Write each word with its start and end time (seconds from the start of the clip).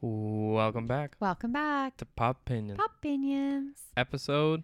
Welcome 0.00 0.86
back 0.86 1.16
Welcome 1.20 1.52
back. 1.52 1.96
to 1.98 2.06
Pop 2.06 2.38
Opinion 2.46 2.78
Pop 2.78 2.92
Opinions 2.98 3.78
episode. 3.96 4.62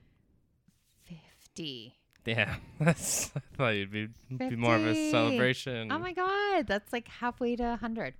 50. 1.04 1.94
Yeah, 2.24 2.54
that's. 2.80 3.32
I 3.37 3.41
thought 3.57 3.69
you'd 3.71 3.91
be 3.91 4.09
be 4.30 4.57
more 4.57 4.77
of 4.77 4.87
a 4.87 5.11
celebration. 5.11 5.93
Oh 5.93 5.99
my 5.99 6.12
God. 6.12 6.67
That's 6.67 6.91
like 6.93 7.09
halfway 7.09 7.54
to 7.57 7.62
100. 7.64 8.14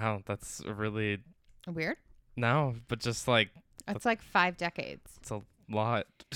Oh, 0.00 0.20
that's 0.26 0.62
really 0.66 1.18
Weird. 1.66 1.96
no, 2.36 2.74
but 2.88 3.00
just 3.00 3.28
like 3.28 3.50
It's 3.86 4.06
like 4.06 4.22
five 4.22 4.56
decades. 4.56 5.18
it's 5.20 5.30
a 5.30 5.42
lot. 5.70 6.06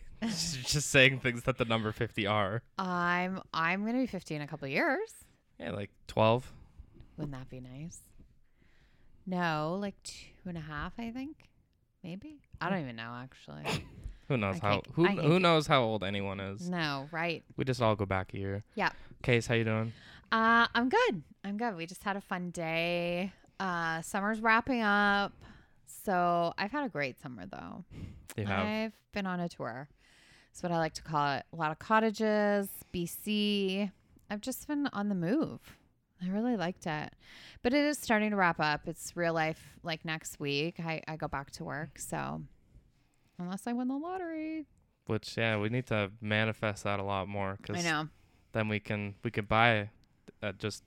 just 0.22 0.90
saying 0.90 1.20
things 1.20 1.42
that 1.44 1.56
the 1.58 1.64
number 1.64 1.92
fifty 1.92 2.26
are. 2.26 2.62
I'm 2.78 3.40
I'm 3.54 3.84
gonna 3.86 3.98
be 4.00 4.06
50 4.06 4.34
in 4.34 4.42
a 4.42 4.46
couple 4.46 4.66
of 4.66 4.72
years. 4.72 5.10
Yeah, 5.58 5.70
like 5.72 5.90
twelve. 6.08 6.52
Wouldn't 7.16 7.32
that 7.32 7.48
be 7.48 7.60
nice? 7.60 8.00
No, 9.26 9.76
like 9.80 9.94
two 10.02 10.48
and 10.48 10.56
a 10.56 10.60
half, 10.60 10.92
I 10.98 11.10
think. 11.10 11.36
Maybe. 12.04 12.40
I 12.60 12.70
don't 12.70 12.80
even 12.82 12.96
know 12.96 13.12
actually. 13.22 13.64
Who 14.28 14.36
knows 14.36 14.56
I 14.62 14.66
how? 14.66 14.72
can't- 14.72 14.86
Who 14.94 15.04
I 15.06 15.14
can't 15.14 15.26
who 15.26 15.38
knows 15.40 15.66
how 15.66 15.82
old 15.82 16.02
anyone 16.04 16.40
is? 16.40 16.68
no, 16.68 17.08
right. 17.12 17.44
We 17.56 17.64
just 17.64 17.80
all 17.82 17.94
go 17.96 18.06
back 18.06 18.34
a 18.34 18.38
year. 18.38 18.64
Yeah. 18.74 18.90
Case, 19.22 19.46
how 19.46 19.54
you 19.54 19.64
doing? 19.64 19.92
Uh, 20.32 20.66
I'm 20.74 20.88
good. 20.88 21.22
I'm 21.44 21.56
good. 21.56 21.76
We 21.76 21.86
just 21.86 22.02
had 22.02 22.16
a 22.16 22.20
fun 22.20 22.50
day. 22.50 23.32
Uh, 23.60 24.02
summer's 24.02 24.40
wrapping 24.40 24.82
up. 24.82 25.32
So 25.86 26.52
I've 26.58 26.72
had 26.72 26.84
a 26.84 26.88
great 26.88 27.20
summer 27.20 27.46
though. 27.46 27.84
You 28.36 28.44
have 28.46 28.66
I've 28.66 28.92
been 29.12 29.26
on 29.26 29.40
a 29.40 29.48
tour. 29.48 29.88
That's 30.52 30.62
what 30.62 30.72
I 30.72 30.78
like 30.78 30.94
to 30.94 31.02
call 31.02 31.34
it. 31.36 31.44
A 31.52 31.56
lot 31.56 31.70
of 31.70 31.78
cottages, 31.78 32.68
BC. 32.92 33.90
I've 34.30 34.40
just 34.40 34.66
been 34.66 34.88
on 34.92 35.08
the 35.08 35.14
move. 35.14 35.60
I 36.24 36.28
really 36.28 36.56
liked 36.56 36.86
it. 36.86 37.12
But 37.62 37.74
it 37.74 37.84
is 37.84 37.98
starting 37.98 38.30
to 38.30 38.36
wrap 38.36 38.58
up. 38.60 38.88
It's 38.88 39.16
real 39.16 39.34
life 39.34 39.60
like 39.82 40.04
next 40.04 40.40
week. 40.40 40.76
I, 40.80 41.02
I 41.06 41.16
go 41.16 41.28
back 41.28 41.50
to 41.52 41.64
work. 41.64 41.98
So 41.98 42.42
unless 43.38 43.66
I 43.66 43.72
win 43.72 43.88
the 43.88 43.98
lottery. 43.98 44.66
which 45.06 45.36
yeah, 45.36 45.58
we 45.58 45.68
need 45.68 45.86
to 45.88 46.10
manifest 46.20 46.84
that 46.84 47.00
a 47.00 47.02
lot 47.02 47.28
more 47.28 47.52
I 47.52 47.56
because 47.62 47.84
know. 47.84 48.08
then 48.52 48.68
we 48.68 48.80
can 48.80 49.14
we 49.22 49.30
could 49.30 49.46
buy 49.48 49.90
uh, 50.42 50.52
just 50.58 50.82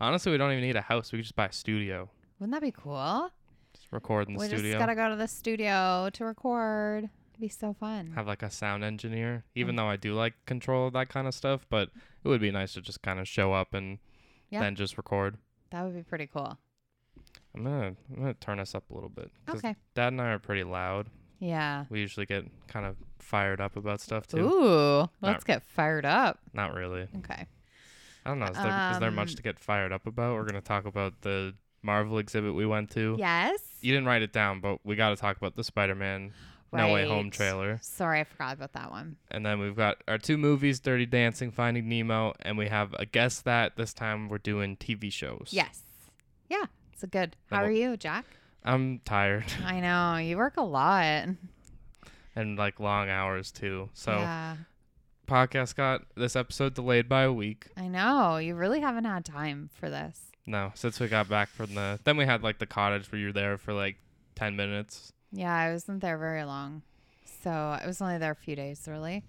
honestly 0.00 0.32
we 0.32 0.38
don't 0.38 0.50
even 0.52 0.64
need 0.64 0.76
a 0.76 0.80
house 0.82 1.12
we 1.12 1.18
could 1.18 1.24
just 1.24 1.36
buy 1.36 1.46
a 1.46 1.52
studio 1.52 2.10
Wouldn't 2.38 2.52
that 2.52 2.62
be 2.62 2.72
cool? 2.72 3.30
just 3.74 3.86
record 3.92 4.28
in 4.28 4.34
the 4.34 4.40
we 4.40 4.46
studio 4.46 4.72
just 4.72 4.78
gotta 4.78 4.94
go 4.96 5.08
to 5.08 5.16
the 5.16 5.28
studio 5.28 6.08
to 6.12 6.24
record. 6.24 7.04
It'd 7.32 7.40
be 7.40 7.48
so 7.48 7.72
fun. 7.72 8.12
have 8.14 8.26
like 8.26 8.42
a 8.42 8.50
sound 8.50 8.82
engineer 8.84 9.44
even 9.54 9.74
Mm. 9.74 9.78
though 9.78 9.88
i 9.88 9.96
do 9.96 10.14
like 10.14 10.34
control 10.46 10.86
of 10.88 10.92
that 10.94 11.08
kind 11.08 11.26
of 11.26 11.34
stuff 11.34 11.64
but 11.70 11.90
it 12.22 12.28
would 12.28 12.40
be 12.40 12.50
nice 12.50 12.74
to 12.74 12.80
just 12.80 13.02
kind 13.02 13.18
of 13.20 13.26
show 13.28 13.52
up 13.52 13.72
and 13.74 13.98
Yeah. 14.54 14.60
then 14.60 14.74
just 14.76 14.96
record 14.96 15.36
That 15.70 15.82
would 15.84 15.94
be 15.94 16.02
pretty 16.02 16.26
cool. 16.26 16.56
i'm 17.54 17.64
gonna 17.64 17.94
i'm 18.10 18.16
gonna 18.22 18.34
turn 18.34 18.58
us 18.60 18.74
up 18.74 18.88
a 18.90 18.94
little 18.94 19.08
bit 19.10 19.30
Okay. 19.48 19.74
dad 19.94 20.08
and 20.12 20.20
i 20.22 20.28
are 20.30 20.38
pretty 20.38 20.64
loud 20.64 21.08
Yeah. 21.38 21.84
we 21.90 22.00
usually 22.00 22.26
get 22.26 22.44
kind 22.68 22.86
of 22.86 22.96
fired 23.18 23.60
up 23.60 23.76
about 23.76 24.00
stuff 24.00 24.26
too 24.26 24.38
Ooh, 24.46 25.08
let's 25.20 25.44
get 25.44 25.62
fired 25.62 26.04
up. 26.06 26.38
not 26.52 26.74
really 26.74 27.08
Okay. 27.18 27.46
i 28.24 28.28
don't 28.30 28.38
know 28.38 28.46
is 28.46 28.56
there, 28.56 28.90
is 28.92 28.98
there 29.00 29.10
much 29.10 29.30
Um, 29.30 29.36
to 29.36 29.42
get 29.42 29.58
fired 29.58 29.92
up 29.92 30.06
about 30.06 30.34
we're 30.34 30.44
gonna 30.44 30.60
talk 30.60 30.84
about 30.86 31.20
the 31.22 31.54
marvel 31.82 32.18
exhibit 32.18 32.54
we 32.54 32.64
went 32.66 32.90
to 32.92 33.16
Yes. 33.18 33.60
you 33.82 33.92
didn't 33.92 34.06
write 34.06 34.22
it 34.22 34.32
down 34.32 34.60
but 34.60 34.78
we 34.84 34.96
got 34.96 35.10
to 35.10 35.16
talk 35.16 35.36
about 35.36 35.54
the 35.56 35.64
spider-man 35.64 36.32
no 36.76 36.92
way 36.92 37.06
home 37.06 37.30
trailer 37.30 37.78
Sorry, 37.82 38.20
I 38.20 38.24
forgot 38.24 38.54
about 38.54 38.72
that 38.72 38.90
one. 38.90 39.16
And 39.30 39.44
then 39.44 39.58
we've 39.60 39.76
got 39.76 39.98
our 40.08 40.18
two 40.18 40.36
movies, 40.36 40.80
Dirty 40.80 41.06
Dancing, 41.06 41.50
Finding 41.50 41.88
Nemo, 41.88 42.34
and 42.40 42.56
we 42.58 42.68
have 42.68 42.94
a 42.98 43.06
guess 43.06 43.40
that 43.42 43.76
this 43.76 43.92
time 43.94 44.28
we're 44.28 44.38
doing 44.38 44.76
TV 44.76 45.12
shows. 45.12 45.48
Yes. 45.50 45.82
Yeah, 46.48 46.64
it's 46.92 47.02
a 47.02 47.06
good. 47.06 47.36
How 47.50 47.64
are 47.64 47.70
you, 47.70 47.96
Jack? 47.96 48.24
I'm 48.64 49.00
tired 49.04 49.44
I 49.64 49.80
know 49.80 50.16
you 50.16 50.36
work 50.38 50.56
a 50.56 50.62
lot. 50.62 51.26
and 52.36 52.58
like 52.58 52.80
long 52.80 53.08
hours 53.08 53.50
too. 53.52 53.90
So 53.92 54.12
yeah, 54.12 54.56
podcast 55.28 55.74
got 55.76 56.02
this 56.16 56.34
episode 56.36 56.74
delayed 56.74 57.08
by 57.08 57.22
a 57.22 57.32
week. 57.32 57.66
I 57.76 57.88
know 57.88 58.36
you 58.38 58.54
really 58.54 58.80
haven't 58.80 59.04
had 59.04 59.24
time 59.24 59.70
for 59.74 59.90
this. 59.90 60.32
No, 60.46 60.72
since 60.74 61.00
we 61.00 61.08
got 61.08 61.28
back 61.28 61.48
from 61.48 61.74
the 61.74 61.98
then 62.04 62.16
we 62.16 62.26
had 62.26 62.42
like 62.42 62.58
the 62.58 62.66
cottage 62.66 63.10
where 63.10 63.20
you're 63.20 63.32
there 63.32 63.56
for 63.58 63.72
like 63.72 63.96
ten 64.34 64.56
minutes. 64.56 65.12
Yeah, 65.34 65.54
I 65.54 65.72
wasn't 65.72 66.00
there 66.00 66.16
very 66.16 66.44
long, 66.44 66.82
so 67.42 67.50
I 67.50 67.82
was 67.86 68.00
only 68.00 68.18
there 68.18 68.30
a 68.30 68.36
few 68.36 68.54
days, 68.54 68.86
really. 68.86 69.24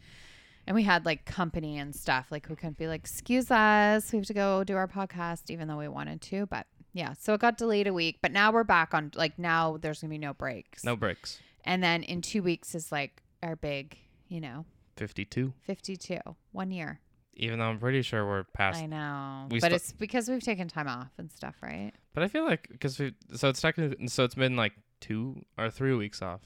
And 0.67 0.75
we 0.75 0.83
had 0.83 1.05
like 1.05 1.25
company 1.25 1.77
and 1.77 1.95
stuff. 1.95 2.27
Like 2.31 2.47
we 2.49 2.55
couldn't 2.55 2.77
be 2.77 2.87
like, 2.87 3.01
excuse 3.01 3.49
us, 3.51 4.11
we 4.11 4.17
have 4.19 4.27
to 4.27 4.33
go 4.33 4.63
do 4.63 4.75
our 4.75 4.87
podcast, 4.87 5.49
even 5.49 5.67
though 5.67 5.77
we 5.77 5.87
wanted 5.87 6.21
to. 6.21 6.45
But 6.47 6.67
yeah, 6.93 7.13
so 7.19 7.33
it 7.33 7.41
got 7.41 7.57
delayed 7.57 7.87
a 7.87 7.93
week. 7.93 8.19
But 8.21 8.31
now 8.31 8.51
we're 8.51 8.63
back 8.63 8.93
on. 8.93 9.11
Like 9.15 9.37
now, 9.37 9.77
there's 9.81 10.01
gonna 10.01 10.11
be 10.11 10.17
no 10.17 10.33
breaks. 10.33 10.83
No 10.83 10.95
breaks. 10.95 11.39
And 11.65 11.83
then 11.83 12.03
in 12.03 12.21
two 12.21 12.41
weeks 12.43 12.75
is 12.75 12.91
like 12.91 13.21
our 13.43 13.55
big, 13.55 13.97
you 14.27 14.39
know, 14.41 14.65
Fifty 14.95 15.25
two. 15.25 15.53
52, 15.63 16.19
one 16.51 16.71
year. 16.71 16.99
Even 17.37 17.59
though 17.59 17.65
I'm 17.65 17.79
pretty 17.79 18.01
sure 18.01 18.25
we're 18.25 18.45
past 18.53 18.81
I 18.81 18.85
know, 18.85 19.47
we 19.51 19.59
but 19.59 19.67
stu- 19.67 19.75
it's 19.75 19.91
because 19.91 20.29
we've 20.29 20.41
taken 20.41 20.69
time 20.69 20.87
off 20.87 21.09
and 21.17 21.29
stuff, 21.31 21.55
right? 21.61 21.91
but 22.13 22.23
I 22.23 22.29
feel 22.29 22.45
like 22.45 22.69
because 22.71 22.97
we 22.97 23.13
so 23.33 23.49
it's 23.49 23.59
technically 23.59 24.07
so 24.07 24.23
it's 24.23 24.35
been 24.35 24.55
like 24.55 24.71
two 25.01 25.43
or 25.57 25.69
three 25.69 25.93
weeks 25.95 26.21
off. 26.21 26.41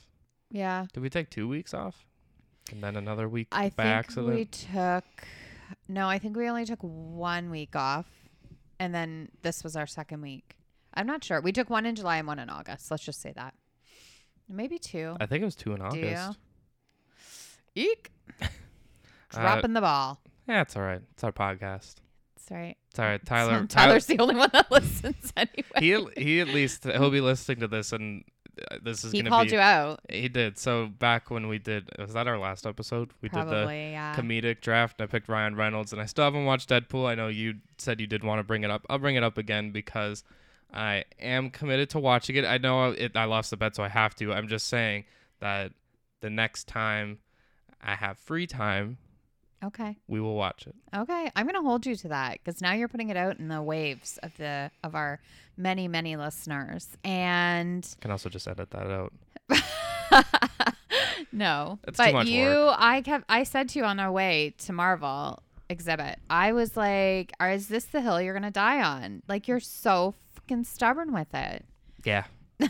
Yeah, 0.52 0.88
Did 0.94 1.02
we 1.02 1.10
take 1.10 1.30
two 1.30 1.48
weeks 1.48 1.74
off? 1.74 2.06
And 2.72 2.84
then 2.84 2.96
another 2.96 3.28
week 3.30 3.48
I 3.52 3.70
by 3.70 3.84
think 3.84 3.96
accident? 3.96 4.34
we 4.36 4.46
took. 4.46 5.04
No, 5.88 6.08
I 6.08 6.18
think 6.20 6.36
we 6.38 6.48
only 6.50 6.66
took 6.66 6.80
one 6.82 7.50
week 7.52 7.76
off, 7.76 8.08
and 8.80 8.94
then 8.94 9.30
this 9.44 9.64
was 9.64 9.76
our 9.76 9.86
second 9.88 10.22
week. 10.22 10.56
I'm 10.94 11.06
not 11.08 11.24
sure. 11.24 11.40
We 11.42 11.52
took 11.52 11.70
one 11.70 11.86
in 11.86 11.96
July 11.96 12.18
and 12.18 12.28
one 12.28 12.40
in 12.40 12.50
August. 12.50 12.90
Let's 12.92 13.04
just 13.04 13.22
say 13.22 13.32
that. 13.36 13.54
Maybe 14.48 14.80
two. 14.80 15.16
I 15.20 15.28
think 15.28 15.44
it 15.44 15.46
was 15.46 15.56
two 15.56 15.74
in 15.74 15.88
Do 15.90 15.98
you? 16.00 16.08
August. 16.16 16.40
Eek. 17.76 18.12
Uh, 19.32 19.42
Dropping 19.42 19.74
the 19.74 19.82
ball. 19.82 20.20
Yeah, 20.48 20.62
it's 20.64 20.76
all 20.76 20.82
right. 20.82 21.02
It's 21.14 21.24
our 21.24 21.32
podcast. 21.32 21.98
That's 22.36 22.50
right. 22.50 22.76
It's 22.90 22.98
all 22.98 23.06
right. 23.06 23.24
Tyler. 23.24 23.64
Tyler's 23.70 24.08
the 24.08 24.18
only 24.18 24.36
one 24.36 24.50
that 24.54 24.72
listens 24.72 25.32
anyway. 25.38 25.64
he 25.78 26.04
he 26.24 26.40
at 26.42 26.48
least 26.48 26.84
he'll 26.86 27.12
be 27.12 27.22
listening 27.22 27.60
to 27.60 27.68
this, 27.68 27.94
and 27.94 28.24
Uh, 28.72 28.78
this 28.84 29.04
is 29.04 29.12
He 29.12 29.20
gonna 29.20 29.30
called 29.30 29.48
be. 29.48 29.54
you 29.54 29.60
out. 29.60 30.00
He 30.10 30.28
did. 30.30 30.58
So 30.58 30.88
back 30.88 31.30
when 31.32 31.48
we 31.48 31.58
did, 31.60 31.90
was 31.98 32.14
that 32.14 32.28
our 32.28 32.38
last 32.38 32.66
episode? 32.66 33.12
We 33.22 33.30
did 33.30 33.40
the 33.40 33.44
Probably, 33.46 33.92
yeah. 33.92 34.16
comedic 34.16 34.62
draft. 34.62 35.02
I 35.02 35.06
picked 35.06 35.28
Ryan 35.30 35.56
Reynolds, 35.56 35.94
and 35.94 36.02
I 36.02 36.06
still 36.06 36.26
haven't 36.26 36.46
watched 36.46 36.70
Deadpool. 36.70 37.08
I 37.08 37.16
know 37.16 37.28
you 37.28 37.56
said 37.78 38.00
you 38.00 38.08
did 38.08 38.24
want 38.24 38.40
to 38.40 38.44
bring 38.44 38.64
it 38.64 38.72
up. 38.72 38.86
I'll 38.90 39.00
bring 39.00 39.16
it 39.16 39.24
up 39.24 39.38
again 39.38 39.72
because 39.72 40.24
I 40.74 41.06
am 41.20 41.50
committed 41.50 41.90
to 41.92 42.00
watching 42.00 42.36
it. 42.36 42.46
I 42.46 42.58
know 42.58 42.92
it, 42.92 43.16
I 43.16 43.26
lost 43.26 43.50
the 43.50 43.58
bet, 43.58 43.76
so 43.76 43.84
I 43.84 43.90
have 43.90 44.16
to. 44.16 44.34
I'm 44.34 44.48
just 44.48 44.68
saying 44.68 45.06
that 45.40 45.72
the 46.22 46.30
next 46.30 46.68
time 46.68 47.20
I 47.82 47.96
have 47.96 48.18
free 48.18 48.46
time, 48.48 48.98
okay. 49.64 49.98
we 50.08 50.20
will 50.20 50.36
watch 50.36 50.68
it. 50.68 50.76
Okay, 50.96 51.32
I'm 51.36 51.46
gonna 51.46 51.62
hold 51.62 51.86
you 51.86 51.96
to 51.96 52.08
that 52.10 52.40
because 52.44 52.62
now 52.62 52.74
you're 52.74 52.88
putting 52.88 53.10
it 53.10 53.18
out 53.18 53.40
in 53.40 53.48
the 53.48 53.62
waves 53.62 54.18
of 54.24 54.36
the 54.38 54.72
of 54.84 54.96
our 54.96 55.20
many 55.58 55.88
many 55.88 56.16
listeners, 56.16 56.98
and 57.04 57.88
Can 58.02 58.12
also 58.12 58.30
just 58.30 58.48
edit 58.48 58.72
that 58.72 58.88
out. 58.88 59.14
no, 61.32 61.80
That's 61.84 61.98
too 61.98 62.04
but 62.06 62.14
much 62.14 62.28
you, 62.28 62.48
work. 62.48 62.76
I 62.80 63.02
kept, 63.02 63.26
I 63.30 63.44
said 63.44 63.70
to 63.70 63.80
you 63.80 63.86
on 63.86 64.00
our 64.00 64.12
way 64.12 64.54
to 64.60 64.74
Marvel 64.74 65.42
exhibit, 65.70 66.20
I 66.30 66.52
was 66.54 66.76
like, 66.76 67.32
is 67.42 67.68
this 67.68 67.86
the 67.86 68.02
hill 68.02 68.22
you're 68.22 68.34
gonna 68.34 68.52
die 68.52 68.82
on? 68.82 69.24
Like 69.28 69.48
you're 69.48 69.60
so 69.60 70.16
fucking 70.36 70.64
stubborn 70.66 71.14
with 71.14 71.34
it." 71.34 71.66
Yeah. 72.04 72.26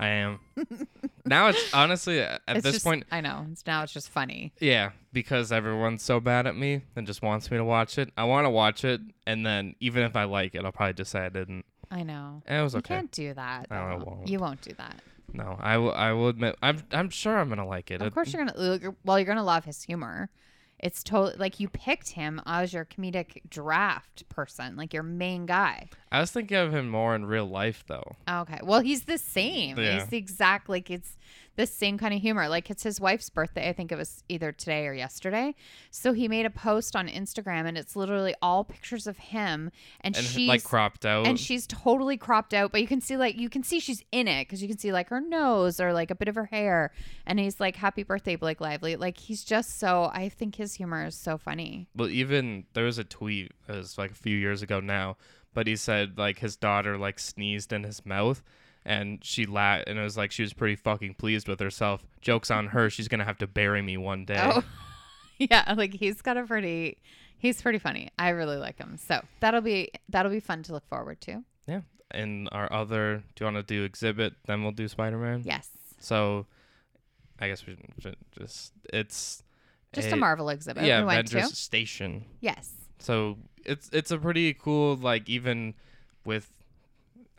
I 0.00 0.06
am. 0.08 0.38
now 1.24 1.48
it's 1.48 1.74
honestly 1.74 2.20
at 2.20 2.40
It's 2.48 2.62
this 2.62 2.74
just- 2.74 2.84
point, 2.84 3.04
I 3.10 3.20
know. 3.20 3.46
It's 3.50 3.66
now 3.66 3.82
it's 3.82 3.92
just 3.92 4.08
funny. 4.10 4.52
yeah, 4.60 4.90
because 5.12 5.50
everyone's 5.52 6.02
so 6.02 6.20
bad 6.20 6.46
at 6.46 6.56
me 6.56 6.82
and 6.96 7.06
just 7.06 7.22
wants 7.22 7.50
me 7.50 7.56
to 7.56 7.64
watch 7.64 7.98
it. 7.98 8.10
I 8.16 8.24
want 8.24 8.44
to 8.46 8.50
watch 8.50 8.84
it, 8.84 9.00
and 9.26 9.44
then 9.44 9.74
even 9.80 10.04
if 10.04 10.14
I 10.16 10.24
like 10.24 10.54
it, 10.54 10.64
I'll 10.64 10.72
probably 10.72 10.94
just 10.94 11.10
say 11.10 11.20
I 11.20 11.28
didn't. 11.28 11.64
I 11.90 12.02
know. 12.02 12.42
And 12.46 12.60
it 12.60 12.62
was 12.62 12.74
You 12.74 12.78
okay. 12.80 12.94
can't 12.96 13.10
do 13.10 13.34
that. 13.34 13.70
No, 13.70 13.76
I 13.76 13.94
won't. 13.96 14.28
You 14.28 14.38
won't 14.38 14.60
do 14.60 14.72
that. 14.78 14.96
No, 15.32 15.56
I 15.60 15.76
will. 15.78 15.92
I 15.92 16.12
will 16.12 16.28
admit. 16.28 16.56
I'm. 16.62 16.82
I'm 16.92 17.10
sure 17.10 17.36
I'm 17.38 17.48
gonna 17.48 17.66
like 17.66 17.90
it. 17.90 18.00
Of 18.00 18.14
course, 18.14 18.32
you're 18.32 18.44
gonna. 18.46 18.94
Well, 19.04 19.18
you're 19.18 19.26
gonna 19.26 19.42
love 19.44 19.64
his 19.64 19.82
humor. 19.82 20.30
It's 20.78 21.02
totally 21.02 21.36
like 21.38 21.58
you 21.58 21.68
picked 21.68 22.10
him 22.10 22.40
as 22.46 22.72
your 22.72 22.84
comedic 22.84 23.40
draft 23.50 24.28
person, 24.28 24.76
like 24.76 24.94
your 24.94 25.02
main 25.02 25.46
guy. 25.46 25.88
I 26.12 26.20
was 26.20 26.30
thinking 26.30 26.56
of 26.56 26.72
him 26.72 26.88
more 26.88 27.14
in 27.14 27.26
real 27.26 27.46
life, 27.46 27.84
though. 27.88 28.16
Okay. 28.28 28.60
Well, 28.62 28.80
he's 28.80 29.02
the 29.02 29.18
same. 29.18 29.78
Yeah. 29.78 29.94
He's 29.94 30.06
the 30.06 30.16
exact 30.16 30.68
like 30.68 30.90
it's 30.90 31.16
the 31.58 31.66
same 31.66 31.98
kind 31.98 32.14
of 32.14 32.20
humor. 32.20 32.48
Like 32.48 32.70
it's 32.70 32.84
his 32.84 33.00
wife's 33.00 33.28
birthday. 33.28 33.68
I 33.68 33.72
think 33.72 33.90
it 33.90 33.96
was 33.98 34.22
either 34.28 34.52
today 34.52 34.86
or 34.86 34.94
yesterday. 34.94 35.56
So 35.90 36.12
he 36.12 36.28
made 36.28 36.46
a 36.46 36.50
post 36.50 36.94
on 36.94 37.08
Instagram, 37.08 37.66
and 37.66 37.76
it's 37.76 37.96
literally 37.96 38.32
all 38.40 38.62
pictures 38.62 39.08
of 39.08 39.18
him, 39.18 39.72
and, 40.00 40.16
And 40.16 40.24
she's 40.24 40.48
like 40.48 40.62
cropped 40.62 41.04
out. 41.04 41.26
and 41.26 41.38
she's 41.38 41.66
totally 41.66 42.16
cropped 42.16 42.54
out, 42.54 42.70
but 42.70 42.80
you 42.80 42.86
can 42.86 43.00
see 43.00 43.16
like 43.16 43.36
you 43.36 43.50
can 43.50 43.64
see 43.64 43.80
she's 43.80 44.04
in 44.12 44.28
it 44.28 44.46
because 44.46 44.62
you 44.62 44.68
can 44.68 44.78
see 44.78 44.92
like 44.92 45.08
her 45.08 45.20
nose 45.20 45.80
or 45.80 45.92
like 45.92 46.12
a 46.12 46.14
bit 46.14 46.28
of 46.28 46.36
her 46.36 46.46
hair, 46.46 46.92
and 47.26 47.40
he's 47.40 47.58
like 47.58 47.74
"Happy 47.74 48.04
birthday, 48.04 48.36
Blake 48.36 48.60
Lively." 48.60 48.94
Like 48.94 49.18
he's 49.18 49.42
just 49.42 49.80
so. 49.80 50.12
I 50.14 50.28
think 50.28 50.54
his 50.54 50.74
humor 50.74 51.06
is 51.06 51.16
so 51.16 51.38
funny. 51.38 51.88
well, 51.96 52.08
even 52.08 52.66
there 52.74 52.84
was 52.84 52.98
a 52.98 53.04
tweet. 53.04 53.50
It 53.68 53.74
was 53.74 53.98
like 53.98 54.12
a 54.12 54.14
few 54.14 54.36
years 54.36 54.62
ago 54.62 54.78
now, 54.78 55.16
but 55.54 55.66
he 55.66 55.74
said 55.74 56.18
like 56.18 56.38
his 56.38 56.54
daughter 56.54 56.96
like 56.96 57.18
sneezed 57.18 57.72
in 57.72 57.82
his 57.82 58.06
mouth 58.06 58.44
and 58.84 59.22
she 59.24 59.44
la 59.46 59.80
and 59.86 59.98
it 59.98 60.02
was 60.02 60.16
like 60.16 60.32
she 60.32 60.42
was 60.42 60.52
pretty 60.52 60.76
fucking 60.76 61.14
pleased 61.14 61.48
with 61.48 61.60
herself. 61.60 62.02
Jokes 62.20 62.50
on 62.50 62.68
her, 62.68 62.90
she's 62.90 63.08
gonna 63.08 63.24
have 63.24 63.38
to 63.38 63.46
bury 63.46 63.82
me 63.82 63.96
one 63.96 64.24
day. 64.24 64.40
Oh, 64.42 64.62
yeah. 65.38 65.74
Like 65.76 65.94
he's 65.94 66.22
got 66.22 66.36
a 66.36 66.44
pretty, 66.44 66.98
he's 67.38 67.60
pretty 67.60 67.78
funny. 67.78 68.10
I 68.18 68.30
really 68.30 68.56
like 68.56 68.78
him. 68.78 68.96
So 68.96 69.22
that'll 69.40 69.60
be 69.60 69.90
that'll 70.08 70.32
be 70.32 70.40
fun 70.40 70.62
to 70.64 70.72
look 70.72 70.86
forward 70.88 71.20
to. 71.22 71.42
Yeah. 71.66 71.80
And 72.10 72.48
our 72.52 72.72
other, 72.72 73.22
do 73.34 73.44
you 73.44 73.52
want 73.52 73.56
to 73.56 73.62
do 73.74 73.84
exhibit? 73.84 74.34
Then 74.46 74.62
we'll 74.62 74.72
do 74.72 74.88
Spider 74.88 75.18
Man. 75.18 75.42
Yes. 75.44 75.68
So, 76.00 76.46
I 77.38 77.48
guess 77.48 77.66
we 77.66 77.76
should 78.00 78.16
just 78.38 78.72
it's 78.92 79.42
Just 79.92 80.12
a, 80.12 80.16
Marvel 80.16 80.48
exhibit 80.48 80.84
yeah 80.84 81.00
we 81.00 81.06
went 81.06 81.30
Avengers. 81.30 81.58
Station. 81.58 82.24
Yes. 82.40 82.72
So 82.98 83.36
it's 83.64 83.90
it's 83.92 84.10
a 84.10 84.18
pretty 84.18 84.54
cool 84.54 84.96
like 84.96 85.28
even 85.28 85.74
with 86.24 86.50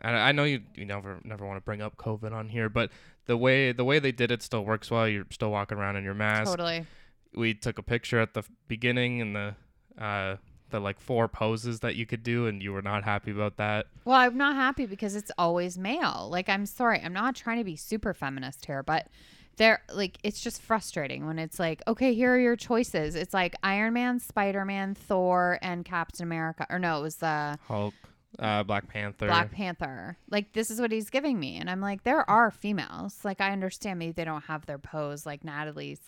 I, 0.02 0.12
I 0.12 0.32
know 0.32 0.44
you 0.44 0.62
you 0.74 0.84
never 0.84 1.20
never 1.24 1.46
want 1.46 1.56
to 1.56 1.64
bring 1.64 1.82
up 1.82 1.96
COVID 1.96 2.32
on 2.32 2.48
here, 2.48 2.68
but 2.68 2.90
the 3.26 3.36
way 3.36 3.72
the 3.72 3.84
way 3.84 3.98
they 3.98 4.12
did 4.12 4.30
it 4.30 4.42
still 4.42 4.64
works 4.64 4.90
well. 4.90 5.08
You're 5.08 5.26
still 5.30 5.50
walking 5.50 5.78
around 5.78 5.96
in 5.96 6.04
your 6.04 6.14
mask. 6.14 6.50
Totally. 6.50 6.86
We 7.34 7.54
took 7.54 7.78
a 7.78 7.82
picture 7.82 8.20
at 8.20 8.34
the 8.34 8.42
beginning 8.68 9.20
and 9.20 9.36
the 9.36 9.54
uh 9.98 10.36
the 10.70 10.80
like 10.80 11.00
four 11.00 11.28
poses 11.28 11.80
that 11.80 11.96
you 11.96 12.06
could 12.06 12.22
do, 12.22 12.46
and 12.46 12.62
you 12.62 12.72
were 12.72 12.82
not 12.82 13.04
happy 13.04 13.30
about 13.30 13.56
that. 13.58 13.86
Well, 14.04 14.16
I'm 14.16 14.36
not 14.36 14.54
happy 14.54 14.86
because 14.86 15.14
it's 15.14 15.30
always 15.36 15.76
male. 15.76 16.28
Like, 16.30 16.48
I'm 16.48 16.66
sorry. 16.66 17.00
I'm 17.02 17.12
not 17.12 17.34
trying 17.34 17.58
to 17.58 17.64
be 17.64 17.76
super 17.76 18.14
feminist 18.14 18.66
here, 18.66 18.82
but 18.82 19.08
they're 19.56 19.82
like, 19.92 20.18
it's 20.22 20.40
just 20.40 20.62
frustrating 20.62 21.26
when 21.26 21.38
it's 21.38 21.58
like, 21.58 21.82
okay, 21.86 22.14
here 22.14 22.34
are 22.34 22.38
your 22.38 22.56
choices. 22.56 23.14
It's 23.14 23.34
like 23.34 23.54
Iron 23.62 23.92
Man, 23.92 24.18
Spider 24.18 24.64
Man, 24.64 24.94
Thor, 24.94 25.58
and 25.60 25.84
Captain 25.84 26.22
America. 26.22 26.66
Or 26.70 26.78
no, 26.78 26.98
it 27.00 27.02
was 27.02 27.16
the 27.16 27.58
Hulk, 27.66 27.94
uh, 28.38 28.62
Black 28.62 28.88
Panther. 28.88 29.26
Black 29.26 29.52
Panther. 29.52 30.16
Like, 30.30 30.52
this 30.52 30.70
is 30.70 30.80
what 30.80 30.92
he's 30.92 31.10
giving 31.10 31.38
me. 31.38 31.56
And 31.56 31.68
I'm 31.68 31.80
like, 31.80 32.02
there 32.04 32.28
are 32.28 32.50
females. 32.50 33.18
Like, 33.24 33.40
I 33.40 33.52
understand 33.52 33.98
maybe 33.98 34.12
they 34.12 34.24
don't 34.24 34.44
have 34.44 34.66
their 34.66 34.78
pose 34.78 35.26
like 35.26 35.44
Natalie's. 35.44 36.00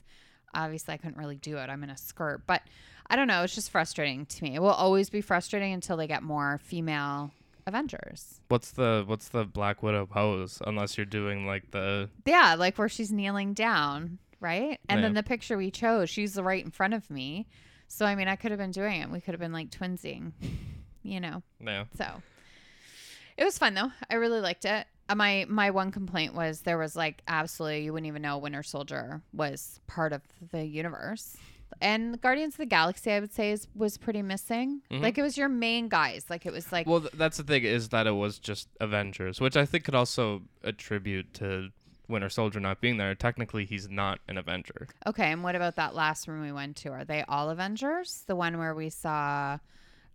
Obviously, 0.54 0.94
I 0.94 0.96
couldn't 0.98 1.16
really 1.16 1.36
do 1.36 1.56
it. 1.56 1.70
I'm 1.70 1.82
in 1.82 1.90
a 1.90 1.96
skirt. 1.96 2.42
But 2.46 2.62
I 3.08 3.16
don't 3.16 3.28
know. 3.28 3.42
It's 3.42 3.54
just 3.54 3.70
frustrating 3.70 4.26
to 4.26 4.44
me. 4.44 4.54
It 4.54 4.62
will 4.62 4.68
always 4.68 5.10
be 5.10 5.20
frustrating 5.20 5.72
until 5.72 5.96
they 5.96 6.06
get 6.06 6.22
more 6.22 6.58
female 6.62 7.32
Avengers. 7.66 8.40
What's 8.48 8.72
the 8.72 9.04
what's 9.06 9.28
the 9.28 9.44
Black 9.44 9.82
Widow 9.82 10.06
pose? 10.06 10.60
Unless 10.66 10.96
you're 10.96 11.06
doing 11.06 11.46
like 11.46 11.70
the 11.70 12.10
Yeah, 12.24 12.56
like 12.58 12.76
where 12.76 12.88
she's 12.88 13.12
kneeling 13.12 13.54
down, 13.54 14.18
right? 14.40 14.80
And 14.88 15.02
then 15.02 15.14
the 15.14 15.22
picture 15.22 15.56
we 15.56 15.70
chose, 15.70 16.10
she's 16.10 16.36
right 16.40 16.64
in 16.64 16.70
front 16.70 16.94
of 16.94 17.10
me. 17.10 17.46
So 17.88 18.06
I 18.06 18.14
mean, 18.14 18.28
I 18.28 18.36
could 18.36 18.50
have 18.50 18.58
been 18.58 18.70
doing 18.70 19.00
it. 19.00 19.10
We 19.10 19.20
could 19.20 19.32
have 19.32 19.40
been 19.40 19.52
like 19.52 19.70
twinsing, 19.70 20.32
you 21.02 21.20
know. 21.20 21.42
no. 21.60 21.84
So 21.96 22.22
it 23.36 23.44
was 23.44 23.58
fun 23.58 23.74
though. 23.74 23.90
I 24.10 24.14
really 24.14 24.40
liked 24.40 24.64
it. 24.64 24.86
Uh, 25.08 25.14
my 25.14 25.46
my 25.48 25.70
one 25.70 25.90
complaint 25.90 26.34
was 26.34 26.60
there 26.62 26.78
was 26.78 26.94
like 26.96 27.22
absolutely 27.26 27.84
you 27.84 27.92
wouldn't 27.92 28.06
even 28.06 28.22
know 28.22 28.38
Winter 28.38 28.62
Soldier 28.62 29.22
was 29.32 29.80
part 29.86 30.12
of 30.12 30.22
the 30.52 30.64
universe. 30.64 31.36
And 31.80 32.20
Guardians 32.20 32.54
of 32.54 32.58
the 32.58 32.66
Galaxy, 32.66 33.10
I 33.10 33.18
would 33.18 33.32
say, 33.32 33.50
is, 33.50 33.66
was 33.74 33.96
pretty 33.96 34.20
missing. 34.22 34.82
Mhm. 34.90 35.00
Like 35.00 35.16
it 35.18 35.22
was 35.22 35.36
your 35.38 35.48
main 35.48 35.88
guys. 35.88 36.26
Like 36.28 36.44
it 36.46 36.52
was 36.52 36.70
like 36.70 36.86
Well, 36.86 37.00
th- 37.00 37.12
that's 37.14 37.38
the 37.38 37.42
thing 37.42 37.64
is 37.64 37.88
that 37.88 38.06
it 38.06 38.12
was 38.12 38.38
just 38.38 38.68
Avengers, 38.78 39.40
which 39.40 39.56
I 39.56 39.64
think 39.64 39.84
could 39.84 39.94
also 39.94 40.42
attribute 40.62 41.32
to 41.34 41.70
Winter 42.08 42.28
Soldier 42.28 42.60
not 42.60 42.80
being 42.82 42.98
there. 42.98 43.14
Technically, 43.14 43.64
he's 43.64 43.88
not 43.88 44.20
an 44.28 44.36
Avenger. 44.36 44.86
Okay, 45.06 45.32
and 45.32 45.42
what 45.42 45.56
about 45.56 45.76
that 45.76 45.94
last 45.94 46.28
room 46.28 46.42
we 46.42 46.52
went 46.52 46.76
to? 46.76 46.90
Are 46.90 47.04
they 47.04 47.24
all 47.26 47.48
Avengers? 47.48 48.22
The 48.26 48.36
one 48.36 48.58
where 48.58 48.74
we 48.74 48.90
saw 48.90 49.58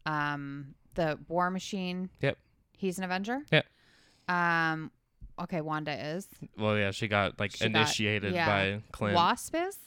um 0.07 0.74
the 0.95 1.19
War 1.27 1.51
Machine? 1.51 2.09
Yep. 2.21 2.38
He's 2.77 2.98
an 2.98 3.04
Avenger? 3.04 3.42
Yep. 3.51 3.65
Um 4.27 4.92
okay, 5.39 5.62
Wanda 5.62 5.94
is. 6.15 6.27
Well, 6.57 6.77
yeah, 6.77 6.92
she 6.92 7.07
got 7.07 7.39
like 7.39 7.51
She 7.56 7.69
got- 7.69 7.75
initiated 7.81 8.33
yeah. 8.33 8.45
by 8.48 8.81
Clint. 8.92 9.15
Wasp 9.15 9.56
is? 9.56 9.77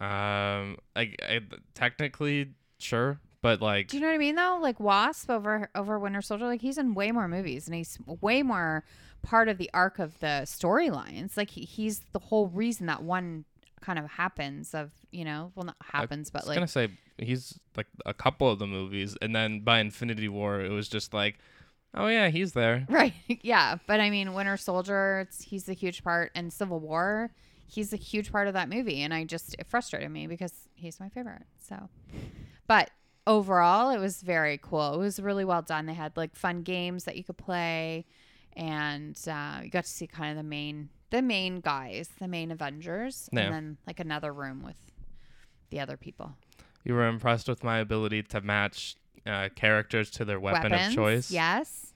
Um, 0.00 0.76
I, 0.96 1.14
I 1.22 1.40
technically 1.74 2.50
sure, 2.78 3.20
but 3.42 3.62
like 3.62 3.88
Do 3.88 3.96
you 3.96 4.00
know 4.00 4.08
what 4.08 4.14
I 4.14 4.18
mean 4.18 4.34
though? 4.34 4.58
Like 4.60 4.80
Wasp 4.80 5.30
over 5.30 5.70
over 5.74 5.98
Winter 6.00 6.20
Soldier, 6.20 6.46
like 6.46 6.60
he's 6.60 6.78
in 6.78 6.94
way 6.94 7.12
more 7.12 7.28
movies 7.28 7.66
and 7.68 7.76
he's 7.76 7.98
way 8.20 8.42
more 8.42 8.84
part 9.22 9.48
of 9.48 9.56
the 9.58 9.70
arc 9.72 10.00
of 10.00 10.18
the 10.18 10.42
storylines. 10.46 11.36
Like 11.36 11.50
he, 11.50 11.60
he's 11.62 12.00
the 12.12 12.18
whole 12.18 12.48
reason 12.48 12.86
that 12.86 13.02
one 13.04 13.44
kind 13.80 13.98
of 13.98 14.06
happens 14.10 14.74
of, 14.74 14.90
you 15.12 15.24
know, 15.24 15.52
well 15.54 15.66
not 15.66 15.76
happens, 15.80 16.28
I 16.30 16.32
but 16.32 16.42
was 16.42 16.48
like 16.48 16.56
gonna 16.56 16.66
say 16.66 16.88
he's 17.18 17.58
like 17.76 17.86
a 18.06 18.14
couple 18.14 18.50
of 18.50 18.58
the 18.58 18.66
movies, 18.66 19.16
and 19.22 19.34
then 19.34 19.60
by 19.60 19.78
Infinity 19.80 20.28
War, 20.28 20.60
it 20.60 20.70
was 20.70 20.88
just 20.88 21.12
like, 21.14 21.38
oh 21.94 22.08
yeah, 22.08 22.28
he's 22.28 22.52
there. 22.52 22.86
Right. 22.90 23.14
Yeah. 23.28 23.76
But 23.86 24.00
I 24.00 24.10
mean, 24.10 24.34
Winter 24.34 24.56
Soldier, 24.56 25.20
it's, 25.28 25.42
he's 25.42 25.68
a 25.68 25.72
huge 25.74 26.02
part, 26.02 26.32
and 26.34 26.52
Civil 26.52 26.80
War, 26.80 27.30
he's 27.66 27.92
a 27.92 27.96
huge 27.96 28.30
part 28.32 28.46
of 28.48 28.54
that 28.54 28.68
movie. 28.68 29.02
And 29.02 29.14
I 29.14 29.24
just, 29.24 29.54
it 29.58 29.66
frustrated 29.68 30.10
me 30.10 30.26
because 30.26 30.52
he's 30.74 30.98
my 31.00 31.08
favorite. 31.08 31.42
So, 31.68 31.88
but 32.66 32.90
overall, 33.26 33.90
it 33.90 33.98
was 33.98 34.20
very 34.22 34.58
cool. 34.62 34.94
It 34.94 34.98
was 34.98 35.20
really 35.20 35.44
well 35.44 35.62
done. 35.62 35.86
They 35.86 35.94
had 35.94 36.16
like 36.16 36.34
fun 36.36 36.62
games 36.62 37.04
that 37.04 37.16
you 37.16 37.24
could 37.24 37.38
play, 37.38 38.06
and 38.56 39.18
uh, 39.28 39.60
you 39.62 39.70
got 39.70 39.84
to 39.84 39.90
see 39.90 40.06
kind 40.06 40.30
of 40.30 40.36
the 40.36 40.48
main, 40.48 40.88
the 41.10 41.22
main 41.22 41.60
guys, 41.60 42.08
the 42.18 42.28
main 42.28 42.50
Avengers, 42.50 43.28
Yeah. 43.32 43.42
and 43.42 43.54
then 43.54 43.76
like 43.86 44.00
another 44.00 44.32
room 44.32 44.62
with 44.64 44.76
the 45.70 45.80
other 45.80 45.96
people. 45.96 46.34
You 46.84 46.94
were 46.94 47.06
impressed 47.06 47.48
with 47.48 47.64
my 47.64 47.78
ability 47.78 48.22
to 48.24 48.40
match 48.40 48.96
uh, 49.26 49.48
characters 49.54 50.10
to 50.12 50.24
their 50.24 50.38
weapon 50.38 50.72
of 50.72 50.92
choice. 50.92 51.30
Yes. 51.30 51.92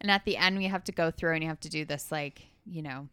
And 0.00 0.10
at 0.10 0.24
the 0.24 0.36
end, 0.36 0.56
we 0.58 0.66
have 0.66 0.84
to 0.84 0.92
go 0.92 1.10
through 1.10 1.34
and 1.34 1.42
you 1.42 1.48
have 1.48 1.60
to 1.60 1.68
do 1.68 1.84
this, 1.84 2.12
like, 2.12 2.46
you 2.64 2.82
know, 2.82 3.08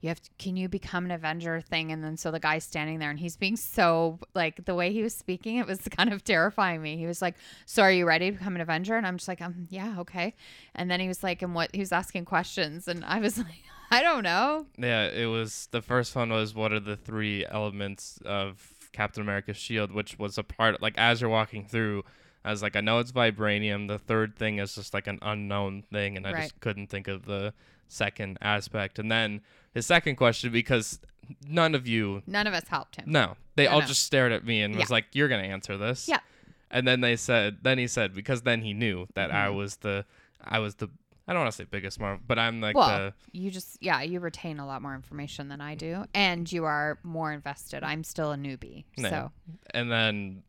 you 0.00 0.08
have 0.08 0.20
to, 0.22 0.30
can 0.38 0.56
you 0.56 0.68
become 0.68 1.04
an 1.04 1.10
Avenger 1.10 1.60
thing? 1.60 1.90
And 1.90 2.04
then 2.04 2.16
so 2.16 2.30
the 2.30 2.38
guy's 2.38 2.62
standing 2.62 3.00
there 3.00 3.10
and 3.10 3.18
he's 3.18 3.36
being 3.36 3.56
so, 3.56 4.20
like, 4.34 4.64
the 4.64 4.74
way 4.74 4.92
he 4.92 5.02
was 5.02 5.14
speaking, 5.14 5.56
it 5.56 5.66
was 5.66 5.80
kind 5.96 6.12
of 6.12 6.22
terrifying 6.22 6.80
me. 6.80 6.96
He 6.96 7.06
was 7.06 7.20
like, 7.20 7.34
So 7.66 7.82
are 7.82 7.90
you 7.90 8.06
ready 8.06 8.30
to 8.30 8.38
become 8.38 8.54
an 8.54 8.60
Avenger? 8.60 8.96
And 8.96 9.06
I'm 9.06 9.16
just 9.16 9.26
like, 9.26 9.42
um, 9.42 9.66
Yeah, 9.70 9.98
okay. 9.98 10.34
And 10.76 10.88
then 10.88 11.00
he 11.00 11.08
was 11.08 11.24
like, 11.24 11.42
And 11.42 11.54
what? 11.54 11.70
He 11.74 11.80
was 11.80 11.90
asking 11.90 12.26
questions. 12.26 12.86
And 12.86 13.04
I 13.04 13.18
was 13.18 13.38
like, 13.38 13.64
I 13.90 14.02
don't 14.02 14.22
know. 14.22 14.66
Yeah, 14.76 15.08
it 15.08 15.26
was 15.26 15.68
the 15.72 15.82
first 15.82 16.14
one 16.14 16.30
was 16.30 16.54
what 16.54 16.72
are 16.72 16.80
the 16.80 16.96
three 16.96 17.44
elements 17.46 18.20
of 18.24 18.74
Captain 18.92 19.22
America's 19.22 19.56
shield, 19.56 19.92
which 19.92 20.18
was 20.18 20.38
a 20.38 20.42
part 20.44 20.80
like 20.82 20.94
as 20.98 21.20
you're 21.20 21.30
walking 21.30 21.64
through, 21.66 22.04
I 22.44 22.50
was 22.50 22.62
like, 22.62 22.76
I 22.76 22.80
know 22.80 22.98
it's 22.98 23.12
vibranium. 23.12 23.88
The 23.88 23.98
third 23.98 24.36
thing 24.36 24.58
is 24.58 24.74
just 24.74 24.94
like 24.94 25.06
an 25.06 25.18
unknown 25.22 25.82
thing, 25.92 26.16
and 26.16 26.26
I 26.26 26.32
Right. 26.32 26.42
just 26.42 26.60
couldn't 26.60 26.88
think 26.88 27.08
of 27.08 27.24
the 27.26 27.52
second 27.88 28.38
aspect. 28.40 28.98
And 28.98 29.10
then 29.10 29.40
his 29.74 29.86
second 29.86 30.16
question, 30.16 30.52
because 30.52 31.00
none 31.46 31.74
of 31.74 31.86
you 31.86 32.22
None 32.26 32.46
of 32.46 32.54
us 32.54 32.68
helped 32.68 32.96
him. 32.96 33.04
no, 33.08 33.36
they 33.56 33.66
all 33.66 33.80
just 33.82 34.02
stared 34.04 34.32
at 34.32 34.44
me 34.44 34.62
and 34.62 34.76
was 34.76 34.90
like, 34.90 35.06
You're 35.12 35.28
gonna 35.28 35.42
answer 35.42 35.76
this. 35.76 36.08
Yeah. 36.08 36.20
And 36.70 36.86
then 36.86 37.00
they 37.00 37.16
said 37.16 37.58
then 37.62 37.78
he 37.78 37.86
said, 37.86 38.14
because 38.14 38.42
then 38.42 38.62
he 38.62 38.72
knew 38.74 39.06
that 39.14 39.30
I 39.30 39.46
Mhm. 39.48 39.54
was 39.56 39.76
the 39.76 40.04
I 40.42 40.58
was 40.60 40.76
the 40.76 40.88
I 41.28 41.34
don't 41.34 41.42
want 41.42 41.52
to 41.52 41.56
say 41.56 41.64
biggest 41.70 42.00
Marvel, 42.00 42.22
but 42.26 42.38
I'm 42.38 42.60
like 42.62 42.74
well, 42.74 42.88
the 42.88 43.14
you 43.32 43.50
just, 43.50 43.76
yeah, 43.82 44.00
you 44.00 44.18
retain 44.18 44.58
a 44.58 44.66
lot 44.66 44.80
more 44.80 44.94
information 44.94 45.48
than 45.48 45.60
I 45.60 45.74
do. 45.74 46.04
And 46.14 46.50
you 46.50 46.64
are 46.64 46.98
more 47.02 47.32
invested. 47.32 47.84
I'm 47.84 48.02
still 48.02 48.32
a 48.32 48.36
newbie. 48.36 48.84
No. 48.96 49.10
So, 49.10 49.30
and 49.72 49.92
then 49.92 50.42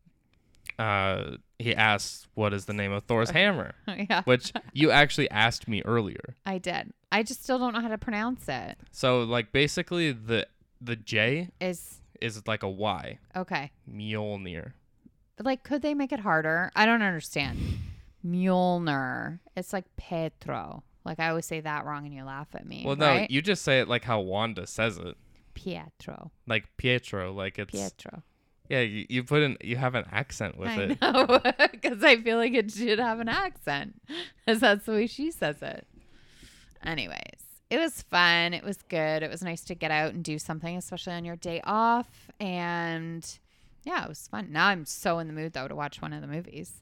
uh 0.79 1.36
he 1.57 1.75
asks, 1.75 2.27
what 2.36 2.53
is 2.53 2.65
the 2.65 2.74
name 2.74 2.93
of 2.93 3.03
Thor's 3.03 3.29
hammer 3.39 3.75
yeah. 4.09 4.21
which 4.24 4.53
you 4.71 4.91
actually 4.91 5.29
asked 5.29 5.67
me 5.67 5.81
earlier 5.83 6.36
I 6.45 6.57
did. 6.57 6.93
I 7.12 7.24
just 7.24 7.43
still 7.43 7.59
don't 7.59 7.74
know 7.74 7.81
how 7.81 7.89
to 7.89 7.98
pronounce 7.98 8.48
it. 8.48 8.77
so 8.91 9.24
like 9.24 9.51
basically 9.51 10.13
the 10.13 10.48
the 10.79 10.95
J 10.95 11.50
Is 11.59 12.00
is 12.21 12.41
like 12.48 12.63
a 12.63 12.69
Y 12.69 13.19
okay. 13.36 13.71
Mjolnir 13.91 14.71
Like, 15.41 15.63
could 15.63 15.81
they 15.81 15.93
make 15.93 16.13
it 16.13 16.21
harder? 16.21 16.71
I 16.75 16.86
don't 16.86 17.01
understand. 17.01 17.57
Mjolnir. 18.25 19.39
It's 19.55 19.73
like 19.73 19.85
Petro. 19.97 20.83
Like 21.05 21.19
I 21.19 21.29
always 21.29 21.45
say 21.45 21.61
that 21.61 21.85
wrong, 21.85 22.05
and 22.05 22.13
you 22.13 22.23
laugh 22.23 22.47
at 22.53 22.65
me. 22.65 22.83
well 22.85 22.95
no 22.95 23.07
right? 23.07 23.31
you 23.31 23.41
just 23.41 23.63
say 23.63 23.79
it 23.79 23.88
like 23.88 24.03
how 24.03 24.19
Wanda 24.19 24.67
says 24.67 24.97
it 24.97 25.17
Pietro. 25.53 26.31
like 26.47 26.65
Pietro 26.77 27.33
like 27.33 27.57
it's 27.59 27.71
Pietro. 27.71 28.23
yeah 28.69 28.81
you, 28.81 29.05
you 29.09 29.23
put 29.23 29.41
in 29.41 29.57
you 29.61 29.75
have 29.75 29.95
an 29.95 30.05
accent 30.11 30.57
with 30.57 30.69
I 30.69 30.75
it 30.83 31.01
know 31.01 31.41
because 31.71 32.03
I 32.03 32.17
feel 32.21 32.38
like 32.38 32.53
it 32.53 32.71
should 32.71 32.99
have 32.99 33.19
an 33.19 33.27
accent, 33.29 34.01
because 34.45 34.59
that's 34.61 34.85
the 34.85 34.91
way 34.93 35.07
she 35.07 35.31
says 35.31 35.61
it. 35.61 35.88
Anyways, 36.83 37.41
it 37.69 37.77
was 37.77 38.03
fun. 38.03 38.53
It 38.53 38.63
was 38.63 38.77
good. 38.83 39.21
It 39.23 39.29
was 39.29 39.41
nice 39.41 39.61
to 39.65 39.75
get 39.75 39.91
out 39.91 40.13
and 40.13 40.23
do 40.23 40.39
something, 40.39 40.77
especially 40.77 41.13
on 41.13 41.25
your 41.25 41.35
day 41.35 41.59
off. 41.65 42.29
And 42.39 43.25
yeah, 43.83 44.03
it 44.03 44.09
was 44.09 44.27
fun. 44.27 44.49
Now 44.51 44.67
I'm 44.67 44.85
so 44.85 45.19
in 45.19 45.27
the 45.27 45.33
mood 45.33 45.53
though 45.53 45.67
to 45.67 45.75
watch 45.75 46.01
one 46.01 46.13
of 46.13 46.21
the 46.21 46.27
movies. 46.27 46.73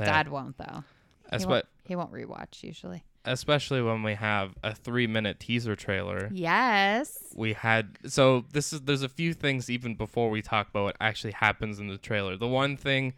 Yeah. 0.00 0.06
Dad 0.06 0.28
won't 0.30 0.56
though. 0.58 0.84
Espe- 1.32 1.40
He 1.40 1.46
won't, 1.46 1.64
he 1.84 1.96
won't 1.96 2.12
rewatch 2.12 2.62
usually. 2.64 3.04
especially 3.24 3.80
when 3.82 4.02
we 4.02 4.14
have 4.14 4.54
a 4.64 4.74
three 4.74 5.06
minute 5.06 5.38
teaser 5.38 5.76
trailer 5.76 6.28
Yes. 6.32 7.18
we 7.36 7.52
had 7.52 7.98
so 8.06 8.44
this 8.52 8.72
is 8.72 8.80
there's 8.82 9.02
a 9.02 9.08
few 9.08 9.34
things 9.34 9.68
even 9.70 9.94
before 9.94 10.30
we 10.30 10.40
talk 10.42 10.68
about 10.70 10.84
what 10.84 10.96
actually 11.00 11.32
happens 11.34 11.78
in 11.78 11.86
the 11.88 11.98
trailer. 11.98 12.36
The 12.36 12.48
one 12.48 12.76
thing 12.76 13.14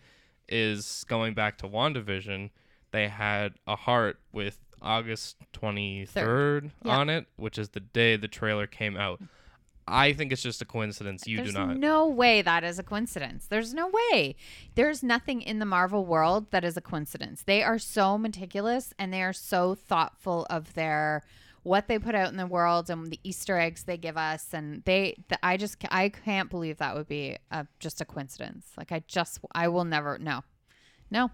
is 0.48 1.04
going 1.08 1.32
back 1.34 1.56
to 1.58 1.68
WandaVision, 1.68 2.50
they 2.90 3.08
had 3.08 3.54
a 3.66 3.76
heart 3.76 4.18
with 4.32 4.58
August 4.82 5.36
23rd 5.52 6.70
Yeah. 6.84 6.98
on 6.98 7.08
it, 7.08 7.26
which 7.36 7.56
is 7.58 7.70
the 7.70 7.80
day 7.80 8.16
the 8.16 8.28
trailer 8.28 8.66
came 8.66 8.96
out. 8.96 9.20
I 9.86 10.12
think 10.12 10.32
it's 10.32 10.42
just 10.42 10.62
a 10.62 10.64
coincidence. 10.64 11.26
You 11.26 11.38
There's 11.38 11.52
do 11.52 11.58
not. 11.58 11.76
no 11.76 12.06
way 12.06 12.40
that 12.42 12.62
is 12.64 12.78
a 12.78 12.82
coincidence. 12.82 13.46
There's 13.46 13.74
no 13.74 13.90
way. 14.12 14.36
There's 14.74 15.02
nothing 15.02 15.42
in 15.42 15.58
the 15.58 15.66
Marvel 15.66 16.06
world 16.06 16.50
that 16.50 16.64
is 16.64 16.76
a 16.76 16.80
coincidence. 16.80 17.42
They 17.42 17.62
are 17.62 17.78
so 17.78 18.16
meticulous 18.16 18.94
and 18.98 19.12
they 19.12 19.22
are 19.22 19.32
so 19.32 19.74
thoughtful 19.74 20.46
of 20.48 20.74
their 20.74 21.22
what 21.64 21.86
they 21.86 21.98
put 21.98 22.14
out 22.14 22.28
in 22.28 22.36
the 22.36 22.46
world 22.46 22.90
and 22.90 23.06
the 23.06 23.20
Easter 23.22 23.58
eggs 23.58 23.84
they 23.84 23.96
give 23.96 24.16
us. 24.16 24.48
And 24.52 24.82
they, 24.84 25.16
the, 25.28 25.38
I 25.44 25.56
just, 25.56 25.76
I 25.90 26.08
can't 26.08 26.50
believe 26.50 26.78
that 26.78 26.94
would 26.94 27.08
be 27.08 27.38
a, 27.50 27.66
just 27.78 28.00
a 28.00 28.04
coincidence. 28.04 28.66
Like 28.76 28.92
I 28.92 29.02
just, 29.06 29.40
I 29.52 29.68
will 29.68 29.84
never, 29.84 30.18
no, 30.18 30.42
no. 31.10 31.30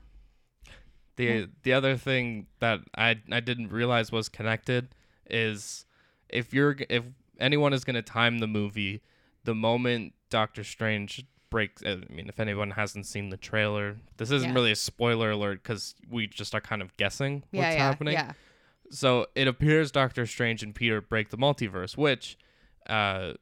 The 1.17 1.49
the 1.64 1.73
other 1.73 1.97
thing 1.97 2.47
that 2.61 2.78
I 2.97 3.17
I 3.33 3.40
didn't 3.40 3.73
realize 3.73 4.12
was 4.12 4.28
connected 4.28 4.95
is 5.28 5.85
if 6.28 6.55
you're 6.55 6.76
if 6.88 7.02
anyone 7.38 7.73
is 7.73 7.85
going 7.85 7.95
to 7.97 8.02
time 8.02 8.38
the 8.38 8.47
movie, 8.47 9.02
the 9.45 9.54
moment 9.54 10.14
Doctor 10.30 10.64
Strange 10.64 11.25
breaks 11.50 11.83
I 11.83 11.97
mean 12.11 12.28
if 12.28 12.38
anyone 12.40 12.73
hasn't 12.73 13.07
seen 13.07 13.30
the 13.30 13.37
trailer, 13.38 13.97
this 14.18 14.30
isn't 14.30 14.50
Yeah. 14.50 14.54
really 14.54 14.73
a 14.73 14.76
spoiler 14.76 15.30
alert 15.30 15.62
cuz 15.64 15.95
we 16.11 16.26
just 16.26 16.54
are 16.54 16.61
kind 16.61 16.83
of 16.83 16.95
guessing 16.99 17.37
what's 17.50 17.52
yeah, 17.52 17.71
yeah, 17.73 17.78
happening. 17.78 18.12
yeah. 18.14 18.33
So 18.90 19.26
it 19.35 19.49
appears 19.49 19.90
Doctor 19.90 20.26
Strange 20.26 20.62
and 20.62 20.75
Peter 20.75 21.00
break 21.00 21.30
the 21.30 21.38
multiverse, 21.38 21.97
which 21.97 22.37
uh 22.87 23.33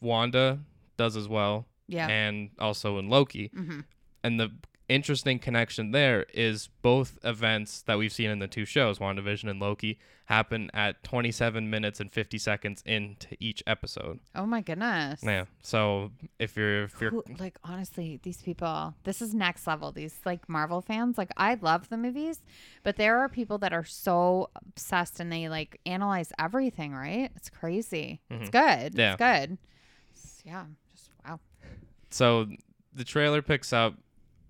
Wanda 0.00 0.60
does 0.96 1.16
as 1.16 1.28
well 1.28 1.66
Yeah. 1.88 2.08
and 2.08 2.50
also 2.58 2.98
in 2.98 3.08
Loki 3.08 3.48
hmm 3.54 3.80
and 4.24 4.38
the 4.40 4.50
interesting 4.92 5.38
connection 5.38 5.90
there 5.90 6.26
is 6.34 6.68
both 6.82 7.18
events 7.24 7.82
that 7.82 7.98
we've 7.98 8.12
seen 8.12 8.30
in 8.30 8.38
the 8.38 8.46
two 8.46 8.64
shows, 8.64 8.98
WandaVision 8.98 9.50
and 9.50 9.60
Loki, 9.60 9.98
happen 10.26 10.70
at 10.72 11.02
27 11.02 11.68
minutes 11.68 12.00
and 12.00 12.10
50 12.10 12.38
seconds 12.38 12.82
into 12.86 13.36
each 13.40 13.62
episode. 13.66 14.20
Oh 14.34 14.46
my 14.46 14.60
goodness. 14.60 15.20
Yeah. 15.22 15.44
So 15.62 16.10
if 16.38 16.56
you're 16.56 16.84
if 16.84 17.00
you're 17.00 17.10
Who, 17.10 17.24
like 17.38 17.58
honestly, 17.64 18.20
these 18.22 18.40
people, 18.40 18.94
this 19.04 19.20
is 19.20 19.34
next 19.34 19.66
level. 19.66 19.92
These 19.92 20.20
like 20.24 20.48
Marvel 20.48 20.80
fans, 20.80 21.18
like 21.18 21.32
I 21.36 21.54
love 21.54 21.88
the 21.88 21.96
movies, 21.96 22.42
but 22.82 22.96
there 22.96 23.18
are 23.18 23.28
people 23.28 23.58
that 23.58 23.72
are 23.72 23.84
so 23.84 24.50
obsessed 24.54 25.20
and 25.20 25.32
they 25.32 25.48
like 25.48 25.80
analyze 25.86 26.32
everything. 26.38 26.92
Right? 26.92 27.30
It's 27.36 27.50
crazy. 27.50 28.20
It's 28.30 28.50
good. 28.50 28.60
Mm-hmm. 28.94 28.98
Yeah. 29.00 29.12
It's 29.12 29.18
good. 29.18 29.58
It's- 30.12 30.42
yeah. 30.44 30.64
Just 30.94 31.10
wow. 31.26 31.40
so 32.10 32.48
the 32.92 33.04
trailer 33.04 33.42
picks 33.42 33.72
up 33.72 33.94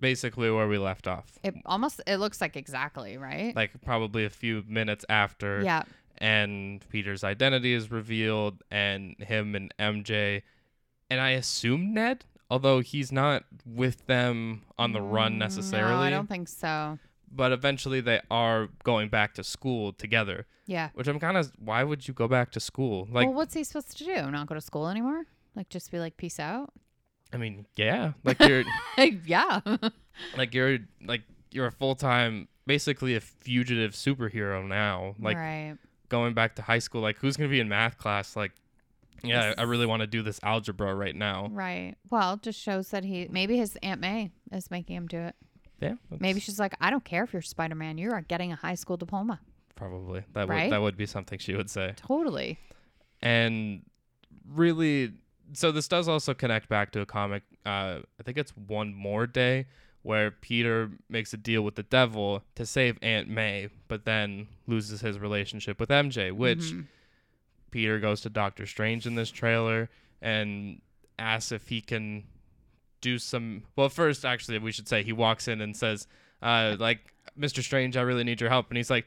basically 0.02 0.50
where 0.50 0.68
we 0.68 0.76
left 0.76 1.06
off. 1.08 1.38
It 1.42 1.54
almost 1.64 2.02
it 2.06 2.18
looks 2.18 2.42
like 2.42 2.56
exactly 2.56 3.16
right. 3.16 3.56
Like 3.56 3.70
probably 3.82 4.26
a 4.26 4.30
few 4.30 4.62
minutes 4.68 5.06
after 5.08 5.62
yeah. 5.64 5.84
and 6.18 6.84
Peter's 6.90 7.24
identity 7.24 7.72
is 7.72 7.90
revealed 7.90 8.62
and 8.70 9.16
him 9.18 9.54
and 9.54 9.72
MJ 9.78 10.42
and 11.10 11.20
I 11.20 11.30
assume 11.30 11.94
Ned, 11.94 12.24
although 12.50 12.80
he's 12.80 13.10
not 13.12 13.44
with 13.64 14.06
them 14.06 14.62
on 14.78 14.92
the 14.92 15.00
run 15.00 15.34
Mm, 15.34 15.38
necessarily. 15.38 15.92
No, 15.94 16.00
I 16.00 16.10
don't 16.10 16.28
think 16.28 16.48
so. 16.48 16.98
but 17.30 17.50
eventually 17.52 18.00
they 18.02 18.20
are 18.30 18.68
going 18.84 19.08
back 19.08 19.32
to 19.34 19.42
school 19.44 19.92
together 19.92 20.46
Yeah. 20.66 20.90
which 20.94 21.08
i'm 21.08 21.18
kind 21.18 21.36
of 21.38 21.50
why 21.58 21.82
would 21.82 22.06
you 22.06 22.12
go 22.14 22.28
back 22.28 22.50
to 22.52 22.60
school 22.60 23.08
like 23.10 23.26
well, 23.26 23.34
what's 23.38 23.54
he 23.54 23.64
supposed 23.64 23.96
to 23.98 24.04
do? 24.04 24.30
Not 24.30 24.46
go 24.48 24.54
to 24.54 24.60
school 24.60 24.86
anymore? 24.88 25.22
Like 25.56 25.68
just 25.70 25.90
be 25.90 25.98
like 25.98 26.16
peace 26.16 26.38
out? 26.40 26.68
I 27.32 27.36
mean 27.36 27.66
yeah 27.76 28.12
like 28.24 28.38
you're 28.40 28.62
yeah. 29.26 29.60
like 30.36 30.54
you're 30.54 30.78
like 31.04 31.22
you're 31.50 31.66
a 31.66 31.70
full-time 31.72 32.48
basically 32.66 33.14
a 33.14 33.20
fugitive 33.20 33.92
superhero 33.92 34.66
now 34.66 35.14
like 35.18 35.36
right. 35.36 35.76
going 36.08 36.34
back 36.34 36.54
to 36.56 36.62
high 36.62 36.78
school 36.78 37.00
like 37.00 37.18
who's 37.18 37.36
gonna 37.36 37.48
be 37.50 37.60
in 37.60 37.68
math 37.68 37.98
class 37.98 38.36
like 38.36 38.52
yeah 39.24 39.54
i 39.58 39.62
really 39.62 39.86
want 39.86 40.00
to 40.00 40.06
do 40.06 40.22
this 40.22 40.38
algebra 40.42 40.94
right 40.94 41.14
now 41.16 41.48
Right. 41.50 41.94
Well, 42.10 42.36
just 42.38 42.58
shows 42.60 42.88
that 42.90 43.04
he 43.04 43.28
maybe 43.30 43.56
his 43.56 43.76
Aunt 43.82 44.00
May 44.00 44.30
is 44.50 44.70
making 44.70 44.96
him 44.96 45.06
do 45.06 45.18
it. 45.18 45.34
yeah 45.80 45.94
Maybe 46.18 46.40
she's 46.40 46.58
like, 46.58 46.74
I 46.80 46.90
don't 46.90 47.04
care 47.04 47.22
if 47.24 47.32
you're 47.32 47.42
Spider 47.42 47.74
Man. 47.76 47.98
You 47.98 48.10
are 48.12 48.20
getting 48.22 48.50
a 48.52 48.56
high 48.56 48.74
school 48.74 48.96
diploma. 48.96 49.40
probably 49.76 50.24
that 50.32 50.48
Right? 50.48 50.64
would 50.64 50.72
that 50.72 50.80
would 50.82 50.96
be 50.96 51.06
something 51.06 51.38
she 51.38 51.54
would 51.54 51.70
say 51.70 51.94
Totally. 51.96 52.58
and 53.22 53.82
really 54.48 55.12
so 55.54 55.70
this 55.72 55.88
does 55.88 56.08
also 56.08 56.32
connect 56.34 56.68
back 56.68 56.90
to 56.92 57.00
a 57.00 57.06
comic 57.06 57.42
uh 57.66 57.98
i 58.18 58.22
think 58.24 58.38
it's 58.38 58.52
one 58.56 58.94
more 58.94 59.26
day 59.26 59.66
where 60.02 60.30
peter 60.30 60.90
makes 61.08 61.32
a 61.32 61.36
deal 61.36 61.62
with 61.62 61.74
the 61.74 61.82
devil 61.82 62.42
to 62.54 62.64
save 62.66 62.98
aunt 63.02 63.28
may 63.28 63.68
but 63.88 64.04
then 64.04 64.46
loses 64.66 65.00
his 65.00 65.18
relationship 65.18 65.78
with 65.78 65.88
mj 65.90 66.32
which 66.32 66.58
Mhm. 66.72 66.86
peter 67.70 67.98
goes 68.00 68.20
to 68.22 68.30
doctor 68.30 68.66
strange 68.66 69.06
in 69.06 69.14
this 69.14 69.30
trailer 69.30 69.88
and 70.20 70.80
asks 71.18 71.52
if 71.52 71.68
he 71.68 71.80
can 71.80 72.24
do 73.00 73.18
some 73.18 73.62
well 73.76 73.88
first 73.88 74.24
actually 74.24 74.58
we 74.58 74.72
should 74.72 74.88
say 74.88 75.02
he 75.02 75.12
walks 75.12 75.48
in 75.48 75.60
and 75.60 75.76
says 75.76 76.06
uh 76.42 76.76
like 76.78 77.12
mr 77.38 77.62
strange 77.62 77.96
i 77.96 78.00
really 78.00 78.24
need 78.24 78.40
your 78.40 78.50
help 78.50 78.68
and 78.70 78.76
he's 78.76 78.90
like 78.90 79.06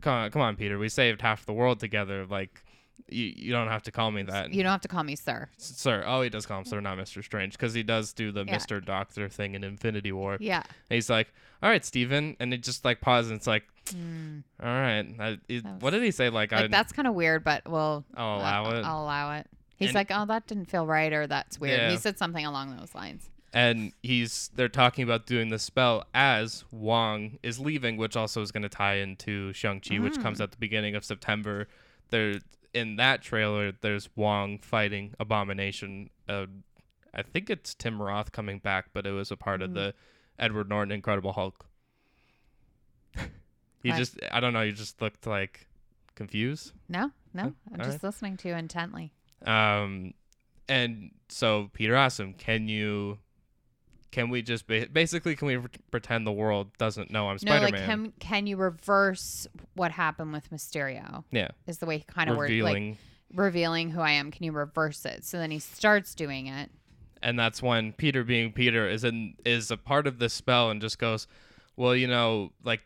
come 0.00 0.12
on, 0.12 0.30
come 0.30 0.42
on 0.42 0.56
peter 0.56 0.78
we 0.78 0.88
saved 0.88 1.22
half 1.22 1.46
the 1.46 1.52
world 1.52 1.78
together 1.80 2.26
like 2.26 2.62
you, 3.08 3.32
you 3.36 3.52
don't 3.52 3.68
have 3.68 3.82
to 3.84 3.92
call 3.92 4.10
me 4.10 4.22
that 4.24 4.52
You 4.52 4.62
don't 4.62 4.72
have 4.72 4.80
to 4.82 4.88
call 4.88 5.04
me 5.04 5.14
sir. 5.16 5.48
Sir 5.58 6.02
oh 6.06 6.22
he 6.22 6.28
does 6.28 6.44
call 6.46 6.58
him 6.60 6.64
sir 6.64 6.80
not 6.80 6.98
mr 6.98 7.22
strange 7.22 7.52
because 7.52 7.72
he 7.74 7.82
does 7.82 8.12
do 8.12 8.32
the 8.32 8.44
Yeah. 8.44 8.56
mr 8.56 8.84
doctor 8.84 9.28
thing 9.28 9.54
in 9.54 9.62
infinity 9.64 10.12
war 10.12 10.36
Yeah. 10.40 10.62
and 10.90 10.94
he's 10.94 11.08
like 11.10 11.28
all 11.62 11.70
right 11.70 11.84
steven 11.84 12.36
and 12.40 12.52
it 12.52 12.62
just 12.62 12.84
like 12.84 13.00
pauses 13.00 13.30
and 13.30 13.38
it's 13.38 13.46
like 13.46 13.64
Mm. 13.94 14.42
all 14.60 14.66
right 14.68 15.06
I, 15.20 15.38
it- 15.48 15.62
That 15.62 15.80
what 15.80 15.90
did 15.90 16.02
he 16.02 16.10
say 16.10 16.28
like, 16.28 16.50
Like 16.50 16.64
I, 16.64 16.66
that's 16.66 16.92
kind 16.92 17.06
of 17.06 17.14
weird, 17.14 17.44
but 17.44 17.68
well, 17.68 18.04
i'll 18.16 18.38
allow 18.38 18.64
uh, 18.66 18.74
it 18.74 18.84
I'll 18.84 19.04
allow 19.04 19.36
it. 19.36 19.46
He's 19.76 19.90
And- 19.90 19.94
like, 19.94 20.08
oh, 20.10 20.24
that 20.26 20.48
didn't 20.48 20.64
feel 20.70 20.86
right, 20.86 21.12
or 21.12 21.28
that's 21.28 21.60
weird. 21.60 21.78
Yeah. 21.80 21.90
He 21.92 21.96
said 21.96 22.18
something 22.18 22.44
along 22.44 22.76
those 22.76 22.94
lines. 22.96 23.30
and 23.52 23.92
he's 24.02 24.50
they're 24.56 24.68
talking 24.68 25.04
about 25.04 25.26
doing 25.26 25.50
the 25.50 25.58
spell 25.60 26.04
as 26.14 26.64
Wong 26.72 27.38
is 27.44 27.60
leaving, 27.60 27.96
which 27.96 28.16
also 28.16 28.42
is 28.42 28.50
going 28.50 28.64
to 28.64 28.68
tie 28.68 28.94
into 28.96 29.52
Shang 29.52 29.78
Chi, 29.80 30.00
which 30.00 30.20
comes 30.20 30.38
Mm. 30.40 30.42
at 30.44 30.50
the 30.50 30.56
beginning 30.58 30.96
of 30.96 31.04
September. 31.04 31.68
There 32.10 32.40
in 32.74 32.96
that 32.96 33.22
trailer, 33.22 33.72
there's 33.80 34.08
Wong 34.16 34.58
fighting 34.58 35.14
Abomination. 35.18 36.10
Uh, 36.28 36.46
I 37.14 37.22
think 37.22 37.48
it's 37.50 37.74
Tim 37.74 38.00
Roth 38.02 38.32
coming 38.32 38.58
back, 38.58 38.86
but 38.92 39.06
it 39.06 39.12
was 39.12 39.30
a 39.30 39.36
part 39.36 39.62
of 39.62 39.70
Mm. 39.70 39.74
the 39.74 39.94
Edward 40.38 40.68
Norton 40.68 40.92
Incredible 40.92 41.32
Hulk. 41.32 41.66
he 43.82 43.90
Right. 43.90 43.98
just 43.98 44.18
I 44.30 44.40
don't 44.40 44.52
know, 44.52 44.64
he 44.64 44.72
just 44.72 45.00
looked 45.00 45.26
like 45.26 45.66
confused. 46.14 46.72
No, 46.88 47.12
no, 47.34 47.42
Huh? 47.42 47.50
I'm 47.72 47.80
All 47.80 47.86
just 47.86 48.02
listening 48.02 48.36
to 48.38 48.48
you 48.48 48.54
intently. 48.54 49.12
Um, 49.44 50.14
and 50.68 51.12
so 51.28 51.70
Peter 51.72 51.94
asked 51.94 52.18
him, 52.20 52.34
"Can 52.34 52.68
you, 52.68 53.18
can 54.12 54.28
we 54.30 54.42
just 54.42 54.66
ba- 54.66 54.86
basically 54.92 55.36
can 55.36 55.48
we 55.48 55.56
re- 55.56 55.68
pretend 55.90 56.26
the 56.26 56.32
world 56.32 56.68
doesn't 56.78 57.10
know 57.10 57.28
I'm 57.28 57.34
No, 57.34 57.38
Spider 57.52 57.64
like 57.66 57.74
Man?" 57.74 57.86
can 57.86 58.12
can 58.20 58.46
you 58.46 58.56
reverse 58.56 59.46
what 59.74 59.90
happened 59.92 60.32
with 60.32 60.50
Mysterio? 60.50 61.24
yeah, 61.30 61.48
Is 61.66 61.78
the 61.78 61.86
way 61.86 61.98
he 61.98 62.04
kind 62.04 62.30
of 62.30 62.36
worded 62.36 62.62
like 62.62 62.74
revealing, 62.74 62.98
revealing 63.34 63.90
who 63.90 64.00
I 64.00 64.12
am. 64.12 64.30
Can 64.30 64.44
you 64.44 64.52
reverse 64.52 65.04
it? 65.04 65.24
So 65.24 65.38
then 65.38 65.50
he 65.50 65.58
starts 65.58 66.14
doing 66.14 66.46
it. 66.46 66.70
and 67.22 67.38
that's 67.38 67.62
when 67.62 67.92
Peter, 67.92 68.22
being 68.24 68.52
Peter, 68.52 68.88
is 68.88 69.02
in 69.04 69.34
is 69.44 69.70
a 69.70 69.76
part 69.76 70.06
of 70.06 70.18
this 70.18 70.32
spell 70.34 70.70
and 70.70 70.80
just 70.80 70.98
goes, 70.98 71.26
"Well, 71.76 71.94
you 71.96 72.06
know, 72.06 72.52
like, 72.62 72.82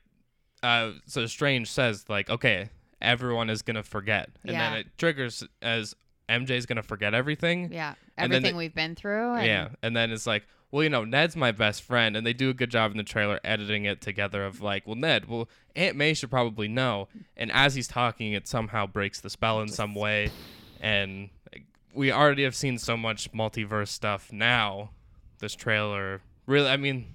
uh, 0.62 0.92
so 1.06 1.26
Strange 1.26 1.70
says 1.70 2.04
like, 2.08 2.30
okay, 2.30 2.70
everyone 3.02 3.50
is 3.50 3.62
gonna 3.62 3.82
forget, 3.82 4.30
and 4.44 4.52
Yeah. 4.52 4.70
then 4.70 4.78
it 4.80 4.86
triggers 4.98 5.44
as 5.62 5.94
MJ's 6.28 6.64
gonna 6.66 6.82
forget 6.82 7.12
everything, 7.12 7.72
Yeah, 7.72 7.94
everything 8.16 8.56
we've 8.56 8.74
been 8.74 8.94
through. 8.94 9.34
And 9.34 9.46
Yeah, 9.46 9.68
and 9.82 9.96
then 9.96 10.10
it's 10.12 10.26
like, 10.28 10.46
well, 10.70 10.82
you 10.82 10.90
know, 10.90 11.04
Ned's 11.04 11.36
my 11.36 11.52
best 11.52 11.82
friend, 11.82 12.16
and 12.16 12.26
they 12.26 12.32
do 12.32 12.50
a 12.50 12.54
good 12.54 12.70
job 12.70 12.90
in 12.90 12.96
the 12.96 13.02
trailer 13.02 13.40
editing 13.44 13.84
it 13.84 14.00
together. 14.00 14.44
Of 14.44 14.60
like, 14.60 14.86
well, 14.86 14.96
Ned, 14.96 15.28
well, 15.28 15.48
Aunt 15.74 15.96
May 15.96 16.14
should 16.14 16.30
probably 16.30 16.68
know, 16.68 17.08
and 17.36 17.50
as 17.52 17.74
he's 17.74 17.88
talking, 17.88 18.32
it 18.32 18.46
somehow 18.46 18.86
breaks 18.86 19.20
the 19.20 19.30
spell 19.30 19.60
in 19.60 19.68
some 19.68 19.94
way, 19.94 20.30
and 20.80 21.30
we 21.94 22.12
already 22.12 22.44
have 22.44 22.54
seen 22.54 22.78
so 22.78 22.96
much 22.96 23.32
multiverse 23.32 23.88
stuff 23.88 24.32
now. 24.32 24.90
This 25.38 25.54
trailer, 25.54 26.20
really, 26.46 26.68
I 26.68 26.76
mean, 26.76 27.06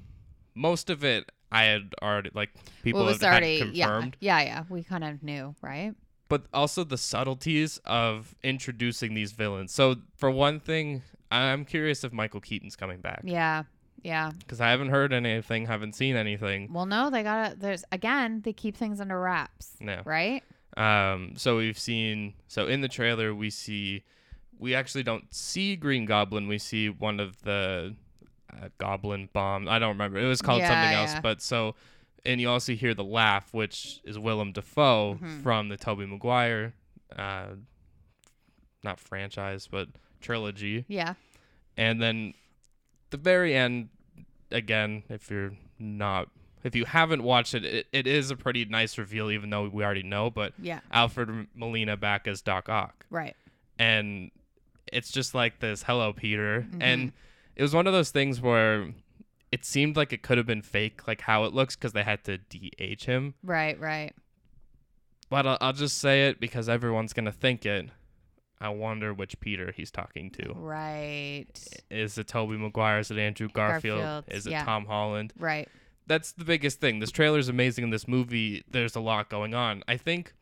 most 0.56 0.90
of 0.90 1.04
it 1.04 1.32
I 1.52 1.64
had 1.64 1.94
already 2.02 2.32
like 2.34 2.50
people 2.84 3.02
well, 3.02 3.10
it 3.10 3.14
was 3.14 3.22
had 3.22 3.30
already 3.30 3.60
confirmed 3.60 4.18
yeah, 4.20 4.40
yeah, 4.40 4.46
yeah. 4.46 4.64
We 4.68 4.84
kind 4.84 5.04
of 5.04 5.22
knew, 5.24 5.56
right? 5.62 5.94
But 6.28 6.46
also 6.54 6.84
the 6.84 6.98
subtleties 6.98 7.80
of 7.86 8.36
introducing 8.44 9.14
these 9.14 9.32
villains. 9.32 9.72
So 9.72 9.96
for 10.16 10.30
one 10.32 10.60
thing, 10.60 11.02
I'm 11.32 11.66
curious 11.66 12.04
if 12.04 12.12
Michael 12.14 12.42
Keaton's 12.42 12.76
coming 12.76 13.00
back 13.02 13.22
Yeah, 13.24 13.64
yeah. 14.04 14.32
because 14.40 14.62
I 14.62 14.70
haven't 14.72 14.90
heard 14.90 15.14
anything, 15.14 15.66
haven't 15.66 15.94
seen 15.94 16.16
anything. 16.16 16.72
Well, 16.74 16.86
no, 16.86 17.10
they 17.10 17.24
gotta. 17.24 17.56
There's 17.56 17.84
again, 17.92 18.42
they 18.44 18.54
keep 18.54 18.76
things 18.78 19.00
under 19.02 19.20
wraps, 19.20 19.76
No. 19.80 20.02
right? 20.06 20.44
Um. 20.78 21.34
So 21.38 21.58
we've 21.58 21.80
seen. 21.80 22.34
So 22.48 22.68
in 22.68 22.82
the 22.82 22.88
trailer, 22.90 23.34
we 23.34 23.50
see. 23.50 24.04
We 24.58 24.74
actually 24.74 25.04
don't 25.04 25.34
see 25.34 25.76
Green 25.76 26.06
Goblin. 26.06 26.48
We 26.48 26.58
see 26.60 26.90
one 26.90 27.20
of 27.20 27.42
the 27.44 27.96
uh, 28.52 28.70
Goblin 28.78 29.30
bomb. 29.34 29.68
I 29.68 29.80
don't 29.80 29.90
remember. 29.90 30.18
It 30.18 30.28
was 30.28 30.42
called 30.42 30.60
Yeah, 30.62 30.70
something 30.70 30.98
else. 30.98 31.14
yeah. 31.14 31.22
But 31.22 31.42
so 31.42 31.76
and 32.26 32.42
you 32.42 32.50
also 32.50 32.74
hear 32.74 32.94
the 32.94 33.04
laugh, 33.04 33.54
which 33.54 34.00
is 34.04 34.18
Willem 34.18 34.52
Dafoe 34.52 35.16
Mhm. 35.22 35.44
from 35.44 35.70
the 35.70 35.78
Tobey 35.78 36.06
Maguire, 36.06 36.74
uh, 37.16 37.56
not 38.84 39.00
franchise, 39.00 39.68
but 39.68 39.90
trilogy. 40.22 40.86
Yeah. 40.88 41.14
And 41.78 42.02
then 42.02 42.34
the 43.10 43.18
very 43.18 43.56
end, 43.56 43.90
again, 44.52 45.04
if 45.10 45.30
you're 45.30 45.54
not, 45.80 46.30
if 46.64 46.76
you 46.76 46.86
haven't 46.86 47.24
watched 47.24 47.54
it, 47.54 47.64
it, 47.66 47.88
it 47.92 48.08
is 48.08 48.32
a 48.32 48.36
pretty 48.36 48.66
nice 48.66 48.98
reveal, 48.98 49.30
even 49.32 49.50
though 49.50 49.68
we 49.68 49.84
already 49.84 50.04
know. 50.04 50.30
But 50.30 50.54
Yeah. 50.60 50.80
Alfred 50.92 51.48
Molina 51.56 51.98
back 51.98 52.28
as 52.28 52.42
Doc 52.42 52.70
Ock, 52.70 53.06
Right. 53.10 53.36
and 53.78 54.32
it's 54.92 55.12
just 55.12 55.34
like 55.36 55.60
this, 55.60 55.84
"Hello, 55.84 56.14
Peter," 56.14 56.62
Mm-hmm. 56.62 56.82
and 56.82 57.14
it 57.56 57.62
was 57.62 57.74
one 57.74 57.88
of 57.88 57.94
those 57.94 58.12
things 58.12 58.40
where 58.42 58.94
it 59.56 59.64
seemed 59.64 59.96
like 59.96 60.12
it 60.12 60.22
could 60.22 60.38
have 60.38 60.46
been 60.46 60.62
fake, 60.62 61.08
like 61.08 61.22
how 61.22 61.46
it 61.46 61.54
looks, 61.54 61.78
because 61.78 61.94
they 61.94 62.04
had 62.04 62.26
to 62.26 62.38
de-age 62.38 63.06
him. 63.06 63.36
Right. 63.42 63.80
Right. 63.80 64.12
But 65.30 65.48
I'll, 65.48 65.58
I'll 65.62 65.72
just 65.72 65.98
say 65.98 66.28
it 66.28 66.42
because 66.42 66.68
everyone's 66.68 67.14
gonna 67.14 67.32
think 67.32 67.66
it. 67.66 67.90
I 68.60 68.68
wonder 68.68 69.14
which 69.14 69.40
Peter 69.40 69.72
he's 69.74 69.92
talking 69.92 70.30
to. 70.32 70.52
Right. 70.56 71.46
Is 71.90 72.18
it 72.18 72.28
Tobey 72.28 72.58
Maguire? 72.58 73.00
Is 73.00 73.12
it 73.12 73.18
Andrew 73.18 73.48
Garfield? 73.48 74.02
Garfield, 74.02 74.36
Is 74.36 74.46
it 74.46 74.52
yeah. 74.52 74.66
Tom 74.66 74.88
Holland? 74.88 75.32
Right. 75.40 75.70
That's 76.06 76.34
the 76.34 76.44
biggest 76.44 76.82
thing. 76.82 77.00
This 77.00 77.12
trailer 77.12 77.40
is 77.40 77.48
amazing 77.48 77.86
in 77.86 77.92
this 77.92 78.10
movie. 78.10 78.62
There's 78.70 78.98
a 78.98 79.00
lot 79.00 79.30
going 79.30 79.54
on. 79.54 79.84
I 79.88 79.96
think 79.96 80.34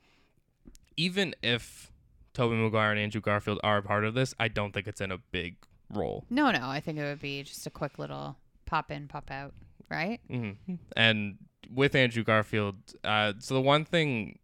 even 0.97 1.35
if 1.43 1.91
Tobey 2.33 2.55
Maguire 2.55 2.89
and 2.89 2.99
Andrew 2.99 3.21
Garfield 3.21 3.59
are 3.63 3.77
a 3.77 3.83
part 3.83 4.05
of 4.05 4.15
this, 4.15 4.33
I 4.39 4.47
don't 4.47 4.73
think 4.73 4.87
it's 4.87 5.01
in 5.01 5.11
a 5.11 5.19
big 5.19 5.57
role. 5.91 6.25
No, 6.31 6.49
no. 6.49 6.67
I 6.67 6.79
think 6.79 6.97
it 6.97 7.03
would 7.03 7.21
be 7.21 7.43
just 7.43 7.67
a 7.67 7.69
quick 7.69 7.99
little 7.99 8.37
pop 8.73 8.91
in, 8.91 9.07
pop 9.07 9.29
out. 9.29 9.53
Right. 9.89 10.19
hmm 10.29 10.51
And 10.97 11.37
with 11.71 11.93
Andrew 11.95 12.23
Garfield, 12.23 12.75
uh, 13.03 13.33
so 13.39 13.53
the 13.53 13.61
one 13.61 13.85
thing 13.85 14.39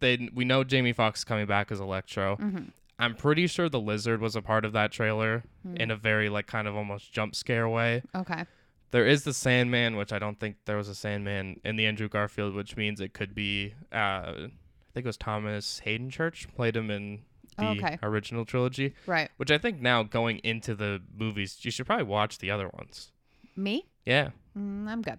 they 0.00 0.28
we 0.34 0.44
know 0.44 0.64
Jamie 0.64 0.92
Foxx 0.92 1.20
is 1.20 1.24
coming 1.24 1.46
back 1.46 1.70
as 1.72 1.80
Electro. 1.80 2.36
Mm-hmm. 2.36 2.64
I'm 2.98 3.14
pretty 3.14 3.46
sure 3.46 3.68
the 3.68 3.80
lizard 3.80 4.20
was 4.20 4.36
a 4.36 4.42
part 4.42 4.64
of 4.64 4.72
that 4.72 4.92
trailer 4.92 5.42
Hmm. 5.62 5.76
in 5.76 5.90
a 5.90 5.96
very 5.96 6.28
like 6.28 6.46
kind 6.46 6.68
of 6.68 6.76
almost 6.76 7.12
jump 7.12 7.34
scare 7.34 7.68
way. 7.68 8.02
Okay. 8.14 8.44
There 8.90 9.06
is 9.06 9.24
the 9.24 9.34
Sandman, 9.34 9.96
which 9.96 10.12
I 10.12 10.18
don't 10.20 10.38
think 10.38 10.56
there 10.66 10.76
was 10.76 10.88
a 10.88 10.94
Sandman 10.94 11.60
in 11.64 11.74
the 11.76 11.86
Andrew 11.86 12.08
Garfield, 12.08 12.54
which 12.54 12.76
means 12.76 13.00
it 13.00 13.12
could 13.14 13.34
be. 13.34 13.74
Uh, 13.92 13.96
I 13.96 14.50
think 14.94 15.04
it 15.06 15.06
was 15.06 15.16
Thomas 15.16 15.80
Haden 15.80 16.10
Church 16.10 16.46
played 16.54 16.76
him 16.76 16.90
in 16.90 17.22
the 17.58 17.70
Okay. 17.70 17.98
original 18.02 18.44
trilogy, 18.44 18.94
Right. 19.06 19.30
which 19.38 19.50
I 19.50 19.58
think 19.58 19.80
now 19.80 20.04
going 20.04 20.38
into 20.44 20.74
the 20.76 21.02
movies, 21.16 21.58
you 21.64 21.70
should 21.72 21.86
probably 21.86 22.04
watch 22.04 22.38
the 22.38 22.50
other 22.52 22.68
ones. 22.68 23.10
Me? 23.56 23.86
Yeah. 24.04 24.30
Mm, 24.56 24.88
I'm 24.88 25.02
good. 25.02 25.18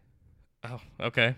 Oh, 0.64 0.80
okay. 1.00 1.36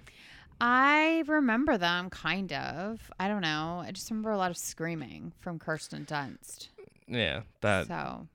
I 0.60 1.24
remember 1.28 1.78
them 1.78 2.10
kind 2.10 2.52
of. 2.54 3.12
I 3.20 3.28
don't 3.28 3.42
know. 3.42 3.84
I 3.86 3.92
just 3.92 4.10
remember 4.10 4.32
a 4.32 4.38
lot 4.38 4.52
of 4.52 4.58
screaming 4.58 5.34
from 5.40 5.60
Kirsten 5.60 6.06
Dunst. 6.06 6.70
Yeah, 7.08 7.42
that. 7.62 7.88
so 7.88 8.28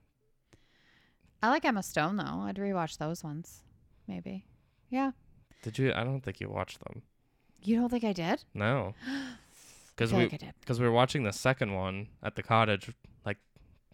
I 1.42 1.48
like 1.48 1.64
Emma 1.64 1.82
Stone 1.82 2.16
though. 2.16 2.42
I'd 2.42 2.56
rewatch 2.56 2.98
those 2.98 3.24
ones. 3.24 3.62
Maybe. 4.06 4.46
Yeah. 4.88 5.12
Did 5.62 5.78
you? 5.78 5.92
I 5.92 6.04
don't 6.04 6.20
think 6.20 6.40
you 6.40 6.48
watched 6.48 6.78
them. 6.84 7.02
You 7.62 7.76
don't 7.76 7.88
think 7.88 8.04
I 8.04 8.12
did? 8.12 8.44
No, 8.54 8.94
because 9.96 10.12
we 10.12 10.28
like 10.28 10.40
because 10.60 10.80
we 10.80 10.86
were 10.86 10.92
watching 10.92 11.24
the 11.24 11.32
second 11.32 11.74
one 11.74 12.08
at 12.22 12.36
the 12.36 12.42
cottage, 12.42 12.90
like 13.26 13.38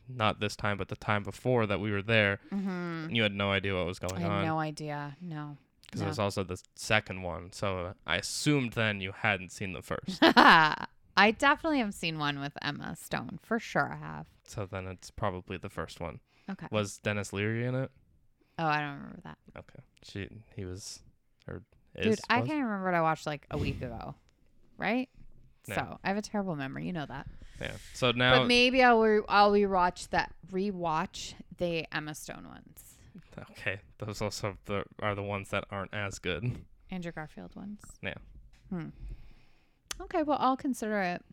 not 0.08 0.40
this 0.40 0.56
time, 0.56 0.78
but 0.78 0.88
the 0.88 0.96
time 0.96 1.22
before 1.22 1.66
that 1.66 1.80
we 1.80 1.90
were 1.90 2.02
there. 2.02 2.40
Mm-hmm. 2.52 3.14
You 3.14 3.22
had 3.22 3.34
no 3.34 3.50
idea 3.52 3.74
what 3.76 3.86
was 3.86 3.98
I 4.02 4.06
going 4.08 4.20
had 4.22 4.30
on. 4.30 4.44
no 4.44 4.58
idea. 4.58 5.16
No. 5.20 5.56
because 5.86 6.00
No. 6.00 6.06
it 6.06 6.08
was 6.10 6.18
also 6.18 6.44
the 6.44 6.60
second 6.76 7.22
one. 7.22 7.52
So 7.52 7.94
I 8.06 8.16
assumed 8.16 8.72
then 8.72 9.00
you 9.00 9.12
hadn't 9.12 9.52
seen 9.52 9.72
the 9.72 9.82
first. 9.82 10.18
I 10.22 11.32
definitely 11.36 11.80
have 11.80 11.94
seen 11.94 12.18
one 12.18 12.38
with 12.40 12.52
Emma 12.62 12.94
Stone. 12.96 13.40
For 13.42 13.58
sure 13.58 13.92
I 13.92 13.96
have. 14.06 14.26
so 14.44 14.66
then 14.66 14.86
it's 14.86 15.10
probably 15.10 15.56
the 15.56 15.68
first 15.68 16.00
one. 16.00 16.20
Okay. 16.50 16.66
Was 16.70 16.98
Denis 16.98 17.32
Leary 17.32 17.66
in 17.66 17.74
it? 17.74 17.90
Oh, 18.58 18.66
I 18.66 18.80
don't 18.80 18.94
remember 18.94 19.20
that. 19.24 19.38
Okay, 19.56 19.80
she 20.02 20.28
he 20.56 20.64
was 20.64 21.00
or 21.46 21.62
Dude, 22.00 22.12
is. 22.14 22.20
I 22.30 22.40
was? 22.40 22.48
can't 22.48 22.62
remember 22.64 22.84
what 22.86 22.94
I 22.94 23.02
watched 23.02 23.26
like 23.26 23.46
a 23.50 23.58
week 23.58 23.82
ago. 23.82 24.14
Right? 24.78 25.08
Yeah. 25.68 25.74
So 25.74 25.98
I 26.02 26.08
have 26.08 26.16
a 26.16 26.22
terrible 26.22 26.56
memory. 26.56 26.86
You 26.86 26.92
know 26.92 27.06
that. 27.06 27.26
Yeah. 27.60 27.72
So 27.92 28.12
now 28.12 28.40
but 28.40 28.46
maybe 28.46 28.82
I'll 28.82 29.00
re- 29.00 29.22
I'll 29.28 29.52
rewatch 29.52 30.10
that 30.10 30.34
rewatch 30.50 31.34
the 31.58 31.86
Emma 31.92 32.14
Stone 32.14 32.46
ones, 32.48 32.88
okay, 33.50 33.80
those 33.98 34.22
also 34.22 34.56
the, 34.66 34.84
are 35.00 35.14
the 35.14 35.22
ones 35.22 35.50
that 35.50 35.64
aren't 35.70 35.92
as 35.94 36.18
good. 36.18 36.64
Andrew 36.90 37.12
Garfield 37.12 37.54
ones. 37.54 37.80
Yeah. 38.02 38.14
Hmm. 38.70 38.88
Okay, 40.00 40.22
well 40.22 40.38
I'll 40.40 40.56
consider 40.56 41.00
it. 41.00 41.24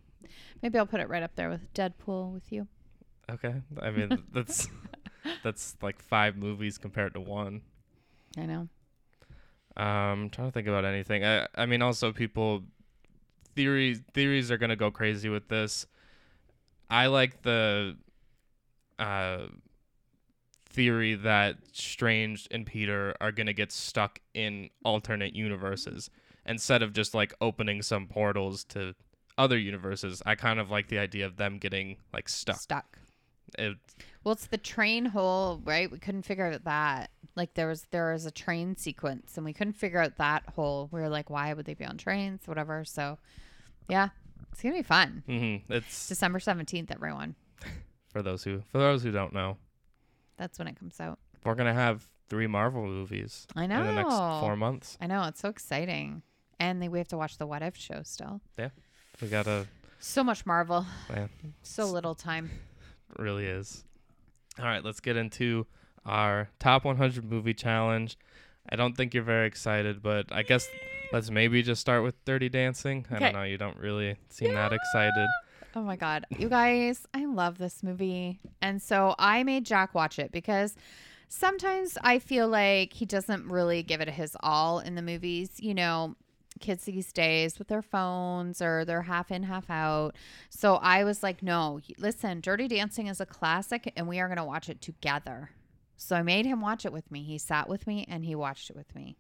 Maybe 0.62 0.78
I'll 0.78 0.86
put 0.86 1.00
it 1.00 1.10
right 1.10 1.24
up 1.24 1.36
there 1.36 1.50
with 1.50 1.74
Deadpool 1.74 2.34
with 2.34 2.52
you. 2.52 2.68
Okay, 3.30 3.56
I 3.82 3.92
mean 3.92 4.24
that's 4.34 4.68
that's 5.44 5.76
like 5.82 6.02
five 6.02 6.36
movies 6.36 6.78
compared 6.78 7.14
to 7.14 7.22
one. 7.22 7.62
I 8.38 8.46
know. 8.46 8.68
Um, 9.78 10.30
trying 10.30 10.48
to 10.48 10.52
think 10.52 10.68
about 10.68 10.86
anything. 10.86 11.24
I 11.24 11.48
I 11.56 11.66
mean, 11.66 11.82
also 11.82 12.12
people 12.12 12.64
theories 13.56 14.02
theories 14.14 14.52
are 14.52 14.58
gonna 14.58 14.76
go 14.76 14.92
crazy 14.92 15.30
with 15.30 15.48
this. 15.48 15.86
I 16.90 17.08
like 17.08 17.42
the 17.42 17.98
uh 19.00 19.48
theory 20.70 21.16
that 21.16 21.58
Strange 21.72 22.48
and 22.52 22.66
Peter 22.66 23.16
are 23.22 23.32
gonna 23.32 23.54
get 23.54 23.72
stuck 23.72 24.20
in 24.34 24.70
alternate 24.84 25.36
universes 25.36 26.10
instead 26.46 26.82
of 26.84 26.94
just 26.94 27.14
like 27.14 27.34
opening 27.42 27.82
some 27.82 28.08
portals 28.08 28.64
to 28.66 28.94
other 29.38 29.58
universes. 29.58 30.22
I 30.26 30.36
kind 30.36 30.60
of 30.60 30.70
like 30.70 30.88
the 30.88 31.00
idea 31.00 31.26
of 31.26 31.38
them 31.38 31.58
getting 31.58 31.98
like 32.14 32.30
stuck. 32.30 32.58
Stuck. 32.60 33.00
It, 33.58 33.78
Well, 34.24 34.34
it's 34.34 34.48
the 34.48 34.58
train 34.58 35.06
hole, 35.06 35.62
right? 35.64 35.90
We 35.90 36.00
couldn't 36.00 36.24
figure 36.24 36.48
out 36.52 36.64
that. 36.66 37.12
Like 37.36 37.54
there 37.54 37.68
was 37.68 37.86
there 37.92 38.14
was 38.14 38.26
a 38.26 38.32
train 38.32 38.78
sequence, 38.78 39.36
and 39.36 39.46
we 39.46 39.54
couldn't 39.54 39.74
figure 39.74 40.00
out 40.00 40.18
that 40.18 40.44
hole. 40.56 40.90
We 40.92 41.02
were 41.02 41.10
like, 41.10 41.30
why 41.30 41.54
would 41.54 41.66
they 41.66 41.74
be 41.74 41.86
on 41.86 41.98
trains, 41.98 42.42
whatever. 42.46 42.86
So, 42.86 43.18
yeah, 43.88 44.10
it's 44.52 44.62
gonna 44.62 44.76
be 44.76 44.82
fun. 44.84 45.24
mhm, 45.28 45.62
it's 45.70 46.08
December 46.08 46.40
seventeenth, 46.40 46.92
everyone. 46.92 47.36
for 48.12 48.22
those 48.22 48.44
who 48.44 48.62
for 48.72 48.78
those 48.78 49.04
who 49.04 49.12
don't 49.12 49.34
know. 49.34 49.58
That's 50.38 50.60
when 50.60 50.68
it 50.68 50.78
comes 50.78 51.00
out. 51.00 51.20
We're 51.44 51.56
gonna 51.56 51.74
have 51.74 52.04
three 52.28 52.48
Marvel 52.48 52.86
movies 52.86 53.46
I 53.56 53.68
know. 53.68 53.82
in 53.82 53.88
the 53.88 53.94
next 53.94 54.16
four 54.16 54.56
months. 54.56 54.98
I 55.00 55.08
know 55.08 55.24
it's 55.24 55.40
so 55.40 55.50
exciting, 55.50 56.24
and 56.60 56.82
then 56.82 56.92
we 56.92 56.98
have 56.98 57.08
to 57.10 57.18
watch 57.18 57.38
the 57.38 57.46
What 57.46 57.62
If 57.62 57.78
show 57.78 58.02
still. 58.04 58.42
Yeah, 58.58 58.70
we 59.22 59.28
gotta 59.28 59.68
So 60.00 60.24
much 60.24 60.46
Marvel, 60.46 60.86
man, 61.14 61.30
so 61.64 61.86
little 61.86 62.16
time. 62.16 62.50
really 63.18 63.46
is. 63.46 63.84
All 64.60 64.66
right, 64.66 64.84
let's 64.84 65.00
get 65.00 65.18
into 65.18 65.68
our 66.06 66.50
top 66.60 66.86
100 66.86 67.24
movie 67.30 67.54
challenge. 67.54 68.18
I 68.70 68.76
don't 68.76 68.96
think 68.98 69.14
you're 69.14 69.24
very 69.24 69.48
excited, 69.48 70.02
but 70.02 70.32
I 70.32 70.42
guess 70.44 70.68
let's 71.16 71.32
maybe 71.32 71.64
just 71.64 71.80
start 71.80 72.04
with 72.04 72.14
Dirty 72.26 72.50
Dancing. 72.50 73.06
I 73.10 73.20
don't 73.20 73.34
know. 73.34 73.44
You 73.44 73.58
don't 73.58 73.78
really 73.78 74.18
seem 74.28 74.54
that 74.54 74.74
excited. 74.74 75.28
Oh 75.74 75.82
my 75.82 75.96
god, 75.96 76.26
you 76.38 76.50
guys, 76.50 77.08
I 77.14 77.24
love 77.24 77.58
this 77.58 77.84
movie. 77.84 78.42
And 78.62 78.82
so 78.82 79.16
I 79.18 79.44
made 79.44 79.66
Jack 79.66 79.96
watch 79.96 80.20
it 80.20 80.34
because 80.34 80.76
sometimes 81.30 81.98
I 82.02 82.20
feel 82.20 82.50
like 82.50 82.92
he 82.92 83.06
doesn't 83.06 83.50
really 83.50 83.82
give 83.82 84.02
it 84.02 84.10
his 84.10 84.36
all 84.42 84.80
in 84.80 84.96
the 84.96 85.02
movies, 85.02 85.52
you 85.58 85.74
know, 85.74 86.16
kids 86.60 86.84
these 86.84 87.14
days 87.14 87.60
with 87.60 87.70
their 87.70 87.82
phones 87.82 88.62
or 88.62 88.84
they're 88.84 89.04
half 89.04 89.32
in, 89.32 89.44
half 89.44 89.70
out. 89.70 90.18
So 90.50 90.76
I 90.76 91.06
was 91.06 91.24
like, 91.24 91.42
"No, 91.42 91.80
listen, 91.98 92.42
Dirty 92.42 92.68
Dancing 92.68 93.08
is 93.08 93.22
a 93.22 93.26
classic 93.26 93.94
and 93.96 94.10
we 94.10 94.20
are 94.20 94.28
going 94.28 94.38
to 94.38 94.44
watch 94.44 94.68
it 94.68 94.82
together." 94.82 95.52
So 95.96 96.18
I 96.18 96.24
made 96.24 96.46
him 96.46 96.60
watch 96.60 96.86
it 96.86 96.92
with 96.92 97.10
me. 97.10 97.24
He 97.24 97.38
sat 97.38 97.70
with 97.70 97.88
me 97.88 98.06
and 98.10 98.26
he 98.26 98.36
watched 98.36 98.70
it 98.70 98.76
with 98.76 98.94
me. 98.94 99.16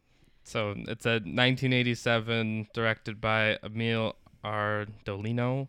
So 0.48 0.76
it's 0.88 1.06
a 1.06 1.20
1987, 1.20 2.68
directed 2.74 3.20
by 3.20 3.58
Emil 3.64 4.16
Ardolino. 4.44 5.68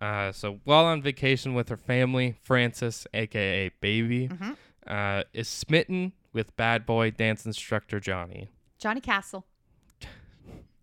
Uh, 0.00 0.32
so 0.32 0.60
while 0.64 0.86
on 0.86 1.02
vacation 1.02 1.54
with 1.54 1.68
her 1.68 1.76
family, 1.76 2.34
Frances, 2.42 3.06
aka 3.14 3.68
Baby, 3.80 4.28
Mhm. 4.28 4.56
uh, 4.86 5.24
is 5.32 5.46
smitten 5.48 6.12
with 6.32 6.56
bad 6.56 6.84
boy 6.86 7.10
dance 7.10 7.46
instructor 7.46 8.00
Johnny. 8.00 8.48
Johnny 8.78 9.00
Castle. 9.00 9.44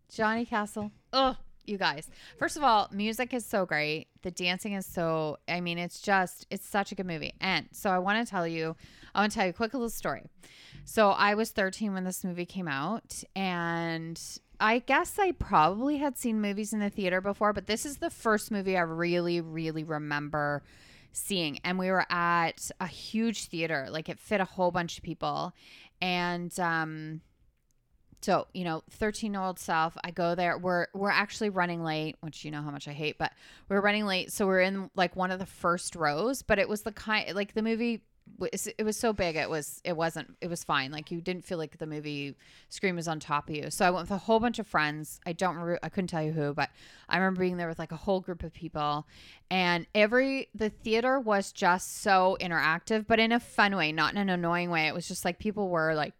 Johnny 0.09 0.45
Castle. 0.45 0.91
Ugh, 1.13 1.35
you 1.65 1.77
guys. 1.77 2.09
First 2.37 2.57
of 2.57 2.63
all, 2.63 2.89
music 2.91 3.33
is 3.33 3.45
so 3.45 3.65
great. 3.65 4.07
The 4.23 4.31
dancing 4.31 4.73
is 4.73 4.85
so, 4.85 5.37
I 5.47 5.61
mean, 5.61 5.77
it's 5.77 6.01
just, 6.01 6.45
it's 6.49 6.65
such 6.65 6.91
a 6.91 6.95
good 6.95 7.05
movie. 7.05 7.33
And 7.41 7.67
so 7.71 7.89
I 7.89 7.99
want 7.99 8.25
to 8.25 8.29
tell 8.29 8.47
you, 8.47 8.75
I 9.15 9.21
want 9.21 9.31
to 9.31 9.35
tell 9.35 9.45
you 9.45 9.51
a 9.51 9.53
quick 9.53 9.73
little 9.73 9.89
story. 9.89 10.23
So 10.83 11.09
I 11.11 11.35
was 11.35 11.51
13 11.51 11.93
when 11.93 12.03
this 12.03 12.23
movie 12.23 12.45
came 12.45 12.67
out, 12.67 13.23
and 13.35 14.19
I 14.59 14.79
guess 14.79 15.17
I 15.19 15.31
probably 15.31 15.97
had 15.97 16.17
seen 16.17 16.41
movies 16.41 16.73
in 16.73 16.79
the 16.79 16.89
theater 16.89 17.21
before, 17.21 17.53
but 17.53 17.67
this 17.67 17.85
is 17.85 17.97
the 17.97 18.09
first 18.09 18.51
movie 18.51 18.77
I 18.77 18.81
really, 18.81 19.41
really 19.41 19.83
remember 19.83 20.63
seeing. 21.13 21.59
And 21.63 21.79
we 21.79 21.89
were 21.91 22.05
at 22.11 22.69
a 22.79 22.87
huge 22.87 23.45
theater, 23.45 23.87
like 23.89 24.09
it 24.09 24.19
fit 24.19 24.41
a 24.41 24.45
whole 24.45 24.71
bunch 24.71 24.97
of 24.97 25.03
people. 25.03 25.53
And, 26.01 26.57
um, 26.59 27.21
So, 28.23 28.47
you 28.53 28.63
know, 28.63 28.83
13 28.91 29.33
year 29.33 29.41
old 29.41 29.57
self, 29.59 29.97
I 30.03 30.11
go 30.11 30.35
there. 30.35 30.55
We're 30.57 30.87
we're 30.93 31.09
actually 31.09 31.49
running 31.49 31.83
late, 31.83 32.17
which 32.21 32.45
you 32.45 32.51
know 32.51 32.61
how 32.61 32.69
much 32.69 32.87
I 32.87 32.91
hate, 32.93 33.17
but 33.17 33.31
we're 33.67 33.81
running 33.81 34.05
late. 34.05 34.31
So 34.31 34.45
we're 34.45 34.61
in 34.61 34.91
like 34.95 35.15
one 35.15 35.31
of 35.31 35.39
the 35.39 35.45
first 35.47 35.95
rows, 35.95 36.43
but 36.43 36.59
it 36.59 36.69
was 36.69 36.83
the 36.83 36.91
kind 36.91 37.33
like 37.35 37.53
the 37.55 37.63
movie 37.63 38.03
it 38.77 38.83
was 38.83 38.97
so 38.97 39.13
big 39.13 39.35
it 39.35 39.49
was 39.49 39.81
it 39.83 39.95
wasn't 39.95 40.35
it 40.41 40.47
was 40.47 40.63
fine. 40.63 40.91
Like 40.91 41.11
you 41.11 41.21
didn't 41.21 41.45
feel 41.45 41.57
like 41.57 41.77
the 41.77 41.85
movie 41.85 42.35
screen 42.69 42.95
was 42.95 43.07
on 43.07 43.19
top 43.19 43.49
of 43.49 43.55
you. 43.55 43.69
So 43.69 43.85
i 43.85 43.89
went 43.89 44.03
with 44.03 44.11
a 44.11 44.17
whole 44.17 44.39
bunch 44.39 44.59
of 44.59 44.67
friends. 44.67 45.19
I 45.25 45.33
don't 45.33 45.55
remember 45.55 45.79
i 45.83 45.89
couldn't 45.89 46.07
tell 46.07 46.23
you 46.23 46.31
who 46.31 46.53
but 46.53 46.69
i 47.09 47.17
remember 47.17 47.41
being 47.41 47.57
there 47.57 47.67
with 47.67 47.79
like 47.79 47.91
a 47.91 47.97
whole 47.97 48.19
group 48.19 48.43
of 48.43 48.53
people. 48.53 49.07
And 49.49 49.85
every 49.93 50.49
the 50.55 50.69
theater 50.69 51.19
was 51.19 51.51
just 51.51 52.01
so 52.01 52.37
interactive 52.41 53.05
but 53.07 53.19
in 53.19 53.31
a 53.31 53.39
fun 53.39 53.75
way 53.75 53.91
not 53.91 54.13
in 54.13 54.17
an 54.17 54.29
annoying 54.29 54.69
way. 54.69 54.87
It 54.87 54.93
was 54.93 55.07
just 55.07 55.25
like 55.25 55.39
people 55.39 55.69
were 55.69 55.93
like 55.93 56.13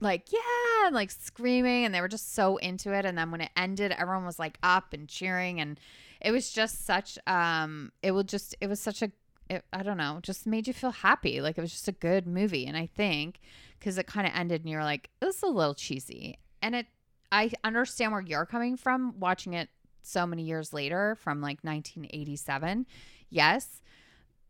like 0.00 0.30
yeah 0.30 0.86
and 0.86 0.94
like 0.94 1.10
screaming 1.10 1.84
and 1.84 1.94
they 1.94 2.00
were 2.00 2.08
just 2.08 2.34
so 2.34 2.56
into 2.58 2.92
it. 2.92 3.04
And 3.04 3.16
then 3.16 3.30
when 3.30 3.40
it 3.40 3.50
ended 3.56 3.92
everyone 3.92 4.26
was 4.26 4.38
like 4.38 4.58
up 4.62 4.92
and 4.92 5.08
cheering. 5.08 5.60
And 5.60 5.80
it 6.20 6.32
was 6.32 6.50
just 6.50 6.84
such 6.84 7.18
um 7.26 7.92
it 8.02 8.12
was 8.12 8.26
just 8.26 8.54
it 8.60 8.68
was 8.68 8.80
such 8.80 9.02
a 9.02 9.10
it, 9.48 9.64
I 9.72 9.82
don't 9.82 9.96
know, 9.96 10.18
just 10.22 10.46
made 10.46 10.66
you 10.66 10.72
feel 10.72 10.90
happy. 10.90 11.40
Like 11.40 11.58
it 11.58 11.60
was 11.60 11.72
just 11.72 11.88
a 11.88 11.92
good 11.92 12.26
movie. 12.26 12.66
And 12.66 12.76
I 12.76 12.86
think 12.86 13.40
because 13.78 13.98
it 13.98 14.06
kind 14.06 14.26
of 14.26 14.32
ended 14.34 14.62
and 14.62 14.70
you're 14.70 14.84
like, 14.84 15.10
this 15.20 15.36
is 15.36 15.42
a 15.42 15.48
little 15.48 15.74
cheesy. 15.74 16.38
And 16.62 16.74
it, 16.74 16.86
I 17.30 17.52
understand 17.64 18.12
where 18.12 18.20
you're 18.20 18.46
coming 18.46 18.76
from 18.76 19.18
watching 19.18 19.54
it 19.54 19.68
so 20.02 20.26
many 20.26 20.42
years 20.42 20.72
later 20.72 21.16
from 21.20 21.40
like 21.40 21.58
1987. 21.62 22.86
Yes. 23.30 23.82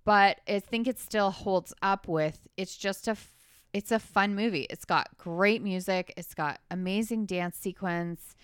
But 0.05 0.41
I 0.49 0.61
think 0.61 0.87
it 0.87 0.99
still 0.99 1.31
holds 1.31 1.75
up 1.83 2.07
with 2.07 2.47
it's 2.57 2.77
just 2.77 3.09
a 3.09 3.17
it's 3.73 3.93
a 3.93 3.99
fun 3.99 4.35
movie. 4.35 4.67
It's 4.71 4.87
got 4.87 5.19
great 5.19 5.63
music. 5.63 6.15
It's 6.17 6.33
got 6.33 6.61
amazing 6.71 7.27
dance 7.27 7.57
sequence 7.57 8.35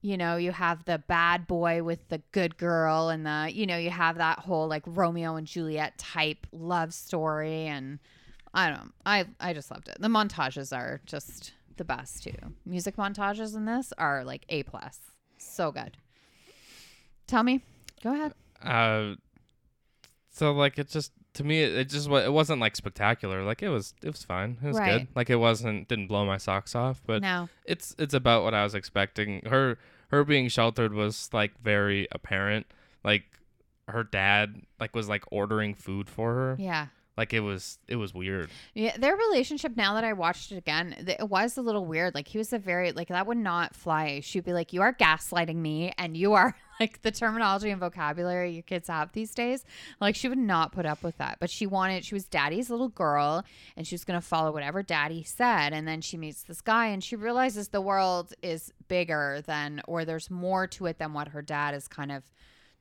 you 0.00 0.16
know 0.16 0.36
you 0.36 0.52
have 0.52 0.84
the 0.84 0.98
bad 0.98 1.46
boy 1.46 1.82
with 1.82 2.08
the 2.08 2.22
good 2.32 2.56
girl 2.56 3.08
and 3.08 3.26
the 3.26 3.50
you 3.52 3.66
know 3.66 3.76
you 3.76 3.90
have 3.90 4.18
that 4.18 4.38
whole 4.38 4.68
like 4.68 4.82
romeo 4.86 5.36
and 5.36 5.46
juliet 5.46 5.96
type 5.98 6.46
love 6.52 6.94
story 6.94 7.66
and 7.66 7.98
i 8.54 8.70
don't 8.70 8.92
i 9.04 9.26
i 9.40 9.52
just 9.52 9.70
loved 9.70 9.88
it. 9.88 9.96
The 10.00 10.08
montages 10.08 10.76
are 10.76 11.00
just 11.04 11.52
the 11.76 11.84
best 11.84 12.22
too. 12.24 12.34
Music 12.66 12.96
montages 12.96 13.56
in 13.56 13.64
this 13.64 13.92
are 13.96 14.24
like 14.24 14.44
a 14.48 14.64
plus. 14.64 14.98
So 15.38 15.70
good. 15.70 15.96
Tell 17.26 17.42
me. 17.42 17.62
Go 18.02 18.12
ahead. 18.12 18.34
Uh 18.62 19.14
so 20.30 20.52
like 20.52 20.78
it 20.78 20.88
just 20.88 21.12
to 21.38 21.44
me 21.44 21.62
it, 21.62 21.88
just 21.88 22.08
it 22.08 22.32
wasn't 22.32 22.60
like 22.60 22.76
spectacular 22.76 23.42
like 23.42 23.62
it 23.62 23.68
was 23.70 23.94
it 24.02 24.08
was 24.10 24.22
fine 24.22 24.58
it 24.62 24.66
was 24.66 24.76
Right. 24.78 24.98
good 25.00 25.08
like 25.16 25.30
it 25.30 25.36
wasn't 25.36 25.88
didn't 25.88 26.06
blow 26.08 26.24
my 26.26 26.36
socks 26.36 26.74
off 26.74 27.02
but 27.06 27.22
no 27.22 27.48
it's 27.64 27.94
it's 27.98 28.14
about 28.14 28.44
what 28.44 28.54
I 28.54 28.62
was 28.62 28.74
expecting. 28.74 29.42
Her 29.46 29.78
her 30.10 30.24
being 30.24 30.48
sheltered 30.48 30.92
was 30.94 31.28
like 31.32 31.52
very 31.62 32.06
apparent. 32.12 32.66
Like 33.04 33.24
her 33.88 34.04
dad 34.04 34.62
like 34.80 34.94
was 34.94 35.08
like 35.08 35.24
ordering 35.32 35.74
food 35.74 36.08
for 36.08 36.34
her. 36.34 36.56
yeah 36.58 36.86
Like 37.16 37.32
it 37.34 37.40
was 37.40 37.78
it 37.88 37.96
was 37.96 38.14
weird. 38.14 38.48
Yeah, 38.74 38.96
their 38.96 39.16
relationship 39.16 39.76
now 39.76 39.94
that 39.94 40.04
I 40.04 40.12
watched 40.14 40.52
it 40.52 40.56
again, 40.56 40.94
it 41.20 41.28
was 41.28 41.56
a 41.58 41.62
little 41.62 41.84
weird. 41.84 42.14
Like 42.14 42.28
he 42.28 42.38
was 42.38 42.52
a 42.52 42.58
very 42.58 42.92
like 42.92 43.08
that 43.08 43.26
would 43.26 43.36
not 43.38 43.74
fly. 43.74 44.20
She'd 44.20 44.44
be 44.44 44.52
like, 44.52 44.72
"You 44.72 44.82
are 44.82 44.92
gaslighting 44.94 45.56
me," 45.56 45.92
and 45.98 46.16
you 46.16 46.32
are 46.34 46.54
like 46.80 47.02
the 47.02 47.10
terminology 47.10 47.70
and 47.70 47.80
vocabulary 47.80 48.52
your 48.52 48.62
kids 48.62 48.88
have 48.88 49.12
these 49.12 49.34
days. 49.34 49.64
Like 50.00 50.14
she 50.16 50.28
would 50.28 50.38
not 50.38 50.72
put 50.72 50.86
up 50.86 51.02
with 51.02 51.18
that. 51.18 51.38
But 51.40 51.50
she 51.50 51.66
wanted. 51.66 52.04
She 52.04 52.14
was 52.14 52.24
daddy's 52.24 52.70
little 52.70 52.88
girl, 52.88 53.44
and 53.76 53.86
she 53.86 53.94
was 53.94 54.04
gonna 54.04 54.20
follow 54.20 54.52
whatever 54.52 54.82
daddy 54.82 55.22
said. 55.24 55.72
And 55.72 55.86
then 55.86 56.00
she 56.00 56.16
meets 56.16 56.42
this 56.42 56.60
guy, 56.60 56.86
and 56.86 57.02
she 57.02 57.16
realizes 57.16 57.68
the 57.68 57.80
world 57.80 58.32
is 58.42 58.72
bigger 58.88 59.42
than, 59.46 59.82
or 59.86 60.04
there's 60.04 60.30
more 60.30 60.66
to 60.68 60.86
it 60.86 60.98
than 60.98 61.12
what 61.12 61.28
her 61.28 61.42
dad 61.42 61.74
is 61.74 61.88
kind 61.88 62.12
of 62.12 62.24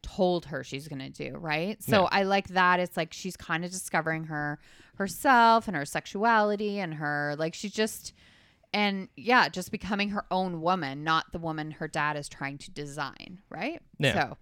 told 0.03 0.45
her 0.45 0.63
she's 0.63 0.87
going 0.87 0.99
to 0.99 1.09
do, 1.09 1.35
right? 1.37 1.81
So 1.81 2.03
Yeah. 2.03 2.09
I 2.11 2.23
like 2.23 2.49
that 2.49 2.79
it's 2.79 2.95
like 2.95 3.13
she's 3.13 3.35
kind 3.35 3.65
of 3.65 3.71
discovering 3.71 4.25
her 4.25 4.59
herself 4.95 5.67
and 5.67 5.75
her 5.75 5.85
sexuality 5.85 6.79
and 6.79 6.93
her 6.95 7.35
like 7.37 7.53
she 7.53 7.69
just 7.69 8.13
and 8.73 9.07
yeah, 9.15 9.49
just 9.49 9.71
becoming 9.71 10.09
her 10.09 10.25
own 10.31 10.61
woman, 10.61 11.03
not 11.03 11.31
the 11.31 11.39
woman 11.39 11.71
her 11.71 11.87
dad 11.87 12.17
is 12.17 12.27
trying 12.29 12.57
to 12.59 12.71
design, 12.71 13.39
right? 13.49 13.81
Yeah. 13.99 14.33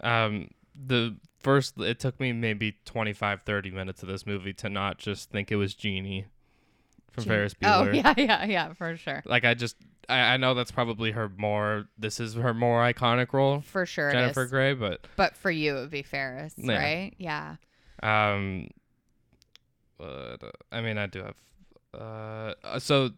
So, 0.00 0.06
Um 0.08 0.48
the 0.76 1.16
first 1.38 1.78
it 1.78 2.00
took 2.00 2.18
me 2.18 2.32
maybe 2.32 2.76
25 2.84 3.42
30 3.42 3.70
minutes 3.70 4.02
of 4.02 4.08
this 4.08 4.26
movie 4.26 4.52
to 4.54 4.68
not 4.68 4.98
just 4.98 5.30
think 5.30 5.52
it 5.52 5.56
was 5.56 5.72
Jeannie 5.74 6.26
from 7.12 7.24
Gee- 7.24 7.28
Ferris 7.30 7.54
Oh, 7.62 7.84
yeah, 7.92 8.12
yeah, 8.16 8.44
yeah, 8.44 8.72
for 8.72 8.96
sure. 8.96 9.22
Like 9.24 9.44
I 9.44 9.54
just 9.54 9.76
I, 10.08 10.34
I 10.34 10.36
know 10.36 10.54
that's 10.54 10.72
probably 10.72 11.12
her 11.12 11.30
more 11.36 11.86
this 11.96 12.18
is 12.20 12.34
her 12.34 12.52
more 12.52 12.80
iconic 12.82 13.32
role, 13.32 13.60
For 13.60 13.86
sure 13.86 14.10
Jennifer. 14.10 14.46
Grey, 14.46 14.74
but 14.74 15.06
But 15.16 15.36
for 15.36 15.50
you 15.50 15.76
it 15.76 15.80
would 15.80 15.90
be 15.90 16.02
Ferris, 16.02 16.54
Yeah. 16.56 16.76
right? 16.78 17.14
Yeah. 17.18 17.56
Um, 18.02 18.68
but 19.96 20.42
uh, 20.42 20.50
I 20.72 20.80
mean, 20.80 20.98
I 20.98 21.06
do 21.06 21.22
have. 21.22 21.36
Uh, 21.94 22.54
uh, 22.64 22.78
so 22.80 23.10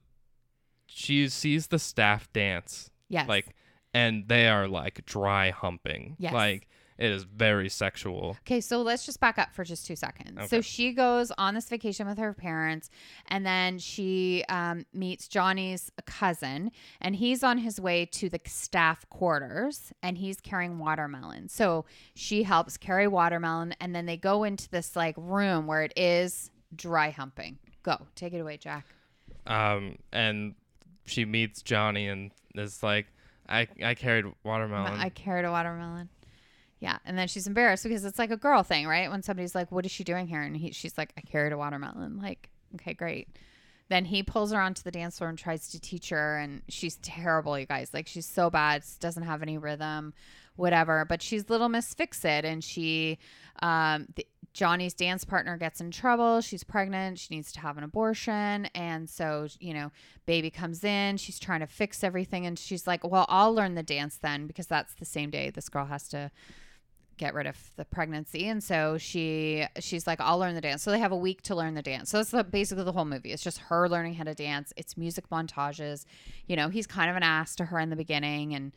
she 0.87 1.29
sees 1.29 1.67
the 1.69 1.79
staff 1.79 2.33
dance, 2.33 2.91
Yes. 3.09 3.29
like, 3.29 3.55
and 3.95 4.29
they 4.29 4.49
are 4.49 4.69
like 4.69 5.05
dry 5.05 5.51
humping. 5.51 6.17
Yes. 6.19 6.33
Like 6.33 6.69
it 6.99 7.11
is 7.11 7.25
very 7.25 7.69
sexual. 7.69 8.39
Okay, 8.41 8.61
so 8.63 8.81
let's 8.81 9.05
just 9.05 9.21
back 9.21 9.37
up 9.39 9.53
for 9.55 9.65
just 9.65 9.87
two 9.87 9.97
seconds. 9.97 10.39
Okay. 10.39 10.47
So 10.47 10.61
she 10.63 10.93
goes 10.93 11.31
on 11.37 11.55
this 11.55 11.69
vacation 11.69 12.09
with 12.09 12.17
her 12.17 12.33
parents, 12.33 12.89
and 13.29 13.45
then 13.45 13.79
she 13.79 14.45
um, 14.49 14.87
meets 14.95 15.29
Johnny's 15.29 15.91
cousin, 16.07 16.71
and 17.03 17.15
he's 17.15 17.43
on 17.43 17.59
his 17.59 17.79
way 17.79 18.07
to 18.13 18.31
the 18.31 18.41
staff 18.47 19.07
quarters, 19.11 19.93
and 20.03 20.17
he's 20.17 20.41
carrying 20.41 20.79
watermelon. 20.79 21.51
So 21.51 21.85
she 22.15 22.45
helps 22.45 22.79
carry 22.79 23.09
watermelon, 23.09 23.75
and 23.79 23.95
then 23.95 24.07
they 24.07 24.17
go 24.17 24.45
into 24.45 24.69
this 24.71 24.97
like 24.97 25.15
room 25.19 25.67
where 25.67 25.83
it 25.83 25.93
is 25.97 26.51
dry 26.75 27.11
humping. 27.11 27.59
Go, 27.83 27.99
take 28.15 28.33
it 28.33 28.39
away, 28.39 28.57
Jack. 28.57 28.87
Um, 29.47 29.97
and 30.13 30.55
she 31.07 31.25
meets 31.25 31.63
Johnny 31.63 32.09
and 32.09 32.31
is 32.55 32.83
like, 32.83 33.07
I 33.49 33.69
I 33.83 33.95
carried 33.95 34.27
watermelon. 34.45 34.99
I 34.99 35.09
carried 35.09 35.45
a 35.45 35.51
watermelon. 35.51 36.09
Yeah, 36.79 36.99
and 37.07 37.17
then 37.19 37.27
she's 37.29 37.47
embarrassed 37.47 37.85
because 37.85 38.05
it's 38.05 38.19
like 38.19 38.31
a 38.31 38.37
girl 38.37 38.63
thing, 38.63 38.87
right? 38.87 39.11
When 39.11 39.23
somebody's 39.23 39.55
like, 39.55 39.73
"What 39.73 39.87
is 39.87 39.93
she 39.93 40.05
doing 40.05 40.27
here?" 40.27 40.43
and 40.43 40.57
he, 40.57 40.73
she's 40.73 40.99
like, 40.99 41.13
"I 41.17 41.23
carried 41.23 41.53
a 41.53 41.59
watermelon." 41.59 42.19
Like, 42.21 42.51
okay, 42.75 42.93
great. 42.93 43.29
Then 43.89 44.05
he 44.05 44.23
pulls 44.23 44.53
her 44.53 44.61
onto 44.61 44.83
the 44.83 44.91
dance 44.91 45.19
floor 45.19 45.31
and 45.31 45.39
tries 45.39 45.69
to 45.69 45.81
teach 45.81 46.09
her, 46.11 46.37
and 46.37 46.63
she's 46.69 46.97
terrible, 46.97 47.59
you 47.59 47.67
guys. 47.67 47.95
Like, 47.95 48.09
she's 48.09 48.27
so 48.27 48.51
bad, 48.51 48.83
doesn't 48.99 49.23
have 49.23 49.43
any 49.43 49.59
rhythm, 49.59 50.13
whatever. 50.57 51.05
But 51.05 51.23
she's 51.23 51.49
little 51.49 51.69
Miss 51.69 51.95
Fix 51.95 52.25
It, 52.25 52.45
and 52.45 52.65
she, 52.65 53.19
um, 53.63 54.09
the, 54.17 54.27
Johnny's 54.57 54.95
dance 54.95 55.23
partner 55.23 55.59
gets 55.59 55.83
in 55.83 55.91
trouble. 55.91 56.41
She's 56.41 56.65
pregnant. 56.65 57.19
She 57.19 57.35
needs 57.35 57.53
to 57.53 57.61
have 57.61 57.77
an 57.77 57.85
abortion. 57.85 58.65
And 58.75 59.09
so, 59.09 59.49
you 59.61 59.75
know, 59.75 59.93
baby 60.25 60.51
comes 60.51 60.83
in. 60.83 61.19
She's 61.19 61.39
trying 61.39 61.61
to 61.61 61.67
fix 61.67 62.03
everything. 62.03 62.47
And 62.47 62.59
she's 62.59 62.87
like, 62.87 63.05
well, 63.05 63.27
I'll 63.29 63.55
learn 63.55 63.75
the 63.75 63.83
dance 63.83 64.17
then 64.17 64.47
because 64.47 64.67
that's 64.67 64.95
the 64.95 65.05
same 65.05 65.29
day 65.29 65.51
this 65.51 65.69
girl 65.69 65.85
has 65.85 66.09
to 66.09 66.31
get 67.19 67.35
rid 67.35 67.47
of 67.47 67.57
the 67.77 67.85
pregnancy 67.87 68.47
and 68.47 68.63
so 68.63 68.99
she 68.99 69.65
she's 69.81 70.07
like 70.07 70.21
i'll 70.21 70.39
learn 70.39 70.55
the 70.55 70.61
dance 70.61 70.83
so 70.83 70.91
they 70.91 70.99
have 70.99 71.13
a 71.13 71.17
week 71.17 71.41
to 71.41 71.55
learn 71.55 71.73
the 71.73 71.81
dance 71.81 72.11
so 72.11 72.19
that's 72.19 72.31
the, 72.31 72.45
basically 72.45 72.85
the 72.85 72.93
whole 72.93 73.07
movie 73.07 73.33
it's 73.33 73.43
just 73.43 73.57
her 73.57 73.89
learning 73.89 74.13
how 74.13 74.23
to 74.23 74.35
dance 74.35 74.71
it's 74.77 74.99
music 74.99 75.27
montages 75.31 76.05
you 76.47 76.55
know 76.55 76.69
he's 76.69 76.87
kind 76.87 77.09
of 77.09 77.17
an 77.17 77.23
ass 77.23 77.57
to 77.57 77.65
her 77.65 77.79
in 77.79 77.89
the 77.89 77.97
beginning 77.97 78.55
and 78.55 78.71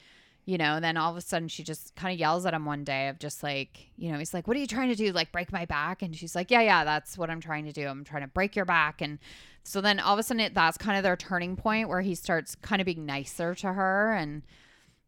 you 0.50 0.58
know 0.58 0.76
and 0.76 0.84
then 0.84 0.98
all 0.98 1.12
of 1.12 1.18
a 1.18 1.22
sudden 1.22 1.48
she 1.48 1.64
just 1.64 1.96
kind 1.96 2.12
of 2.12 2.20
yells 2.20 2.44
at 2.44 2.56
him 2.56 2.66
one 2.66 2.84
day 2.84 3.08
of 3.08 3.20
just 3.20 3.44
like 3.44 3.92
you 3.98 4.12
know 4.12 4.18
he's 4.18 4.34
like 4.34 4.48
what 4.48 4.58
are 4.58 4.60
you 4.60 4.66
trying 4.66 4.90
to 4.90 4.96
do? 4.96 5.12
Like 5.12 5.32
break 5.32 5.52
my 5.52 5.66
back? 5.66 6.02
And 6.02 6.16
she's 6.16 6.34
like 6.36 6.50
yeah 6.50 6.62
yeah 6.62 6.84
that's 6.84 7.18
what 7.18 7.30
i'm 7.30 7.40
trying 7.40 7.66
to 7.66 7.72
do. 7.72 7.88
I'm 7.88 8.04
trying 8.04 8.24
to 8.24 8.28
break 8.28 8.56
your 8.56 8.66
back. 8.66 9.00
And 9.00 9.20
so 9.64 9.80
then 9.80 10.00
all 10.00 10.14
of 10.14 10.20
a 10.20 10.24
sudden 10.24 10.42
it, 10.42 10.56
that's 10.56 10.78
kind 10.78 10.98
of 10.98 11.04
their 11.04 11.16
turning 11.16 11.56
point 11.56 11.88
where 11.88 12.02
he 12.02 12.16
starts 12.16 12.56
kind 12.56 12.82
of 12.82 12.86
being 12.86 13.06
nicer 13.06 13.54
to 13.56 13.74
her. 13.74 14.14
And 14.14 14.42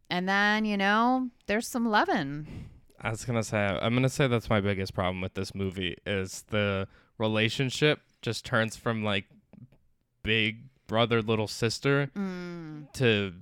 and 0.08 0.28
then 0.28 0.64
you 0.64 0.76
know 0.76 1.30
there's 1.46 1.66
some 1.66 1.88
loving. 1.88 2.68
I 3.00 3.10
was 3.10 3.24
gonna 3.24 3.42
say 3.42 3.58
I'm 3.58 3.94
gonna 3.94 4.08
say 4.08 4.28
that's 4.28 4.48
my 4.48 4.60
biggest 4.60 4.94
problem 4.94 5.20
with 5.20 5.34
this 5.34 5.56
movie 5.56 5.96
is 6.06 6.44
the 6.50 6.86
relationship 7.18 7.98
just 8.22 8.44
turns 8.44 8.76
from 8.76 9.02
like 9.02 9.24
big 10.22 10.68
brother 10.86 11.20
little 11.20 11.48
sister 11.48 12.10
mm, 12.16 12.92
to 12.92 13.32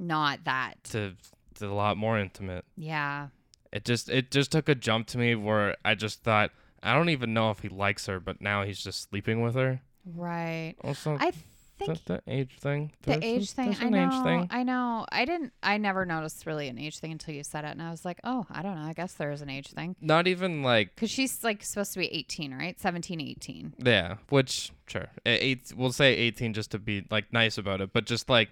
not 0.00 0.44
that 0.44 0.82
to, 0.84 1.14
to 1.56 1.66
a 1.66 1.74
lot 1.74 1.96
more 1.96 2.18
intimate. 2.18 2.64
yeah 2.76 3.28
It 3.72 3.84
just 3.84 4.08
it 4.08 4.30
just 4.30 4.50
took 4.50 4.68
a 4.68 4.74
jump 4.74 5.06
to 5.08 5.18
me 5.18 5.34
where 5.36 5.76
I 5.84 5.94
just 5.94 6.22
thought 6.24 6.50
I 6.82 6.94
don't 6.94 7.10
even 7.10 7.34
know 7.34 7.50
if 7.50 7.60
he 7.60 7.68
likes 7.68 8.06
her, 8.06 8.18
but 8.18 8.40
now 8.40 8.64
he's 8.64 8.82
just 8.82 9.08
sleeping 9.10 9.42
with 9.42 9.54
her. 9.54 9.82
right 10.16 10.74
Also, 10.82 11.16
i 11.20 11.30
think 11.30 12.04
the 12.04 12.20
age 12.26 12.56
thing. 12.60 12.92
the 13.02 13.12
There's 13.12 13.24
age 13.24 13.50
some- 13.52 13.72
thing 13.72 13.86
i 13.86 13.88
know 13.88 14.06
age 14.06 14.22
thing. 14.22 14.48
i 14.50 14.62
know 14.62 15.06
i 15.10 15.24
didn't 15.24 15.52
i 15.62 15.78
never 15.78 16.04
noticed 16.04 16.44
really 16.44 16.68
an 16.68 16.78
age 16.78 16.98
thing 16.98 17.10
until 17.12 17.34
you 17.34 17.42
said 17.42 17.64
it 17.64 17.68
and 17.68 17.80
i 17.80 17.90
was 17.90 18.04
like 18.04 18.20
oh 18.22 18.44
i 18.50 18.60
don't 18.60 18.74
know 18.76 18.82
i 18.86 18.92
guess 18.92 19.14
there 19.14 19.30
is 19.30 19.40
an 19.40 19.48
age 19.48 19.68
thing 19.68 19.96
Not 19.98 20.26
even 20.26 20.62
like 20.62 20.94
because 20.94 21.10
she's 21.10 21.42
like 21.42 21.62
supposed 21.64 21.94
to 21.94 21.98
be 21.98 22.06
18 22.12 22.52
right 22.54 22.78
17 22.78 23.18
18 23.22 23.74
Yeah, 23.78 24.16
which 24.28 24.72
sure, 24.86 25.08
eight. 25.24 25.72
We'll 25.74 25.92
say 25.92 26.14
eighteen 26.14 26.52
just 26.52 26.70
to 26.72 26.78
be 26.78 27.06
like 27.10 27.32
nice 27.32 27.56
about 27.56 27.80
it, 27.80 27.92
but 27.94 28.04
just 28.04 28.28
like 28.28 28.50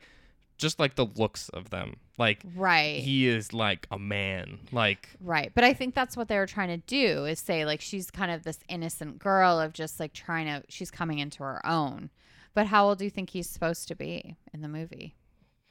just 0.59 0.79
like 0.79 0.97
the 0.97 1.07
looks 1.07 1.49
of 1.51 1.71
them. 1.71 1.97
Like 2.19 2.43
Right. 2.55 3.01
he 3.01 3.27
is 3.29 3.53
like 3.53 3.87
a 3.91 3.99
man. 3.99 4.59
Like 4.73 5.09
Right. 5.21 5.51
But 5.55 5.65
I 5.65 5.73
think 5.73 5.95
that's 5.95 6.17
what 6.17 6.29
they 6.29 6.37
were 6.37 6.47
trying 6.47 6.69
to 6.69 6.77
do 6.87 7.25
is 7.25 7.39
say 7.39 7.65
like 7.65 7.81
she's 7.81 8.11
kind 8.11 8.31
of 8.31 8.43
this 8.43 8.59
innocent 8.69 9.19
girl 9.19 9.59
of 9.61 9.73
just 9.73 9.99
like 10.01 10.13
trying 10.13 10.47
to 10.47 10.65
she's 10.69 10.91
coming 10.91 11.19
into 11.21 11.43
her 11.45 11.65
own. 11.65 12.11
But 12.55 12.67
how 12.67 12.89
old 12.89 12.99
do 12.99 13.05
you 13.05 13.11
think 13.11 13.31
he's 13.31 13.49
supposed 13.49 13.89
to 13.89 13.95
be 13.95 14.37
in 14.53 14.61
the 14.61 14.69
movie? 14.69 15.15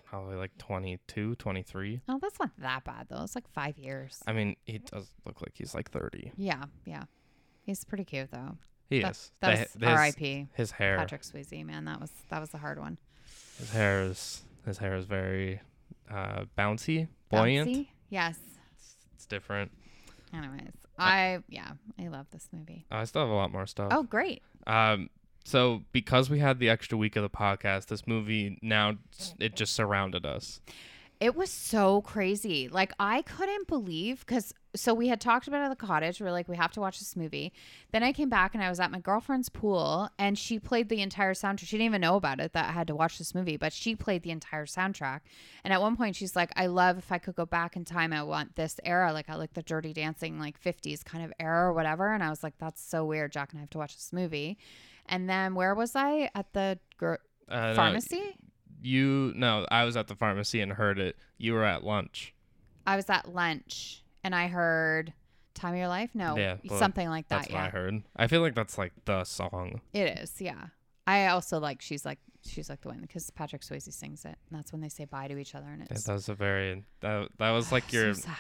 probably 0.06 0.38
like 0.38 0.58
22, 0.58 1.36
23. 1.36 2.00
Oh, 2.08 2.18
that's 2.22 2.40
not 2.40 2.52
that 2.60 2.86
bad 2.86 3.08
though. 3.10 3.24
It's 3.24 3.36
like 3.36 3.46
5 3.50 3.78
years. 3.78 4.24
I 4.26 4.32
mean, 4.32 4.56
he 4.66 4.78
does 4.78 5.06
look 5.26 5.42
like 5.42 5.52
he's 5.54 5.76
like 5.76 5.92
30. 5.92 6.32
Yeah, 6.38 6.64
yeah. 6.86 7.04
He's 7.66 7.84
pretty 7.84 8.06
cute 8.06 8.32
though. 8.32 8.58
He 8.90 9.02
That- 9.02 9.12
is. 9.12 9.32
That 9.42 9.48
The- 9.56 9.62
was 9.64 9.74
his, 9.74 9.84
R.I.P. 9.84 10.48
his 10.54 10.72
hair. 10.72 10.96
Patrick 10.98 11.24
Swayze, 11.24 11.66
man. 11.66 11.84
That 11.84 12.00
was 12.00 12.12
that 12.30 12.40
was 12.40 12.54
a 12.54 12.58
hard 12.58 12.80
one. 12.80 12.98
His 13.60 13.72
hair 13.72 14.04
is 14.04 14.44
his 14.68 14.78
hair 14.78 14.96
is 14.96 15.06
very 15.06 15.62
uh, 16.12 16.44
bouncy, 16.58 17.08
buoyant. 17.30 17.70
Bouncy? 17.70 17.88
Yes. 18.10 18.38
It's 19.16 19.26
different. 19.26 19.72
Anyways, 20.34 20.74
I 21.00 21.40
yeah, 21.50 21.72
I 22.00 22.08
love 22.10 22.28
this 22.32 22.48
movie. 22.52 22.86
I 22.92 23.06
still 23.06 23.22
have 23.22 23.32
a 23.32 23.34
lot 23.34 23.52
more 23.52 23.66
stuff. 23.66 23.90
Oh, 23.92 24.04
great. 24.04 24.44
Um, 24.68 25.10
so 25.44 25.84
because 25.92 26.30
we 26.30 26.40
had 26.40 26.60
the 26.60 26.70
extra 26.70 26.98
week 26.98 27.16
of 27.16 27.24
the 27.24 27.30
podcast, 27.30 27.88
this 27.88 28.06
movie 28.06 28.60
now 28.62 28.98
it 29.40 29.56
just 29.56 29.74
surrounded 29.74 30.26
us. 30.26 30.60
It 31.20 31.36
was 31.36 31.50
so 31.50 32.02
crazy. 32.02 32.68
Like 32.68 32.94
I 33.00 33.24
couldn't 33.24 33.68
believe 33.68 34.20
because 34.20 34.54
so 34.76 34.94
we 34.94 35.08
had 35.08 35.20
talked 35.20 35.48
about 35.48 35.62
it 35.62 35.66
at 35.66 35.70
the 35.80 35.88
cottage. 35.88 36.22
We 36.22 36.28
are 36.28 36.32
like, 36.32 36.48
we 36.48 36.56
have 36.56 36.72
to 36.74 36.80
watch 36.80 37.00
this 37.00 37.16
movie. 37.16 37.52
Then 37.92 38.04
I 38.04 38.14
came 38.14 38.30
back 38.30 38.54
and 38.54 38.64
I 38.64 38.70
was 38.70 38.80
at 38.80 38.92
my 38.92 39.00
girlfriend's 39.00 39.50
pool 39.50 40.10
and 40.20 40.38
she 40.38 40.60
played 40.60 40.90
the 40.90 41.02
entire 41.02 41.34
soundtrack. 41.34 41.62
She 41.62 41.78
didn't 41.78 41.88
even 41.88 42.02
know 42.02 42.16
about 42.16 42.40
it 42.40 42.54
that 42.54 42.70
I 42.70 42.72
had 42.72 42.86
to 42.88 42.96
watch 42.96 43.18
this 43.18 43.34
movie, 43.34 43.58
but 43.58 43.74
she 43.74 43.96
played 43.96 44.22
the 44.22 44.30
entire 44.30 44.68
soundtrack. 44.68 45.22
And 45.64 45.74
at 45.74 45.82
one 45.82 45.96
point 45.96 46.16
she's 46.16 46.36
like, 46.36 46.52
I 46.56 46.68
love 46.68 47.00
if 47.00 47.12
I 47.12 47.18
could 47.18 47.36
go 47.36 47.48
back 47.48 47.76
in 47.76 47.86
time, 47.86 48.14
I 48.14 48.22
want 48.22 48.56
this 48.56 48.80
era. 48.86 49.12
Like 49.12 49.30
I 49.30 49.36
like 49.36 49.54
the 49.54 49.64
dirty 49.64 49.94
dancing, 49.94 50.40
like 50.40 50.62
50s 50.62 51.04
kind 51.04 51.26
of 51.26 51.34
era 51.40 51.70
or 51.70 51.74
whatever. 51.74 52.14
And 52.14 52.24
I 52.24 52.30
was 52.30 52.44
like, 52.44 52.54
that's 52.60 52.82
so 52.84 53.04
weird. 53.06 53.32
Jack 53.32 53.52
and 53.54 53.60
I 53.60 53.62
have 53.62 53.72
to 53.72 53.80
watch 53.80 53.96
this 53.96 54.14
movie. 54.14 54.60
And 55.08 55.28
then 55.28 55.56
where 55.56 55.74
was 55.74 55.96
I? 55.96 56.30
At 56.36 56.54
the 56.54 56.78
gr- 56.98 57.16
Uh, 57.50 57.70
no, 57.70 57.74
pharmacy? 57.76 58.36
You 58.82 59.34
no, 59.36 59.66
I 59.72 59.84
was 59.86 59.98
at 59.98 60.08
the 60.08 60.16
pharmacy 60.16 60.62
and 60.62 60.74
heard 60.74 61.00
it. 61.00 61.16
You 61.38 61.54
were 61.54 61.64
at 61.64 61.84
lunch. 61.84 62.34
I 62.86 62.96
was 62.96 63.10
at 63.10 63.34
lunch 63.34 64.04
and 64.24 64.34
I 64.36 64.48
heard 64.48 65.14
"Time 65.54 65.74
of 65.74 65.80
Your 65.80 65.88
Life." 65.88 66.12
No, 66.14 66.38
Yeah, 66.38 66.58
something 66.78 67.10
like 67.10 67.28
that. 67.30 67.42
That's 67.44 67.52
what 67.54 67.62
I 67.64 67.70
heard. 67.70 68.04
I 68.16 68.28
feel 68.28 68.42
like 68.42 68.56
that's 68.56 68.78
like 68.78 68.94
the 69.06 69.24
song. 69.24 69.82
it 69.94 70.18
is. 70.20 70.40
Yeah, 70.40 70.68
I 71.06 71.28
also 71.28 71.60
like 71.60 71.82
she's 71.82 72.06
like 72.06 72.20
she's 72.46 72.70
like 72.70 72.82
the 72.82 72.88
one 72.90 73.00
because 73.02 73.30
Patrick 73.32 73.62
Swayze 73.62 73.92
sings 73.92 74.24
it. 74.24 74.38
And 74.50 74.58
that's 74.60 74.72
when 74.72 74.82
they 74.82 74.90
say 74.90 75.06
bye 75.06 75.28
to 75.28 75.38
each 75.38 75.54
other, 75.56 75.68
and 75.68 75.82
It 75.82 75.90
it's 75.92 76.08
was 76.08 76.30
a 76.30 76.34
very 76.36 76.84
that, 77.02 77.30
that 77.40 77.50
was 77.52 77.72
like 77.72 77.92
your 77.92 78.14
so 78.14 78.22
sad. 78.22 78.36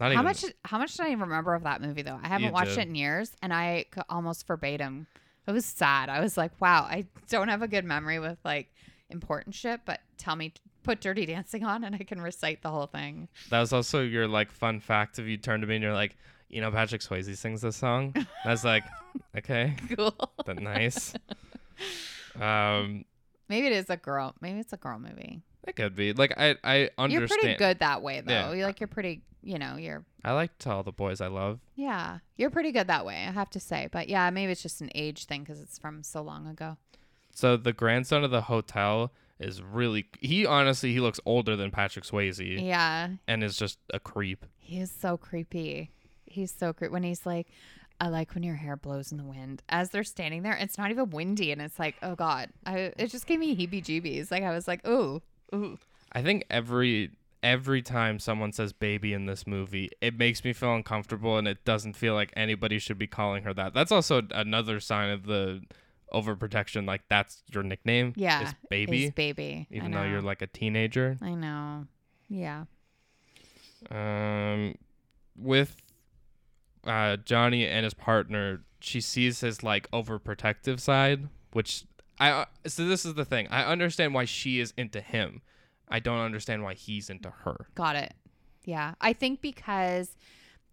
not 0.00 0.06
How 0.06 0.12
even 0.12 0.24
much? 0.24 0.44
How 0.64 0.78
much 0.78 0.96
did 0.96 1.06
I 1.06 1.12
remember 1.12 1.54
of 1.54 1.62
that 1.64 1.80
movie 1.82 2.02
though? 2.02 2.18
I 2.22 2.28
haven't 2.28 2.52
watched 2.52 2.70
did. 2.74 2.78
it 2.80 2.88
in 2.88 2.94
years, 2.96 3.32
and 3.42 3.52
I 3.52 3.84
could 3.90 4.04
almost 4.08 4.46
verbatim. 4.46 5.06
It 5.46 5.52
was 5.52 5.64
sad. 5.64 6.08
I 6.08 6.18
was 6.20 6.36
like, 6.36 6.50
wow, 6.60 6.82
I 6.82 7.06
don't 7.28 7.46
have 7.48 7.62
a 7.62 7.68
good 7.68 7.84
memory 7.84 8.18
with 8.18 8.36
like 8.44 8.68
important 9.10 9.54
shit, 9.54 9.80
but 9.84 10.00
tell 10.18 10.36
me, 10.36 10.52
put 10.82 11.00
Dirty 11.00 11.26
Dancing 11.26 11.64
on, 11.64 11.84
and 11.84 11.94
I 11.94 11.98
can 11.98 12.20
recite 12.20 12.62
the 12.62 12.70
whole 12.70 12.86
thing. 12.86 13.28
That 13.50 13.60
was 13.60 13.72
also 13.72 14.02
your 14.02 14.26
like 14.28 14.50
fun 14.52 14.80
fact. 14.80 15.18
If 15.18 15.26
you 15.26 15.36
turned 15.36 15.62
to 15.62 15.66
me 15.66 15.76
and 15.76 15.82
you're 15.84 15.94
like, 15.94 16.16
you 16.48 16.60
know, 16.60 16.70
Patrick 16.70 17.00
Swayze 17.00 17.36
sings 17.36 17.60
this 17.60 17.76
song. 17.76 18.12
And 18.14 18.26
I 18.44 18.50
was 18.50 18.64
like, 18.64 18.84
okay, 19.38 19.74
Cool. 19.96 20.14
that 20.44 20.60
nice. 20.60 21.12
Um, 22.40 23.04
Maybe 23.48 23.66
it 23.68 23.72
is 23.72 23.90
a 23.90 23.96
girl. 23.96 24.34
Maybe 24.40 24.58
it's 24.60 24.72
a 24.72 24.76
girl 24.76 24.98
movie. 24.98 25.42
it 25.66 25.76
could 25.76 25.94
be 25.94 26.12
like 26.12 26.34
I 26.36 26.56
I 26.64 26.90
understand. 26.98 27.12
You're 27.12 27.28
pretty 27.28 27.54
good 27.56 27.78
that 27.78 28.02
way, 28.02 28.20
though. 28.20 28.32
Yeah. 28.32 28.52
You're 28.52 28.66
like 28.66 28.80
you're 28.80 28.88
pretty. 28.88 29.22
You 29.42 29.60
know, 29.60 29.76
you're 29.76 30.04
I 30.24 30.32
like 30.32 30.58
to 30.58 30.70
all 30.72 30.82
the 30.82 30.90
boys 30.90 31.20
I 31.20 31.28
love. 31.28 31.60
yeah, 31.76 32.18
you're 32.36 32.50
pretty 32.50 32.72
good 32.72 32.88
that 32.88 33.06
way. 33.06 33.14
I 33.28 33.30
have 33.30 33.48
to 33.50 33.60
say, 33.60 33.88
but 33.92 34.08
yeah, 34.08 34.28
maybe 34.30 34.50
it's 34.50 34.62
just 34.62 34.80
an 34.80 34.90
age 34.92 35.26
thing 35.26 35.44
because 35.44 35.60
it's 35.60 35.78
from 35.78 36.02
so 36.02 36.20
long 36.20 36.48
ago. 36.48 36.76
So 37.36 37.58
the 37.58 37.74
grandson 37.74 38.24
of 38.24 38.30
the 38.30 38.40
hotel 38.40 39.12
is 39.38 39.60
really 39.62 40.06
he 40.20 40.46
honestly 40.46 40.94
he 40.94 41.00
looks 41.00 41.20
older 41.26 41.54
than 41.54 41.70
Patrick 41.70 42.06
Swayze 42.06 42.62
Yeah, 42.62 43.08
and 43.28 43.44
is 43.44 43.58
just 43.58 43.78
a 43.92 44.00
creep. 44.00 44.46
he 44.58 44.80
is 44.80 44.90
so 44.90 45.18
creepy. 45.18 45.90
He's 46.24 46.50
so 46.50 46.72
creepy 46.72 46.92
when 46.92 47.02
he's 47.02 47.26
like, 47.26 47.46
"I 48.00 48.08
like 48.08 48.34
when 48.34 48.42
your 48.42 48.54
hair 48.54 48.74
blows 48.74 49.12
in 49.12 49.18
the 49.18 49.24
wind." 49.24 49.62
As 49.68 49.90
they're 49.90 50.02
standing 50.02 50.44
there, 50.44 50.54
it's 50.54 50.78
not 50.78 50.90
even 50.90 51.10
windy, 51.10 51.52
and 51.52 51.60
it's 51.60 51.78
like, 51.78 51.96
"Oh 52.02 52.14
God!" 52.14 52.48
I 52.64 52.94
it 52.96 53.08
just 53.08 53.26
gave 53.26 53.38
me 53.38 53.54
heebie-jeebies. 53.54 54.30
Like 54.30 54.42
I 54.42 54.52
was 54.52 54.66
like, 54.66 54.86
"Ooh, 54.88 55.20
ooh." 55.54 55.78
I 56.12 56.22
think 56.22 56.46
every 56.48 57.10
every 57.42 57.82
time 57.82 58.18
someone 58.18 58.52
says 58.52 58.72
baby 58.72 59.12
in 59.12 59.26
this 59.26 59.46
movie, 59.46 59.90
it 60.00 60.16
makes 60.18 60.42
me 60.42 60.54
feel 60.54 60.74
uncomfortable 60.74 61.36
and 61.36 61.46
it 61.46 61.66
doesn't 61.66 61.96
feel 61.96 62.14
like 62.14 62.32
anybody 62.34 62.78
should 62.78 62.96
be 62.98 63.06
calling 63.06 63.42
her 63.44 63.52
that. 63.52 63.74
That's 63.74 63.92
also 63.92 64.22
another 64.30 64.80
sign 64.80 65.10
of 65.10 65.26
the 65.26 65.62
overprotection 66.12 66.86
like 66.86 67.02
that's 67.08 67.42
your 67.52 67.62
nickname. 67.62 68.12
Yeah, 68.16 68.44
is 68.44 68.54
baby 68.70 69.02
His 69.02 69.10
baby. 69.12 69.66
Even 69.70 69.92
though 69.92 70.04
you're 70.04 70.22
like 70.22 70.42
a 70.42 70.46
teenager. 70.46 71.16
I 71.20 71.34
know. 71.34 71.86
Yeah. 72.28 72.64
Um 73.90 74.76
with 75.36 75.76
uh 76.84 77.16
Johnny 77.18 77.66
and 77.66 77.84
his 77.84 77.94
partner, 77.94 78.64
she 78.80 79.00
sees 79.00 79.40
his 79.40 79.62
like 79.62 79.90
overprotective 79.90 80.80
side, 80.80 81.28
which 81.52 81.84
I 82.18 82.30
uh, 82.30 82.44
so 82.66 82.86
this 82.86 83.04
is 83.04 83.14
the 83.14 83.24
thing. 83.24 83.48
I 83.50 83.64
understand 83.64 84.14
why 84.14 84.24
she 84.24 84.60
is 84.60 84.72
into 84.76 85.00
him. 85.00 85.42
I 85.88 86.00
don't 86.00 86.20
understand 86.20 86.62
why 86.62 86.74
he's 86.74 87.10
into 87.10 87.30
her. 87.44 87.68
Got 87.74 87.96
it. 87.96 88.14
Yeah. 88.64 88.94
I 89.00 89.12
think 89.12 89.40
because 89.40 90.16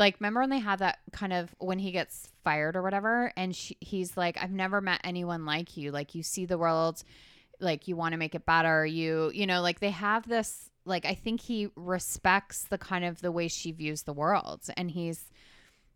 like 0.04 0.20
remember 0.20 0.42
when 0.42 0.50
they 0.50 0.60
have 0.60 0.80
that 0.80 1.00
kind 1.14 1.32
of 1.32 1.56
when 1.60 1.80
he 1.80 1.94
gets 1.94 2.28
fired 2.44 2.76
or 2.76 2.82
whatever 2.82 3.32
and 3.38 3.56
she, 3.56 3.78
he's 3.80 4.18
like 4.18 4.38
I've 4.42 4.52
never 4.52 4.82
met 4.82 5.00
anyone 5.06 5.46
like 5.46 5.78
you. 5.78 5.92
Like 5.92 6.14
you 6.14 6.24
see 6.24 6.46
the 6.46 6.58
world 6.58 7.02
like 7.62 7.88
you 7.88 7.96
want 7.96 8.12
to 8.12 8.18
make 8.18 8.36
it 8.36 8.46
better. 8.46 8.86
You 8.86 9.32
you 9.34 9.48
know 9.48 9.62
like 9.62 9.80
they 9.80 9.92
have 9.92 10.28
this 10.28 10.70
like 10.84 11.06
I 11.06 11.14
think 11.14 11.40
he 11.40 11.70
respects 11.78 12.66
the 12.66 12.78
kind 12.78 13.06
of 13.06 13.22
the 13.22 13.32
way 13.32 13.48
she 13.48 13.72
views 13.72 14.04
the 14.04 14.12
world 14.12 14.64
and 14.76 14.92
he's 14.92 15.24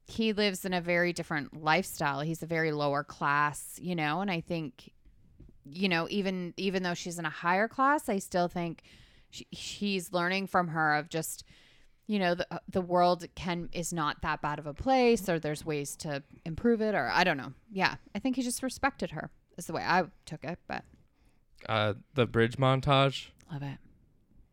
he 0.06 0.32
lives 0.32 0.64
in 0.64 0.74
a 0.74 0.80
very 0.80 1.12
different 1.12 1.62
lifestyle. 1.62 2.22
He's 2.22 2.42
a 2.42 2.48
very 2.48 2.72
lower 2.72 3.04
class, 3.04 3.78
you 3.78 3.94
know, 3.94 4.22
and 4.22 4.32
I 4.32 4.40
think 4.40 4.94
you 5.66 5.90
know 5.90 6.08
even 6.10 6.54
even 6.56 6.82
though 6.82 6.94
she's 6.94 7.20
in 7.20 7.26
a 7.26 7.30
higher 7.30 7.68
class, 7.68 8.08
I 8.08 8.20
still 8.20 8.48
think 8.48 8.84
she, 9.32 9.46
he's 9.52 10.14
learning 10.14 10.48
from 10.48 10.70
her 10.70 10.94
of 10.94 11.10
just 11.10 11.44
you 12.08 12.18
know 12.20 12.34
the 12.36 12.48
the 12.70 12.82
world 12.82 13.26
can 13.36 13.70
is 13.74 13.94
not 13.94 14.22
that 14.22 14.42
bad 14.42 14.60
of 14.60 14.66
a 14.66 14.74
place 14.74 15.28
or 15.30 15.40
there's 15.40 15.66
ways 15.66 15.96
to 15.98 16.24
improve 16.46 16.82
it 16.82 16.96
or 16.96 17.10
I 17.14 17.24
don't 17.24 17.38
know. 17.38 17.54
Yeah, 17.72 17.96
I 18.16 18.20
think 18.20 18.36
he 18.38 18.42
just 18.42 18.64
respected 18.64 19.12
her. 19.12 19.30
Is 19.58 19.68
the 19.68 19.74
way 19.74 19.84
I 19.86 20.06
took 20.26 20.44
it, 20.44 20.60
but 20.68 20.84
Uh 21.68 21.94
the 22.16 22.26
bridge 22.26 22.58
montage. 22.58 23.28
love 23.52 23.64
it. 23.64 23.78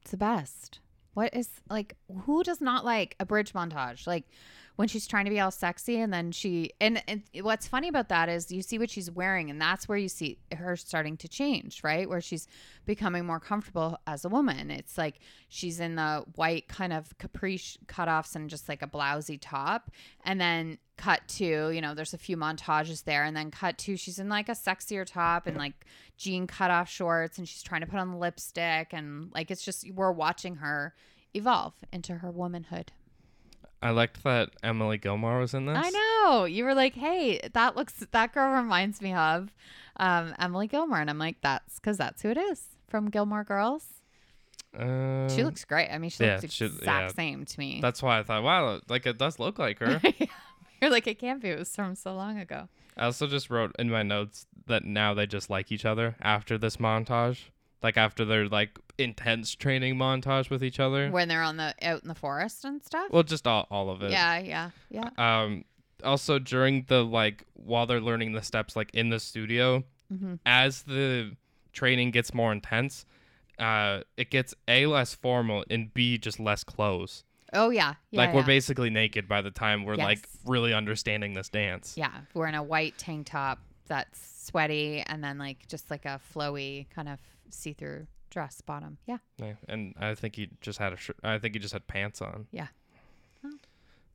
It's 0.03 0.11
the 0.11 0.17
best. 0.17 0.81
What 1.15 1.33
is 1.35 1.49
like 1.71 1.97
who 2.25 2.43
does 2.43 2.61
not 2.61 2.85
like 2.85 3.15
a 3.21 3.25
bridge 3.25 3.53
montage? 3.53 4.07
Like 4.07 4.25
when 4.77 4.89
she's 4.89 5.07
trying 5.07 5.25
to 5.25 5.31
be 5.31 5.39
all 5.39 5.53
sexy 5.53 6.01
and 6.01 6.13
then 6.13 6.33
she 6.33 6.73
and, 6.81 7.03
and 7.07 7.23
what's 7.43 7.67
funny 7.67 7.89
about 7.89 8.09
that 8.09 8.29
is 8.29 8.51
you 8.51 8.61
see 8.61 8.79
what 8.79 8.91
she's 8.91 9.11
wearing 9.11 9.49
and 9.49 9.61
that's 9.61 9.89
where 9.89 9.99
you 9.99 10.09
see 10.09 10.39
her 10.57 10.77
starting 10.77 11.17
to 11.17 11.29
change, 11.29 11.83
right? 11.85 12.09
Where 12.09 12.21
she's 12.21 12.49
becoming 12.85 13.25
more 13.25 13.39
comfortable 13.39 13.99
as 14.07 14.25
a 14.25 14.29
woman. 14.29 14.71
It's 14.71 14.99
like 14.99 15.21
she's 15.49 15.79
in 15.79 15.95
the 15.95 16.25
white 16.35 16.67
kind 16.69 16.93
of 16.93 17.17
caprice 17.19 17.79
cutoffs 17.87 18.35
and 18.35 18.51
just 18.51 18.69
like 18.69 18.83
a 18.83 18.89
blousy 18.89 19.39
top 19.41 19.91
and 20.25 20.41
then 20.41 20.79
cut 20.97 21.21
to, 21.27 21.71
you 21.71 21.81
know, 21.81 21.95
there's 21.95 22.15
a 22.15 22.19
few 22.19 22.37
montages 22.37 23.05
there 23.05 23.25
and 23.25 23.37
then 23.37 23.51
cut 23.51 23.79
to 23.79 23.97
she's 23.97 24.19
in 24.19 24.29
like 24.29 24.49
a 24.49 24.53
sexier 24.53 25.07
top 25.07 25.47
and 25.47 25.57
like 25.57 25.87
jean 26.17 26.47
cutoff 26.47 26.89
shorts 26.89 27.39
and 27.39 27.49
she's 27.49 27.63
trying 27.63 27.81
to 27.81 27.87
put 27.87 27.99
on 27.99 28.19
lipstick 28.19 28.89
and 28.93 29.31
like 29.33 29.51
it's 29.51 29.65
just 29.65 29.89
we're 29.93 30.13
watching 30.13 30.57
her 30.57 30.95
evolve 31.33 31.75
into 31.93 32.17
her 32.17 32.31
womanhood. 32.31 32.91
I 33.85 33.91
liked 33.91 34.25
that 34.25 34.51
Emily 34.63 34.99
Gilmore 34.99 35.39
was 35.39 35.55
in 35.55 35.67
this. 35.67 35.77
I 35.79 35.91
know. 35.91 36.45
You 36.47 36.65
were 36.65 36.75
like, 36.75 36.95
"Hey, 36.95 37.41
that 37.53 37.77
looks 37.77 37.93
that 38.11 38.33
girl 38.33 38.51
reminds 38.55 39.01
me 39.03 39.13
of 39.13 39.53
um, 39.99 40.35
Emily 40.39 40.67
Gilmore," 40.67 41.01
and 41.01 41.11
I'm 41.11 41.19
like, 41.19 41.37
"That's 41.43 41.77
because 41.79 41.99
that's 41.99 42.23
who 42.23 42.31
it 42.31 42.39
is 42.39 42.63
from 42.89 43.11
Gilmore 43.11 43.45
Girls." 43.45 43.87
Uh, 44.79 45.29
She 45.29 45.45
looks 45.45 45.65
great. 45.65 45.89
I 45.91 45.99
mean, 45.99 46.11
she 46.11 46.25
yeah, 46.25 46.41
looks 46.43 46.53
she- 46.55 46.65
exact 46.65 47.11
yeah. 47.11 47.15
same 47.15 47.45
to 47.45 47.59
me. 47.61 47.79
That's 47.81 48.03
why 48.03 48.19
I 48.19 48.23
thought, 48.25 48.43
wow, 48.43 48.81
like 48.89 49.07
it 49.07 49.19
does 49.19 49.39
look 49.39 49.59
like 49.59 49.79
her. 49.85 50.01
You're 50.81 50.91
like, 50.91 51.07
it 51.07 51.19
can't 51.19 51.41
be. 51.41 51.51
It 51.51 51.59
was 51.59 51.75
from 51.75 51.95
so 51.95 52.15
long 52.15 52.39
ago. 52.39 52.69
I 52.97 53.05
also 53.05 53.27
just 53.27 53.51
wrote 53.51 53.75
in 53.79 53.91
my 53.91 54.03
notes 54.03 54.47
that 54.67 54.85
now 54.85 55.15
they 55.15 55.27
just 55.27 55.51
like 55.51 55.71
each 55.71 55.85
other 55.85 56.17
after 56.21 56.57
this 56.59 56.79
montage. 56.79 57.51
Like 57.85 57.97
after 57.97 58.25
their 58.25 58.49
like 58.49 58.77
intense 58.99 59.55
training 59.55 59.95
montage 59.97 60.51
with 60.51 60.65
each 60.65 60.81
other. 60.81 61.11
When 61.11 61.29
they're 61.29 61.43
on 61.43 61.57
the 61.59 61.75
out 61.83 62.03
in 62.03 62.09
the 62.09 62.15
forest 62.17 62.65
and 62.65 62.83
stuff. 62.83 63.09
Well, 63.13 63.23
just 63.23 63.47
all, 63.47 63.69
all 63.71 63.91
of 63.91 64.03
it. 64.03 64.11
yeah, 64.11 64.39
yeah, 64.39 64.71
yeah. 64.91 65.11
Um 65.19 65.65
also 66.03 66.39
during 66.41 66.85
the 66.89 67.05
like 67.05 67.45
while 67.55 67.87
they're 67.87 68.01
learning 68.01 68.33
the 68.33 68.43
steps 68.43 68.75
like 68.75 68.91
in 68.95 69.11
the 69.11 69.21
studio, 69.21 69.85
Mhm. 70.13 70.39
as 70.45 70.83
the 70.83 71.37
training 71.73 72.11
gets 72.11 72.33
more 72.35 72.53
intense, 72.53 73.05
uh, 73.59 74.01
it 74.17 74.31
gets 74.31 74.55
a 74.69 74.87
less 74.87 75.15
formal 75.15 75.65
and 75.71 75.93
b 75.95 76.19
just 76.19 76.41
less 76.41 76.65
clothes. 76.65 77.25
Oh 77.53 77.71
yeah. 77.71 77.95
yeah 78.11 78.21
like 78.21 78.35
we're 78.35 78.43
basically 78.45 78.91
naked 78.91 79.29
by 79.29 79.41
the 79.43 79.51
time 79.51 79.85
we're 79.85 79.95
like 79.97 80.27
really 80.45 80.73
understanding 80.75 81.35
this 81.35 81.49
dance. 81.49 81.95
Yeah, 81.97 82.13
we're 82.35 82.49
in 82.49 82.55
a 82.55 82.63
white 82.63 82.99
tank 82.99 83.27
top 83.27 83.61
that's 83.87 84.43
sweaty, 84.47 85.03
and 85.07 85.23
then 85.23 85.39
like 85.39 85.67
just 85.69 85.91
like 85.91 86.05
a 86.05 86.21
flowy 86.35 86.89
kind 86.91 87.09
of 87.09 87.19
see-through 87.55 88.07
dress 88.31 88.61
bottom. 88.61 88.99
Yeah. 89.07 89.19
Yeah, 89.39 89.55
and 89.69 89.95
I 89.99 90.15
think 90.15 90.37
he 90.37 90.51
just 90.61 90.79
had 90.79 90.93
a 90.93 90.97
shirt. 90.97 91.17
I 91.23 91.39
think 91.39 91.55
he 91.55 91.61
just 91.61 91.73
had 91.73 91.87
pants 91.87 92.21
on. 92.21 92.47
Yeah. 92.51 92.67
Oh. 93.45 93.59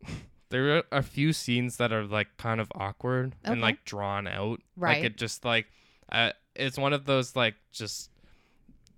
there 0.49 0.77
are 0.77 0.83
a 0.91 1.01
few 1.01 1.31
scenes 1.33 1.77
that 1.77 1.93
are 1.93 2.03
like 2.05 2.27
kind 2.37 2.59
of 2.59 2.71
awkward 2.75 3.35
and 3.43 3.61
like 3.61 3.85
drawn 3.85 4.27
out. 4.27 4.61
Right. 4.75 4.97
Like 4.97 5.05
it 5.05 5.17
just 5.17 5.45
like 5.45 5.67
uh, 6.11 6.31
it's 6.55 6.77
one 6.77 6.93
of 6.93 7.05
those 7.05 7.35
like 7.35 7.55
just 7.71 8.09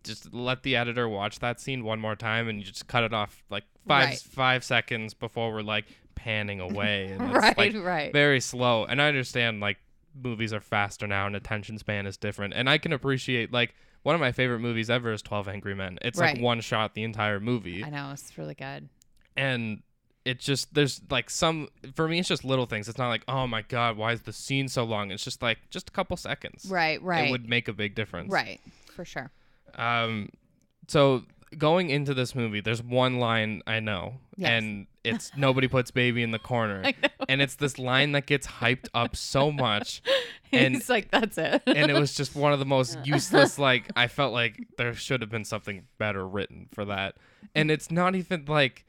just 0.03 0.33
let 0.33 0.63
the 0.63 0.75
editor 0.75 1.07
watch 1.07 1.39
that 1.39 1.59
scene 1.59 1.83
one 1.83 1.99
more 1.99 2.15
time 2.15 2.47
and 2.47 2.57
you 2.57 2.65
just 2.65 2.87
cut 2.87 3.03
it 3.03 3.13
off 3.13 3.43
like 3.51 3.65
five 3.87 4.09
Right. 4.09 4.17
five 4.17 4.63
seconds 4.63 5.13
before 5.13 5.51
we're 5.53 5.61
like 5.61 5.85
panning 6.15 6.59
away 6.69 7.05
and 7.11 7.21
it's 7.21 7.33
right. 7.35 7.57
like 7.57 7.75
right. 7.75 8.11
very 8.13 8.39
slow. 8.39 8.85
And 8.85 9.01
I 9.01 9.07
understand 9.07 9.59
like 9.59 9.77
movies 10.19 10.53
are 10.53 10.61
faster 10.61 11.05
now 11.05 11.27
and 11.27 11.35
attention 11.35 11.77
span 11.77 12.05
is 12.07 12.17
different. 12.17 12.53
And 12.55 12.69
I 12.69 12.77
can 12.77 12.93
appreciate 12.93 13.51
like 13.51 13.75
one 14.03 14.15
of 14.15 14.21
my 14.21 14.31
favorite 14.31 14.59
movies 14.59 14.89
ever 14.89 15.11
is 15.11 15.21
12 15.21 15.47
Angry 15.47 15.75
Men. 15.75 15.97
It's 16.01 16.19
Right. 16.19 16.35
like 16.35 16.43
one 16.43 16.61
shot 16.61 16.93
the 16.95 17.03
entire 17.03 17.39
movie. 17.39 17.83
I 17.83 17.89
know 17.89 18.11
it's 18.11 18.37
really 18.37 18.55
good. 18.55 18.89
And 19.37 19.81
it 20.25 20.39
just 20.39 20.73
there's 20.73 21.01
like 21.09 21.29
some 21.29 21.67
for 21.95 22.07
me 22.07 22.19
it's 22.19 22.27
just 22.27 22.43
little 22.45 22.65
things. 22.67 22.87
It's 22.87 22.97
not 22.99 23.09
like, 23.09 23.23
"Oh 23.27 23.47
my 23.47 23.63
god, 23.63 23.97
why 23.97 24.11
is 24.11 24.21
the 24.21 24.33
scene 24.33 24.67
so 24.67 24.83
long?" 24.83 25.09
It's 25.11 25.23
just 25.23 25.41
like 25.41 25.57
just 25.69 25.89
a 25.89 25.91
couple 25.91 26.15
seconds. 26.17 26.67
Right. 26.69 27.01
Right. 27.01 27.27
It 27.27 27.31
would 27.31 27.49
make 27.49 27.67
a 27.67 27.73
big 27.73 27.95
difference. 27.95 28.31
right. 28.31 28.59
For 28.95 29.03
sure. 29.05 29.31
Um 29.75 30.29
so 30.87 31.23
going 31.57 31.89
into 31.89 32.13
this 32.13 32.33
movie, 32.35 32.61
there's 32.61 32.81
one 32.83 33.19
line 33.19 33.61
I 33.67 33.79
know, 33.79 34.15
Yes. 34.37 34.49
and 34.49 34.87
it's 35.03 35.31
nobody 35.35 35.67
puts 35.67 35.91
baby 35.91 36.21
in 36.23 36.31
the 36.31 36.39
corner. 36.39 36.83
And 37.31 37.41
it's 37.41 37.55
this 37.55 37.79
line 37.79 38.11
that 38.11 38.25
gets 38.25 38.45
hyped 38.45 38.89
up 38.93 39.15
so 39.15 39.51
much 39.51 40.01
And- 40.51 40.75
He's 40.75 40.89
like, 40.89 41.09
that's 41.09 41.37
it. 41.37 41.63
and 41.65 41.89
it 41.89 41.93
was 41.97 42.13
just 42.13 42.35
one 42.35 42.51
of 42.51 42.59
the 42.59 42.65
most 42.65 42.97
useless 43.05 43.57
like 43.57 43.89
i 43.95 44.07
felt 44.07 44.33
like 44.33 44.67
there 44.77 44.93
should 44.93 45.21
have 45.21 45.29
been 45.29 45.45
something 45.45 45.83
better 45.97 46.27
written 46.27 46.67
for 46.73 46.83
that 46.85 47.15
and 47.55 47.71
it's 47.71 47.89
not 47.89 48.15
even 48.15 48.43
like 48.47 48.85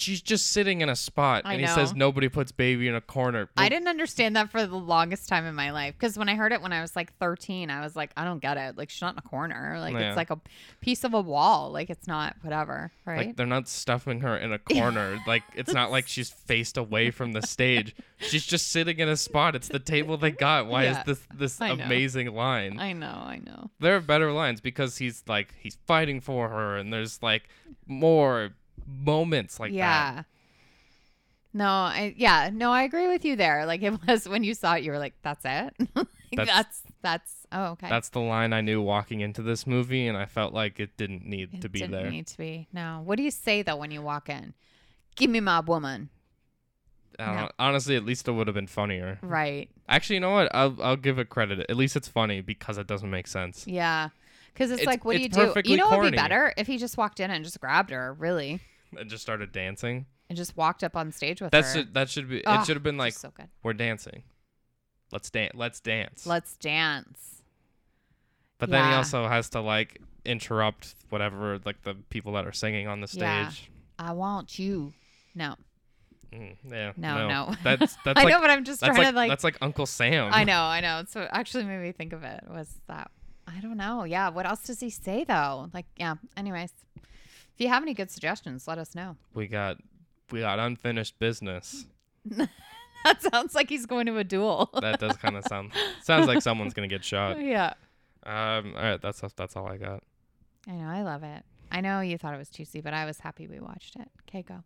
she's 0.00 0.22
just 0.22 0.46
sitting 0.46 0.80
in 0.80 0.88
a 0.88 0.96
spot 0.96 1.42
I 1.44 1.52
and 1.52 1.60
he 1.60 1.66
says 1.66 1.94
nobody 1.94 2.28
puts 2.28 2.52
baby 2.52 2.88
in 2.88 2.94
a 2.94 3.00
corner 3.00 3.48
I 3.56 3.68
didn't 3.68 3.88
understand 3.88 4.36
that 4.36 4.50
for 4.50 4.66
the 4.66 4.76
longest 4.76 5.28
time 5.28 5.44
in 5.44 5.54
my 5.54 5.70
life 5.70 5.94
because 5.98 6.16
when 6.18 6.28
I 6.28 6.34
heard 6.34 6.52
it 6.52 6.62
when 6.62 6.72
I 6.72 6.80
was 6.80 6.96
like 6.96 7.12
13, 7.18 7.70
I 7.70 7.80
was 7.82 7.94
like, 7.96 8.10
I 8.16 8.24
don't 8.24 8.40
get 8.40 8.56
it. 8.56 8.76
Like 8.78 8.90
she's 8.90 9.02
not 9.02 9.14
in 9.14 9.18
a 9.18 9.22
corner. 9.28 9.76
Like 9.78 9.92
Yeah. 9.94 10.08
it's 10.08 10.16
like 10.16 10.30
a 10.30 10.40
piece 10.80 11.04
of 11.04 11.14
a 11.14 11.20
wall. 11.20 11.70
Like 11.70 11.90
it's 11.90 12.06
not 12.06 12.36
whatever. 12.42 12.92
Right. 13.04 13.26
like 13.26 13.36
they're 13.36 13.46
not 13.46 13.68
stuffing 13.68 14.20
her 14.20 14.36
in 14.36 14.52
a 14.52 14.58
corner 14.58 15.18
like 15.26 15.42
it's 15.54 15.72
not 15.72 15.90
like 15.90 16.06
she's 16.08 16.30
faced 16.30 16.76
away 16.76 17.10
from 17.10 17.32
the 17.32 17.42
stage 17.42 17.94
she's 18.18 18.46
just 18.46 18.68
sitting 18.70 18.98
in 19.00 19.08
a 19.08 19.16
spot 19.16 19.56
it's 19.56 19.68
the 19.68 19.78
table 19.80 20.16
they 20.16 20.30
got 20.30 20.66
why 20.66 20.84
Yeah. 20.84 21.00
is 21.00 21.04
this 21.06 21.20
this 21.34 21.60
amazing 21.60 22.32
line 22.34 22.78
I 22.78 22.92
know. 22.92 23.06
I 23.06 23.40
know. 23.44 23.70
there 23.80 23.96
are 23.96 24.00
better 24.00 24.30
lines 24.32 24.60
because 24.60 24.98
he's 24.98 25.24
like 25.26 25.54
he's 25.58 25.76
fighting 25.86 26.20
for 26.20 26.48
her 26.48 26.76
and 26.76 26.92
there's 26.92 27.20
like 27.22 27.48
more 27.86 28.50
moments 29.02 29.58
like 29.60 29.72
that 29.72 29.76
yeah. 29.76 30.22
No, 31.52 31.66
I 31.66 32.14
yeah, 32.16 32.50
no, 32.52 32.70
I 32.70 32.84
agree 32.84 33.08
with 33.08 33.24
you 33.24 33.34
there. 33.34 33.66
Like 33.66 33.82
it 33.82 33.94
was 34.06 34.28
when 34.28 34.44
you 34.44 34.54
saw 34.54 34.74
it, 34.74 34.84
you 34.84 34.92
were 34.92 34.98
like, 34.98 35.14
"That's 35.22 35.44
it." 35.44 35.74
Like, 36.32 36.46
That's- 36.46 36.56
that's, 36.56 36.82
that's 37.02 37.34
oh 37.50 37.64
okay. 37.72 37.88
That's 37.88 38.10
the 38.10 38.20
line 38.20 38.52
I 38.52 38.60
knew 38.60 38.80
walking 38.80 39.18
into 39.20 39.42
this 39.42 39.66
movie, 39.66 40.06
and 40.06 40.16
I 40.16 40.26
felt 40.26 40.54
like 40.54 40.78
it 40.78 40.96
didn't 40.96 41.26
need 41.26 41.54
it 41.54 41.62
to 41.62 41.68
be 41.68 41.80
didn't 41.80 41.90
there. 41.90 42.08
need 42.08 42.28
to 42.28 42.38
be. 42.38 42.68
No. 42.72 43.02
What 43.04 43.16
do 43.16 43.24
you 43.24 43.32
say 43.32 43.62
though 43.62 43.74
when 43.74 43.90
you 43.90 44.00
walk 44.00 44.28
in? 44.28 44.54
Give 45.16 45.28
me 45.28 45.40
my 45.40 45.58
woman. 45.58 46.08
I 47.18 47.26
don't 47.26 47.34
No. 47.34 47.50
Honestly, 47.58 47.96
at 47.96 48.04
least 48.04 48.28
it 48.28 48.30
would 48.32 48.46
have 48.46 48.54
been 48.54 48.68
funnier. 48.68 49.18
Right. 49.22 49.68
Actually, 49.88 50.14
you 50.16 50.20
know 50.20 50.30
what? 50.30 50.54
I'll 50.54 50.76
I'll 50.80 50.94
give 50.96 51.18
it 51.18 51.30
credit. 51.30 51.66
At 51.68 51.76
least 51.76 51.96
it's 51.96 52.06
funny 52.06 52.40
because 52.42 52.78
it 52.78 52.86
doesn't 52.86 53.10
make 53.10 53.26
sense. 53.26 53.66
Yeah. 53.66 54.10
Because 54.54 54.70
it's, 54.70 54.82
It's- 54.82 54.86
like, 54.92 55.04
what 55.04 55.16
do 55.16 55.22
you 55.22 55.28
do? 55.28 55.52
You 55.64 55.78
know 55.78 55.92
it'd 56.00 56.12
be 56.12 56.16
better 56.16 56.54
if 56.56 56.68
he 56.68 56.78
just 56.78 56.96
walked 56.96 57.18
in 57.18 57.32
and 57.32 57.44
just 57.44 57.60
grabbed 57.60 57.90
her, 57.90 58.12
really, 58.14 58.60
And 58.98 59.08
just 59.10 59.22
started 59.22 59.52
dancing. 59.52 60.06
and 60.28 60.36
just 60.36 60.56
walked 60.56 60.82
up 60.84 60.96
on 60.96 61.12
stage 61.12 61.40
with 61.40 61.50
That's 61.52 61.74
her. 61.74 61.80
it. 61.80 61.94
That 61.94 62.08
should 62.10 62.28
be. 62.28 62.44
Ah, 62.46 62.60
it 62.62 62.66
should 62.66 62.76
have 62.76 62.82
been 62.82 62.96
like 62.98 63.14
so 63.14 63.30
good. 63.30 63.48
we're 63.62 63.72
dancing. 63.72 64.22
Let's 65.12 65.30
dance. 65.30 65.52
Let's 65.54 65.80
dance. 65.80 66.26
Let's 66.26 66.56
dance. 66.56 67.42
but 68.58 68.70
then 68.70 68.88
he 68.88 68.94
also 68.94 69.26
has 69.28 69.48
to 69.50 69.60
like 69.60 70.00
interrupt 70.24 70.94
whatever 71.08 71.58
like 71.64 71.82
the 71.82 71.94
people 72.10 72.32
that 72.34 72.46
are 72.46 72.52
singing 72.52 72.86
on 72.88 73.00
the 73.00 73.08
stage. 73.08 73.20
Yeah. 73.22 73.50
I 73.98 74.12
want 74.12 74.58
you. 74.58 74.92
No, 75.34 75.54
Mm, 76.32 76.56
yeah. 76.70 76.92
No, 76.96 77.26
no. 77.28 77.54
That's 77.64 77.96
that's 78.04 78.20
I 78.20 78.22
like 78.24 78.32
know, 78.32 78.40
but 78.40 78.50
I'm 78.50 78.62
just 78.64 78.80
trying 78.80 78.96
like, 78.96 79.08
to 79.08 79.14
like. 79.16 79.28
that's 79.30 79.42
like 79.44 79.58
Uncle 79.60 79.86
Sam. 79.86 80.30
I 80.32 80.44
know, 80.44 80.60
I 80.62 80.80
know. 80.80 81.02
So 81.08 81.26
actually 81.30 81.64
made 81.64 81.80
me 81.82 81.90
think 81.92 82.12
of 82.12 82.22
it 82.22 82.44
was 82.48 82.68
that 82.86 83.10
I 83.48 83.58
don't 83.60 83.76
know. 83.76 84.04
Yeah, 84.04 84.28
what 84.28 84.46
else 84.46 84.62
does 84.64 84.78
he 84.78 84.90
say 84.90 85.24
though? 85.24 85.68
Like, 85.74 85.86
yeah. 85.96 86.14
Anyways, 86.36 86.70
if 87.60 87.64
you 87.64 87.68
have 87.68 87.82
any 87.82 87.92
good 87.92 88.10
suggestions, 88.10 88.66
let 88.66 88.78
us 88.78 88.94
know. 88.94 89.16
We 89.34 89.46
got 89.46 89.76
we 90.30 90.40
got 90.40 90.58
unfinished 90.58 91.18
business. 91.18 91.86
That 93.02 93.22
sounds 93.22 93.54
like 93.54 93.70
he's 93.70 93.86
going 93.86 94.04
to 94.04 94.18
a 94.18 94.24
duel. 94.24 94.68
That 94.78 95.00
does 95.00 95.16
kind 95.16 95.34
of 95.34 95.46
sound 95.46 95.72
sounds 96.02 96.26
like 96.26 96.42
someone's 96.42 96.74
gonna 96.74 96.86
get 96.86 97.02
shot. 97.02 97.40
yeah. 97.42 97.72
Um, 98.26 98.74
all 98.76 98.82
right, 98.82 99.00
that's 99.00 99.22
that's 99.34 99.56
all 99.56 99.66
I 99.66 99.78
got. 99.78 100.02
I 100.68 100.72
know. 100.72 100.86
I 100.86 101.00
love 101.00 101.22
it. 101.22 101.42
I 101.72 101.80
know 101.80 102.02
you 102.02 102.18
thought 102.18 102.34
it 102.34 102.36
was 102.36 102.50
cheesy, 102.50 102.82
but 102.82 102.92
I 102.92 103.06
was 103.06 103.20
happy 103.20 103.46
we 103.46 103.58
watched 103.58 103.96
it. 103.96 104.06
Okay, 104.28 104.42
go. 104.42 104.64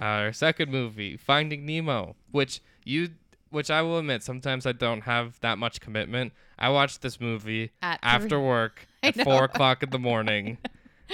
Our 0.00 0.34
second 0.34 0.70
movie, 0.70 1.16
Finding 1.16 1.64
Nemo, 1.64 2.14
which 2.30 2.60
you, 2.84 3.12
which 3.48 3.70
I 3.70 3.80
will 3.80 3.96
admit, 3.96 4.22
sometimes 4.22 4.66
I 4.66 4.72
don't 4.72 5.04
have 5.04 5.40
that 5.40 5.56
much 5.56 5.80
commitment. 5.80 6.34
I 6.58 6.68
watched 6.68 7.00
this 7.00 7.22
movie 7.22 7.70
At 7.80 8.00
after 8.02 8.38
work 8.38 8.86
at 9.02 9.14
four 9.14 9.44
o'clock 9.44 9.82
in 9.82 9.88
the 9.88 9.98
morning 9.98 10.58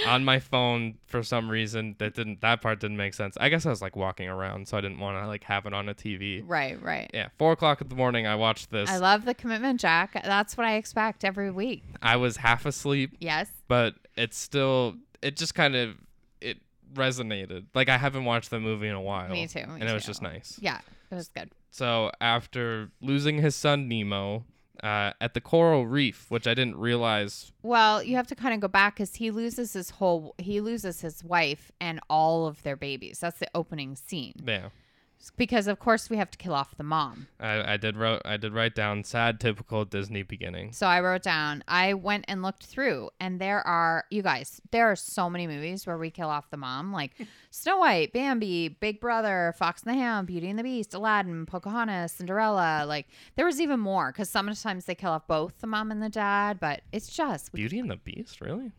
on 0.07 0.23
my 0.23 0.39
phone 0.39 0.97
for 1.07 1.23
some 1.23 1.49
reason. 1.49 1.95
That 1.99 2.13
didn't 2.15 2.41
that 2.41 2.61
part 2.61 2.79
didn't 2.79 2.97
make 2.97 3.13
sense. 3.13 3.37
I 3.39 3.49
guess 3.49 3.65
I 3.65 3.69
was 3.69 3.81
like 3.81 3.95
walking 3.95 4.27
around, 4.29 4.67
so 4.67 4.77
I 4.77 4.81
didn't 4.81 4.99
want 4.99 5.17
to 5.21 5.27
like 5.27 5.43
have 5.45 5.65
it 5.65 5.73
on 5.73 5.89
a 5.89 5.93
TV. 5.93 6.43
Right, 6.45 6.81
right. 6.81 7.09
Yeah, 7.13 7.29
four 7.37 7.51
o'clock 7.51 7.81
in 7.81 7.89
the 7.89 7.95
morning. 7.95 8.25
I 8.27 8.35
watched 8.35 8.71
this. 8.71 8.89
I 8.89 8.97
love 8.97 9.25
the 9.25 9.33
commitment, 9.33 9.79
Jack. 9.79 10.13
That's 10.23 10.57
what 10.57 10.65
I 10.65 10.75
expect 10.75 11.23
every 11.25 11.51
week. 11.51 11.83
I 12.01 12.15
was 12.17 12.37
half 12.37 12.65
asleep, 12.65 13.15
Yes. 13.19 13.49
but 13.67 13.95
it's 14.15 14.37
still 14.37 14.95
it 15.21 15.35
just 15.35 15.55
kind 15.55 15.75
of 15.75 15.95
it 16.41 16.57
resonated. 16.93 17.65
Like 17.73 17.89
I 17.89 17.97
haven't 17.97 18.25
watched 18.25 18.49
the 18.51 18.59
movie 18.59 18.87
in 18.87 18.95
a 18.95 19.01
while. 19.01 19.29
Me 19.29 19.47
too. 19.47 19.59
me 19.67 19.81
and 19.81 19.83
it 19.83 19.93
was 19.93 20.03
too. 20.03 20.11
just 20.11 20.21
nice. 20.21 20.57
Yeah, 20.61 20.79
it 21.11 21.15
was 21.15 21.27
good. 21.29 21.51
So 21.71 22.11
after 22.19 22.89
losing 23.01 23.37
his 23.39 23.55
son 23.55 23.87
Nemo 23.87 24.43
uh, 24.83 25.13
at 25.21 25.33
the 25.33 25.41
coral 25.41 25.85
reef, 25.87 26.25
which 26.29 26.47
I 26.47 26.53
didn't 26.53 26.77
realize, 26.77 27.51
Well, 27.63 28.03
you 28.03 28.15
have 28.15 28.27
to 28.27 28.35
kind 28.35 28.53
of 28.53 28.59
go 28.59 28.67
back 28.67 28.95
because 28.95 29.15
he 29.15 29.31
loses 29.31 29.73
his 29.73 29.89
whole, 29.91 30.35
he 30.37 30.61
loses 30.61 31.01
his 31.01 31.23
wife 31.23 31.71
and 31.79 31.99
all 32.09 32.47
of 32.47 32.63
their 32.63 32.75
babies. 32.75 33.19
That's 33.19 33.39
the 33.39 33.49
opening 33.53 33.95
scene. 33.95 34.33
yeah, 34.45 34.69
Because 35.35 35.67
of 35.67 35.79
course 35.79 36.09
we 36.09 36.15
have 36.17 36.31
to 36.31 36.37
kill 36.37 36.53
off 36.53 36.77
the 36.77 36.83
mom. 36.83 37.27
I, 37.39 37.73
I 37.73 37.77
did 37.77 37.97
wrote 37.97 38.21
I 38.23 38.37
did 38.37 38.53
write 38.53 38.73
down 38.73 39.03
sad 39.03 39.39
typical 39.39 39.83
Disney 39.85 40.23
beginning. 40.23 40.71
So 40.71 40.87
I 40.87 41.01
wrote 41.01 41.23
down, 41.23 41.63
I 41.67 41.93
went 41.93 42.25
and 42.27 42.41
looked 42.41 42.65
through, 42.65 43.09
and 43.19 43.39
there 43.39 43.65
are, 43.67 44.05
you 44.09 44.21
guys, 44.21 44.61
there 44.71 44.89
are 44.89 44.95
so 44.95 45.29
many 45.29 45.45
movies 45.45 45.85
where 45.85 45.97
we 45.97 46.09
kill 46.09 46.29
off 46.29 46.49
the 46.49 46.57
mom, 46.57 46.93
like 46.93 47.11
Snow 47.51 47.79
White, 47.79 48.13
Bambi, 48.13 48.69
Big 48.69 49.01
Brother, 49.01 49.53
Fox 49.57 49.83
and 49.83 49.93
the 49.93 50.01
Hound, 50.01 50.27
Beauty 50.27 50.49
and 50.49 50.57
the 50.57 50.63
Beast, 50.63 50.93
Aladdin, 50.93 51.45
Pocahontas, 51.45 52.13
Cinderella. 52.13 52.85
Like 52.87 53.07
there 53.35 53.45
was 53.45 53.59
even 53.59 53.79
more 53.79 54.11
because 54.11 54.29
sometimes 54.29 54.85
they 54.85 54.95
kill 54.95 55.11
off 55.11 55.27
both 55.27 55.59
the 55.59 55.67
mom 55.67 55.91
and 55.91 56.01
the 56.01 56.09
dad, 56.09 56.59
but 56.59 56.81
it's 56.91 57.07
just, 57.07 57.51
Beauty 57.51 57.79
and 57.79 57.89
the 57.89 57.97
Beast, 57.97 58.39
really? 58.41 58.71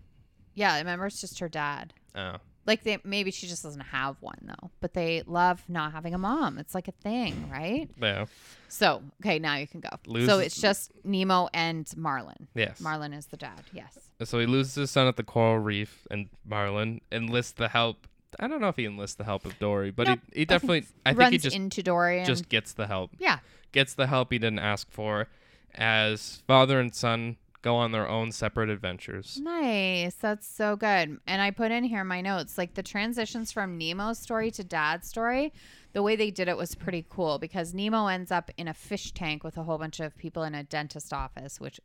yeah, 0.55 0.77
remember 0.79 1.07
it's 1.07 1.21
just 1.21 1.39
her 1.39 1.49
dad. 1.49 1.95
Oh, 2.15 2.37
Like 2.67 2.83
they 2.85 2.99
maybe 3.05 3.31
she 3.31 3.47
just 3.47 3.63
doesn't 3.63 3.81
have 3.81 4.17
one 4.21 4.39
though, 4.43 4.71
but 4.81 4.93
they 4.95 5.23
love 5.27 5.63
not 5.69 5.93
having 5.93 6.15
a 6.15 6.19
mom. 6.19 6.59
It's 6.59 6.75
like 6.75 6.89
a 6.89 6.93
thing, 6.93 7.49
right? 7.51 7.89
yeah, 8.01 8.27
So 8.69 9.03
okay, 9.23 9.39
now 9.39 9.57
you 9.57 9.67
can 9.67 9.81
go. 9.81 9.89
so 10.27 10.39
it's 10.39 10.61
just 10.61 10.93
Nemo 11.05 11.49
and 11.55 11.91
Marlin. 11.97 12.49
yes. 12.55 12.79
Marlin 12.81 13.13
is 13.13 13.27
the 13.27 13.37
dad. 13.39 13.63
Yes. 13.73 13.99
so 14.25 14.39
he 14.39 14.47
loses 14.47 14.75
his 14.75 14.91
son 14.91 15.07
at 15.07 15.17
the 15.17 15.23
coral 15.25 15.59
reef, 15.59 16.07
and 16.11 16.29
Marlin 16.45 17.01
enlists 17.11 17.53
the 17.53 17.69
help. 17.69 18.07
I 18.39 18.47
don't 18.47 18.61
know 18.61 18.69
if 18.69 18.77
he 18.77 18.85
enlists 18.85 19.17
the 19.17 19.25
help 19.25 19.45
of 19.47 19.59
Dory, 19.59 19.91
but 19.91 20.07
Nope. 20.07 20.21
he 20.33 20.41
he 20.41 20.45
definitely 20.45 20.85
I 21.05 21.15
think 21.15 21.33
he 21.33 21.39
just 21.39 21.57
into 21.57 21.83
Dory 21.83 22.19
and 22.19 22.27
just 22.27 22.49
gets 22.49 22.75
the 22.75 22.87
help. 22.87 23.11
yeah, 23.19 23.39
gets 23.73 23.95
the 23.95 24.07
help 24.07 24.31
he 24.33 24.39
didn't 24.39 24.61
ask 24.61 24.89
for 24.91 25.29
as 25.75 26.43
father 26.47 26.79
and 26.79 26.95
son 26.95 27.37
go 27.63 27.77
on 27.77 27.93
their 27.93 28.09
own 28.09 28.33
separate 28.33 28.71
adventures. 28.71 29.39
nice. 29.43 30.15
That's 30.15 30.47
so 30.47 30.77
good. 30.77 31.19
And 31.27 31.43
I 31.43 31.51
put 31.51 31.71
in 31.71 31.85
here 31.85 32.05
my 32.05 32.21
notes 32.21 32.57
like 32.57 32.75
the 32.75 32.83
transitions 32.83 33.53
from 33.53 33.77
Nemo's 33.79 34.19
story 34.19 34.51
to 34.53 34.65
Dad's 34.65 35.09
story. 35.09 35.53
the 35.93 36.03
way 36.03 36.15
they 36.17 36.31
did 36.31 36.49
it 36.49 36.57
was 36.57 36.75
pretty 36.75 37.05
cool 37.09 37.39
because 37.39 37.75
Nemo 37.75 38.07
ends 38.07 38.31
up 38.31 38.51
in 38.57 38.69
a 38.69 38.75
fish 38.75 39.13
tank 39.13 39.43
with 39.43 39.57
a 39.57 39.65
whole 39.65 39.79
bunch 39.79 40.01
of 40.01 40.17
people 40.17 40.43
in 40.45 40.55
a 40.55 40.63
dentist 40.63 41.13
office, 41.13 41.61
which, 41.61 41.81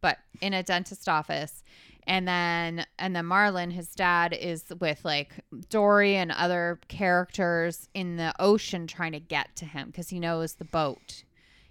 but 0.00 0.18
in 0.40 0.52
a 0.54 0.62
dentist 0.62 1.08
office, 1.08 1.62
and 2.06 2.28
then 2.28 2.86
and 2.98 3.16
then 3.16 3.26
Marlin, 3.26 3.70
his 3.70 3.94
dad, 3.94 4.32
is 4.32 4.64
with 4.78 5.04
like 5.04 5.32
Dory 5.68 6.16
and 6.16 6.30
other 6.30 6.78
characters 6.88 7.88
in 7.94 8.16
the 8.16 8.34
ocean 8.38 8.86
trying 8.86 9.12
to 9.12 9.20
get 9.20 9.56
to 9.56 9.64
him 9.64 9.88
because 9.88 10.10
he 10.10 10.20
knows 10.20 10.54
the 10.54 10.64
boat 10.66 11.24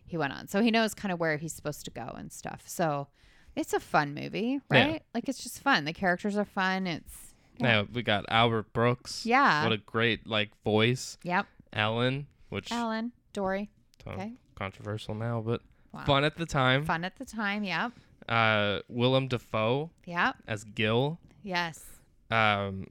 he 0.05 0.17
went 0.17 0.33
on, 0.33 0.47
so 0.47 0.61
he 0.61 0.69
knows 0.71 0.93
kind 0.93 1.11
of 1.11 1.19
where 1.19 1.37
he's 1.37 1.53
supposed 1.53 1.85
to 1.85 1.91
go 1.91 2.13
and 2.17 2.31
stuff. 2.31 2.63
So 2.67 3.07
it's 3.55 3.73
a 3.73 3.79
fun 3.79 4.13
movie, 4.13 4.59
Yeah. 4.71 4.87
right? 4.87 5.03
Like 5.13 5.27
it's 5.29 5.43
just 5.43 5.59
fun. 5.61 5.85
The 5.85 5.93
characters 5.93 6.37
are 6.37 6.45
fun. 6.45 6.87
It's 6.87 7.33
Now 7.59 7.85
we 7.91 8.01
got 8.03 8.25
Albert 8.29 8.73
Brooks. 8.73 9.25
Yeah. 9.25 9.63
What 9.63 9.71
a 9.73 9.77
great 9.77 10.25
like 10.27 10.51
voice. 10.63 11.17
yep. 11.23 11.45
Ellen, 11.71 12.27
which 12.49 12.71
Alan, 12.71 13.11
Dory, 13.33 13.69
okay. 14.07 14.33
controversial 14.55 15.15
now, 15.15 15.41
but 15.41 15.61
Wow. 15.91 16.05
fun 16.05 16.23
at 16.23 16.37
the 16.37 16.45
time. 16.45 16.85
fun 16.85 17.03
at 17.03 17.17
the 17.17 17.25
time. 17.25 17.63
Yep. 17.63 17.91
Uh, 18.29 18.79
Willem 18.87 19.27
Dafoe 19.27 19.91
Yep. 20.05 20.35
as 20.47 20.63
Gil. 20.63 21.19
Yes. 21.43 21.83
Um, 22.31 22.87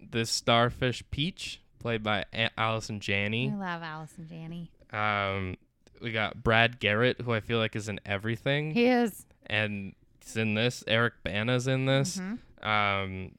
this 0.00 0.30
starfish 0.30 1.02
Peach, 1.10 1.60
played 1.78 2.02
by 2.02 2.24
A- 2.32 2.50
Allison 2.58 2.98
Janney. 3.00 3.50
I 3.50 3.54
love 3.54 3.82
Allison 3.82 4.26
Janney. 4.28 4.70
Um, 4.92 5.56
we 6.00 6.12
got 6.12 6.42
Brad 6.42 6.80
Garrett, 6.80 7.20
who 7.20 7.32
I 7.32 7.40
feel 7.40 7.58
like 7.58 7.76
is 7.76 7.88
in 7.88 8.00
everything, 8.06 8.70
He 8.72 8.86
is. 8.86 9.26
and 9.46 9.94
he's 10.24 10.36
in 10.36 10.54
this. 10.54 10.82
Eric 10.86 11.14
Bana's 11.24 11.66
in 11.66 11.86
this. 11.86 12.18
Mhm. 12.18 12.38
Um, 12.66 13.32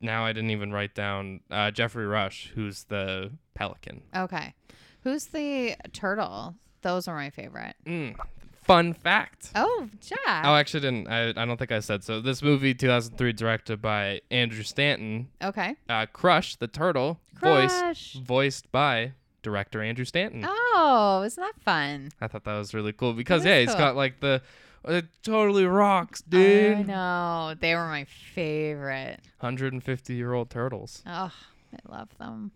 now 0.00 0.24
I 0.24 0.32
didn't 0.32 0.50
even 0.50 0.72
write 0.72 0.94
down 0.94 1.40
uh, 1.50 1.70
Geoffrey 1.70 2.06
Rush, 2.06 2.50
who's 2.54 2.84
the 2.84 3.32
pelican. 3.54 4.02
Okay. 4.14 4.54
Who's 5.02 5.26
the 5.26 5.76
turtle? 5.92 6.56
Those 6.82 7.06
are 7.08 7.14
my 7.16 7.30
favorite. 7.30 7.74
Mm, 7.86 8.16
fun 8.64 8.92
fact. 8.94 9.50
Oh, 9.54 9.88
Jack. 10.00 10.18
Oh, 10.44 10.50
I 10.52 10.60
actually 10.60 10.80
didn't. 10.80 11.08
I, 11.08 11.28
I 11.30 11.44
don't 11.44 11.56
think 11.56 11.72
I 11.72 11.80
said 11.80 12.02
so. 12.04 12.20
This 12.20 12.42
movie, 12.42 12.74
2003, 12.74 13.32
directed 13.32 13.80
by 13.82 14.20
Andrew 14.30 14.62
Stanton. 14.64 15.28
okay. 15.42 15.76
Uh, 15.88 16.06
Crush, 16.12 16.56
the 16.56 16.66
turtle, 16.68 17.20
voice 17.40 18.12
voiced 18.24 18.70
by 18.72 19.12
director 19.42 19.82
Andrew 19.82 20.04
Stanton. 20.04 20.44
Oh, 20.46 21.22
isn't 21.26 21.40
that 21.40 21.60
fun? 21.62 22.10
I 22.20 22.26
thought 22.28 22.44
that 22.44 22.56
was 22.56 22.74
really 22.74 22.92
cool 22.92 23.12
because 23.12 23.44
yeah, 23.44 23.60
he's 23.60 23.70
cool. 23.70 23.78
got 23.78 23.96
like 23.96 24.20
the 24.20 24.40
it 24.84 25.06
totally 25.22 25.64
rocks, 25.64 26.22
dude. 26.22 26.72
I 26.72 26.74
dude. 26.76 26.86
know. 26.88 27.54
They 27.58 27.74
were 27.74 27.88
my 27.88 28.04
favorite. 28.04 29.20
150 29.40 30.14
year 30.14 30.32
old 30.32 30.50
turtles. 30.50 31.02
Oh, 31.06 31.32
I 31.72 31.78
love 31.88 32.08
them. 32.18 32.52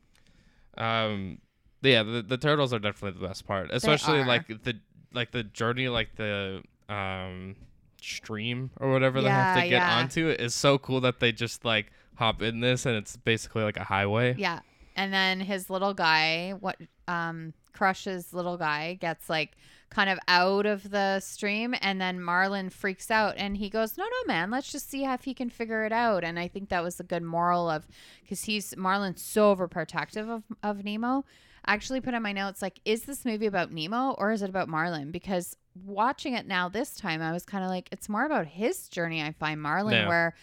Um, 0.77 1.39
yeah, 1.83 2.03
the, 2.03 2.23
the 2.23 2.37
turtles 2.37 2.73
are 2.73 2.79
definitely 2.79 3.21
the 3.21 3.27
best 3.27 3.47
part, 3.47 3.71
especially 3.71 4.21
are. 4.21 4.27
like 4.27 4.49
the 4.49 4.75
like 5.13 5.31
the 5.31 5.45
journey, 5.45 5.89
like 5.89 6.17
the 6.17 6.63
um 6.89 7.57
stream 8.01 8.71
or 8.79 8.93
whatever 8.93 9.21
they 9.21 9.29
have 9.29 9.57
to 9.57 9.63
get 9.63 9.71
yeah. 9.71 9.99
onto 9.99 10.29
it 10.29 10.41
is 10.41 10.55
so 10.55 10.79
cool 10.79 11.01
that 11.01 11.19
they 11.19 11.33
just 11.33 11.65
like 11.65 11.91
hop 12.15 12.41
in 12.41 12.61
this 12.61 12.87
and 12.87 12.95
it's 12.95 13.17
basically 13.17 13.63
like 13.63 13.77
a 13.77 13.85
highway. 13.85 14.35
Yeah. 14.39 14.61
And 14.95 15.13
then 15.13 15.41
his 15.41 15.69
little 15.69 15.95
guy, 15.95 16.55
what 16.61 16.77
um 17.09 17.53
Crush's 17.73 18.33
little 18.33 18.57
guy 18.57 18.95
gets 18.95 19.29
like 19.29 19.57
kind 19.91 20.11
of 20.11 20.19
out 20.29 20.67
of 20.67 20.91
the 20.91 21.21
stream 21.21 21.75
and 21.81 22.01
then 22.01 22.21
Marlin 22.21 22.71
freaks 22.71 23.11
out 23.11 23.35
and 23.37 23.57
he 23.57 23.71
goes, 23.71 23.97
"No, 23.97 24.05
no, 24.05 24.27
man, 24.33 24.51
let's 24.51 24.71
just 24.73 24.91
see 24.91 25.05
if 25.05 25.25
he 25.25 25.33
can 25.35 25.49
figure 25.49 25.85
it 25.85 25.93
out." 25.93 26.25
And 26.25 26.39
I 26.39 26.49
think 26.49 26.69
that 26.69 26.83
was 26.83 26.99
a 27.01 27.05
good 27.05 27.23
moral 27.23 27.71
of 27.71 27.87
cuz 28.29 28.45
he's 28.45 28.77
Marlin's 28.77 29.23
so 29.23 29.55
overprotective 29.55 30.29
of 30.29 30.43
of 30.63 30.85
Nemo. 30.85 31.25
I 31.65 31.75
actually 31.75 32.01
put 32.01 32.15
in 32.15 32.23
my 32.23 32.33
notes 32.33 32.63
like 32.63 32.81
is 32.85 33.03
this 33.03 33.25
movie 33.25 33.47
about 33.47 33.73
Nemo 33.73 34.11
or 34.19 34.33
is 34.33 34.43
it 34.43 34.51
about 34.51 34.69
Marlin? 34.69 35.11
Because 35.11 35.57
watching 35.85 36.35
it 36.35 36.47
now 36.47 36.69
this 36.69 36.95
time 36.95 37.21
I 37.23 37.33
was 37.33 37.45
kind 37.45 37.63
of 37.65 37.71
like 37.71 37.89
it's 37.93 38.09
more 38.09 38.25
about 38.25 38.47
his 38.47 38.89
journey 38.89 39.23
I 39.23 39.33
find 39.33 39.61
Marlin 39.61 39.95
Yeah. 39.95 40.09
where 40.09 40.35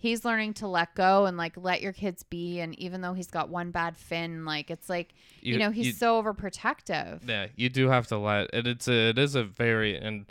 he's 0.00 0.24
learning 0.24 0.54
to 0.54 0.66
let 0.66 0.92
go 0.96 1.26
and 1.26 1.36
like 1.36 1.56
let 1.56 1.80
your 1.80 1.92
kids 1.92 2.24
be 2.24 2.58
and 2.58 2.76
even 2.78 3.00
though 3.02 3.12
he's 3.14 3.28
got 3.30 3.48
one 3.48 3.70
bad 3.70 3.96
fin 3.96 4.44
like 4.44 4.70
it's 4.70 4.88
like 4.88 5.14
you, 5.40 5.56
know 5.58 5.70
he's 5.70 5.86
you- 5.86 5.92
so 5.92 6.20
overprotective 6.20 7.20
Yeah, 7.28 7.46
you 7.54 7.68
do 7.68 7.88
have 7.88 8.06
to 8.08 8.18
let 8.18 8.50
it. 8.52 8.66
It's 8.66 8.88
a, 8.88 9.10
it 9.10 9.18
is 9.18 9.34
a 9.34 9.44
very 9.44 9.96
and 9.96 10.26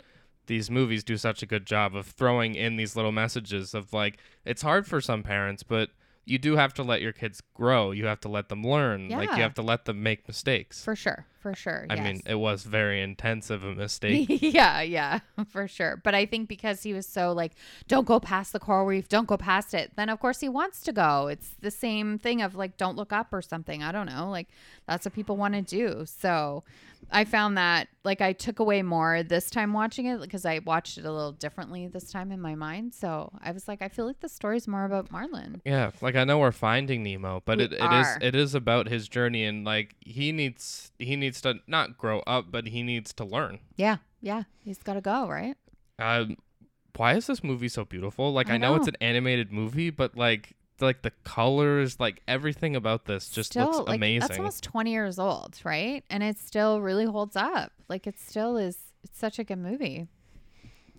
these 0.46 0.70
movies 0.70 1.04
do 1.04 1.16
such 1.16 1.42
a 1.42 1.46
good 1.46 1.64
job 1.64 1.94
of 1.94 2.06
throwing 2.06 2.54
in 2.56 2.76
these 2.76 2.96
little 2.96 3.12
messages 3.12 3.72
of 3.72 3.92
like 3.92 4.18
it's 4.44 4.62
hard 4.62 4.86
for 4.86 5.00
some 5.00 5.22
parents, 5.22 5.62
but 5.62 5.90
you 6.24 6.38
do 6.38 6.56
have 6.56 6.74
to 6.74 6.82
let 6.82 7.00
your 7.00 7.12
kids 7.12 7.40
grow. 7.54 7.90
You 7.92 8.06
have 8.06 8.20
to 8.20 8.28
let 8.28 8.48
them 8.50 8.62
learn. 8.62 9.10
yeah. 9.10 9.18
Like 9.18 9.30
you 9.36 9.42
have 9.42 9.54
to 9.54 9.62
let 9.62 9.84
them 9.86 10.02
make 10.02 10.26
mistakes. 10.28 10.84
for 10.84 10.94
sure 10.96 11.26
for 11.40 11.54
sure 11.54 11.86
I 11.90 11.94
yes. 11.94 12.04
mean, 12.04 12.20
it 12.26 12.36
was 12.36 12.64
very 12.64 13.00
intensive 13.02 13.64
a 13.64 13.74
mistake. 13.84 14.26
yeah 14.28 14.80
yeah 14.82 15.20
for 15.48 15.66
sure 15.66 16.00
but 16.04 16.14
i 16.14 16.26
think 16.26 16.48
because 16.48 16.82
he 16.82 16.92
was 16.92 17.06
so 17.06 17.32
like 17.32 17.52
don't 17.88 18.06
go 18.06 18.20
past 18.20 18.52
the 18.52 18.60
coral 18.60 18.86
reef 18.86 19.08
don't 19.08 19.26
go 19.26 19.36
past 19.36 19.74
it 19.74 19.92
then 19.96 20.08
of 20.08 20.20
course 20.20 20.40
he 20.40 20.48
wants 20.48 20.82
to 20.82 20.92
go 20.92 21.26
it's 21.28 21.54
the 21.60 21.70
same 21.70 22.18
thing 22.18 22.42
of 22.42 22.54
like 22.54 22.76
don't 22.76 22.96
look 22.96 23.12
up 23.12 23.32
or 23.32 23.42
something 23.42 23.82
i 23.82 23.90
don't 23.90 24.06
know 24.06 24.30
like 24.30 24.48
that's 24.86 25.06
what 25.06 25.14
people 25.14 25.36
want 25.36 25.54
to 25.54 25.62
do 25.62 26.04
so 26.06 26.62
i 27.12 27.24
found 27.24 27.56
that 27.58 27.88
like 28.04 28.20
i 28.20 28.32
took 28.32 28.58
away 28.58 28.82
more 28.82 29.22
this 29.22 29.50
time 29.50 29.72
watching 29.72 30.06
it 30.06 30.20
because 30.20 30.44
i 30.44 30.58
watched 30.64 30.96
it 30.98 31.04
a 31.04 31.12
little 31.12 31.32
differently 31.32 31.86
this 31.88 32.10
time 32.10 32.30
in 32.32 32.40
my 32.40 32.54
mind 32.54 32.94
so 32.94 33.30
i 33.42 33.50
was 33.52 33.66
like 33.68 33.82
i 33.82 33.88
feel 33.88 34.06
like 34.06 34.20
the 34.20 34.28
story's 34.28 34.66
more 34.68 34.84
about 34.84 35.10
marlin 35.10 35.60
yeah, 35.64 35.90
like 36.00 36.16
I 36.16 36.24
know 36.24 36.38
we're 36.38 36.52
finding 36.52 37.02
Nemo, 37.02 37.42
but 37.44 37.58
We 37.58 37.64
it, 37.64 37.72
it 37.74 37.92
is 37.92 38.06
it 38.22 38.34
is 38.34 38.54
about 38.54 38.88
his 38.88 39.08
journey 39.08 39.44
and 39.44 39.64
like 39.64 39.96
he 40.00 40.32
needs 40.32 40.92
he 40.98 41.16
needs 41.16 41.40
to 41.42 41.56
not 41.66 41.98
grow 41.98 42.20
up, 42.20 42.46
but 42.50 42.68
he 42.68 42.82
needs 42.82 43.12
to 43.14 43.24
learn. 43.24 43.58
yeah 43.76 43.96
yeah 44.20 44.44
he's 44.64 44.78
got 44.82 44.94
to 44.94 45.00
go 45.00 45.28
right 45.28 45.56
Um, 45.98 46.36
why 46.96 47.14
is 47.14 47.26
this 47.26 47.42
movie 47.44 47.68
so 47.68 47.84
beautiful? 47.84 48.32
Like 48.32 48.50
I, 48.50 48.54
I 48.54 48.58
know. 48.58 48.74
it's 48.76 48.88
an 48.88 48.96
animated 49.00 49.52
movie, 49.52 49.90
but 49.90 50.16
like 50.16 50.54
like 50.82 51.02
the 51.02 51.12
colors, 51.24 51.98
like 52.00 52.22
everything 52.28 52.76
about 52.76 53.04
this 53.06 53.28
just 53.28 53.50
still, 53.52 53.66
looks 53.66 53.88
like, 53.88 53.96
amazing. 53.96 54.20
That's 54.28 54.38
almost 54.38 54.62
20 54.64 54.90
years 54.90 55.18
old, 55.18 55.58
right? 55.64 56.04
And 56.10 56.22
it 56.22 56.38
still 56.38 56.80
really 56.80 57.04
holds 57.06 57.36
up. 57.36 57.72
Like 57.88 58.06
it 58.06 58.18
still 58.18 58.56
is. 58.56 58.78
It's 59.04 59.18
such 59.18 59.38
a 59.38 59.44
good 59.44 59.58
movie. 59.58 60.06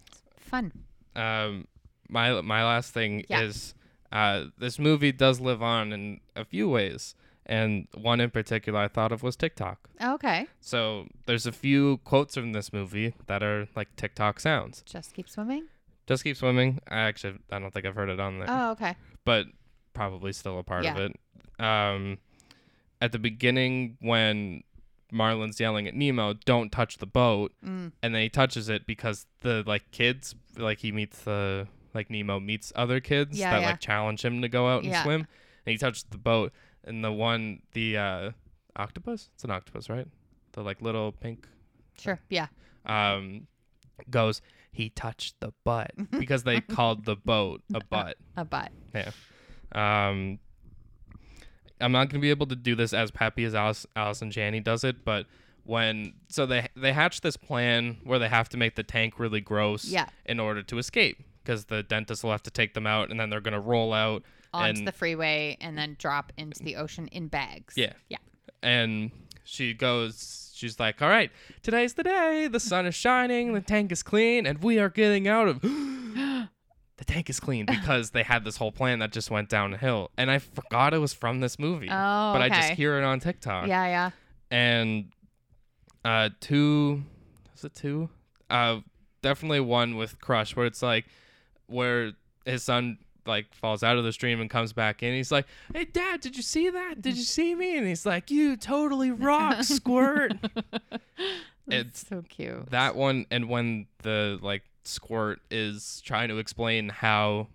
It's 0.05 0.21
fun. 0.47 0.71
um, 1.15 1.67
my 2.09 2.41
my 2.41 2.63
last 2.63 2.93
thing 2.93 3.23
Yeah. 3.29 3.41
is 3.41 3.73
uh, 4.11 4.45
this 4.57 4.77
movie 4.79 5.11
does 5.13 5.39
live 5.39 5.61
on 5.61 5.93
in 5.93 6.19
a 6.35 6.43
few 6.43 6.67
ways, 6.69 7.15
and 7.45 7.87
one 7.95 8.19
in 8.19 8.29
particular 8.31 8.79
I 8.79 8.87
thought 8.89 9.11
of 9.13 9.23
was 9.23 9.35
TikTok. 9.37 9.89
Okay. 10.03 10.47
So 10.59 11.07
there's 11.25 11.45
a 11.45 11.51
few 11.53 11.97
quotes 12.03 12.35
from 12.35 12.51
this 12.51 12.73
movie 12.73 13.13
that 13.27 13.41
are 13.43 13.67
like 13.75 13.95
TikTok 13.95 14.39
sounds. 14.41 14.83
Just 14.85 15.13
keep 15.13 15.29
swimming. 15.29 15.67
Just 16.07 16.23
keep 16.25 16.35
swimming. 16.35 16.79
I 16.89 16.97
actually 17.01 17.37
I 17.51 17.59
don't 17.59 17.71
think 17.73 17.85
I've 17.85 17.95
heard 17.95 18.09
it 18.09 18.19
on 18.19 18.39
there. 18.39 18.47
Oh, 18.49 18.71
okay. 18.71 18.95
but 19.23 19.45
probably 19.93 20.33
still 20.33 20.57
a 20.59 20.63
part 20.63 20.85
of 20.85 20.97
it. 20.97 21.63
Um, 21.63 22.17
at 23.01 23.11
the 23.11 23.19
beginning, 23.19 23.97
when 23.99 24.63
Marlin's 25.11 25.59
yelling 25.59 25.87
at 25.87 25.95
Nemo, 25.95 26.33
"Don't 26.33 26.71
touch 26.71 26.97
the 26.97 27.05
boat," 27.05 27.53
Mm. 27.65 27.91
and 28.01 28.15
then 28.15 28.21
he 28.21 28.29
touches 28.29 28.69
it 28.69 28.85
because 28.85 29.25
the 29.41 29.63
like 29.65 29.91
kids, 29.91 30.35
like 30.57 30.79
he 30.79 30.91
meets 30.91 31.21
the 31.23 31.67
like 31.93 32.09
Nemo 32.09 32.39
meets 32.39 32.71
other 32.75 32.99
kids 33.01 33.37
Yeah, 33.37 33.51
that 33.51 33.61
yeah. 33.61 33.67
like 33.71 33.79
challenge 33.81 34.23
him 34.23 34.41
to 34.41 34.47
go 34.49 34.67
out 34.69 34.83
and 34.83 34.91
Yeah. 34.91 35.03
swim, 35.03 35.27
and 35.65 35.71
he 35.71 35.77
touches 35.77 36.03
the 36.03 36.17
boat, 36.17 36.53
and 36.83 37.03
the 37.03 37.11
one 37.11 37.61
the 37.73 37.97
uh, 37.97 38.31
octopus, 38.75 39.29
it's 39.33 39.43
an 39.43 39.51
octopus, 39.51 39.89
right? 39.89 40.07
The 40.53 40.63
like 40.63 40.81
little 40.81 41.11
pink 41.11 41.47
Sure. 41.97 42.19
Yeah. 42.29 42.47
um 42.85 43.47
goes. 44.09 44.41
He 44.73 44.89
touched 44.89 45.35
the 45.41 45.51
butt 45.65 45.91
because 46.17 46.43
they 46.43 46.61
called 46.61 47.03
the 47.03 47.17
boat 47.17 47.61
a 47.73 47.81
butt. 47.83 48.17
A 48.37 48.45
butt. 48.45 48.71
Um, 49.73 50.39
I'm 51.79 51.91
not 51.91 52.09
gonna 52.09 52.21
be 52.21 52.29
able 52.29 52.47
to 52.47 52.55
do 52.55 52.75
this 52.75 52.93
as 52.93 53.11
peppy 53.11 53.43
as 53.43 53.55
Alice, 53.55 53.85
Allison 53.95 54.31
Janney 54.31 54.59
does 54.59 54.83
it, 54.83 55.03
but 55.03 55.25
when 55.63 56.13
so 56.27 56.45
they 56.45 56.67
they 56.75 56.93
hatch 56.93 57.21
this 57.21 57.37
plan 57.37 57.97
where 58.03 58.19
they 58.19 58.29
have 58.29 58.49
to 58.49 58.57
make 58.57 58.75
the 58.75 58.83
tank 58.83 59.19
really 59.19 59.41
gross 59.41 59.85
Yeah. 59.85 60.07
in 60.25 60.39
order 60.39 60.63
to 60.63 60.77
escape 60.77 61.23
because 61.43 61.65
the 61.65 61.83
dentist 61.83 62.23
will 62.23 62.31
have 62.31 62.43
to 62.43 62.51
take 62.51 62.73
them 62.73 62.87
out 62.87 63.09
and 63.11 63.19
then 63.19 63.29
they're 63.29 63.41
gonna 63.41 63.59
roll 63.59 63.93
out 63.93 64.23
Onto 64.53 64.79
and 64.79 64.87
the 64.87 64.91
freeway 64.91 65.57
and 65.61 65.77
then 65.77 65.95
drop 65.99 66.33
into 66.37 66.63
the 66.63 66.75
ocean 66.75 67.07
in 67.07 67.27
bags. 67.27 67.75
Yeah. 67.77 67.93
Yeah. 68.09 68.17
and 68.63 69.11
she 69.43 69.73
goes 69.73 70.51
she's 70.55 70.79
like 70.79 71.01
all 71.01 71.09
right 71.09 71.31
today's 71.63 71.93
the 71.95 72.03
day 72.03 72.47
the 72.47 72.59
sun 72.59 72.85
is 72.85 72.93
shining 72.95 73.53
the 73.53 73.61
tank 73.61 73.91
is 73.91 74.03
clean 74.03 74.45
and 74.45 74.61
we 74.63 74.77
are 74.79 74.89
getting 74.89 75.27
out 75.27 75.47
of 75.47 75.63
the 77.01 77.05
tank 77.05 77.29
is 77.31 77.39
clean 77.39 77.65
because 77.79 78.11
they 78.11 78.21
had 78.21 78.43
this 78.45 78.57
whole 78.57 78.71
plan 78.71 78.99
that 78.99 79.11
just 79.11 79.31
went 79.31 79.49
downhill 79.49 80.11
and 80.17 80.29
i 80.29 80.37
forgot 80.37 80.93
it 80.93 80.99
was 80.99 81.13
from 81.13 81.39
this 81.39 81.57
movie 81.57 81.87
Oh, 81.89 82.31
but 82.33 82.41
i 82.43 82.47
just 82.49 82.73
hear 82.73 82.99
it 82.99 83.03
on 83.03 83.19
tiktok 83.19 83.67
Yeah. 83.67 83.85
Yeah. 83.87 84.11
and 84.51 85.05
uh 86.05 86.29
two 86.39 87.03
is 87.55 87.63
it 87.63 87.73
two 87.73 88.07
uh 88.51 88.81
definitely 89.23 89.59
one 89.61 89.95
with 89.97 90.21
crush 90.21 90.55
where 90.55 90.65
it's 90.67 90.81
like 90.83 91.05
where 91.67 92.11
his 92.45 92.63
son 92.63 92.97
like 93.25 93.53
falls 93.55 93.83
out 93.83 93.97
of 93.97 94.03
the 94.03 94.11
stream 94.11 94.41
and 94.41 94.49
comes 94.49 94.73
back 94.73 95.03
in. 95.03 95.13
He's 95.13 95.31
like, 95.31 95.45
"Hey, 95.75 95.85
Dad, 95.85 96.21
did 96.21 96.35
you 96.35 96.41
see 96.41 96.71
that? 96.71 97.03
Did 97.03 97.15
you 97.15 97.23
see 97.23 97.53
me?" 97.53 97.77
And 97.77 97.85
he's 97.87 98.03
like, 98.03 98.31
"You 98.31 98.57
totally 98.57 99.11
rock, 99.11 99.61
Squirt." 99.63 100.33
That's 100.41 100.99
It's 101.67 102.07
so 102.07 102.23
cute. 102.27 102.71
that 102.71 102.95
one, 102.95 103.27
and 103.29 103.47
when 103.47 103.85
the 104.01 104.39
like 104.41 104.63
Squirt 104.83 105.39
is 105.49 106.01
trying 106.03 106.29
to 106.29 106.37
explain 106.37 106.89
how 106.89 107.47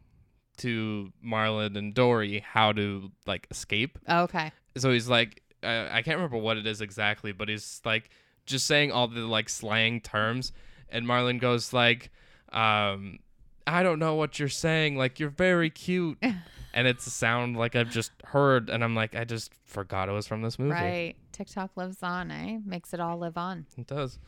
to 0.59 1.13
Marlin 1.21 1.77
and 1.77 1.95
Dory 1.95 2.41
how 2.47 2.73
to 2.73 3.11
like 3.27 3.47
escape. 3.51 3.99
Okay. 4.09 4.53
So 4.77 4.93
he's 4.93 5.09
like, 5.09 5.43
uh, 5.63 5.89
I 5.91 6.03
can't 6.03 6.17
remember 6.17 6.39
what 6.39 6.57
it 6.57 6.67
is 6.67 6.81
exactly, 6.81 7.33
but 7.33 7.49
he's 7.49 7.81
like 7.85 8.11
just 8.47 8.67
saying 8.67 8.93
all 8.93 9.09
the 9.09 9.21
like 9.21 9.49
slang 9.49 10.01
terms, 10.01 10.53
and 10.89 11.07
Marlin 11.07 11.39
goes 11.39 11.73
like, 11.73 12.11
um, 12.53 13.19
I 13.67 13.83
don't 13.83 13.99
know 13.99 14.15
what 14.15 14.39
you're 14.39 14.49
saying. 14.49 14.97
Like 14.97 15.19
you're 15.19 15.31
very 15.31 15.71
cute, 15.71 16.19
and 16.75 16.87
it's 16.87 17.07
a 17.07 17.11
sound 17.11 17.57
like 17.57 17.75
I've 17.75 17.91
just 17.91 18.13
heard, 18.25 18.71
and 18.71 18.85
I'm 18.85 18.95
like, 18.95 19.15
I 19.17 19.25
just 19.25 19.53
forgot 19.65 20.09
it 20.09 20.13
was 20.13 20.27
from 20.27 20.43
this 20.43 20.59
movie. 20.59 20.73
Right. 20.73 21.17
TikTok 21.33 21.77
lives 21.77 22.03
on, 22.03 22.31
eh? 22.31 22.59
Makes 22.65 22.95
it 22.95 23.01
all 23.01 23.19
live 23.19 23.37
on. 23.37 23.67
It 23.77 23.87
does. 23.87 24.19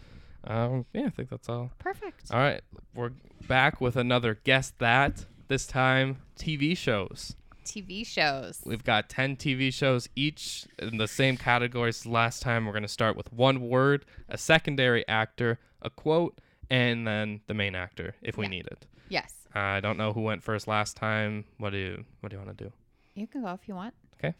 Um, 0.49 0.87
yeah, 0.95 1.07
I 1.07 1.11
think 1.11 1.29
that's 1.29 1.49
all. 1.49 1.71
Perfect. 1.79 2.31
All 2.33 2.39
right, 2.41 2.63
we're 2.95 3.13
back 3.47 3.81
with 3.81 3.97
another 3.97 4.39
guess 4.45 4.73
that. 4.79 5.27
This 5.49 5.67
time, 5.67 6.19
TV 6.39 6.77
shows. 6.77 7.35
TV 7.65 8.07
shows. 8.07 8.61
We've 8.67 8.85
got 8.85 9.09
10 9.11 9.37
TV 9.37 9.73
shows, 9.73 10.09
each 10.17 10.67
in 10.79 10.97
the 10.99 11.07
same 11.09 11.37
categories. 11.37 12.05
Last 12.07 12.41
time, 12.43 12.65
we're 12.67 12.73
going 12.73 12.83
to 12.83 12.89
start 12.89 13.17
with 13.17 13.33
one 13.33 13.69
word, 13.69 14.05
a 14.29 14.37
secondary 14.39 15.07
actor, 15.09 15.59
a 15.83 15.89
quote, 15.91 16.39
and 16.71 17.07
then 17.07 17.41
the 17.47 17.55
main 17.55 17.75
actor 17.75 18.15
if 18.23 18.37
we 18.37 18.45
Yeah. 18.47 18.51
need 18.51 18.67
it. 18.67 18.87
Yes. 19.09 19.35
I 19.55 19.81
don't 19.81 19.97
know 19.97 20.13
who 20.13 20.21
went 20.23 20.43
first 20.43 20.67
last 20.69 20.97
time. 20.97 21.45
What 21.59 21.71
do 21.71 21.79
you 21.79 22.05
What 22.21 22.31
do 22.31 22.37
you 22.39 22.43
want 22.45 22.57
to 22.59 22.65
do? 22.65 22.73
You 23.15 23.27
can 23.27 23.43
go 23.43 23.53
if 23.53 23.67
you 23.69 23.75
want. 23.75 23.95
Okay. 24.19 24.35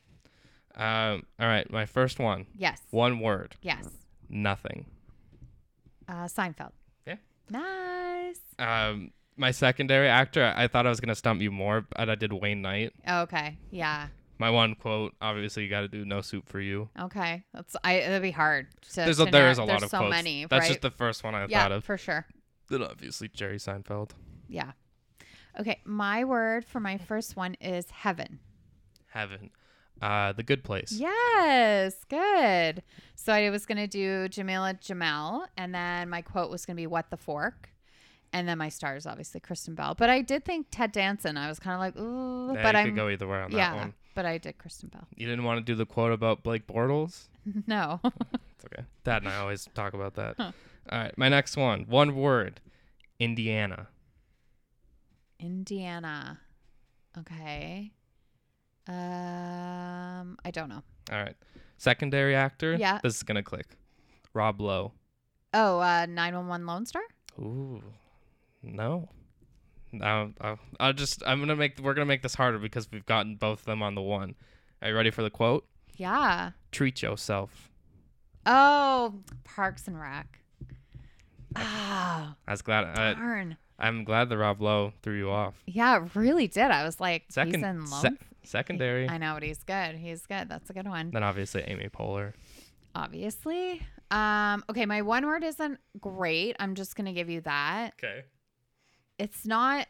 Um, 0.77 1.25
all 1.41 1.47
right, 1.49 1.71
my 1.71 1.87
first 1.87 2.19
one. 2.19 2.47
Yes. 2.55 2.81
One 2.91 3.21
word. 3.21 3.57
Yes. 3.63 3.89
Nothing. 4.29 4.85
Uh, 6.09 6.25
Seinfeld. 6.25 6.73
Yeah. 7.07 7.17
Nice. 7.51 8.41
Um, 8.59 9.13
my 9.37 9.51
secondary 9.51 10.09
actor. 10.09 10.53
I 10.57 10.67
thought 10.69 10.87
I 10.87 10.89
was 10.89 11.01
going 11.01 11.11
to 11.11 11.15
stump 11.15 11.41
you 11.43 11.51
more, 11.51 11.83
but 11.97 12.09
I 12.09 12.15
did 12.15 12.33
Wayne 12.33 12.63
Knight. 12.63 12.93
Okay. 13.09 13.59
Yeah. 13.71 14.09
My 14.39 14.51
one 14.51 14.75
quote. 14.75 15.15
Obviously, 15.21 15.65
you 15.65 15.71
got 15.71 15.81
to 15.83 15.89
do 15.89 16.05
No 16.05 16.21
Soup 16.21 16.49
for 16.49 16.61
You. 16.61 16.89
Okay. 16.99 17.45
That's 17.53 17.77
I. 17.85 18.01
That'd 18.01 18.23
be 18.23 18.31
hard. 18.31 18.69
To, 18.91 18.97
There's 18.97 19.21
a, 19.21 19.27
to 19.27 19.31
there 19.31 19.51
is 19.51 19.59
a 19.59 19.63
lot 19.63 19.81
there's 19.81 19.83
of 19.85 19.91
so 19.91 19.99
quotes. 19.99 20.11
many. 20.11 20.47
That's 20.47 20.63
right? 20.63 20.69
just 20.69 20.81
the 20.81 20.91
first 20.91 21.25
one 21.25 21.35
I 21.35 21.47
yeah, 21.47 21.63
thought 21.63 21.73
of. 21.73 21.85
for 21.85 21.99
sure. 21.99 22.27
Then 22.69 22.83
obviously 22.83 23.29
Jerry 23.29 23.59
Seinfeld. 23.59 24.11
Yeah. 24.49 24.73
Okay. 25.59 25.81
My 25.85 26.25
word 26.25 26.65
for 26.65 26.81
my 26.81 26.99
first 26.99 27.37
one 27.37 27.55
is 27.61 27.91
heaven. 27.91 28.39
Heaven. 29.09 29.51
Uh, 30.01 30.33
The 30.33 30.43
Good 30.43 30.63
Place. 30.65 30.93
Yes, 30.93 31.97
good. 32.09 32.83
So 33.15 33.33
I 33.33 33.51
was 33.51 33.67
gonna 33.67 33.87
do 33.89 34.29
Jameela 34.29 34.81
Jamil, 34.81 35.47
and 35.57 35.75
then 35.75 36.09
my 36.09 36.23
quote 36.23 36.51
was 36.51 36.65
gonna 36.65 36.77
be 36.77 36.87
"What 36.87 37.11
the 37.11 37.17
fork," 37.17 37.71
and 38.33 38.49
then 38.49 38.59
my 38.59 38.69
star 38.69 38.97
is 38.97 39.07
obviously 39.07 39.41
Kristen 39.41 39.75
Bell. 39.75 39.95
But 39.95 40.09
I 40.09 40.23
did 40.23 40.45
think 40.45 40.69
Ted 40.71 40.93
Danson. 40.93 41.37
I 41.37 41.49
was 41.49 41.59
kind 41.59 41.75
of 41.75 41.81
like, 41.81 41.97
ooh, 41.97 42.55
Yeah, 42.55 42.63
but 42.63 42.77
I'm 42.77 42.87
could 42.87 42.97
go 42.97 43.09
either 43.09 43.27
way 43.27 43.39
on 43.41 43.51
yeah, 43.51 43.73
that 43.73 43.77
one. 43.77 43.95
but 44.15 44.25
I 44.25 44.39
did 44.39 44.57
Kristen 44.59 44.89
Bell. 44.89 45.07
You 45.17 45.27
didn't 45.27 45.45
want 45.45 45.59
to 45.59 45.65
do 45.65 45.75
the 45.75 45.87
quote 45.87 46.13
about 46.13 46.43
Blake 46.43 46.67
Bortles? 46.67 47.25
no, 47.67 48.01
It's 48.05 48.65
okay. 48.67 48.85
Dad 49.05 49.23
and 49.23 49.29
I 49.33 49.37
always 49.39 49.69
talk 49.75 49.95
about 49.95 50.15
that. 50.15 50.35
Huh. 50.39 50.53
All 50.91 50.99
right, 50.99 51.17
my 51.19 51.29
next 51.29 51.57
one. 51.57 51.85
One 51.89 52.15
word. 52.15 52.61
Indiana. 53.19 53.89
Indiana. 55.41 56.41
Okay. 57.19 57.93
Um, 58.89 60.39
I 60.45 60.51
don't 60.51 60.69
know. 60.69 60.83
All 61.13 61.19
right. 61.23 61.37
Secondary 61.77 62.35
actor. 62.35 62.75
Yeah. 62.75 62.99
This 63.03 63.17
is 63.17 63.23
gonna 63.23 63.43
click. 63.43 63.67
Rob 64.35 64.61
Lowe. 64.61 64.93
Oh, 65.55 65.79
uh, 65.81 66.07
nine 66.09 66.35
one 66.35 66.49
one 66.49 66.67
Lone 66.67 66.87
Star. 66.87 67.03
Ooh. 67.39 67.83
No. 68.63 69.09
No. 69.93 70.33
I'll, 70.41 70.59
I'll 70.81 70.93
just. 70.93 71.23
I'm 71.27 71.39
gonna 71.41 71.57
make. 71.57 71.79
We're 71.81 71.95
gonna 71.95 72.07
make 72.07 72.23
this 72.23 72.35
harder 72.35 72.59
because 72.59 72.91
we've 72.91 73.07
gotten 73.07 73.37
both 73.37 73.61
of 73.61 73.65
them 73.67 73.83
on 73.83 73.95
the 73.95 74.03
one. 74.03 74.35
Are 74.83 74.89
you 74.89 74.97
ready 74.97 75.11
for 75.11 75.23
the 75.23 75.31
quote? 75.31 75.67
Yeah. 75.97 76.53
Treat 76.73 77.03
yourself. 77.03 77.71
Oh, 78.47 79.15
Parks 79.45 79.87
and 79.89 80.01
Rec. 80.01 80.39
Ah, 81.57 82.37
I 82.47 82.51
was 82.51 82.63
glad. 82.63 82.85
I, 82.85 83.15
darn. 83.15 83.57
I'm 83.79 84.05
glad 84.05 84.29
the 84.29 84.39
Rob 84.39 84.61
Lowe 84.61 84.93
threw 85.03 85.17
you 85.17 85.31
off. 85.31 85.55
Yeah, 85.67 86.03
it 86.05 86.15
really 86.15 86.47
did. 86.49 86.71
I 86.71 86.85
was 86.85 87.01
like, 87.01 87.25
Second. 87.31 87.55
he's 87.57 87.65
in 87.65 87.87
se- 87.87 88.09
Lone. 88.09 88.19
Secondary. 88.49 89.09
I 89.09 89.19
know, 89.19 89.35
but 89.35 89.43
he's 89.43 89.63
good. 89.63 89.97
He's 89.97 90.27
good. 90.27 90.49
That's 90.49 90.71
a 90.71 90.73
good 90.73 90.89
one. 90.89 91.11
Then 91.11 91.23
obviously 91.23 91.63
Amy 91.63 91.89
Poehler. 91.89 92.33
Obviously. 92.95 93.83
Um, 94.11 94.65
okay, 94.71 94.87
my 94.87 95.03
one 95.03 95.27
word 95.27 95.45
isn't 95.45 95.79
great. 96.01 96.57
I'm 96.59 96.75
just 96.75 96.97
gonna 96.97 97.13
give 97.13 97.29
you 97.29 97.41
that. 97.43 97.93
Okay. 98.03 98.25
It's 99.19 99.45
not 99.47 99.87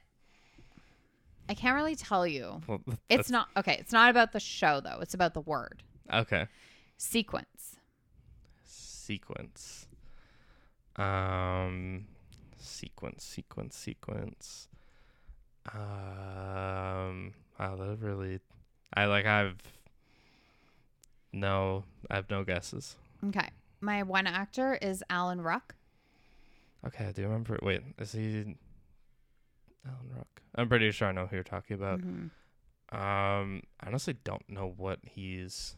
I 1.48 1.54
can't 1.54 1.74
really 1.76 1.96
tell 1.96 2.26
you. 2.26 2.60
Well, 2.66 2.82
It's 3.08 3.30
not 3.30 3.48
okay, 3.56 3.76
it's 3.80 3.92
not 3.92 4.10
about 4.10 4.32
the 4.32 4.40
show 4.40 4.80
though. 4.80 4.98
It's 5.00 5.14
about 5.14 5.34
the 5.34 5.40
word. 5.40 5.82
okay. 6.12 6.46
Sequence. 6.98 7.76
Sequence. 8.64 9.86
Um, 10.96 12.06
sequence, 12.58 13.24
sequence, 13.24 13.76
sequence. 13.76 14.68
Um, 15.72 17.32
wow, 17.58 17.76
that 17.76 17.98
really. 18.00 18.40
I 18.94 19.06
like. 19.06 19.26
I've. 19.26 19.56
No, 21.32 21.84
I 22.10 22.16
have 22.16 22.30
no 22.30 22.44
guesses. 22.44 22.96
Okay. 23.26 23.48
My 23.80 24.02
one 24.02 24.26
actor 24.26 24.78
is 24.80 25.04
Alan 25.10 25.40
Ruck. 25.40 25.74
Okay, 26.86 27.06
I 27.06 27.12
do 27.12 27.22
remember. 27.22 27.58
Wait, 27.62 27.82
is 27.98 28.12
he? 28.12 28.56
Alan 29.86 30.10
Ruck? 30.16 30.42
I'm 30.54 30.68
pretty 30.68 30.90
sure 30.90 31.08
I 31.08 31.12
know 31.12 31.26
who 31.26 31.36
you're 31.36 31.44
talking 31.44 31.74
about. 31.74 32.00
Mhm. 32.00 32.30
Um, 32.90 33.62
I 33.80 33.86
honestly 33.86 34.16
don't 34.24 34.48
know 34.48 34.72
what 34.76 35.00
he's. 35.04 35.76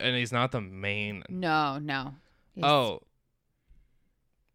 And 0.00 0.16
he's 0.16 0.32
not 0.32 0.50
the 0.50 0.60
main. 0.60 1.22
No, 1.28 1.78
no. 1.78 2.16
He's- 2.54 2.64
Oh. 2.64 3.00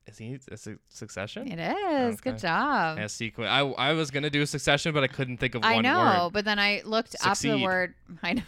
Is 0.09 0.17
he? 0.17 0.39
Is 0.51 0.67
it 0.67 0.79
Succession? 0.89 1.51
It 1.51 1.59
is. 1.59 2.19
Good 2.21 2.33
Okay. 2.35 2.41
job. 2.41 2.97
Yeah, 2.97 3.07
sequence. 3.07 3.49
I 3.49 3.59
I 3.61 3.93
was 3.93 4.11
gonna 4.11 4.29
do 4.29 4.41
a 4.41 4.45
Succession, 4.47 4.93
but 4.93 5.03
I 5.03 5.07
couldn't 5.07 5.37
think 5.37 5.55
of 5.55 5.63
one. 5.63 5.71
I 5.71 5.75
one 5.75 5.83
know, 5.83 6.23
word. 6.25 6.33
but 6.33 6.45
then 6.45 6.59
I 6.59 6.81
looked 6.85 7.15
up 7.23 7.37
the 7.37 7.61
word. 7.61 7.93
I 8.23 8.33
know. 8.33 8.41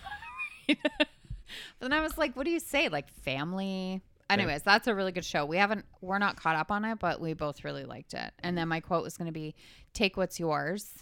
but 0.68 1.07
then 1.80 1.93
I 1.93 2.01
was 2.01 2.18
like, 2.18 2.36
what 2.36 2.45
do 2.45 2.51
you 2.51 2.59
say? 2.59 2.89
Like 2.89 3.09
family? 3.09 4.01
Anyways, 4.30 4.62
that's 4.64 4.88
a 4.88 4.95
really 4.95 5.12
good 5.12 5.26
show. 5.26 5.43
We 5.45 5.57
haven't, 5.57 5.84
we're 5.99 6.18
not 6.18 6.38
caught 6.38 6.55
up 6.55 6.72
on 6.72 6.86
it, 6.86 6.99
but 6.99 7.20
we 7.20 7.34
both 7.34 7.66
really 7.66 7.84
liked 7.84 8.14
it. 8.14 8.32
And 8.39 8.57
then 8.57 8.70
my 8.70 8.80
quote 8.80 9.03
was 9.03 9.18
going 9.18 9.26
to 9.26 9.34
be, 9.34 9.55
"Take 9.93 10.16
what's 10.16 10.39
yours." 10.39 10.93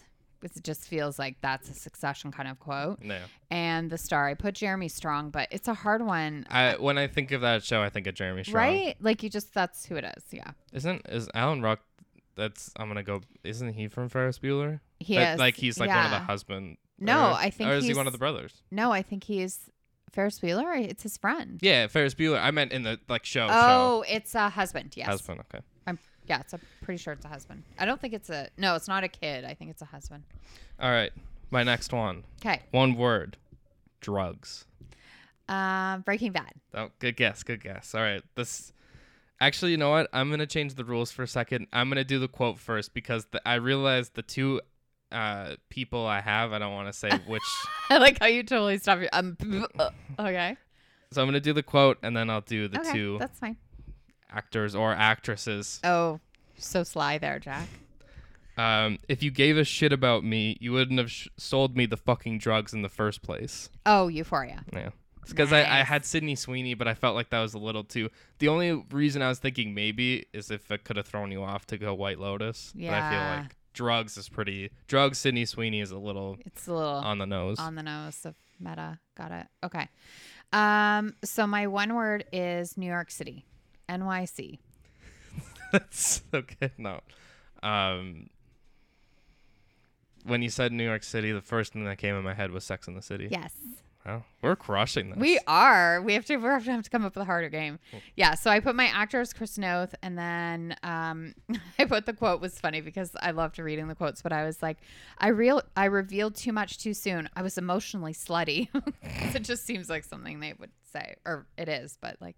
It 0.43 0.51
just 0.63 0.87
feels 0.87 1.19
like 1.19 1.35
that's 1.41 1.69
a 1.69 1.73
succession 1.73 2.31
kind 2.31 2.47
of 2.49 2.59
quote. 2.59 3.01
No. 3.01 3.19
And 3.51 3.89
the 3.89 3.97
star, 3.97 4.27
I 4.27 4.33
put 4.33 4.55
Jeremy 4.55 4.87
Strong, 4.87 5.31
but 5.31 5.47
it's 5.51 5.67
a 5.67 5.73
hard 5.73 6.01
one, 6.01 6.45
I 6.49 6.75
when 6.77 6.97
I 6.97 7.07
think 7.07 7.31
of 7.31 7.41
that 7.41 7.63
show, 7.63 7.81
I 7.81 7.89
think 7.89 8.07
of 8.07 8.15
Jeremy 8.15 8.43
Strong. 8.43 8.55
right? 8.63 8.95
Like 8.99 9.23
you 9.23 9.29
just, 9.29 9.53
that's 9.53 9.85
who 9.85 9.95
it 9.95 10.05
is. 10.17 10.23
Yeah, 10.31 10.51
Isn't 10.73 11.01
is 11.09 11.29
Alan 11.33 11.61
Ruck? 11.61 11.79
That's 12.35 12.71
I'm 12.77 12.87
gonna 12.87 13.03
go. 13.03 13.21
Isn't 13.43 13.73
he 13.73 13.87
from 13.89 14.07
Ferris 14.07 14.39
Bueller? 14.39 14.79
he 14.99 15.15
That- 15.15 15.33
is. 15.33 15.39
Like 15.39 15.55
he's 15.55 15.79
like 15.79 15.89
one 15.89 16.05
of 16.05 16.11
the 16.11 16.19
husband. 16.19 16.77
No, 16.97 17.29
or- 17.29 17.33
I 17.33 17.49
think 17.49 17.69
Or 17.69 17.73
is 17.73 17.85
he 17.85 17.93
one 17.93 18.07
of 18.07 18.13
the 18.13 18.19
brothers? 18.19 18.61
No, 18.71 18.91
I 18.91 19.01
think 19.01 19.23
he's 19.25 19.69
Ferris 20.11 20.39
Bueller. 20.39 20.79
It's 20.81 21.03
his 21.03 21.17
friend. 21.17 21.59
Yeah, 21.61 21.87
Ferris 21.87 22.13
Bueller. 22.15 22.41
I 22.41 22.51
meant 22.51 22.71
in 22.71 22.83
the 22.83 22.99
like 23.09 23.25
show. 23.25 23.47
Oh, 23.49 24.03
it's 24.07 24.35
a 24.35 24.49
husband. 24.49 24.93
Yes. 24.95 25.07
husband. 25.07 25.41
Okay. 25.53 25.63
Yeah, 26.30 26.41
it's 26.41 26.53
a 26.53 26.59
pretty 26.84 27.01
sure 27.01 27.13
it's 27.13 27.25
a 27.25 27.27
husband. 27.27 27.63
I 27.80 27.86
don't 27.86 27.99
think 27.99 28.13
it's 28.13 28.30
a 28.30 28.49
no, 28.55 28.75
it's 28.75 28.88
not 28.88 29.03
a 29.03 29.07
kid. 29.07 29.45
I 29.45 29.55
think 29.55 29.71
it's 29.71 29.82
a 29.82 29.86
husband. 29.86 30.23
All 30.80 30.91
right. 30.91 31.11
My 31.49 31.63
next 31.63 31.91
one. 31.91 32.23
Okay. 32.39 32.61
One 32.69 32.95
word. 32.95 33.38
Drugs. 33.99 34.65
Um, 35.47 36.01
Breaking 36.01 36.32
Bad. 36.32 36.53
Oh, 36.75 36.89
good 36.99 37.15
guess. 37.17 37.41
Good 37.41 37.63
guess. 37.63 37.95
All 37.95 38.01
right. 38.01 38.21
This. 38.36 38.71
Actually, 39.41 39.71
you 39.71 39.77
know 39.77 39.89
what? 39.89 40.07
I'm 40.13 40.30
gonna 40.30 40.45
change 40.45 40.75
the 40.75 40.86
rules 40.86 41.11
for 41.11 41.23
a 41.23 41.27
second. 41.27 41.65
I'm 41.73 41.89
gonna 41.89 42.03
do 42.03 42.19
the 42.19 42.27
quote 42.27 42.59
first 42.59 42.93
because 42.93 43.25
the, 43.32 43.41
I 43.47 43.55
realized 43.55 44.13
the 44.13 44.21
two 44.21 44.61
uh, 45.11 45.55
people 45.69 46.05
I 46.05 46.21
have. 46.21 46.53
I 46.53 46.59
don't 46.59 46.73
want 46.73 46.89
to 46.89 46.93
say 46.93 47.09
which. 47.27 47.41
I 47.89 47.97
like 47.97 48.19
how 48.19 48.27
you 48.27 48.43
totally 48.43 48.77
stop 48.77 48.99
your 48.99 49.09
um. 49.13 49.36
okay. 50.19 50.57
so 51.11 51.21
I'm 51.21 51.27
gonna 51.27 51.39
do 51.39 51.53
the 51.53 51.63
quote 51.63 51.97
and 52.03 52.15
then 52.15 52.30
I'll 52.30 52.41
do 52.41 52.67
the 52.67 52.82
okay, 52.82 52.91
two 52.91 53.17
that's 53.17 53.39
fine. 53.39 53.57
Actors 54.32 54.75
or 54.75 54.91
actresses. 54.93 55.80
Oh, 55.84 56.19
so 56.57 56.84
sly 56.84 57.17
there, 57.17 57.39
Jack. 57.39 57.67
Um, 58.57 58.99
if 59.07 59.23
you 59.23 59.32
gave 59.32 59.57
a 59.57 59.63
shit 59.63 59.93
about 59.93 60.23
me, 60.23 60.57
you 60.59 60.73
wouldn't 60.73 60.99
have 60.99 61.09
sh- 61.09 61.27
sold 61.38 61.77
me 61.77 61.86
the 61.86 61.95
fucking 61.95 62.39
drugs 62.39 62.73
in 62.73 62.82
the 62.82 62.89
first 62.89 63.21
place. 63.21 63.69
Oh, 63.86 64.09
Euphoria. 64.09 64.65
Yeah. 64.73 64.89
Because 65.27 65.53
I, 65.53 65.59
I 65.59 65.84
had 65.84 66.05
Sydney 66.05 66.36
Sweeney, 66.36 66.73
but 66.73 66.88
I 66.88 66.93
felt 66.95 67.15
like 67.15 67.30
that 67.30 67.39
was 67.39 67.53
a 67.53 67.59
little 67.59 67.84
too. 67.84 68.09
The 68.39 68.47
only 68.47 68.84
reason 68.91 69.21
I 69.21 69.30
was 69.30 69.38
thinking 69.39 69.73
maybe 69.75 70.25
is 70.34 70.49
if 70.49 70.71
it 70.71 70.84
could 70.84 70.97
have 70.97 71.05
thrown 71.05 71.32
you 71.32 71.43
off 71.43 71.67
to 71.67 71.77
go 71.77 71.93
White 71.93 72.19
Lotus. 72.19 72.73
But 72.75 72.89
I 72.89 73.11
feel 73.11 73.41
like 73.43 73.55
drugs 73.73 74.17
is 74.17 74.27
pretty. 74.27 74.71
Drugs. 74.88 75.19
Sydney 75.19 75.45
Sweeney 75.45 75.82
is 75.82 75.91
a 75.91 75.97
little 75.99 76.38
It's 76.45 76.67
a 76.67 76.73
little 76.73 76.89
on 76.89 77.19
the 77.19 77.27
nose. 77.27 77.59
on 77.59 77.75
the 77.75 77.84
nose 77.84 78.25
of 78.25 78.34
meta. 78.59 78.99
Got 79.15 79.32
it. 79.32 79.47
Okay. 79.63 79.88
Um. 80.51 81.13
So 81.23 81.45
my 81.45 81.67
one 81.67 81.93
word 81.93 82.25
is 82.34 82.75
New 82.75 82.88
York 82.88 83.11
City, 83.11 83.45
NYC. 83.89 84.59
That's 85.71 86.23
okay. 86.33 86.71
No. 86.77 87.01
Um. 87.63 88.29
When 90.25 90.41
you 90.41 90.49
said 90.49 90.71
New 90.71 90.83
York 90.83 91.03
City, 91.03 91.31
the 91.31 91.41
first 91.41 91.73
thing 91.73 91.85
that 91.85 91.97
came 91.97 92.15
in 92.15 92.23
my 92.23 92.33
head 92.33 92.51
was 92.51 92.63
Sex 92.63 92.87
in 92.87 92.93
the 92.93 93.01
City. 93.01 93.29
Yes. 93.31 93.53
Wow, 94.05 94.23
we're 94.41 94.55
crushing 94.55 95.09
this. 95.09 95.19
We 95.19 95.39
are. 95.45 96.01
We 96.01 96.13
have 96.13 96.25
to. 96.25 96.37
We 96.37 96.45
have 96.45 96.63
to 96.65 96.71
have 96.71 96.83
to 96.83 96.89
come 96.89 97.03
up 97.03 97.15
with 97.15 97.21
a 97.21 97.25
harder 97.25 97.49
game. 97.49 97.79
Yeah. 98.15 98.35
So 98.35 98.49
I 98.49 98.59
put 98.61 98.75
my 98.75 98.85
actor 98.85 99.19
as 99.19 99.33
Chris 99.33 99.57
Noth, 99.57 99.93
and 100.01 100.17
then 100.17 100.75
um, 100.83 101.35
I 101.79 101.85
put 101.85 102.05
the 102.05 102.13
quote 102.13 102.39
was 102.39 102.57
funny 102.57 102.79
because 102.81 103.11
I 103.19 103.31
loved 103.31 103.59
reading 103.59 103.87
the 103.87 103.95
quotes, 103.95 104.21
but 104.21 104.31
I 104.31 104.45
was 104.45 104.63
like, 104.63 104.77
I 105.17 105.27
real 105.27 105.61
I 105.75 105.85
revealed 105.85 106.35
too 106.35 106.53
much 106.53 106.77
too 106.77 106.93
soon. 106.93 107.29
I 107.35 107.41
was 107.41 107.57
emotionally 107.57 108.13
slutty. 108.13 108.69
it 109.03 109.43
just 109.43 109.65
seems 109.65 109.89
like 109.89 110.05
something 110.05 110.39
they 110.39 110.53
would 110.57 110.71
say, 110.93 111.15
or 111.25 111.45
it 111.57 111.67
is, 111.67 111.97
but 111.99 112.15
like, 112.21 112.37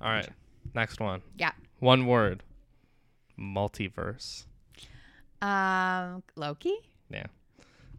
All 0.00 0.10
right. 0.10 0.28
Next 0.74 1.00
one. 1.00 1.22
yeah. 1.36 1.52
One 1.80 2.06
word. 2.06 2.42
Multiverse. 3.38 4.44
Um, 5.40 6.22
Loki. 6.36 6.74
Yeah. 7.10 7.26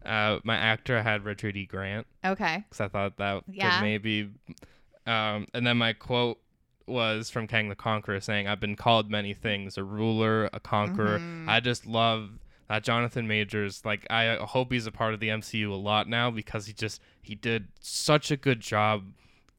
Uh, 0.04 0.40
my 0.44 0.56
actor 0.56 1.02
had 1.02 1.24
Richard 1.24 1.56
E. 1.56 1.66
Grant 1.66 2.06
Okay. 2.24 2.64
because 2.68 2.80
I 2.80 2.88
thought 2.88 3.16
that 3.18 3.44
Yeah. 3.48 3.76
could 3.78 3.82
maybe. 3.84 4.30
Um, 5.06 5.46
and 5.54 5.66
then 5.66 5.76
my 5.78 5.92
quote 5.92 6.40
was 6.86 7.30
from 7.30 7.46
Kang 7.46 7.68
the 7.68 7.74
Conqueror 7.74 8.20
saying, 8.20 8.46
"I've 8.48 8.60
been 8.60 8.76
called 8.76 9.10
many 9.10 9.32
things: 9.34 9.76
a 9.78 9.84
ruler, 9.84 10.48
a 10.52 10.60
conqueror. 10.60 11.18
Mhm. 11.18 11.48
I 11.48 11.60
just 11.60 11.86
love 11.86 12.38
that 12.68 12.82
Jonathan 12.84 13.26
Majors. 13.28 13.84
Like, 13.84 14.06
I 14.10 14.36
hope 14.36 14.72
he's 14.72 14.86
a 14.86 14.92
part 14.92 15.14
of 15.14 15.20
the 15.20 15.28
MCU 15.30 15.72
a 15.72 15.76
lot 15.76 16.08
now 16.08 16.30
because 16.30 16.66
he 16.66 16.72
just 16.72 17.00
he 17.22 17.34
did 17.34 17.68
such 17.80 18.30
a 18.30 18.36
good 18.36 18.60
job, 18.60 19.12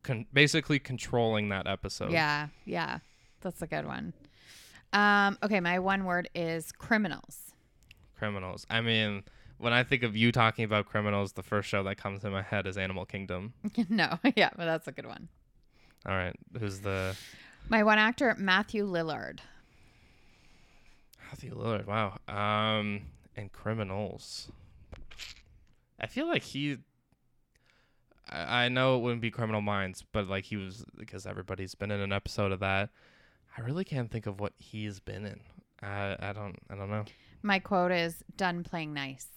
con- 0.04 0.26
basically 0.34 0.80
controlling 0.80 1.50
that 1.50 1.68
episode. 1.68 2.12
Yeah. 2.12 2.48
Yeah. 2.66 3.00
That's 3.42 3.62
a 3.62 3.68
good 3.68 3.86
one. 3.86 4.14
Um, 4.94 5.38
okay. 5.44 5.60
My 5.60 5.80
one 5.80 6.06
word 6.06 6.30
is 6.36 6.72
criminals. 6.72 7.54
criminals. 8.18 8.66
I 8.70 8.82
mean, 8.82 9.24
when 9.58 9.74
I 9.74 9.84
think 9.84 10.04
of 10.04 10.16
you 10.16 10.32
talking 10.32 10.66
about 10.66 10.86
criminals, 10.86 11.34
the 11.34 11.44
first 11.44 11.70
show 11.70 11.84
that 11.84 11.98
comes 11.98 12.22
to 12.22 12.30
my 12.30 12.42
head 12.42 12.68
is 12.68 12.78
Animal 12.78 13.06
Kingdom. 13.06 13.54
no. 13.90 14.20
Yeah. 14.36 14.50
But 14.56 14.66
that's 14.66 14.88
a 14.88 14.92
good 14.92 15.06
one. 15.08 15.28
All 16.06 16.16
right, 16.16 16.36
who's 16.60 16.80
the 16.80 17.16
My 17.70 17.84
one 17.84 18.00
actor, 18.00 18.36
Matthew 18.40 18.88
Lillard. 18.88 19.38
Matthew 21.30 21.56
Lillard? 21.56 21.86
Wow. 21.86 22.18
Um, 22.28 23.02
and 23.36 23.52
criminals. 23.52 24.52
I 26.00 26.08
feel 26.08 26.28
like 26.28 26.42
he. 26.44 26.78
I, 28.30 28.66
I 28.66 28.70
know 28.70 28.98
it 28.98 29.00
wouldn't 29.00 29.22
be 29.22 29.32
Criminal 29.32 29.62
Minds, 29.62 30.04
but 30.12 30.28
like 30.28 30.46
he 30.46 30.58
was 30.58 30.86
because 30.98 31.26
everybody's 31.26 31.76
been 31.76 31.92
in 31.92 32.00
an 32.00 32.14
episode 32.14 32.52
of 32.52 32.60
that. 32.60 32.90
I 33.58 33.62
really 33.62 33.84
can't 33.84 34.10
think 34.10 34.26
of 34.26 34.40
what 34.40 34.54
he's 34.58 35.00
been 35.00 35.26
in. 35.26 35.42
I 35.82 36.16
I 36.20 36.34
don't 36.34 36.58
I 36.70 36.76
don't 36.76 36.90
know. 36.90 37.06
My 37.42 37.60
quote 37.60 37.92
is 37.92 38.24
done 38.38 38.64
playing 38.64 38.94
nice. 38.94 39.28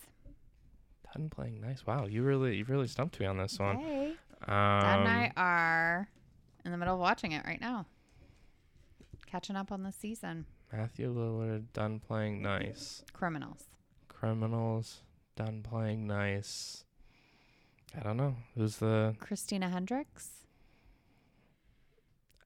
Done 1.14 1.30
playing 1.30 1.61
nice. 1.61 1.87
Wow, 1.87 2.07
you 2.07 2.22
really 2.22 2.57
you 2.57 2.64
really 2.64 2.87
stumped 2.87 3.18
me 3.20 3.26
on 3.26 3.39
this 3.39 3.59
one. 3.59 3.78
Hey. 3.78 4.14
Um, 4.47 4.80
Dad 4.80 4.99
and 5.01 5.09
I 5.09 5.32
are 5.37 6.09
in 6.64 6.72
the 6.72 6.76
middle 6.76 6.95
of 6.95 7.01
watching 7.01 7.32
it 7.32 7.45
right 7.47 7.61
now. 7.61 7.87
Catching 9.26 9.57
up 9.57 9.72
on 9.72 9.82
the 9.82 9.93
season. 9.93 10.47
Matthew 10.72 11.12
Lillard 11.12 11.66
done 11.72 12.01
playing 12.01 12.43
nice. 12.43 13.03
Criminals. 13.12 13.64
Criminals 14.09 15.03
done 15.37 15.62
playing 15.62 16.07
nice. 16.07 16.84
I 17.99 18.03
don't 18.03 18.16
know 18.16 18.36
who's 18.57 18.76
the. 18.78 19.14
Christina 19.20 19.68
Hendricks. 19.68 20.30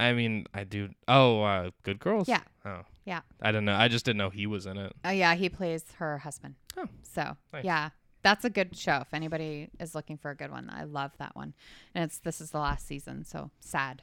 I 0.01 0.13
mean, 0.13 0.47
I 0.55 0.65
do. 0.65 0.91
Oh, 1.09 1.43
uh, 1.43 1.71
Good 1.83 1.99
Girls. 1.99 2.29
Yeah. 2.29 2.43
Oh. 2.65 2.83
Yeah. 3.05 3.21
I 3.43 3.51
don't 3.53 3.65
know. 3.65 3.75
I 3.75 3.89
just 3.89 4.05
didn't 4.05 4.19
know 4.19 4.31
he 4.31 4.47
was 4.47 4.67
in 4.67 4.77
it. 4.77 4.93
Oh 5.05 5.11
yeah, 5.11 5.35
he 5.35 5.49
plays 5.49 5.85
her 5.99 6.19
husband. 6.19 6.55
Oh, 6.77 6.87
So 7.03 7.37
nice. 7.53 7.65
yeah, 7.65 7.91
that's 8.23 8.45
a 8.45 8.51
good 8.51 8.77
show. 8.77 8.99
If 9.01 9.13
anybody 9.15 9.71
is 9.81 9.95
looking 9.95 10.19
for 10.19 10.31
a 10.31 10.37
good 10.37 10.51
one, 10.51 10.71
I 10.73 10.85
love 10.85 11.13
that 11.19 11.35
one. 11.35 11.55
And 11.95 12.05
it's 12.05 12.19
this 12.19 12.41
is 12.41 12.51
the 12.51 12.59
last 12.59 12.87
season, 12.87 13.25
so 13.25 13.51
sad. 13.61 14.03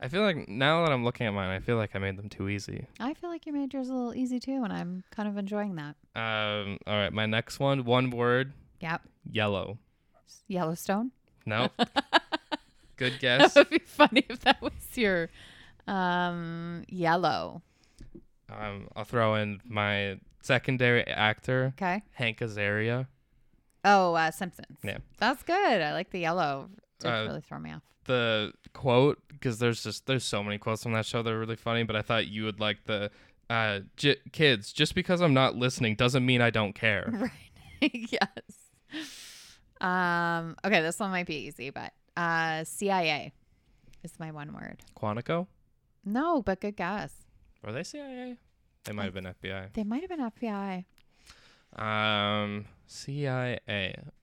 I 0.00 0.08
feel 0.08 0.22
like 0.22 0.48
now 0.48 0.84
that 0.84 0.92
I'm 0.92 1.04
looking 1.04 1.26
at 1.26 1.32
mine, 1.32 1.48
I 1.48 1.60
feel 1.60 1.76
like 1.76 1.94
I 1.94 1.98
made 2.00 2.18
them 2.18 2.28
too 2.28 2.48
easy. 2.48 2.86
I 3.00 3.14
feel 3.14 3.30
like 3.30 3.46
you 3.46 3.52
made 3.52 3.72
yours 3.72 3.88
a 3.88 3.94
little 3.94 4.14
easy 4.14 4.40
too, 4.40 4.62
and 4.64 4.72
I'm 4.72 5.04
kind 5.10 5.28
of 5.28 5.38
enjoying 5.38 5.76
that. 5.76 5.94
Um. 6.20 6.78
All 6.86 6.94
right. 6.96 7.12
My 7.12 7.24
next 7.26 7.60
one. 7.60 7.84
One 7.84 8.10
word. 8.10 8.52
Yep. 8.80 9.02
Yellow. 9.30 9.78
Yellowstone. 10.48 11.10
No. 11.46 11.68
Good 12.96 13.18
guess. 13.18 13.54
That 13.54 13.70
would 13.70 13.80
be 13.80 13.84
funny 13.86 14.24
if 14.28 14.40
that 14.40 14.60
was 14.62 14.72
your 14.94 15.28
um 15.88 16.84
yellow. 16.88 17.62
um. 18.50 18.88
I'll 18.96 19.04
throw 19.04 19.34
in 19.34 19.60
my 19.64 20.18
secondary 20.42 21.04
actor, 21.06 21.74
Okay. 21.76 22.02
Hank 22.12 22.38
Azaria. 22.40 23.06
Oh, 23.84 24.14
uh, 24.14 24.30
Simpsons. 24.30 24.78
Yeah. 24.82 24.98
That's 25.18 25.42
good. 25.42 25.82
I 25.82 25.92
like 25.92 26.10
the 26.10 26.20
yellow. 26.20 26.70
Did 27.00 27.08
Uh, 27.10 27.24
really 27.26 27.40
throw 27.42 27.58
me 27.58 27.72
off. 27.72 27.82
the 28.06 28.52
quote 28.72 29.18
because 29.28 29.58
there's 29.58 29.82
just 29.82 30.06
there's 30.06 30.24
so 30.24 30.42
many 30.42 30.56
quotes 30.58 30.82
from 30.82 30.92
that 30.92 31.04
show 31.06 31.22
that 31.22 31.32
are 31.32 31.38
really 31.38 31.56
funny 31.56 31.82
but 31.84 31.96
i 31.96 32.02
thought 32.02 32.26
you 32.26 32.44
would 32.44 32.60
like 32.60 32.84
the 32.84 33.10
uh 33.50 33.80
j- 33.96 34.16
kids 34.32 34.72
just 34.72 34.94
because 34.94 35.20
i'm 35.22 35.32
not 35.34 35.54
listening 35.56 35.94
doesn't 35.94 36.24
mean 36.26 36.40
i 36.42 36.50
don't 36.50 36.74
care 36.74 37.08
Right. 37.12 37.30
yes. 38.10 38.63
Um. 39.80 40.56
Okay, 40.64 40.80
this 40.82 40.98
one 41.00 41.10
might 41.10 41.26
be 41.26 41.36
easy, 41.46 41.70
but 41.70 41.92
uh, 42.16 42.64
CIA 42.64 43.32
is 44.02 44.18
my 44.18 44.30
one 44.30 44.52
word. 44.54 44.82
quantico 44.96 45.46
No, 46.04 46.42
but 46.42 46.60
good 46.60 46.76
guess. 46.76 47.12
were 47.62 47.72
they 47.72 47.82
cia 47.82 48.36
they 48.84 48.92
might 48.92 49.04
have 49.04 49.14
been 49.14 49.24
fbi 49.24 49.72
They 49.72 49.84
might 49.84 50.02
have 50.02 50.10
been 50.10 50.30
FBI. 50.30 50.84
um 51.82 52.66
cia 52.86 53.58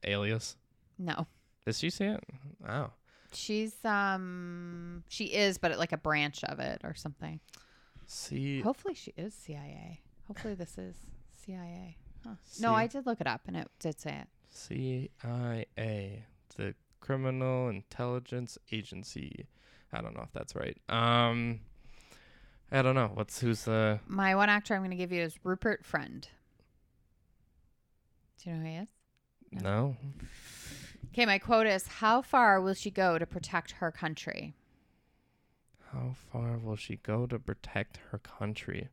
alias 0.04 0.56
No, 0.98 1.26
did 1.66 1.74
she 1.74 1.90
see 1.90 2.04
it 2.04 2.20
oh 2.68 2.90
she's 3.32 3.74
um 3.84 5.04
she 5.08 5.24
is, 5.26 5.58
but 5.58 5.76
like 5.78 5.92
a 5.92 5.96
branch 5.98 6.42
of 6.44 6.60
it 6.60 6.80
or 6.84 6.94
something. 6.94 7.40
c 8.06 8.60
Hopefully, 8.62 8.94
she 8.94 9.12
is 9.16 9.34
CIA. 9.34 10.00
Hopefully, 10.28 10.54
this 10.54 10.78
is 10.78 10.94
CIA. 11.44 11.96
Huh. 12.24 12.34
No, 12.60 12.72
I 12.74 12.86
did 12.86 13.04
look 13.06 13.20
it 13.20 13.26
up, 13.26 13.42
and 13.48 13.56
it 13.56 13.68
did 13.80 13.98
say 14.00 14.12
it. 14.22 14.28
Cia 14.52 16.24
the 16.56 16.74
criminal 17.00 17.68
intelligence 17.68 18.58
agency 18.70 19.46
i 19.92 20.00
don't 20.00 20.14
know 20.14 20.22
if 20.22 20.32
that's 20.32 20.54
right 20.54 20.76
um 20.88 21.58
i 22.70 22.80
don't 22.82 22.94
know 22.94 23.10
what's 23.14 23.40
who's 23.40 23.64
the 23.64 23.98
My 24.06 24.34
one 24.34 24.48
actor 24.48 24.74
I'm 24.74 24.80
going 24.80 24.90
to 24.90 24.96
give 24.96 25.12
you 25.12 25.22
is 25.22 25.38
Rupert 25.42 25.84
Friend. 25.84 26.26
Do 28.42 28.50
you 28.50 28.56
know 28.56 28.62
who 28.62 28.68
he 28.68 28.76
is? 28.76 28.88
No. 29.50 29.60
no 29.60 29.96
Okay, 31.12 31.26
my 31.26 31.38
quote 31.38 31.66
is 31.66 31.86
How 31.86 32.22
far 32.22 32.60
will 32.60 32.74
she 32.74 32.90
go 32.90 33.18
to 33.18 33.26
protect 33.26 33.72
her 33.72 33.90
country? 33.90 34.54
How 35.92 36.14
far 36.32 36.56
will 36.56 36.76
she 36.76 36.96
go 36.96 37.26
to 37.26 37.38
protect 37.38 37.98
her 38.10 38.18
country? 38.18 38.88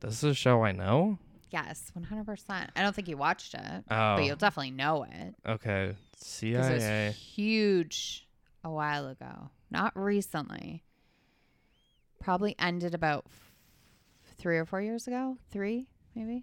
This 0.00 0.14
is 0.18 0.24
a 0.24 0.34
show 0.34 0.64
I 0.64 0.72
know. 0.72 1.18
Yes, 1.54 1.92
100%. 1.96 2.44
I 2.74 2.82
don't 2.82 2.92
think 2.96 3.06
you 3.06 3.16
watched 3.16 3.54
it, 3.54 3.84
Oh, 3.88 4.16
but 4.16 4.24
you'll 4.24 4.34
definitely 4.34 4.72
know 4.72 5.04
it 5.04 5.36
okay. 5.46 5.94
because 6.18 6.42
it 6.42 6.74
was 7.08 7.16
huge 7.16 8.26
a 8.64 8.70
while 8.70 9.06
ago. 9.06 9.50
Not 9.70 9.92
recently. 9.96 10.82
Probably 12.20 12.56
ended 12.58 12.92
about 12.92 13.26
f- 13.26 13.52
three 14.36 14.58
or 14.58 14.64
four 14.64 14.80
years 14.82 15.06
ago. 15.06 15.36
Three, 15.52 15.86
maybe. 16.16 16.42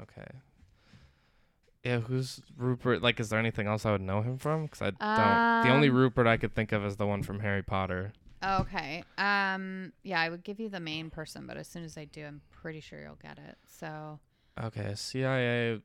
Okay. 0.00 0.28
Yeah, 1.82 1.98
who's 1.98 2.40
Rupert? 2.56 3.02
Like, 3.02 3.18
is 3.18 3.30
there 3.30 3.40
anything 3.40 3.66
else 3.66 3.84
I 3.84 3.90
would 3.90 4.00
know 4.00 4.22
him 4.22 4.38
from? 4.38 4.66
Because 4.66 4.80
I 4.82 4.90
don't. 4.90 5.66
the 5.66 5.74
only 5.74 5.88
Um, 5.88 5.96
Rupert 5.96 6.28
I 6.28 6.36
could 6.36 6.54
think 6.54 6.70
of 6.70 6.84
is 6.84 6.96
the 6.98 7.06
one 7.06 7.24
from 7.24 7.40
Harry 7.40 7.64
Potter. 7.64 8.12
Okay. 8.44 9.02
Um. 9.18 9.92
Yeah, 10.04 10.20
I 10.20 10.28
would 10.28 10.44
give 10.44 10.60
you 10.60 10.68
the 10.68 10.78
main 10.78 11.10
person, 11.10 11.46
but 11.48 11.56
as 11.56 11.66
soon 11.66 11.82
as 11.82 11.98
I 11.98 12.04
do, 12.04 12.24
I'm 12.24 12.40
pretty 12.62 12.80
sure 12.80 13.00
you'll 13.02 13.18
get 13.22 13.38
it. 13.38 13.58
So, 13.66 14.20
Okay, 14.62 14.94
CIA. 14.94 15.80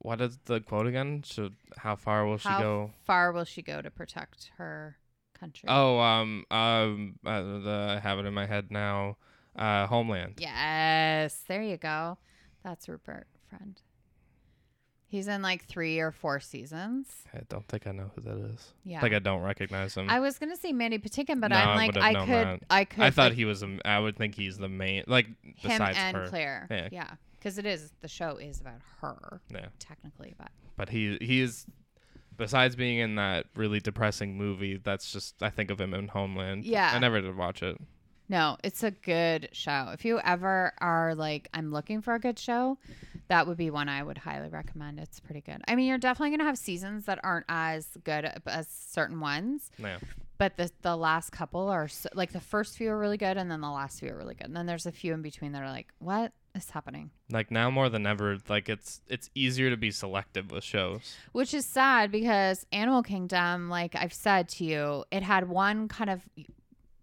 What 0.00 0.20
is 0.20 0.38
the 0.44 0.60
quote 0.60 0.86
again? 0.86 1.22
So 1.24 1.50
how 1.76 1.96
far 1.96 2.26
will 2.26 2.38
she 2.38 2.48
How 2.48 2.60
go? 2.60 2.90
far 3.04 3.32
will 3.32 3.44
she 3.44 3.62
go 3.62 3.80
to 3.82 3.90
protect 3.90 4.50
her 4.58 4.96
country? 5.34 5.68
Oh, 5.68 5.98
um, 5.98 6.44
um, 6.50 7.18
uh, 7.24 7.42
the, 7.42 7.94
I 7.96 8.00
have 8.00 8.18
it 8.18 8.26
in 8.26 8.34
my 8.34 8.46
head 8.46 8.70
now. 8.70 9.16
Uh, 9.56 9.86
Homeland. 9.86 10.34
Yes, 10.38 11.42
there 11.48 11.62
you 11.62 11.76
go. 11.76 12.18
That's 12.62 12.88
Rupert, 12.88 13.26
friend. 13.48 13.80
He's 15.10 15.26
in 15.26 15.40
like 15.40 15.64
three 15.64 15.98
or 16.00 16.12
four 16.12 16.38
seasons. 16.38 17.08
I 17.34 17.40
don't 17.48 17.66
think 17.66 17.86
I 17.86 17.92
know 17.92 18.10
who 18.14 18.20
that 18.20 18.36
is. 18.52 18.72
Yeah. 18.84 19.00
Like 19.00 19.14
I 19.14 19.18
don't 19.20 19.40
recognize 19.42 19.94
him. 19.96 20.10
I 20.10 20.20
was 20.20 20.38
gonna 20.38 20.56
say 20.56 20.72
Mandy 20.72 20.98
Patinkin, 20.98 21.40
but 21.40 21.48
No, 21.48 21.56
I 21.56 21.62
I'm 21.62 21.76
like 21.78 21.88
would've 21.88 22.02
I 22.02 22.12
could 22.14 22.28
that. 22.28 22.60
I 22.68 22.84
could 22.84 23.04
I 23.04 23.10
thought 23.10 23.30
like, 23.30 23.32
he 23.38 23.46
was. 23.46 23.62
A, 23.62 23.78
I 23.86 23.98
would 23.98 24.16
think 24.16 24.34
he's 24.34 24.58
the 24.58 24.68
main. 24.68 25.04
Like 25.06 25.26
him 25.26 25.70
besides 25.70 25.96
and 25.98 26.16
her. 26.16 26.26
Claire. 26.28 26.66
Yeah. 26.70 26.88
Yeah. 26.92 27.10
Because 27.38 27.56
it 27.56 27.64
is 27.64 27.90
the 28.00 28.08
show 28.08 28.36
is 28.36 28.60
about 28.60 28.80
her 29.00 29.40
Yeah. 29.50 29.66
technically, 29.78 30.34
but 30.36 30.50
But 30.76 30.90
he 30.90 31.16
he 31.22 31.40
is. 31.40 31.64
Besides 32.36 32.76
being 32.76 32.98
in 32.98 33.16
that 33.16 33.46
really 33.56 33.80
depressing 33.80 34.36
movie, 34.36 34.76
that's 34.76 35.10
just 35.10 35.42
I 35.42 35.50
think 35.50 35.70
of 35.70 35.80
him 35.80 35.92
in 35.94 36.08
Homeland. 36.08 36.64
Yeah. 36.64 36.92
I 36.94 36.98
never 36.98 37.20
did 37.20 37.34
watch 37.36 37.62
it. 37.62 37.78
No, 38.28 38.56
it's 38.62 38.82
a 38.82 38.90
good 38.90 39.48
show. 39.52 39.90
If 39.92 40.04
you 40.04 40.20
ever 40.24 40.72
are 40.78 41.14
like 41.14 41.48
I'm 41.54 41.70
looking 41.72 42.00
for 42.02 42.14
a 42.14 42.18
good 42.20 42.38
show, 42.38 42.78
that 43.28 43.46
would 43.46 43.56
be 43.56 43.70
one 43.70 43.88
I 43.88 44.02
would 44.02 44.18
highly 44.18 44.48
recommend. 44.48 44.98
It's 45.00 45.20
pretty 45.20 45.40
good. 45.40 45.62
I 45.68 45.74
mean, 45.76 45.86
you're 45.88 45.98
definitely 45.98 46.36
gonna 46.36 46.48
have 46.48 46.58
seasons 46.58 47.04
that 47.06 47.18
aren't 47.22 47.46
as 47.48 47.86
good 48.04 48.30
as 48.46 48.68
certain 48.68 49.20
ones, 49.20 49.70
Yeah. 49.78 49.98
but 50.38 50.56
the 50.56 50.70
the 50.82 50.96
last 50.96 51.30
couple 51.30 51.68
are 51.68 51.88
so, 51.88 52.08
like 52.14 52.32
the 52.32 52.40
first 52.40 52.76
few 52.76 52.90
are 52.90 52.98
really 52.98 53.18
good, 53.18 53.36
and 53.36 53.50
then 53.50 53.60
the 53.60 53.70
last 53.70 54.00
few 54.00 54.10
are 54.10 54.16
really 54.16 54.34
good, 54.34 54.46
and 54.46 54.56
then 54.56 54.66
there's 54.66 54.86
a 54.86 54.92
few 54.92 55.12
in 55.14 55.22
between 55.22 55.52
that 55.52 55.62
are 55.62 55.70
like, 55.70 55.92
what 55.98 56.32
is 56.54 56.70
happening? 56.70 57.10
Like 57.30 57.50
now 57.50 57.70
more 57.70 57.88
than 57.90 58.06
ever, 58.06 58.38
like 58.48 58.68
it's 58.68 59.02
it's 59.08 59.28
easier 59.34 59.68
to 59.70 59.76
be 59.76 59.90
selective 59.90 60.50
with 60.50 60.64
shows. 60.64 61.14
Which 61.32 61.52
is 61.54 61.66
sad 61.66 62.10
because 62.10 62.66
Animal 62.72 63.02
Kingdom, 63.02 63.68
like 63.68 63.94
I've 63.94 64.14
said 64.14 64.48
to 64.50 64.64
you, 64.64 65.04
it 65.10 65.22
had 65.22 65.48
one 65.48 65.88
kind 65.88 66.08
of 66.10 66.22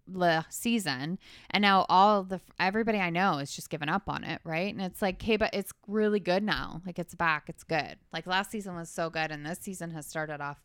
the 0.08 0.44
season 0.48 1.18
and 1.50 1.62
now 1.62 1.84
all 1.88 2.22
the 2.22 2.40
everybody 2.60 2.98
I 2.98 3.10
know 3.10 3.38
is 3.38 3.54
just 3.54 3.70
giving 3.70 3.88
up 3.88 4.08
on 4.08 4.22
it, 4.24 4.40
right? 4.44 4.72
And 4.72 4.82
it's 4.82 5.02
like, 5.02 5.16
okay, 5.22 5.36
but 5.36 5.52
it's 5.52 5.72
really 5.88 6.20
good 6.20 6.42
now. 6.42 6.80
Like 6.86 6.98
it's 6.98 7.14
back, 7.14 7.44
it's 7.48 7.64
good. 7.64 7.96
Like 8.12 8.26
last 8.26 8.50
season 8.50 8.76
was 8.76 8.88
so 8.88 9.10
good 9.10 9.30
and 9.30 9.44
this 9.44 9.58
season 9.60 9.90
has 9.90 10.06
started 10.06 10.40
off 10.40 10.58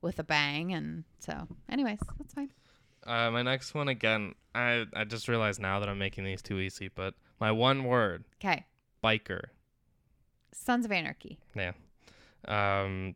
with 0.00 0.18
a 0.18 0.24
bang 0.24 0.72
and 0.74 1.04
so 1.18 1.46
anyways, 1.68 2.00
that's 2.18 2.34
fine. 2.34 2.50
Uh, 3.06 3.30
my 3.30 3.42
next 3.42 3.74
one 3.74 3.88
again. 3.88 4.34
I 4.54 4.84
I 4.94 5.04
just 5.04 5.26
realized 5.28 5.60
now 5.60 5.80
that 5.80 5.88
I'm 5.88 5.98
making 5.98 6.24
these 6.24 6.42
too 6.42 6.58
easy, 6.60 6.88
but 6.88 7.14
my 7.40 7.50
one 7.50 7.84
word 7.84 8.24
Okay. 8.44 8.66
biker. 9.02 9.44
Sons 10.52 10.84
of 10.84 10.92
Anarchy. 10.92 11.38
Yeah. 11.56 11.72
Um, 12.46 13.14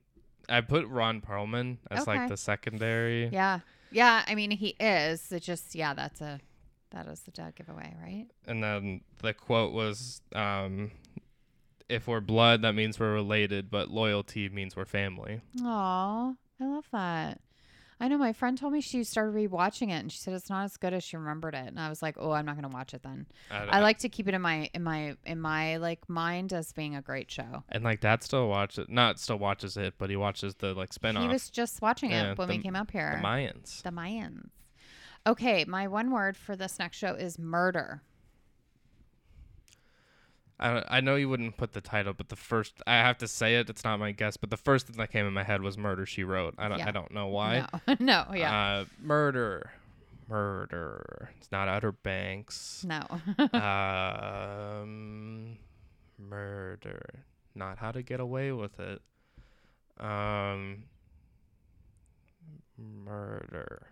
I 0.49 0.61
put 0.61 0.87
Ron 0.89 1.21
Perlman 1.21 1.79
as 1.91 2.03
Okay. 2.03 2.19
like 2.19 2.29
the 2.29 2.37
secondary. 2.37 3.29
Yeah. 3.29 3.61
Yeah, 3.91 4.25
I 4.27 4.35
mean 4.35 4.51
he 4.51 4.77
is. 4.81 5.31
It 5.33 5.43
just 5.43 5.75
yeah, 5.75 5.95
that's 5.95 6.21
a 6.21 6.41
that 6.91 7.07
is 7.07 7.21
the 7.21 7.31
dead 7.31 7.55
giveaway, 7.55 7.95
right? 8.03 8.27
And 8.47 8.63
then 8.63 9.03
the 9.23 9.35
quote 9.35 9.73
was, 9.73 10.21
um, 10.35 10.93
"If 11.89 12.07
we're 12.07 12.21
blood, 12.21 12.63
that 12.63 12.75
means 12.75 12.99
we're 12.99 13.13
related, 13.13 13.71
but 13.71 13.91
loyalty 13.91 14.49
means 14.49 14.77
we're 14.77 14.85
family." 14.85 15.41
Aw, 15.63 16.35
I 16.61 16.65
love 16.65 16.87
that. 16.93 17.41
I 17.99 18.09
know 18.09 18.19
my 18.19 18.35
friend 18.35 18.59
told 18.59 18.75
me 18.75 18.83
she 18.83 19.05
started 19.05 19.35
rewatching 19.35 19.89
it 19.89 19.93
and 20.01 20.13
she 20.13 20.19
said 20.19 20.35
it's 20.35 20.51
not 20.51 20.65
as 20.65 20.77
good 20.77 20.93
as 20.93 21.03
she 21.03 21.17
remembered 21.17 21.55
it. 21.55 21.67
And 21.67 21.81
I 21.81 21.89
was 21.89 22.03
like, 22.03 22.17
oh, 22.19 22.31
I'm 22.33 22.45
not 22.45 22.55
gonna 22.57 22.69
watch 22.69 22.93
it 22.93 23.03
then. 23.03 23.27
I 23.51 23.81
like 23.81 23.99
to 24.01 24.11
keep 24.11 24.29
it 24.29 24.35
in 24.35 24.43
my 24.43 24.69
in 24.75 24.83
my 24.83 25.17
in 25.25 25.41
my 25.41 25.79
like 25.79 26.07
mind 26.09 26.53
as 26.53 26.73
being 26.73 26.95
a 26.95 27.01
great 27.01 27.31
show. 27.31 27.65
and 27.71 27.83
like 27.85 28.01
Dad 28.01 28.23
still 28.23 28.49
watches, 28.49 28.87
not 28.91 29.19
still 29.19 29.39
watches 29.39 29.77
it, 29.79 29.95
but 29.97 30.11
he 30.11 30.17
watches 30.17 30.55
the 30.57 30.75
like 30.75 30.93
spin-off. 30.93 31.23
He 31.23 31.29
was 31.29 31.49
just 31.49 31.81
watching 31.81 32.11
Yeah, 32.11 32.33
it 32.33 32.39
when 32.39 32.49
the- 32.49 32.57
we 32.59 32.63
came 32.63 32.77
up 32.77 32.91
here. 32.91 33.19
the. 33.23 33.27
Mayans. 33.27 33.83
The 33.83 33.91
Mayans. 33.91 34.51
Okay, 35.27 35.65
my 35.65 35.89
one 35.89 36.11
word 36.11 36.37
for 36.37 36.55
this 36.55 36.79
next 36.79 36.99
show 36.99 37.15
is 37.15 37.39
murder. 37.39 38.03
I 40.59 40.83
I 40.89 41.01
know 41.01 41.17
you 41.17 41.29
wouldn't 41.29 41.57
put 41.57 41.73
the 41.73 41.81
title, 41.81 42.13
but 42.15 42.29
the 42.31 42.37
first 42.37 42.83
I 42.87 42.95
have 42.95 43.19
to 43.19 43.29
say 43.29 43.57
it. 43.57 43.69
It's 43.69 43.85
not 43.85 43.99
my 43.99 44.13
guess, 44.13 44.37
but 44.37 44.51
the 44.51 44.57
first 44.57 44.87
thing 44.87 44.97
that 44.97 45.11
came 45.13 45.27
in 45.27 45.33
my 45.35 45.43
head 45.45 45.61
was 45.63 45.77
"Murder 45.77 46.07
She 46.07 46.25
Wrote." 46.25 46.55
I 46.59 46.69
don't 46.69 46.79
Yeah. 46.79 46.89
I 46.89 46.91
don't 46.93 47.13
know 47.13 47.27
why. 47.27 47.67
No, 47.87 47.97
no, 48.01 48.25
yeah, 48.35 48.57
Uh, 48.81 48.85
murder, 49.03 49.73
murder. 50.29 51.31
It's 51.39 51.53
not 51.53 51.69
Outer 51.69 51.93
Banks. 51.93 52.85
no. 52.87 53.03
um, 54.81 55.59
murder. 56.19 57.03
Not 57.55 57.79
How 57.79 57.91
to 57.93 58.03
Get 58.03 58.21
Away 58.21 58.53
with 58.53 58.79
It. 58.81 59.01
Um, 59.99 60.85
murder. 62.79 63.87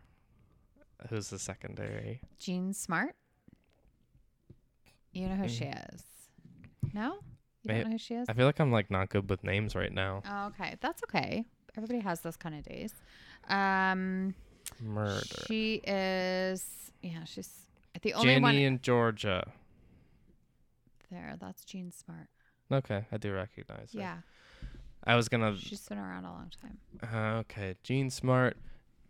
Who's 1.09 1.29
the 1.31 1.39
secondary? 1.39 2.21
Jean 2.39 2.73
Smart. 2.73 3.15
You 5.13 5.29
know 5.29 5.37
who 5.37 5.49
she 5.49 5.65
Mm. 5.65 5.95
is? 5.95 6.03
No, 6.93 7.19
you 7.63 7.69
don't 7.75 7.85
know 7.85 7.91
who 7.93 7.99
she 7.99 8.15
is. 8.15 8.29
I 8.29 8.33
feel 8.35 8.47
like 8.47 8.61
I'm 8.61 8.73
like 8.73 8.91
not 8.91 9.09
good 9.09 9.29
with 9.31 9.43
names 9.45 9.75
right 9.75 9.93
now. 9.93 10.23
Oh, 10.29 10.47
okay, 10.49 10.77
that's 10.81 11.03
okay. 11.05 11.45
Everybody 11.77 12.01
has 12.01 12.21
those 12.21 12.37
kind 12.37 12.55
of 12.55 12.63
days. 12.65 12.95
Um, 13.49 14.35
Murder. 14.81 15.21
she 15.47 15.77
is. 15.87 16.93
Yeah, 17.03 17.25
she's 17.25 17.51
the 18.03 18.15
only 18.15 18.27
Jenny 18.29 18.43
one 18.43 18.55
in 18.57 18.81
Georgia. 18.81 19.51
there. 21.11 21.37
That's 21.41 21.65
Jean 21.65 21.91
Smart. 21.93 22.29
Okay, 22.73 23.05
I 23.13 23.17
do 23.19 23.33
recognize 23.33 23.91
it. 23.95 23.99
Yeah, 23.99 24.19
I 25.05 25.17
was 25.17 25.29
gonna. 25.29 25.57
she's 25.57 25.87
been 25.87 25.99
around 25.99 26.25
a 26.25 26.31
long 26.33 26.51
time. 26.63 26.79
Uh, 27.13 27.39
okay, 27.41 27.77
Jean 27.83 28.11
Smart, 28.11 28.57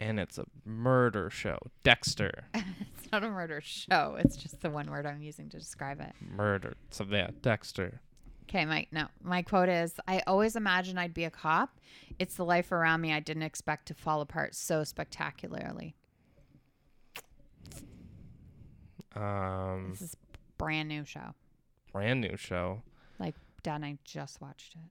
and 0.00 0.18
it's 0.20 0.38
a 0.38 0.44
murder 0.64 1.30
show. 1.30 1.58
Dexter. 1.82 2.44
it's 2.54 3.10
not 3.12 3.24
a 3.24 3.30
murder 3.30 3.60
show. 3.60 4.16
It's 4.18 4.36
just 4.36 4.60
the 4.60 4.70
one 4.70 4.90
word 4.90 5.06
I'm 5.06 5.22
using 5.22 5.48
to 5.50 5.58
describe 5.58 6.00
it. 6.00 6.12
Murder. 6.20 6.74
So 6.90 7.06
yeah, 7.08 7.30
Dexter. 7.42 8.00
Okay, 8.48 8.64
my 8.66 8.86
no, 8.92 9.06
my 9.22 9.42
quote 9.42 9.68
is: 9.70 9.94
I 10.06 10.22
always 10.26 10.54
imagined 10.56 11.00
I'd 11.00 11.14
be 11.14 11.24
a 11.24 11.30
cop. 11.30 11.78
It's 12.18 12.34
the 12.36 12.44
life 12.44 12.72
around 12.72 13.00
me 13.00 13.12
I 13.12 13.20
didn't 13.20 13.42
expect 13.44 13.86
to 13.88 13.94
fall 13.94 14.20
apart 14.20 14.54
so 14.54 14.84
spectacularly. 14.84 15.94
Um, 19.16 19.88
This 19.90 20.02
is 20.02 20.16
brand 20.58 20.88
new 20.88 21.04
show. 21.04 21.34
brand 21.92 22.20
new 22.20 22.36
show. 22.36 22.82
Like 23.18 23.34
dad 23.62 23.76
and 23.76 23.84
I 23.84 23.98
just 24.04 24.40
watched 24.40 24.74
it. 24.74 24.90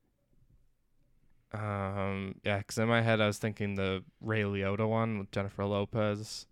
Um, 1.53 2.35
yeah, 2.43 2.57
because 2.59 2.77
in 2.79 2.87
my 2.87 3.01
head 3.01 3.21
I 3.21 3.27
was 3.27 3.37
thinking 3.37 3.75
the 3.75 4.03
Ray 4.21 4.41
Liotta 4.41 4.87
one 4.87 5.19
with 5.19 5.31
Jennifer 5.31 5.65
Lopez. 5.65 6.47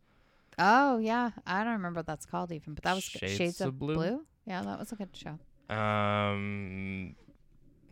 Oh 0.59 0.97
yeah, 0.99 1.31
I 1.47 1.63
don't 1.63 1.73
remember 1.73 1.99
what 1.99 2.05
that's 2.05 2.25
called 2.25 2.51
even, 2.51 2.73
but 2.75 2.83
that 2.83 2.93
was 2.93 3.09
good. 3.09 3.19
Shades 3.19 3.37
Shades, 3.37 3.61
of 3.61 3.69
of, 3.69 3.79
Blue? 3.79 3.95
Blue? 3.95 4.25
Yeah, 4.45 4.61
that 4.61 4.77
was 4.77 4.91
a 4.91 4.95
good 4.95 5.09
show. 5.15 5.39
Um, 5.75 7.15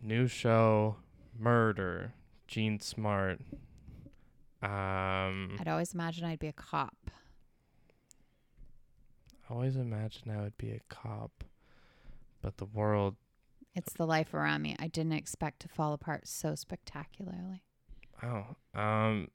new 0.02 0.28
show, 0.28 0.96
Murder, 1.38 2.12
Jean 2.46 2.78
Smart. 2.78 3.40
Um, 4.62 5.56
I'd 5.58 5.68
always 5.68 5.94
imagine 5.94 6.24
I'd 6.26 6.38
be 6.38 6.48
a 6.48 6.52
cop. 6.52 7.10
I 9.48 9.54
always 9.54 9.74
imagined 9.74 10.30
I 10.30 10.42
would 10.42 10.58
be 10.58 10.70
a 10.70 10.80
cop, 10.88 11.44
but 12.40 12.58
the 12.58 12.66
world. 12.66 13.16
It's 13.74 13.92
the 13.92 14.06
life 14.06 14.34
around 14.34 14.62
me 14.62 14.76
I 14.78 14.88
didn't 14.88 15.12
expect 15.12 15.60
to 15.60 15.68
fall 15.68 15.92
apart 15.92 16.26
so 16.26 16.54
spectacularly. 16.54 17.62
Oh, 18.22 18.44
um, 18.78 19.28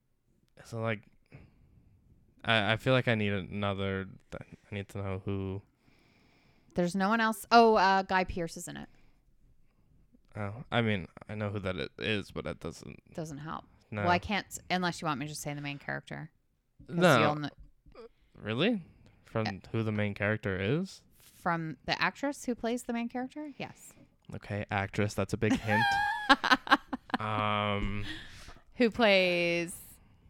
so 0.64 0.80
like, 0.82 1.02
I 2.44 2.74
I 2.74 2.78
feel 2.78 2.94
like 2.94 3.08
I 3.08 3.16
need 3.16 3.32
another. 3.34 4.08
I 4.34 4.76
need 4.76 4.90
to 4.90 4.98
know 5.00 5.22
who. 5.26 5.62
There's 6.76 6.96
no 6.96 7.08
one 7.10 7.22
else. 7.22 7.46
Oh, 7.52 7.76
uh, 7.76 8.02
Guy 8.04 8.26
Pearce 8.26 8.58
is 8.58 8.68
in 8.68 8.76
it. 8.78 8.90
Oh, 10.38 10.54
I 10.70 10.82
mean, 10.82 11.08
I 11.30 11.36
know 11.36 11.50
who 11.50 11.60
that 11.60 11.78
it 11.78 11.92
is, 11.98 12.32
but 12.32 12.44
that 12.44 12.60
doesn't. 12.60 13.00
Doesn't 13.14 13.38
help. 13.38 13.64
No, 13.92 14.02
Well, 14.02 14.12
I 14.12 14.20
can't 14.20 14.46
unless 14.70 15.02
you 15.02 15.08
want 15.08 15.20
me 15.22 15.26
to 15.26 15.30
just 15.30 15.42
say 15.42 15.54
the 15.54 15.62
main 15.62 15.80
character. 15.80 16.30
no, 16.90 17.36
kn- 17.40 17.50
really. 18.42 18.82
From 19.24 19.62
who 19.72 19.84
the 19.84 19.92
main 19.92 20.14
character 20.14 20.58
is? 20.60 21.02
from 21.42 21.78
the 21.86 22.02
actress 22.02 22.46
who 22.46 22.56
plays 22.56 22.84
the 22.84 22.94
main 22.94 23.08
character. 23.08 23.52
Yes. 23.58 23.94
Okay, 24.34 24.65
actress. 24.71 25.13
That's 25.13 25.34
a 25.34 25.38
big 25.38 25.53
hint. 25.59 25.84
um. 27.19 28.03
who 28.76 28.89
plays 28.89 29.76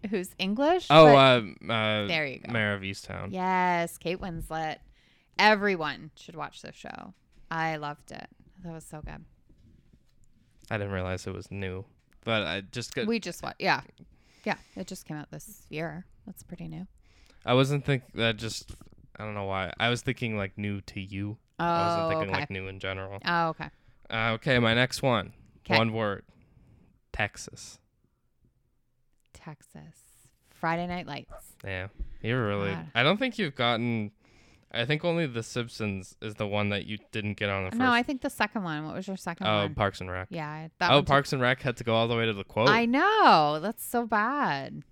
who's 0.10 0.30
English? 0.38 0.88
Oh, 0.90 1.08
uh, 1.08 1.42
uh, 1.72 2.08
there 2.08 2.26
you 2.26 2.40
go. 2.40 2.52
Mare 2.52 2.74
of 2.74 2.82
Easttown. 2.82 3.30
Yes, 3.32 3.98
Kate 3.98 4.20
Winslet. 4.20 4.78
Everyone 5.38 6.12
should 6.16 6.36
watch 6.36 6.62
this 6.62 6.76
show. 6.76 7.14
I 7.52 7.78
loved 7.78 8.12
it. 8.12 8.28
That 8.64 8.74
was 8.74 8.86
so 8.86 9.02
good. 9.02 9.24
I 10.72 10.78
didn't 10.78 10.94
realize 10.94 11.28
it 11.28 11.34
was 11.34 11.52
new, 11.52 11.86
but 12.24 12.44
I 12.44 12.62
just 12.72 12.96
got. 12.96 13.08
We 13.08 13.20
just 13.20 13.44
watched. 13.44 13.62
Yeah, 13.62 13.82
yeah. 14.44 14.56
It 14.76 14.88
just 14.88 15.06
came 15.06 15.18
out 15.18 15.30
this 15.32 15.64
year. 15.70 16.06
That's 16.26 16.44
pretty 16.44 16.68
new. 16.68 16.88
I 17.46 17.54
wasn't 17.54 17.86
think 17.86 18.04
that 18.16 18.38
just. 18.38 18.72
I 19.18 19.24
don't 19.24 19.34
know 19.34 19.46
why. 19.46 19.72
I 19.80 19.90
was 19.90 20.02
thinking 20.02 20.38
like 20.38 20.58
new 20.58 20.82
to 20.82 21.00
you. 21.00 21.38
Oh, 21.60 21.64
I 21.64 21.88
wasn't 21.88 22.10
thinking 22.10 22.30
okay. 22.30 22.40
like 22.42 22.50
new 22.50 22.68
in 22.68 22.80
general. 22.80 23.20
oh, 23.26 23.48
okay. 23.50 23.70
Uh, 24.10 24.32
okay, 24.34 24.60
my 24.60 24.74
next 24.74 25.02
one. 25.02 25.34
'Kay. 25.64 25.78
One 25.78 25.94
word. 25.94 26.24
Texas. 27.12 27.80
Texas. 29.34 30.30
Friday 30.50 30.88
Night 30.88 31.06
Lights. 31.08 31.56
Yeah, 31.64 31.88
you're 32.22 32.46
really. 32.48 32.72
God. 32.72 32.88
I 32.96 33.04
don't 33.04 33.18
think 33.18 33.38
you've 33.38 33.56
gotten. 33.56 34.12
I 34.72 34.86
think 34.86 35.06
only 35.06 35.26
The 35.26 35.44
Simpsons 35.44 36.16
is 36.22 36.36
the 36.36 36.48
one 36.48 36.70
that 36.70 36.86
you 36.86 36.98
didn't 37.12 37.36
get 37.36 37.50
on 37.50 37.64
the 37.66 37.72
first. 37.72 37.80
No, 37.80 37.92
I 37.92 38.04
think 38.04 38.22
the 38.22 38.30
second 38.30 38.64
one. 38.64 38.86
What 38.86 38.96
was 38.96 39.08
your 39.08 39.16
second 39.16 39.48
oh, 39.48 39.58
one? 39.64 39.76
Parks 39.76 40.02
and 40.02 40.12
Rec. 40.12 40.28
yeah, 40.32 40.68
that 40.80 40.92
Oh. 40.92 41.02
Parks 41.02 41.32
and 41.32 41.42
Rec 41.42 41.62
had 41.62 41.78
to 41.78 41.84
go 41.84 41.96
all 41.96 42.08
the 42.08 42.16
way 42.16 42.26
to 42.26 42.34
the 42.34 42.44
quote. 42.44 42.68
I 42.68 42.86
know. 42.86 43.60
That's 43.62 43.86
so 43.86 44.06
bad. 44.06 44.84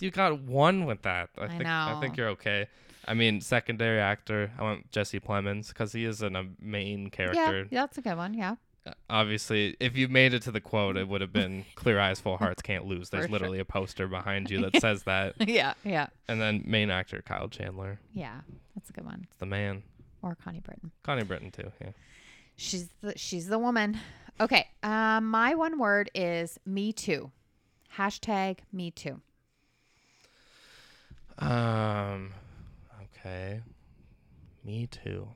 you 0.00 0.10
got 0.10 0.40
one 0.42 0.84
with 0.84 1.02
that. 1.02 1.30
I, 1.38 1.44
I 1.44 1.48
think 1.48 1.66
I 1.66 2.00
think 2.00 2.16
you're 2.16 2.28
okay. 2.30 2.68
I 3.06 3.14
mean, 3.14 3.40
secondary 3.40 3.98
actor. 4.00 4.52
I 4.58 4.62
want 4.62 4.90
Jesse 4.92 5.20
Plemons 5.20 5.68
because 5.68 5.92
he 5.92 6.04
is 6.04 6.22
an, 6.22 6.36
a 6.36 6.44
main 6.60 7.10
character. 7.10 7.66
Yeah, 7.70 7.80
that's 7.82 7.98
a 7.98 8.02
good 8.02 8.16
one. 8.16 8.34
Yeah. 8.34 8.56
Uh, 8.86 8.92
Obviously, 9.10 9.76
if 9.80 9.96
you 9.96 10.08
made 10.08 10.34
it 10.34 10.42
to 10.42 10.50
the 10.50 10.60
quote, 10.60 10.96
it 10.96 11.06
would 11.08 11.20
have 11.20 11.32
been 11.32 11.64
"Clear 11.76 11.98
eyes, 12.00 12.20
full 12.20 12.36
hearts, 12.38 12.62
can't 12.62 12.84
lose." 12.86 13.10
There's 13.10 13.24
For 13.24 13.28
sure. 13.28 13.32
literally 13.32 13.58
a 13.60 13.64
poster 13.64 14.06
behind 14.08 14.50
you 14.50 14.60
that 14.62 14.76
says 14.80 15.02
that. 15.04 15.34
yeah, 15.48 15.74
yeah, 15.84 16.08
And 16.28 16.40
then 16.40 16.62
main 16.66 16.90
actor 16.90 17.22
Kyle 17.22 17.48
Chandler. 17.48 17.98
yeah. 18.12 18.40
That's 18.74 18.88
a 18.90 18.92
good 18.92 19.04
one. 19.04 19.26
It's 19.30 19.38
the 19.38 19.46
man. 19.46 19.82
Or 20.22 20.34
Connie 20.34 20.60
Britton. 20.60 20.90
Connie 21.02 21.24
Britton 21.24 21.50
too. 21.50 21.70
Yeah. 21.80 21.90
She's 22.56 22.88
the 23.02 23.12
she's 23.18 23.46
the 23.48 23.58
woman. 23.58 23.98
Okay. 24.40 24.66
Um, 24.82 25.28
my 25.28 25.54
one 25.54 25.78
word 25.78 26.10
is 26.14 26.58
me 26.64 26.92
too. 26.92 27.30
Hashtag 27.96 28.58
me 28.72 28.90
too. 28.90 29.20
Um. 31.38 32.32
Okay. 33.24 33.60
Me 34.64 34.86
too. 34.86 35.28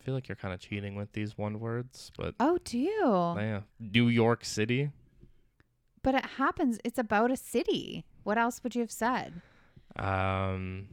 I 0.00 0.04
feel 0.04 0.14
like 0.14 0.28
you're 0.28 0.36
kind 0.36 0.52
of 0.52 0.60
cheating 0.60 0.96
with 0.96 1.12
these 1.12 1.38
one 1.38 1.60
words, 1.60 2.10
but 2.16 2.34
Oh, 2.40 2.58
do 2.64 2.78
you? 2.78 3.34
yeah. 3.38 3.60
New 3.78 4.08
York 4.08 4.44
City. 4.44 4.90
But 6.02 6.16
it 6.16 6.26
happens. 6.26 6.80
It's 6.84 6.98
about 6.98 7.30
a 7.30 7.36
city. 7.36 8.04
What 8.24 8.38
else 8.38 8.62
would 8.62 8.74
you 8.74 8.80
have 8.80 8.90
said? 8.90 9.40
Um. 9.96 10.88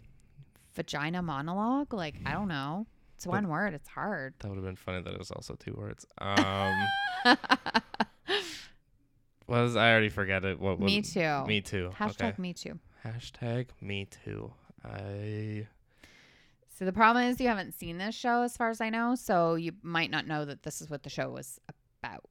Vagina 0.76 1.22
monologue? 1.22 1.94
Like 1.94 2.16
I 2.26 2.34
don't 2.34 2.48
know. 2.48 2.86
It's 3.16 3.26
one 3.26 3.50
word. 3.50 3.74
It's 3.74 3.90
hard. 3.90 4.36
That 4.40 4.50
would 4.50 4.56
have 4.56 4.64
been 4.66 4.76
funny. 4.76 5.02
That 5.02 5.14
it 5.14 5.20
was 5.20 5.32
also 5.32 5.56
two 5.56 5.74
words. 5.74 6.06
Um. 6.20 6.76
was 9.48 9.76
I 9.76 9.92
already 9.92 10.10
forget 10.10 10.46
it? 10.46 10.60
What 10.60 10.80
was 10.80 10.86
me 10.86 11.02
too. 11.02 11.44
Me 11.46 11.62
too. 11.62 11.92
Hashtag 11.98 12.34
okay. 12.34 12.42
me 12.42 12.54
too. 12.54 12.80
Hashtag 13.04 13.68
me 13.82 14.06
too. 14.06 14.54
I 14.86 15.68
So 16.80 16.86
the 16.86 16.94
problem 16.94 17.26
is 17.26 17.42
you 17.42 17.50
haven't 17.50 17.74
seen 17.74 17.98
this 17.98 18.16
show 18.16 18.42
as 18.44 18.56
far 18.56 18.70
as 18.70 18.80
I 18.80 18.90
know, 18.90 19.14
so 19.14 19.56
you 19.56 19.74
might 19.84 20.10
not 20.10 20.26
know 20.26 20.46
that 20.46 20.64
this 20.64 20.80
is 20.82 20.90
what 20.90 21.04
the 21.04 21.10
show 21.10 21.30
was 21.30 21.60
about. 21.68 22.24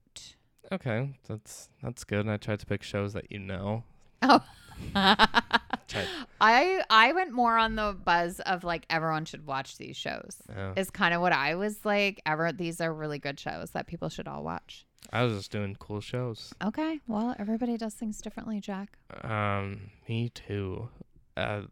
okay. 0.73 1.11
That's 1.29 1.69
that's 1.83 2.03
good. 2.05 2.27
I 2.27 2.39
tried 2.39 2.61
to 2.61 2.67
pick 2.67 2.83
shows 2.83 3.13
that 3.13 3.31
you 3.31 3.41
know. 3.41 3.85
Oh. 4.23 4.43
I 4.95 6.83
I 6.89 7.13
went 7.13 7.33
more 7.33 7.59
on 7.59 7.75
the 7.75 7.95
buzz 8.03 8.41
of 8.41 8.65
like 8.65 8.87
everyone 8.89 9.27
should 9.27 9.47
watch 9.47 9.77
these 9.77 9.99
shows. 9.99 10.39
Yeah. 10.49 10.73
Is 10.77 10.89
kind 10.89 11.13
of 11.13 11.21
what 11.21 11.33
I 11.33 11.55
was 11.55 11.85
like. 11.85 12.23
Ever 12.25 12.51
these 12.51 12.81
are 12.81 12.95
really 12.95 13.19
good 13.19 13.39
shows 13.39 13.73
that 13.73 13.87
people 13.87 14.09
should 14.09 14.27
all 14.29 14.43
watch. 14.43 14.87
I 15.13 15.25
was 15.25 15.37
just 15.37 15.53
doing 15.53 15.77
cool 15.79 16.01
shows. 16.01 16.55
Okay, 16.65 17.01
well 17.07 17.37
everybody 17.39 17.77
does 17.77 17.93
things 17.93 18.23
differently, 18.23 18.61
Jack. 18.61 18.97
Um, 19.23 19.91
me 20.09 20.31
too. 20.31 20.89
Uh, 21.37 21.63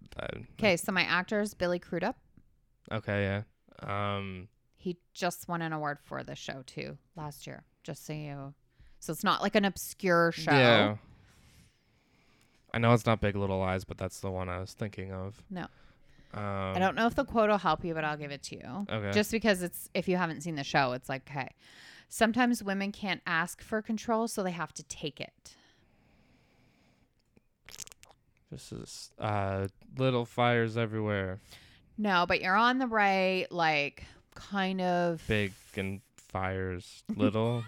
Okay, 0.59 0.77
so 0.77 0.93
my 0.93 1.03
actor 1.03 1.41
is 1.41 1.55
Billy 1.55 1.79
Crudup. 1.79 2.17
Okay, 2.93 3.43
yeah. 3.83 4.17
Um, 4.17 4.49
He 4.77 4.97
just 5.13 5.49
won 5.49 5.63
an 5.63 5.73
award 5.73 5.99
for 6.03 6.23
the 6.23 6.35
show 6.35 6.63
too 6.67 6.99
last 7.17 7.47
year. 7.47 7.65
Just 7.83 8.05
so 8.07 8.13
you, 8.13 8.55
so 9.01 9.13
it's 9.13 9.25
not 9.25 9.43
like 9.43 9.55
an 9.55 9.65
obscure 9.65 10.33
show. 10.33 10.51
yeah. 10.53 10.97
I 12.75 12.79
know 12.79 12.93
it's 12.93 13.07
not 13.07 13.21
Big 13.21 13.37
Little 13.37 13.59
Lies, 13.59 13.85
but 13.85 13.97
that's 13.97 14.21
the 14.21 14.31
one 14.31 14.49
I 14.49 14.59
was 14.59 14.73
thinking 14.75 15.13
of. 15.13 15.43
No. 15.49 15.67
Um, 16.35 16.43
I 16.43 16.79
don't 16.79 16.95
know 16.95 17.07
if 17.07 17.15
the 17.15 17.25
quote 17.25 17.49
will 17.49 17.57
help 17.59 17.85
you, 17.85 17.95
but 17.95 18.05
I'll 18.05 18.17
give 18.19 18.31
it 18.31 18.43
to 18.45 18.57
you. 18.57 18.87
Okay. 18.91 19.13
Just 19.13 19.31
because 19.31 19.63
it's 19.63 19.89
if 19.95 20.09
you 20.09 20.17
haven't 20.19 20.43
seen 20.43 20.57
the 20.57 20.65
show, 20.65 20.93
it's 20.93 21.09
like 21.09 21.23
okay. 21.31 21.49
Sometimes 22.09 22.63
women 22.63 22.93
can't 22.93 23.23
ask 23.27 23.63
for 23.63 23.81
control, 23.83 24.29
so 24.29 24.43
they 24.43 24.51
have 24.51 24.73
to 24.75 24.83
take 24.85 25.21
it. 25.21 25.57
This 28.51 28.71
is 28.73 29.11
uh, 29.19 29.67
little 29.99 30.25
fires 30.25 30.77
everywhere, 30.77 31.41
No, 31.99 32.27
but 32.29 32.41
you're 32.41 32.57
on 32.57 32.79
the 32.79 32.87
right, 32.87 33.47
like 33.51 34.05
kind 34.35 34.81
of. 34.81 35.23
big 35.27 35.53
and 35.77 36.01
fires 36.17 37.03
little. 37.17 37.65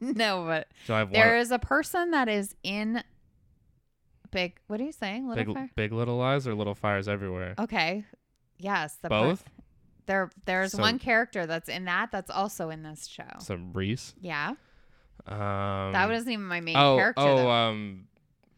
no, 0.00 0.44
but 0.44 0.68
so 0.86 0.94
I 0.94 0.98
have 1.00 1.12
there 1.12 1.36
is 1.38 1.50
a 1.50 1.58
person 1.58 2.10
that 2.12 2.28
is 2.28 2.54
in 2.62 3.02
big. 4.30 4.58
What 4.66 4.80
are 4.80 4.84
you 4.84 4.92
saying? 4.92 5.28
Little 5.28 5.44
Big, 5.44 5.54
fire. 5.54 5.70
big 5.76 5.92
little 5.92 6.16
lies 6.16 6.46
or 6.46 6.54
little 6.54 6.74
fires 6.74 7.08
everywhere. 7.08 7.54
Okay. 7.58 8.04
Yes, 8.58 8.96
the 8.96 9.08
per- 9.08 9.20
Both. 9.20 9.44
there, 10.06 10.30
there's 10.46 10.72
So- 10.72 10.80
one 10.82 10.98
character 10.98 11.46
that's 11.46 11.68
in 11.68 11.84
that 11.84 12.10
that's 12.10 12.30
also 12.30 12.70
in 12.70 12.82
this 12.82 13.06
show. 13.06 13.28
So 13.40 13.54
Reese. 13.72 14.14
yeah, 14.20 14.54
Um, 15.26 15.92
that 15.92 16.08
wasn't 16.08 16.32
even 16.32 16.46
my 16.46 16.60
main 16.60 16.76
oh 16.76 16.96
character. 16.96 17.22
oh 17.22 17.36
though. 17.36 17.50
um, 17.50 18.08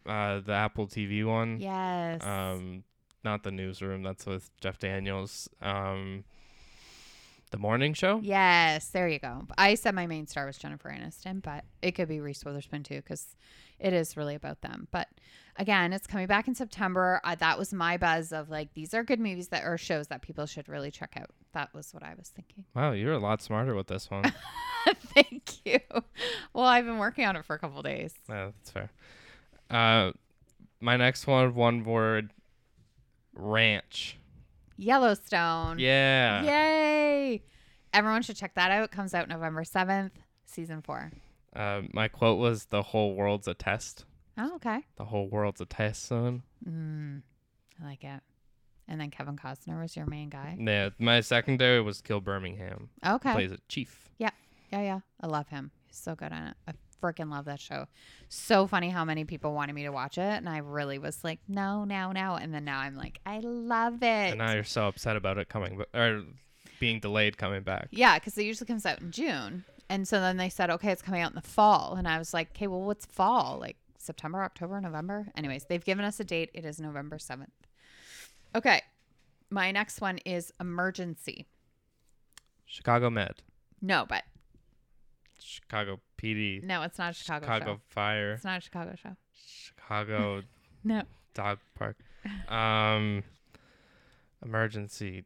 uh, 0.05 0.39
the 0.39 0.53
Apple 0.53 0.87
TV 0.87 1.23
one. 1.25 1.59
yes. 1.59 2.23
Um, 2.23 2.83
not 3.23 3.43
the 3.43 3.51
newsroom. 3.51 4.03
That's 4.03 4.25
with 4.25 4.49
Jeff 4.59 4.77
Daniels. 4.79 5.49
Um, 5.61 6.23
the 7.51 7.57
morning 7.57 7.93
show. 7.93 8.19
Yes, 8.23 8.87
there 8.89 9.07
you 9.09 9.19
go. 9.19 9.45
I 9.57 9.75
said 9.75 9.93
my 9.93 10.07
main 10.07 10.25
star 10.25 10.45
was 10.45 10.57
Jennifer 10.57 10.89
Aniston, 10.89 11.41
but 11.41 11.65
it 11.81 11.91
could 11.91 12.07
be 12.07 12.19
Reese 12.21 12.45
Witherspoon 12.45 12.83
too, 12.83 12.95
because 12.97 13.35
it 13.77 13.93
is 13.93 14.15
really 14.15 14.35
about 14.35 14.61
them. 14.61 14.87
But 14.91 15.09
again, 15.57 15.91
it's 15.91 16.07
coming 16.07 16.27
back 16.27 16.47
in 16.47 16.55
September. 16.55 17.19
Uh, 17.25 17.35
that 17.35 17.59
was 17.59 17.73
my 17.73 17.97
buzz 17.97 18.31
of 18.31 18.49
like 18.49 18.73
these 18.73 18.93
are 18.93 19.03
good 19.03 19.19
movies 19.19 19.49
that 19.49 19.63
are 19.65 19.77
shows 19.77 20.07
that 20.07 20.21
people 20.21 20.45
should 20.45 20.69
really 20.69 20.91
check 20.91 21.15
out. 21.17 21.29
That 21.53 21.73
was 21.73 21.93
what 21.93 22.03
I 22.03 22.13
was 22.17 22.29
thinking. 22.29 22.63
Wow, 22.73 22.93
you're 22.93 23.13
a 23.13 23.19
lot 23.19 23.41
smarter 23.41 23.75
with 23.75 23.87
this 23.87 24.09
one. 24.09 24.23
Thank 25.13 25.65
you. 25.65 25.79
Well, 26.53 26.65
I've 26.65 26.85
been 26.85 26.99
working 26.99 27.25
on 27.25 27.35
it 27.35 27.43
for 27.43 27.55
a 27.55 27.59
couple 27.59 27.81
days. 27.81 28.13
yeah, 28.29 28.45
that's 28.45 28.71
fair. 28.71 28.91
Uh, 29.69 30.13
my 30.79 30.95
next 30.95 31.27
one, 31.27 31.53
one 31.53 31.83
word, 31.83 32.31
ranch. 33.33 34.17
Yellowstone. 34.77 35.79
Yeah. 35.79 36.43
Yay! 36.43 37.43
Everyone 37.93 38.21
should 38.21 38.35
check 38.35 38.55
that 38.55 38.71
out. 38.71 38.83
It 38.83 38.91
comes 38.91 39.13
out 39.13 39.27
November 39.27 39.63
seventh, 39.63 40.13
season 40.45 40.81
four. 40.81 41.11
Uh, 41.55 41.81
my 41.93 42.07
quote 42.07 42.39
was, 42.39 42.65
"The 42.65 42.81
whole 42.81 43.13
world's 43.13 43.47
a 43.47 43.53
test. 43.53 44.05
Oh, 44.37 44.55
okay. 44.55 44.85
The 44.95 45.05
whole 45.05 45.27
world's 45.27 45.61
a 45.61 45.65
test, 45.65 46.05
son." 46.05 46.43
Mm, 46.67 47.21
I 47.81 47.85
like 47.85 48.03
it. 48.03 48.21
And 48.87 48.99
then 48.99 49.11
Kevin 49.11 49.35
Costner 49.35 49.81
was 49.81 49.95
your 49.95 50.05
main 50.05 50.29
guy. 50.29 50.57
Yeah. 50.59 50.89
My 50.99 51.21
secondary 51.21 51.81
was 51.81 52.01
Gil 52.01 52.19
Birmingham. 52.21 52.89
Okay. 53.05 53.33
Plays 53.33 53.51
a 53.51 53.57
chief. 53.69 54.09
Yeah, 54.17 54.31
yeah, 54.71 54.81
yeah. 54.81 54.99
I 55.19 55.27
love 55.27 55.47
him. 55.49 55.71
He's 55.87 55.97
so 55.97 56.15
good 56.15 56.31
on 56.31 56.47
it. 56.47 56.57
I 56.67 56.73
freaking 57.01 57.31
love 57.31 57.45
that 57.45 57.59
show. 57.59 57.87
So 58.29 58.67
funny 58.67 58.89
how 58.89 59.03
many 59.03 59.25
people 59.25 59.53
wanted 59.53 59.73
me 59.73 59.83
to 59.83 59.91
watch 59.91 60.17
it, 60.17 60.21
and 60.21 60.47
I 60.47 60.59
really 60.59 60.99
was 60.99 61.23
like, 61.23 61.39
no, 61.47 61.83
no, 61.83 62.11
no. 62.11 62.35
And 62.35 62.53
then 62.53 62.65
now 62.65 62.79
I'm 62.79 62.95
like, 62.95 63.19
I 63.25 63.39
love 63.39 64.03
it. 64.03 64.05
And 64.05 64.37
now 64.37 64.53
you're 64.53 64.63
so 64.63 64.87
upset 64.87 65.15
about 65.15 65.37
it 65.37 65.49
coming, 65.49 65.81
or 65.93 66.23
being 66.79 66.99
delayed 66.99 67.37
coming 67.37 67.63
back. 67.63 67.87
yeah, 67.91 68.17
because 68.17 68.37
it 68.37 68.43
usually 68.43 68.67
comes 68.67 68.85
out 68.85 69.01
in 69.01 69.11
June, 69.11 69.65
and 69.89 70.07
so 70.07 70.19
then 70.19 70.37
they 70.37 70.49
said, 70.49 70.69
okay, 70.69 70.91
it's 70.91 71.01
coming 71.01 71.21
out 71.21 71.31
in 71.31 71.35
the 71.35 71.41
fall, 71.41 71.95
and 71.95 72.07
I 72.07 72.17
was 72.17 72.33
like, 72.33 72.51
okay, 72.51 72.67
well, 72.67 72.81
what's 72.81 73.05
fall? 73.05 73.57
Like 73.59 73.77
September, 73.97 74.43
October, 74.43 74.79
November. 74.81 75.27
Anyways, 75.35 75.65
they've 75.65 75.83
given 75.83 76.05
us 76.05 76.19
a 76.19 76.23
date. 76.23 76.49
It 76.53 76.65
is 76.65 76.79
November 76.79 77.19
seventh. 77.19 77.51
Okay, 78.55 78.81
my 79.49 79.71
next 79.71 80.01
one 80.01 80.17
is 80.25 80.51
emergency. 80.59 81.45
Chicago 82.65 83.09
Med. 83.09 83.43
No, 83.81 84.05
but 84.07 84.23
Chicago 85.39 85.99
PD. 86.21 86.63
no, 86.63 86.83
it's 86.83 86.97
not 86.99 87.11
a 87.11 87.13
Chicago, 87.13 87.45
Chicago 87.45 87.73
show. 87.75 87.81
Fire. 87.89 88.33
It's 88.33 88.43
not 88.43 88.57
a 88.59 88.61
Chicago 88.61 88.95
show. 89.01 89.15
Chicago 89.35 90.41
No. 90.83 91.03
Dog 91.33 91.59
Park. 91.75 91.97
Um, 92.49 93.23
emergency. 94.43 95.23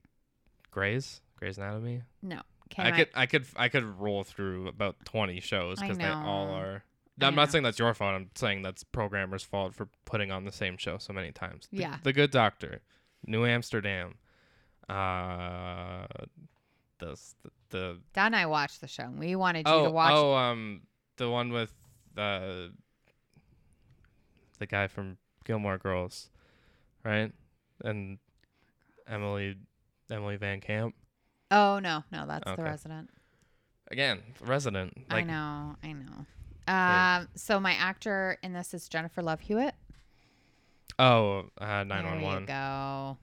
Grey's. 0.72 1.22
Grey's 1.38 1.58
Anatomy. 1.58 2.04
No. 2.22 2.42
I 2.78 2.92
could, 2.92 3.10
I 3.14 3.26
could, 3.26 3.46
I 3.56 3.70
could 3.70 3.84
roll 4.00 4.24
through 4.24 4.68
about 4.68 4.96
twenty 5.06 5.40
shows 5.40 5.80
because 5.80 5.98
they 5.98 6.06
all 6.08 6.48
are. 6.50 6.84
I 7.22 7.26
I'm 7.28 7.36
know. 7.36 7.44
not 7.44 7.52
saying 7.52 7.64
that's 7.64 7.80
your 7.80 7.94
fault. 7.94 8.16
I'm 8.16 8.30
saying 8.36 8.64
that's 8.64 8.84
programmers' 8.84 9.44
fault 9.44 9.74
for 9.76 9.88
putting 10.04 10.32
on 10.32 10.44
the 10.46 10.52
same 10.52 10.76
show 10.78 10.98
so 10.98 11.14
many 11.14 11.32
times. 11.32 11.68
The, 11.72 11.78
Yeah. 11.78 11.98
The 12.04 12.12
Good 12.12 12.32
Doctor, 12.32 12.82
New 13.26 13.46
Amsterdam, 13.46 14.16
uh, 14.90 16.08
the 17.00 17.18
the, 17.44 17.50
the 17.76 18.00
Dad 18.14 18.28
and 18.28 18.36
I 18.36 18.46
watched 18.46 18.82
the 18.82 18.88
show. 18.88 19.10
We 19.18 19.36
wanted 19.36 19.68
you 19.68 19.74
oh 19.74 19.84
to 19.86 19.92
watch. 19.92 20.14
oh 20.14 20.34
um 20.34 20.82
the 21.18 21.30
one 21.30 21.52
with 21.52 21.74
uh 22.18 22.68
the 24.60 24.66
guy 24.66 24.88
from 24.88 25.18
Gilmore 25.44 25.78
Girls, 25.78 26.30
right? 27.04 27.32
And 27.84 28.18
Emily 29.08 29.58
Emily 30.10 30.38
VanCamp 30.38 30.94
Oh, 31.52 31.80
no, 31.80 32.04
no, 32.12 32.26
that's 32.26 32.48
Okay. 32.48 32.56
the 32.56 32.64
resident. 32.64 33.10
again, 33.92 34.22
resident. 34.42 34.98
Like 35.12 35.24
I 35.24 35.28
know, 35.28 35.76
I 35.84 35.94
know. 35.94 36.26
Um, 36.68 37.28
so 37.36 37.60
my 37.60 37.74
actor 37.74 38.38
in 38.42 38.52
this 38.54 38.74
is 38.74 38.90
Jennifer 38.90 39.22
Love 39.22 39.42
Hewitt. 39.42 39.76
oh 40.98 41.46
uh, 41.60 41.84
nine 41.84 42.04
There 42.04 42.40
you 42.40 42.46
go. 42.48 43.18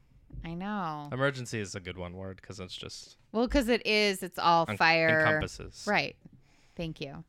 I 0.44 0.54
know. 0.54 1.08
Emergency 1.12 1.60
is 1.60 1.74
a 1.74 1.80
good 1.80 1.96
one 1.96 2.14
word 2.16 2.36
because 2.40 2.58
it's 2.60 2.74
just 2.76 3.16
Well, 3.32 3.46
because 3.46 3.68
it 3.68 3.86
is. 3.86 4.22
It's 4.22 4.38
all 4.38 4.66
en- 4.68 4.76
fire. 4.76 5.20
encompasses. 5.26 5.84
Right. 5.86 6.16
Thank 6.76 7.00
you. 7.00 7.24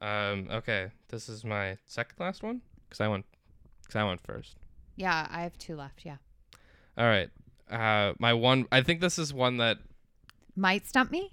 Um. 0.00 0.48
Okay. 0.50 0.90
This 1.08 1.28
is 1.28 1.44
my 1.44 1.76
second 1.86 2.16
last 2.18 2.42
one 2.42 2.62
because 2.88 3.00
I 3.00 3.08
went 3.08 3.24
because 3.82 3.96
I 3.96 4.04
went 4.04 4.20
first. 4.20 4.56
Yeah, 4.96 5.26
I 5.30 5.42
have 5.42 5.56
two 5.58 5.76
left. 5.76 6.04
Yeah. 6.04 6.16
All 6.98 7.06
right. 7.06 7.30
Uh, 7.70 8.12
my 8.18 8.34
one. 8.34 8.66
I 8.72 8.82
think 8.82 9.00
this 9.00 9.18
is 9.18 9.32
one 9.32 9.58
that 9.58 9.78
Might 10.56 10.86
stump 10.86 11.10
me. 11.10 11.30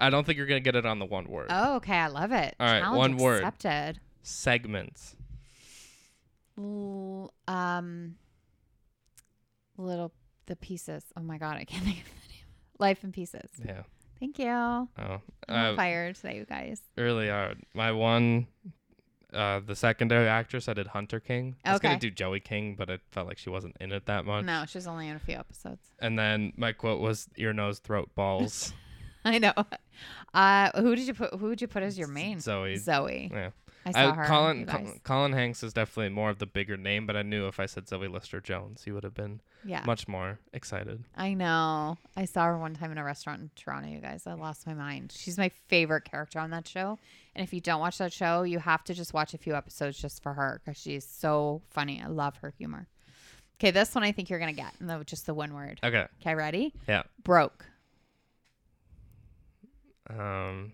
I 0.00 0.10
don't 0.10 0.24
think 0.26 0.36
you're 0.36 0.46
gonna 0.46 0.60
get 0.60 0.74
it 0.74 0.84
on 0.84 0.98
the 0.98 1.04
one 1.06 1.28
word. 1.28 1.46
Oh, 1.50 1.76
okay. 1.76 1.96
I 1.96 2.08
love 2.08 2.32
it. 2.32 2.56
All 2.58 2.66
right, 2.66 2.80
Challenge 2.80 2.98
one 2.98 3.16
word. 3.18 3.44
accepted. 3.44 4.00
Segments. 4.22 5.14
L- 6.58 7.32
um, 7.48 8.16
little 9.82 10.12
the 10.46 10.56
pieces. 10.56 11.04
Oh 11.16 11.22
my 11.22 11.38
god, 11.38 11.56
I 11.56 11.64
can't 11.64 11.84
think 11.84 11.98
of 11.98 12.04
the 12.04 12.28
name. 12.28 12.44
Life 12.78 13.04
in 13.04 13.12
pieces. 13.12 13.50
Yeah. 13.64 13.82
Thank 14.20 14.38
you. 14.38 14.46
Oh. 14.48 14.88
I'm 14.96 15.20
Uh, 15.48 15.54
on 15.70 15.76
fire 15.76 16.12
today, 16.12 16.36
you 16.36 16.44
guys. 16.44 16.80
really 16.96 17.28
hard. 17.28 17.58
My 17.74 17.92
one. 17.92 18.46
Uh, 19.32 19.60
the 19.60 19.74
secondary 19.74 20.28
actress 20.28 20.68
I 20.68 20.74
did 20.74 20.88
Hunter 20.88 21.18
King. 21.18 21.56
I 21.64 21.72
was 21.72 21.80
gonna 21.80 21.98
do 21.98 22.10
Joey 22.10 22.38
King, 22.40 22.74
but 22.76 22.90
it 22.90 23.00
felt 23.12 23.26
like 23.26 23.38
she 23.38 23.48
wasn't 23.48 23.74
in 23.80 23.90
it 23.90 24.04
that 24.04 24.26
much. 24.26 24.44
No, 24.44 24.64
she's 24.66 24.86
only 24.86 25.08
in 25.08 25.16
a 25.16 25.18
few 25.18 25.36
episodes. 25.36 25.80
And 26.00 26.18
then 26.18 26.52
my 26.58 26.72
quote 26.72 27.00
was 27.00 27.28
ear, 27.38 27.54
nose, 27.54 27.78
throat, 27.78 28.10
balls. 28.14 28.74
I 29.24 29.38
know. 29.38 29.54
Uh, 30.34 30.70
who 30.78 30.94
did 30.94 31.06
you 31.06 31.14
put? 31.14 31.32
Who 31.34 31.46
would 31.46 31.62
you 31.62 31.66
put 31.68 31.82
as 31.82 31.96
your 31.96 32.08
main? 32.08 32.40
Zoe. 32.40 32.76
Zoe. 32.76 33.30
Yeah. 33.32 33.50
I 33.84 33.92
saw 33.92 34.10
I, 34.12 34.14
her. 34.14 34.24
Colin 34.26 34.60
you 34.60 34.66
Col- 34.66 34.94
Colin 35.02 35.32
Hanks 35.32 35.62
is 35.62 35.72
definitely 35.72 36.10
more 36.10 36.30
of 36.30 36.38
the 36.38 36.46
bigger 36.46 36.76
name, 36.76 37.06
but 37.06 37.16
I 37.16 37.22
knew 37.22 37.48
if 37.48 37.58
I 37.58 37.66
said 37.66 37.88
Zoe 37.88 38.06
Lister 38.06 38.40
Jones, 38.40 38.84
he 38.84 38.92
would 38.92 39.02
have 39.02 39.14
been 39.14 39.40
Yeah. 39.64 39.82
much 39.84 40.06
more 40.06 40.38
excited. 40.52 41.04
I 41.16 41.34
know. 41.34 41.98
I 42.16 42.24
saw 42.26 42.44
her 42.46 42.58
one 42.58 42.74
time 42.74 42.92
in 42.92 42.98
a 42.98 43.04
restaurant 43.04 43.40
in 43.42 43.50
Toronto, 43.56 43.88
you 43.88 43.98
guys. 43.98 44.26
I 44.26 44.34
lost 44.34 44.66
my 44.66 44.74
mind. 44.74 45.12
She's 45.16 45.36
my 45.36 45.48
favorite 45.68 46.04
character 46.04 46.38
on 46.38 46.50
that 46.50 46.68
show. 46.68 46.98
And 47.34 47.42
if 47.42 47.52
you 47.52 47.60
don't 47.60 47.80
watch 47.80 47.98
that 47.98 48.12
show, 48.12 48.42
you 48.44 48.58
have 48.60 48.84
to 48.84 48.94
just 48.94 49.12
watch 49.14 49.34
a 49.34 49.38
few 49.38 49.54
episodes 49.54 49.98
just 49.98 50.22
for 50.22 50.34
her 50.34 50.60
because 50.64 50.80
she's 50.80 51.04
so 51.06 51.62
funny. 51.70 52.00
I 52.00 52.06
love 52.08 52.36
her 52.36 52.54
humor. 52.56 52.86
Okay, 53.58 53.70
this 53.70 53.94
one 53.94 54.04
I 54.04 54.12
think 54.12 54.28
you're 54.30 54.38
going 54.40 54.54
to 54.54 54.60
get. 54.60 54.80
No, 54.80 55.02
just 55.02 55.26
the 55.26 55.34
one 55.34 55.54
word. 55.54 55.80
Okay. 55.84 56.06
Okay, 56.20 56.34
ready? 56.34 56.72
Yeah. 56.88 57.02
Broke. 57.24 57.64
Um. 60.10 60.72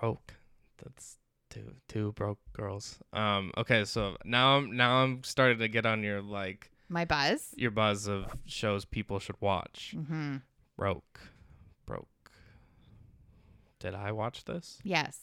Broke. 0.00 0.34
That's 0.82 1.18
two 1.50 1.74
two 1.88 2.12
broke 2.12 2.38
girls. 2.52 2.98
Um. 3.12 3.52
Okay. 3.56 3.84
So 3.84 4.16
now 4.24 4.56
I'm 4.56 4.76
now 4.76 5.02
I'm 5.02 5.22
starting 5.24 5.58
to 5.58 5.68
get 5.68 5.84
on 5.86 6.02
your 6.02 6.20
like 6.22 6.70
My 6.88 7.04
buzz. 7.04 7.54
your 7.56 7.70
buzz 7.70 8.06
of 8.08 8.26
shows 8.46 8.84
people 8.84 9.18
should 9.18 9.40
watch. 9.40 9.94
Mm-hmm. 9.96 10.36
Broke. 10.76 11.20
Broke. 11.86 12.08
Did 13.78 13.94
I 13.94 14.12
watch 14.12 14.44
this? 14.44 14.78
Yes. 14.84 15.18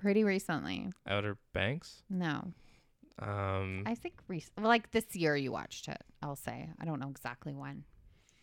Pretty 0.00 0.24
recently. 0.24 0.90
Outer 1.06 1.36
Banks. 1.52 2.02
No. 2.10 2.52
Um. 3.18 3.82
I 3.86 3.94
think 3.94 4.14
rec- 4.28 4.50
well, 4.58 4.66
like 4.68 4.90
this 4.90 5.16
year 5.16 5.36
you 5.36 5.50
watched 5.50 5.88
it, 5.88 6.02
I'll 6.22 6.36
say. 6.36 6.68
I 6.78 6.84
don't 6.84 7.00
know 7.00 7.08
exactly 7.08 7.54
when. 7.54 7.84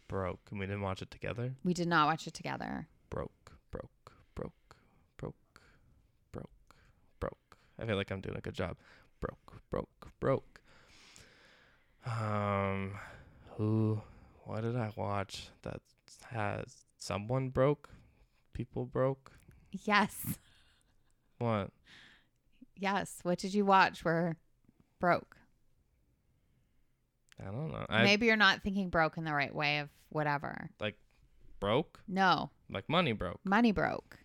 broke. 0.07 0.39
And 0.49 0.59
we 0.59 0.65
didn't 0.65 0.81
watch 0.81 1.01
it 1.03 1.11
together. 1.11 1.53
We 1.63 1.73
did 1.75 1.87
not 1.87 2.07
watch 2.07 2.25
it 2.27 2.33
together. 2.33 2.87
broke, 3.09 3.51
broke, 3.71 4.15
broke, 4.35 4.75
broke. 5.17 5.35
I 7.79 7.85
feel 7.85 7.95
like 7.95 8.11
I'm 8.11 8.21
doing 8.21 8.37
a 8.37 8.41
good 8.41 8.53
job. 8.53 8.77
Broke, 9.19 9.61
broke, 9.69 10.11
broke. 10.19 10.61
Um, 12.05 12.93
who? 13.57 14.01
What 14.45 14.61
did 14.61 14.75
I 14.75 14.91
watch 14.95 15.47
that 15.63 15.81
has 16.31 16.85
someone 16.97 17.49
broke? 17.49 17.89
People 18.53 18.85
broke. 18.85 19.31
Yes. 19.71 20.37
What? 21.39 21.71
Yes. 22.75 23.19
What 23.23 23.39
did 23.39 23.53
you 23.53 23.65
watch 23.65 24.03
where 24.05 24.37
broke? 24.99 25.37
I 27.41 27.45
don't 27.45 27.71
know. 27.71 27.85
I 27.89 28.03
Maybe 28.03 28.27
you're 28.27 28.35
not 28.35 28.61
thinking 28.61 28.89
broke 28.89 29.17
in 29.17 29.23
the 29.23 29.33
right 29.33 29.53
way 29.53 29.79
of 29.79 29.89
whatever. 30.09 30.69
Like 30.79 30.97
broke 31.59 31.99
No, 32.07 32.51
like 32.69 32.87
money 32.89 33.13
broke. 33.13 33.39
money 33.43 33.71
broke. 33.71 34.19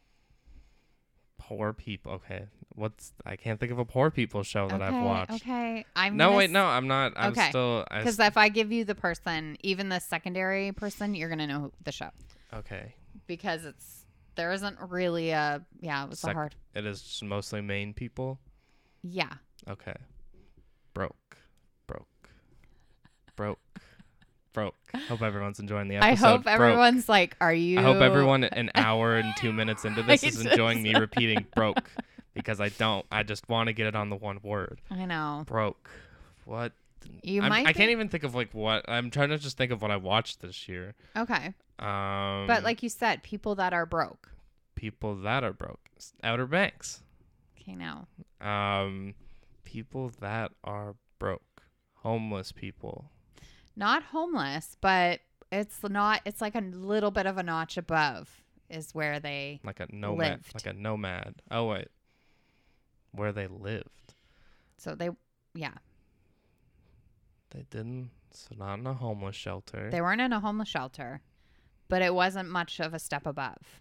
Poor 1.38 1.72
people. 1.72 2.12
Okay, 2.12 2.44
what's? 2.74 3.12
I 3.24 3.36
can't 3.36 3.58
think 3.58 3.72
of 3.72 3.78
a 3.78 3.84
poor 3.84 4.10
people 4.10 4.42
show 4.42 4.68
that 4.68 4.82
okay, 4.82 4.84
I've 4.84 5.04
watched. 5.04 5.30
Okay, 5.32 5.84
I'm 5.96 6.16
No, 6.16 6.32
wait, 6.36 6.46
s- 6.46 6.50
no, 6.50 6.64
I'm 6.66 6.86
not. 6.88 7.12
I'm 7.16 7.32
Okay. 7.32 7.48
still. 7.48 7.84
I 7.90 7.98
Because 8.00 8.18
if 8.18 8.36
I 8.36 8.48
give 8.48 8.70
you 8.72 8.84
the 8.84 8.94
person, 8.94 9.56
even 9.62 9.88
the 9.88 9.98
secondary 10.00 10.72
person, 10.72 11.14
you're 11.14 11.28
gonna 11.28 11.46
know 11.46 11.72
the 11.84 11.92
show 11.92 12.10
okay. 12.52 12.94
because 13.26 13.64
it's 13.64 14.04
there 14.34 14.52
isn't 14.52 14.76
really 14.88 15.30
a 15.30 15.64
yeah. 15.80 16.04
It 16.04 16.10
was 16.10 16.18
a 16.22 16.26
Sec- 16.26 16.34
hard 16.34 16.54
It 16.74 16.84
is 16.84 17.20
mostly 17.24 17.60
main 17.60 17.94
people. 17.94 18.38
yeah. 19.02 19.32
Okay. 19.68 19.94
Broke. 20.94 21.36
Broke. 21.86 22.30
Broke. 23.36 23.60
Broke. 24.58 24.74
Hope 25.08 25.22
everyone's 25.22 25.60
enjoying 25.60 25.88
the 25.88 25.96
episode. 25.96 26.10
I 26.10 26.14
hope 26.14 26.42
Broke. 26.44 26.54
everyone's 26.54 27.08
like, 27.08 27.36
are 27.40 27.52
you? 27.54 27.78
I 27.78 27.82
hope 27.82 27.98
everyone 28.00 28.44
an 28.44 28.70
hour 28.74 29.16
and 29.16 29.32
two 29.36 29.52
minutes 29.52 29.84
into 29.84 30.02
this 30.02 30.22
is 30.24 30.44
enjoying 30.44 30.82
me 30.82 30.94
repeating 30.98 31.46
broke 31.54 31.90
because 32.34 32.60
I 32.60 32.70
don't. 32.70 33.06
I 33.12 33.22
just 33.22 33.48
want 33.48 33.68
to 33.68 33.72
get 33.72 33.86
it 33.86 33.94
on 33.94 34.10
the 34.10 34.16
one 34.16 34.38
word. 34.42 34.80
I 34.90 35.04
know 35.04 35.44
Broke. 35.46 35.88
What? 36.44 36.72
you 37.22 37.42
I'm- 37.42 37.50
might. 37.50 37.66
I 37.66 37.72
be- 37.72 37.74
can't 37.78 37.90
even 37.90 38.08
think 38.08 38.24
of 38.24 38.34
like 38.34 38.52
what. 38.52 38.84
I'm 38.88 39.10
trying 39.10 39.28
to 39.28 39.38
just 39.38 39.56
think 39.56 39.70
of 39.70 39.80
what 39.80 39.90
I 39.92 39.96
watched 39.96 40.40
this 40.40 40.68
year. 40.68 40.94
Okay, 41.16 41.54
Um, 41.78 42.46
but 42.48 42.62
like 42.64 42.82
you 42.82 42.88
said, 42.88 43.22
people 43.22 43.54
that 43.56 43.72
are 43.72 43.86
broke. 43.86 44.30
people 44.74 45.14
that 45.16 45.44
are 45.44 45.52
broke. 45.52 45.80
Outer 46.24 46.46
Banks. 46.46 47.02
Okay, 47.60 47.74
now 47.76 48.06
Um, 48.40 49.14
people 49.64 50.10
that 50.20 50.50
are 50.64 50.94
broke. 51.18 51.42
Homeless 52.02 52.52
people. 52.52 53.10
Not 53.78 54.02
homeless, 54.02 54.76
but 54.80 55.20
it's 55.50 55.82
not. 55.82 56.20
It's 56.24 56.40
like 56.40 56.54
a 56.54 56.60
little 56.60 57.10
bit 57.10 57.26
of 57.26 57.38
a 57.38 57.42
notch 57.42 57.76
above 57.76 58.42
is 58.68 58.94
where 58.94 59.20
they. 59.20 59.60
like 59.64 59.80
a 59.80 59.86
nomad 59.90 60.18
lived. 60.18 60.54
like 60.54 60.66
a 60.66 60.78
nomad 60.78 61.36
oh 61.50 61.64
wait 61.66 61.88
where 63.12 63.32
they 63.32 63.46
lived 63.46 64.14
So 64.76 64.94
they, 64.94 65.08
yeah, 65.54 65.74
they 67.50 67.64
didn't 67.70 68.10
so 68.30 68.54
not 68.58 68.78
in 68.78 68.86
a 68.86 68.92
homeless 68.92 69.34
shelter 69.34 69.88
they 69.90 70.02
weren't 70.02 70.20
in 70.20 70.34
a 70.34 70.40
homeless 70.40 70.68
shelter, 70.68 71.22
but 71.88 72.02
it 72.02 72.14
wasn't 72.14 72.48
much 72.50 72.78
of 72.78 72.92
a 72.92 72.98
step 72.98 73.26
above. 73.26 73.80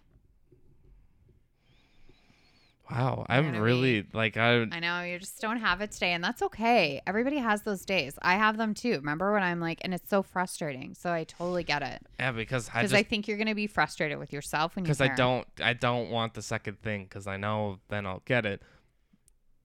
Wow 2.90 3.26
i'm 3.28 3.56
really 3.58 4.06
like 4.12 4.36
i 4.36 4.66
I 4.70 4.80
know 4.80 5.02
you 5.02 5.18
just 5.18 5.40
don't 5.40 5.58
have 5.58 5.80
it 5.80 5.92
today, 5.92 6.12
and 6.12 6.22
that's 6.22 6.42
okay. 6.42 7.00
Everybody 7.06 7.38
has 7.38 7.62
those 7.62 7.84
days. 7.84 8.18
I 8.22 8.34
have 8.34 8.56
them 8.56 8.74
too. 8.74 8.92
Remember 8.92 9.32
when 9.32 9.42
I'm 9.42 9.60
like, 9.60 9.78
and 9.82 9.92
it's 9.92 10.08
so 10.08 10.22
frustrating. 10.22 10.94
So 10.94 11.10
I 11.10 11.24
totally 11.24 11.64
get 11.64 11.82
it 11.82 12.02
yeah 12.18 12.32
because 12.32 12.68
i 12.74 12.82
because 12.82 12.92
I, 12.92 13.02
think 13.02 13.28
you're 13.28 13.38
gonna 13.38 13.54
be 13.54 13.66
frustrated 13.66 14.18
with 14.18 14.32
yourself 14.32 14.74
when 14.76 14.84
you. 14.84 14.88
because 14.88 15.00
i 15.00 15.14
don't 15.14 15.46
i 15.62 15.72
don't 15.72 16.10
want 16.10 16.34
the 16.34 16.42
second 16.42 16.80
thing 16.82 17.04
because 17.04 17.26
i 17.26 17.36
know 17.36 17.78
then 17.88 18.06
i'll 18.06 18.22
get 18.24 18.44
it 18.46 18.62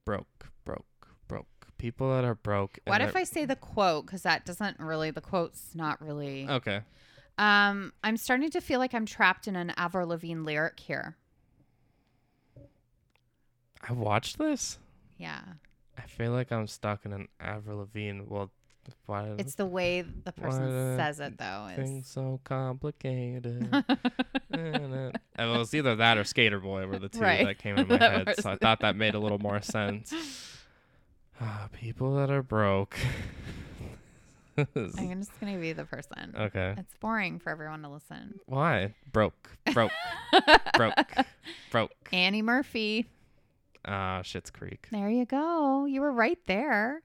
broke 0.06 0.50
broke 0.66 0.86
broke 1.28 1.48
people 1.78 2.10
that 2.12 2.24
are 2.24 2.36
broke 2.36 2.80
What 2.86 3.02
if 3.02 3.16
I 3.16 3.24
say 3.24 3.46
the 3.46 3.56
quote? 3.56 4.06
Because 4.06 4.22
that 4.24 4.46
doesn't 4.46 4.80
really. 4.80 5.12
The 5.12 5.22
quote's 5.22 5.76
not 5.76 6.02
really. 6.02 6.48
okay 6.50 6.82
Um, 7.38 7.92
I'm 8.04 8.16
starting 8.18 8.50
to 8.52 8.62
feel 8.62 8.80
like 8.80 8.94
I'm 8.94 9.06
trapped 9.06 9.48
in 9.48 9.56
an 9.56 9.74
Avril 9.76 10.08
Lavigne 10.08 10.44
lyric 10.44 10.80
here. 10.80 11.18
I 13.88 13.94
watched 13.94 14.38
this 14.38 14.78
Yeah, 15.18 15.42
i 15.98 16.02
feel 16.02 16.32
like 16.32 16.52
i'm 16.52 16.68
stuck 16.68 17.06
in 17.06 17.14
an 17.14 17.28
avril 17.40 17.80
lavigne 17.80 18.22
well 18.28 18.50
why 19.06 19.30
it's 19.38 19.56
the 19.56 19.66
way 19.66 20.02
the 20.02 20.34
person 20.34 20.98
says 20.98 21.22
it 21.22 21.38
though. 21.38 21.70
things 21.74 22.06
so 22.08 22.42
complicated 22.44 23.68
and 24.52 24.94
it 24.94 25.18
was 25.40 25.74
either 25.74 25.96
that 25.96 26.18
or 26.18 26.26
Skater 26.26 26.60
Boy 26.60 26.86
were 26.86 27.00
the 27.00 27.08
two 27.08 27.22
Right. 27.22 27.46
that 27.46 27.60
came 27.60 27.78
in 27.78 27.88
my 27.88 27.98
head. 27.98 28.36
So 28.40 28.50
I 28.52 28.58
thought 28.58 28.82
that 28.82 28.96
made 28.98 29.16
a 29.16 29.20
little 29.20 29.40
more 29.40 29.62
sense. 29.62 30.14
Ah, 31.40 31.70
people 31.72 32.16
that 32.18 32.30
are 32.30 32.44
broke. 32.44 32.98
I'm 34.58 34.68
just 35.20 35.32
gonna 35.40 35.58
be 35.58 35.74
the 35.74 35.86
person. 35.86 36.34
okay. 36.38 36.76
It's 36.78 36.94
boring 37.00 37.40
for 37.40 37.50
everyone 37.52 37.82
to 37.84 37.90
listen. 37.90 38.40
Why? 38.46 38.94
Broke. 39.12 39.50
Broke. 39.74 39.92
broke. 40.76 40.94
Broke. 41.72 41.92
Annie 42.12 42.42
Murphy. 42.44 43.08
Ah, 43.86 44.22
Schitt's 44.24 44.50
Creek. 44.50 44.88
There 44.92 45.10
you 45.10 45.26
go. 45.26 45.86
You 45.86 46.02
were 46.02 46.12
right 46.12 46.40
there. 46.48 47.02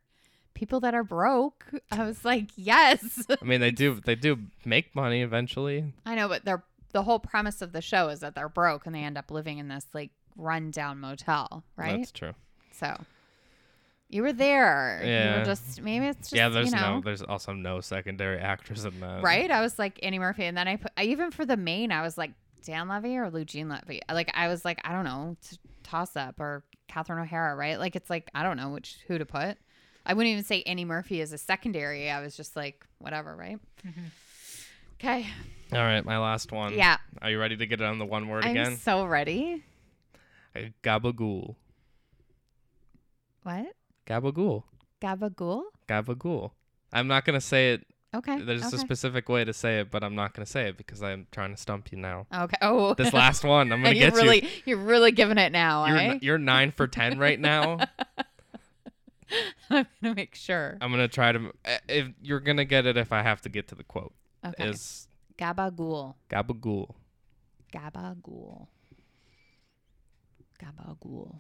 People 0.55 0.81
that 0.81 0.95
are 0.95 1.05
broke. 1.05 1.67
I 1.91 2.05
was 2.05 2.25
like, 2.25 2.47
yes. 2.57 3.25
I 3.41 3.45
mean, 3.45 3.61
they 3.61 3.71
do 3.71 4.01
they 4.05 4.15
do 4.15 4.39
make 4.65 4.95
money 4.95 5.23
eventually. 5.23 5.93
I 6.07 6.15
know, 6.15 6.29
but 6.29 6.45
they're 6.45 6.65
the 6.93 7.03
whole 7.03 7.19
premise 7.19 7.61
of 7.63 7.73
the 7.73 7.83
show 7.83 8.09
is 8.09 8.21
that 8.21 8.35
they're 8.35 8.49
broke 8.49 8.87
and 8.87 8.95
they 8.95 9.03
end 9.05 9.19
up 9.19 9.31
living 9.31 9.59
in 9.59 9.69
this 9.69 9.87
like 9.93 10.11
rundown 10.37 10.99
motel, 11.01 11.63
right? 11.77 11.99
That's 11.99 12.13
true. 12.13 12.33
so 12.73 12.99
You 14.09 14.23
were 14.23 14.33
there. 14.33 15.01
You 15.05 15.11
Yeah. 15.11 15.39
were 15.39 15.45
just 15.45 15.83
maybe 15.83 16.07
it's 16.07 16.31
just 16.31 16.35
yeah, 16.35 16.49
there's 16.49 16.71
you 16.71 16.77
know, 16.77 16.97
no, 16.97 17.01
there's 17.03 17.23
also 17.23 17.53
no 17.53 17.81
secondary 17.81 18.39
actors 18.39 18.85
in 18.85 18.99
that. 19.01 19.23
right. 19.23 19.51
I 19.51 19.61
was 19.61 19.79
like 19.79 19.99
Annie 20.03 20.19
Murphy, 20.19 20.45
and 20.45 20.57
then 20.57 20.67
I 20.67 20.77
put 20.77 20.93
I, 20.97 21.05
even 21.05 21.31
for 21.31 21.45
the 21.45 21.57
main, 21.59 21.93
I 21.93 22.03
was 22.03 22.17
like 22.17 22.33
Dan 22.65 22.89
Levy 22.89 23.17
or 23.17 23.31
Eugene 23.37 23.69
Levy. 23.69 24.01
Like 24.11 24.31
I 24.35 24.49
was 24.49 24.65
like 24.65 24.81
I 24.85 24.93
don't 24.93 25.05
know, 25.05 25.37
toss 25.83 26.17
up 26.17 26.41
or 26.41 26.65
Catherine 26.89 27.21
O'Hara, 27.21 27.55
right? 27.57 27.79
Like 27.79 27.97
it's 27.97 28.11
like 28.11 28.31
I 28.35 28.43
don't 28.43 28.57
know 28.57 28.71
which 28.71 28.99
who 29.07 29.19
to 29.19 29.27
put. 29.27 29.59
I 30.07 30.15
wouldn't 30.15 30.33
even 30.33 30.45
say 30.45 30.63
Annie 30.63 30.85
Murphy 30.85 31.21
as 31.21 31.33
a 31.33 31.39
secondary. 31.39 32.11
I 32.11 32.21
was 32.21 32.37
just 32.37 32.57
like 32.57 32.87
whatever, 32.99 33.37
right? 33.37 33.59
Okay. 35.01 35.27
All 35.73 35.79
right, 35.79 36.05
my 36.05 36.19
last 36.19 36.51
one. 36.51 36.73
Yeah. 36.73 36.97
Are 37.23 37.31
you 37.31 37.39
ready 37.39 37.57
to 37.57 37.67
get 37.67 37.81
it 37.81 37.85
on 37.85 37.99
the 37.99 38.07
one 38.07 38.27
word 38.27 38.45
again? 38.45 38.57
I'm 38.57 38.63
again? 38.63 38.79
so 38.79 39.05
ready. 39.05 39.63
Uh, 40.57 40.61
Gabagool. 40.83 41.55
What? 43.43 43.67
Gabagool. 44.07 44.65
Gabagool? 45.01 45.63
Gabagool. 45.89 46.51
I'm 46.93 47.07
not 47.07 47.25
gonna 47.25 47.41
say 47.41 47.75
it. 47.75 47.87
Okay. 48.15 48.41
There's 48.41 48.65
okay. 48.65 48.77
a 48.77 48.79
specific 48.79 49.29
way 49.29 49.45
to 49.45 49.53
say 49.53 49.81
it, 49.81 49.91
but 49.91 50.03
I'm 50.03 50.15
not 50.15 50.33
gonna 50.33 50.47
say 50.47 50.69
it 50.69 50.77
because 50.79 51.03
I'm 51.03 51.27
trying 51.31 51.55
to 51.55 51.61
stump 51.61 51.93
you 51.93 51.99
now. 51.99 52.27
Okay. 52.35 52.57
Oh, 52.63 52.95
This 52.95 53.13
last 53.13 53.45
one, 53.45 53.71
I'm 53.73 53.83
gonna 53.83 53.95
you're 53.95 54.11
get 54.11 54.17
really, 54.17 54.43
you. 54.45 54.49
You're 54.65 54.79
really 54.79 55.13
giving 55.13 55.37
it 55.39 55.53
now, 55.53 55.85
You're, 55.87 55.97
eh? 55.97 56.03
n- 56.13 56.19
you're 56.23 56.39
nine 56.39 56.73
for 56.73 56.87
ten 56.87 57.19
right 57.19 57.39
now. 57.39 57.79
I'm 59.71 59.87
gonna 60.03 60.15
make 60.15 60.35
sure. 60.35 60.79
I'm 60.81 60.91
gonna 60.91 61.07
try 61.09 61.33
to. 61.33 61.53
uh, 61.67 61.77
If 61.87 62.09
you're 62.23 62.41
gonna 62.41 62.65
get 62.65 62.87
it, 62.87 62.97
if 62.97 63.13
I 63.13 63.23
have 63.23 63.43
to 63.43 63.51
get 63.51 63.69
to 63.69 63.75
the 63.75 63.85
quote, 63.85 64.15
Okay. 64.45 64.69
is 64.69 65.07
Gabagool. 65.39 66.15
gabagool. 66.31 66.95
Gabagool. 67.75 68.69
Gabagool. 70.63 71.37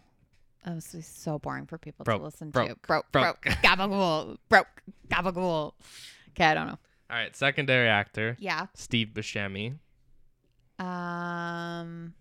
Oh, 0.66 0.74
this 0.74 0.94
is 0.94 1.06
so 1.06 1.38
boring 1.38 1.66
for 1.66 1.78
people 1.78 2.04
Broke, 2.04 2.20
to 2.20 2.24
listen 2.26 2.50
broke, 2.50 2.68
to. 2.68 2.74
Broke, 2.86 3.10
broke. 3.10 3.40
broke, 3.42 3.54
gabagool, 3.62 4.36
broke, 4.48 4.82
gabagool. 5.08 5.72
Okay, 6.40 6.46
I 6.50 6.54
don't 6.54 6.66
know. 6.66 6.78
All 7.10 7.16
right, 7.16 7.34
secondary 7.34 7.88
actor 7.88 8.36
Yeah. 8.38 8.66
Steve 8.74 9.08
Buscemi. 9.14 9.78
Um. 10.78 12.14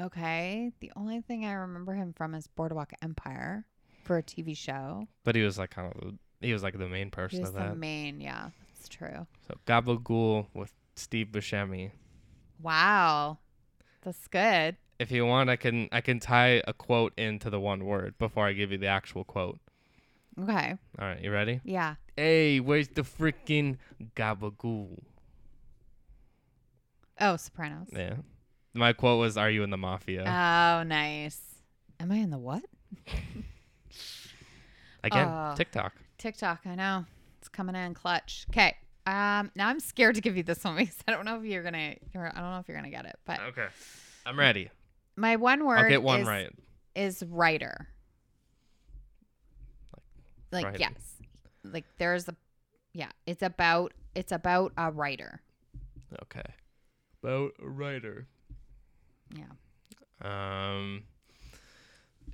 Okay. 0.00 0.72
The 0.80 0.90
only 0.96 1.20
thing 1.20 1.44
I 1.44 1.52
remember 1.52 1.94
him 1.94 2.12
from 2.12 2.34
is 2.34 2.46
Boardwalk 2.48 2.92
Empire 3.02 3.64
for 4.04 4.18
a 4.18 4.22
TV 4.22 4.56
show. 4.56 5.06
But 5.22 5.36
he 5.36 5.42
was 5.42 5.58
like 5.58 5.70
kind 5.70 5.92
of 5.94 6.14
he 6.40 6.52
was 6.52 6.62
like 6.62 6.76
the 6.78 6.88
main 6.88 7.06
He 7.06 7.10
person 7.10 7.40
was 7.40 7.50
of 7.50 7.54
the 7.54 7.60
that. 7.60 7.78
main. 7.78 8.20
Yeah, 8.20 8.48
that's 8.74 8.88
true. 8.88 9.26
So 9.46 9.54
Gabagool 9.66 10.46
with 10.54 10.72
Steve 10.96 11.28
Buscemi. 11.28 11.92
Wow, 12.60 13.38
that's 14.02 14.26
good. 14.28 14.76
If 14.98 15.10
you 15.10 15.26
want, 15.26 15.50
I 15.50 15.56
can 15.56 15.88
I 15.92 16.00
can 16.00 16.18
tie 16.18 16.62
a 16.66 16.72
quote 16.72 17.12
into 17.16 17.50
the 17.50 17.60
one 17.60 17.84
word 17.84 18.14
before 18.18 18.46
I 18.46 18.52
give 18.52 18.72
you 18.72 18.78
the 18.78 18.86
actual 18.86 19.22
quote. 19.24 19.60
Okay. 20.40 20.74
All 20.98 21.06
right, 21.06 21.20
you 21.20 21.30
ready? 21.30 21.60
Yeah. 21.64 21.94
Hey, 22.16 22.60
where's 22.60 22.88
the 22.88 23.02
freaking 23.02 23.78
gabagool? 24.14 25.02
Oh, 27.20 27.36
Sopranos. 27.36 27.88
Yeah. 27.92 28.14
My 28.72 28.92
quote 28.92 29.20
was, 29.20 29.36
"Are 29.36 29.50
you 29.50 29.62
in 29.62 29.70
the 29.70 29.76
mafia?" 29.76 30.22
Oh, 30.22 30.82
nice. 30.82 31.40
Am 32.00 32.10
I 32.10 32.16
in 32.16 32.30
the 32.30 32.38
what? 32.38 32.64
Again, 35.04 35.28
uh, 35.28 35.54
TikTok. 35.54 35.94
TikTok. 36.18 36.60
I 36.66 36.74
know 36.74 37.04
it's 37.38 37.48
coming 37.48 37.76
in 37.76 37.94
clutch. 37.94 38.46
Okay. 38.50 38.76
Um. 39.06 39.50
Now 39.54 39.68
I'm 39.68 39.80
scared 39.80 40.14
to 40.16 40.20
give 40.20 40.36
you 40.36 40.42
this 40.42 40.64
one 40.64 40.76
because 40.78 40.96
I 41.06 41.12
don't 41.12 41.24
know 41.24 41.36
if 41.38 41.44
you're 41.44 41.62
gonna. 41.62 41.94
Or 42.14 42.26
I 42.34 42.40
don't 42.40 42.50
know 42.50 42.58
if 42.58 42.68
you're 42.68 42.76
gonna 42.76 42.90
get 42.90 43.04
it. 43.06 43.16
But 43.24 43.40
Okay, 43.48 43.66
I'm 44.26 44.38
ready. 44.38 44.70
my 45.16 45.36
one 45.36 45.64
word. 45.66 45.78
I'll 45.78 45.88
get 45.88 46.02
one 46.02 46.20
is, 46.22 46.26
right. 46.26 46.50
Is 46.94 47.22
writer. 47.28 47.88
Like 50.50 50.64
writer. 50.64 50.78
yes, 50.78 51.13
like 51.64 51.84
there's 51.98 52.28
a, 52.28 52.36
yeah. 52.92 53.10
It's 53.26 53.42
about 53.42 53.92
it's 54.14 54.32
about 54.32 54.72
a 54.76 54.90
writer. 54.90 55.40
Okay. 56.22 56.42
About 57.22 57.52
a 57.62 57.68
writer. 57.68 58.26
Yeah. 59.34 59.44
Um, 60.22 61.04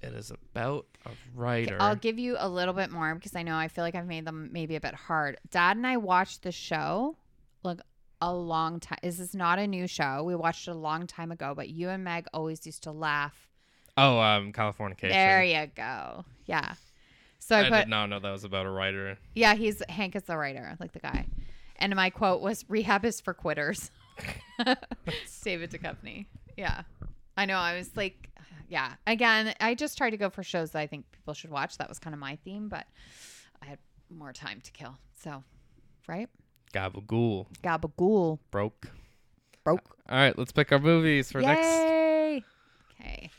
it 0.02 0.12
is 0.12 0.30
about 0.30 0.86
a 1.06 1.10
writer. 1.34 1.76
I'll 1.80 1.96
give 1.96 2.18
you 2.18 2.36
a 2.38 2.48
little 2.48 2.74
bit 2.74 2.90
more 2.90 3.14
because 3.14 3.34
I 3.34 3.42
know 3.42 3.56
I 3.56 3.68
feel 3.68 3.84
like 3.84 3.94
I've 3.94 4.06
made 4.06 4.24
them 4.24 4.50
maybe 4.52 4.76
a 4.76 4.80
bit 4.80 4.94
hard. 4.94 5.38
Dad 5.50 5.76
and 5.76 5.86
I 5.86 5.96
watched 5.96 6.42
the 6.42 6.52
show 6.52 7.16
like 7.62 7.80
a 8.20 8.34
long 8.34 8.80
time. 8.80 8.98
Is 9.02 9.18
this 9.18 9.28
is 9.30 9.34
not 9.34 9.58
a 9.58 9.66
new 9.66 9.86
show. 9.86 10.24
We 10.24 10.34
watched 10.34 10.68
it 10.68 10.72
a 10.72 10.74
long 10.74 11.06
time 11.06 11.32
ago, 11.32 11.54
but 11.54 11.68
you 11.68 11.88
and 11.88 12.04
Meg 12.04 12.26
always 12.34 12.64
used 12.66 12.82
to 12.84 12.92
laugh. 12.92 13.48
oh, 13.96 14.18
um, 14.18 14.52
Californication. 14.52 15.10
There 15.10 15.42
you 15.42 15.66
go. 15.74 16.24
Yeah. 16.46 16.74
So 17.50 17.56
I, 17.56 17.66
I 17.66 17.68
put 17.68 17.78
did 17.80 17.88
not 17.88 18.06
know 18.06 18.20
that 18.20 18.30
was 18.30 18.44
about 18.44 18.64
a 18.64 18.70
writer. 18.70 19.18
yeah, 19.34 19.54
he's 19.56 19.82
Hank 19.88 20.14
is 20.14 20.22
the 20.22 20.36
writer, 20.36 20.76
like 20.78 20.92
the 20.92 21.00
guy. 21.00 21.26
And 21.80 21.96
my 21.96 22.08
quote 22.08 22.40
was 22.40 22.64
rehab 22.68 23.04
is 23.04 23.20
for 23.20 23.34
quitters. 23.34 23.90
David 25.42 25.72
Duchovny. 25.72 26.26
Yeah. 26.56 26.82
I 27.36 27.46
know. 27.46 27.56
I 27.56 27.76
was 27.76 27.96
like, 27.96 28.30
yeah. 28.68 28.92
Again, 29.04 29.52
I 29.60 29.74
just 29.74 29.98
tried 29.98 30.10
to 30.10 30.16
go 30.16 30.30
for 30.30 30.44
shows 30.44 30.70
that 30.70 30.78
I 30.78 30.86
think 30.86 31.10
people 31.10 31.34
should 31.34 31.50
watch. 31.50 31.76
That 31.78 31.88
was 31.88 31.98
kind 31.98 32.14
of 32.14 32.20
my 32.20 32.36
theme, 32.44 32.68
but 32.68 32.86
I 33.60 33.66
had 33.66 33.78
more 34.10 34.32
time 34.32 34.60
to 34.60 34.70
kill. 34.70 34.96
So, 35.20 35.42
right? 36.06 36.28
Gabagool. 36.72 37.46
Gabagool. 37.64 38.38
Broke. 38.52 38.86
Broke. 39.64 39.96
All 40.08 40.18
right, 40.18 40.38
let's 40.38 40.52
pick 40.52 40.70
our 40.70 40.78
movies 40.78 41.32
for 41.32 41.40
next. 41.40 41.66
Okay. 41.66 43.30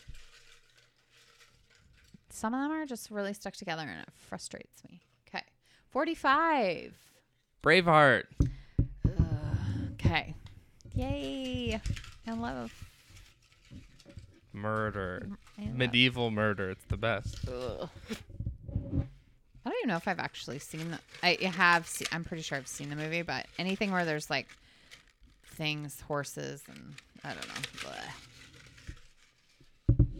Some 2.31 2.53
of 2.53 2.61
them 2.61 2.71
are 2.71 2.85
just 2.85 3.11
really 3.11 3.33
stuck 3.33 3.53
together 3.53 3.83
and 3.83 4.01
it 4.01 4.09
frustrates 4.15 4.83
me. 4.89 5.01
Okay. 5.27 5.43
45. 5.89 6.93
Braveheart. 7.61 8.23
Okay. 9.93 10.33
Yay. 10.95 11.79
I 12.25 12.31
love. 12.31 12.73
Murder. 14.53 15.27
I 15.59 15.65
love 15.65 15.75
Medieval 15.75 16.31
murder. 16.31 16.71
It's 16.71 16.85
the 16.85 16.97
best. 16.97 17.47
Ugh. 17.47 17.89
I 19.63 19.69
don't 19.69 19.77
even 19.81 19.89
know 19.89 19.97
if 19.97 20.07
I've 20.07 20.19
actually 20.19 20.59
seen 20.59 20.91
the. 20.91 20.99
I 21.21 21.37
have. 21.55 21.87
See, 21.87 22.05
I'm 22.11 22.23
pretty 22.23 22.41
sure 22.41 22.57
I've 22.57 22.67
seen 22.67 22.89
the 22.89 22.95
movie, 22.95 23.21
but 23.21 23.45
anything 23.59 23.91
where 23.91 24.05
there's 24.05 24.29
like 24.29 24.47
things, 25.45 26.01
horses, 26.01 26.63
and 26.67 26.95
I 27.23 27.33
don't 27.33 27.47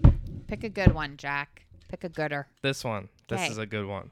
know. 0.03 0.12
Pick 0.47 0.64
a 0.64 0.70
good 0.70 0.93
one, 0.93 1.18
Jack. 1.18 1.66
Pick 1.92 2.04
a 2.06 2.10
gooder. 2.10 2.48
This 2.62 2.84
one. 2.86 3.10
This 3.28 3.42
Okay. 3.42 3.52
is 3.52 3.58
a 3.58 3.66
good 3.66 3.86
one. 3.86 4.12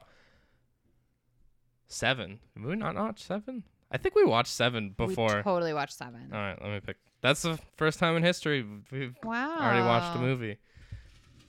Seven. 1.88 2.40
Did 2.56 2.66
we 2.66 2.76
not 2.76 2.96
watch 2.96 3.24
seven? 3.24 3.64
I 3.92 3.98
think 3.98 4.16
we 4.16 4.24
watched 4.26 4.52
seven 4.52 4.90
before. 4.96 5.38
we 5.38 5.42
totally 5.42 5.74
watched 5.74 5.94
seven. 5.98 6.30
All 6.32 6.38
right, 6.40 6.62
let 6.62 6.72
me 6.72 6.80
pick. 6.82 6.98
That's 7.22 7.42
the 7.42 7.58
first 7.78 7.98
time 8.00 8.16
in 8.16 8.24
history 8.24 8.66
we've 8.92 9.16
wow. 9.24 9.58
already 9.60 9.82
watched 9.82 10.16
a 10.16 10.20
movie. 10.20 10.58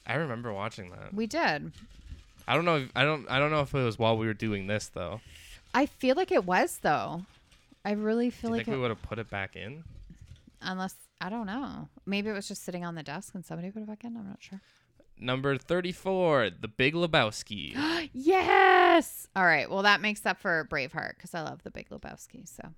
I 0.07 0.15
remember 0.15 0.53
watching 0.53 0.91
that. 0.91 1.13
We 1.13 1.27
did. 1.27 1.73
I 2.49 2.55
don't 2.55 2.65
know. 2.65 2.77
If, 2.77 2.91
I 2.97 3.05
don't. 3.05 3.29
I 3.29 3.39
don't 3.39 3.51
know 3.51 3.61
if 3.61 3.75
it 3.75 3.83
was 3.83 3.99
while 3.99 4.17
we 4.17 4.27
were 4.27 4.35
doing 4.35 4.67
this 4.67 4.89
though. 4.89 5.21
I 5.75 5.87
feel 5.87 6.17
like 6.17 6.33
it 6.33 6.45
was 6.45 6.79
though. 6.79 7.27
I 7.85 7.93
really 7.93 8.27
Do 8.27 8.31
feel 8.33 8.51
you 8.51 8.57
like 8.57 8.67
think 8.67 8.75
it, 8.75 8.77
we 8.79 8.83
would 8.83 8.91
have 8.91 9.03
put 9.03 9.19
it 9.19 9.29
back 9.31 9.57
in? 9.57 9.85
unless 10.63 10.95
I 11.21 11.29
don't 11.31 11.47
know. 11.47 11.89
Maybe 12.07 12.29
it 12.31 12.33
was 12.33 12.49
just 12.49 12.65
sitting 12.65 12.85
on 12.85 12.95
the 12.95 13.03
desk 13.03 13.35
and 13.35 13.45
somebody 13.45 13.71
put 13.71 13.83
it 13.83 13.89
back 13.89 14.05
in. 14.05 14.17
I'm 14.17 14.27
not 14.29 14.39
sure. 14.41 14.61
Number 15.21 15.57
thirty-four, 15.59 16.51
The 16.61 16.69
Big 16.69 16.95
Lebowski. 16.95 17.75
yes. 18.15 19.29
All 19.37 19.45
right. 19.45 19.71
Well, 19.71 19.83
that 19.83 20.01
makes 20.01 20.25
up 20.27 20.39
for 20.39 20.67
Braveheart 20.71 21.17
because 21.17 21.35
I 21.35 21.43
love 21.43 21.63
the 21.63 21.71
Big 21.71 21.89
Lebowski. 21.91 22.49
So 22.49 22.71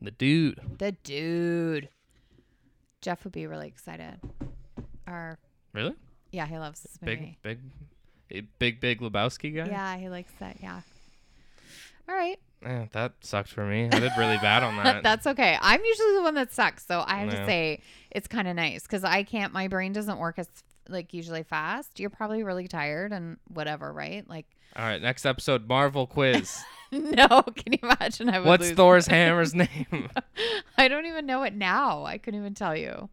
the 0.00 0.10
dude. 0.12 0.60
the 0.78 0.92
dude, 0.92 1.88
Jeff 3.02 3.24
would 3.24 3.32
be 3.32 3.46
really 3.46 3.66
excited. 3.68 4.20
Or 5.06 5.38
Really? 5.72 5.94
yeah, 6.30 6.46
he 6.46 6.58
loves 6.58 6.80
this 6.82 6.98
movie. 7.02 7.38
Big, 7.42 7.58
big, 8.28 8.46
big, 8.58 8.80
big 8.80 9.00
Lebowski 9.00 9.54
guy. 9.56 9.66
Yeah, 9.66 9.96
he 9.96 10.08
likes 10.08 10.32
that. 10.38 10.56
Yeah. 10.62 10.80
All 12.08 12.14
right. 12.14 12.38
Eh, 12.64 12.86
that 12.92 13.12
sucked 13.20 13.50
for 13.50 13.64
me. 13.64 13.84
I 13.92 14.00
did 14.00 14.12
really 14.18 14.38
bad 14.38 14.62
on 14.62 14.76
that. 14.82 15.02
That's 15.02 15.26
okay. 15.26 15.56
I'm 15.60 15.82
usually 15.84 16.14
the 16.14 16.22
one 16.22 16.34
that 16.34 16.52
sucks, 16.52 16.86
so 16.86 17.04
I 17.06 17.16
have 17.18 17.32
Yeah. 17.32 17.40
to 17.40 17.46
say 17.46 17.80
it's 18.10 18.26
kind 18.28 18.48
of 18.48 18.56
nice 18.56 18.82
because 18.82 19.04
I 19.04 19.22
can't. 19.22 19.52
My 19.52 19.68
brain 19.68 19.92
doesn't 19.92 20.18
work 20.18 20.38
as 20.38 20.48
like 20.88 21.12
usually 21.14 21.42
fast. 21.42 22.00
You're 22.00 22.10
probably 22.10 22.42
really 22.42 22.68
tired 22.68 23.12
and 23.12 23.36
whatever, 23.48 23.92
right? 23.92 24.28
Like, 24.28 24.46
All 24.76 24.84
right, 24.84 25.00
next 25.00 25.26
episode, 25.26 25.68
Marvel 25.68 26.06
quiz. 26.06 26.58
no. 26.92 27.26
Can 27.56 27.72
you 27.72 27.78
imagine? 27.82 28.30
I 28.30 28.38
would 28.38 28.48
What's 28.48 28.68
lose. 28.68 28.76
Thor's 28.76 29.06
hammer's 29.06 29.54
name? 29.54 30.08
I 30.78 30.88
don't 30.88 31.06
even 31.06 31.26
know 31.26 31.42
it 31.42 31.54
now. 31.54 32.04
I 32.04 32.18
couldn't 32.18 32.40
even 32.40 32.54
tell 32.54 32.76
you. 32.76 33.08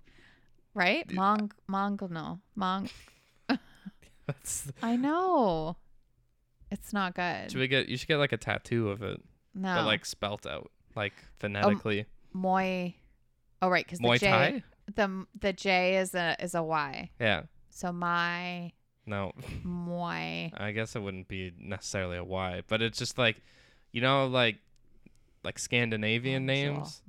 Right? 0.73 1.05
Uh, 1.09 1.13
Mong 1.13 1.51
Mong 1.69 2.09
no. 2.09 2.39
Mong 2.57 2.89
That's- 4.27 4.71
I 4.81 4.95
know. 4.95 5.77
It's 6.71 6.91
not 6.91 7.15
good. 7.15 7.51
should 7.51 7.59
we 7.59 7.67
get? 7.67 7.87
You 7.87 7.95
should 7.95 8.07
get 8.07 8.17
like 8.17 8.31
a 8.31 8.37
tattoo 8.37 8.89
of 8.89 9.01
it, 9.03 9.21
no. 9.53 9.75
but 9.75 9.85
like 9.85 10.05
spelt 10.05 10.45
out, 10.47 10.71
like 10.95 11.13
phonetically. 11.39 12.01
Um, 12.01 12.05
Moi. 12.33 12.89
Oh 13.61 13.69
right, 13.69 13.87
cuz 13.87 13.99
the 13.99 14.17
J 14.17 14.27
Thai. 14.27 14.63
the 14.95 15.25
the 15.39 15.53
J 15.53 15.97
is 15.97 16.15
a 16.15 16.35
is 16.39 16.55
a 16.55 16.63
Y. 16.63 17.11
Yeah. 17.19 17.43
So 17.75 17.91
my 17.91 18.71
No, 19.05 19.33
Moi. 19.65 20.49
I 20.55 20.71
guess 20.73 20.95
it 20.95 21.01
wouldn't 21.01 21.27
be 21.27 21.51
necessarily 21.59 22.15
a 22.15 22.23
Y, 22.23 22.63
but 22.69 22.81
it's 22.81 22.97
just 22.97 23.17
like, 23.17 23.35
you 23.91 23.99
know, 23.99 24.27
like, 24.27 24.59
like 25.43 25.59
Scandinavian 25.59 26.45
names. 26.45 27.01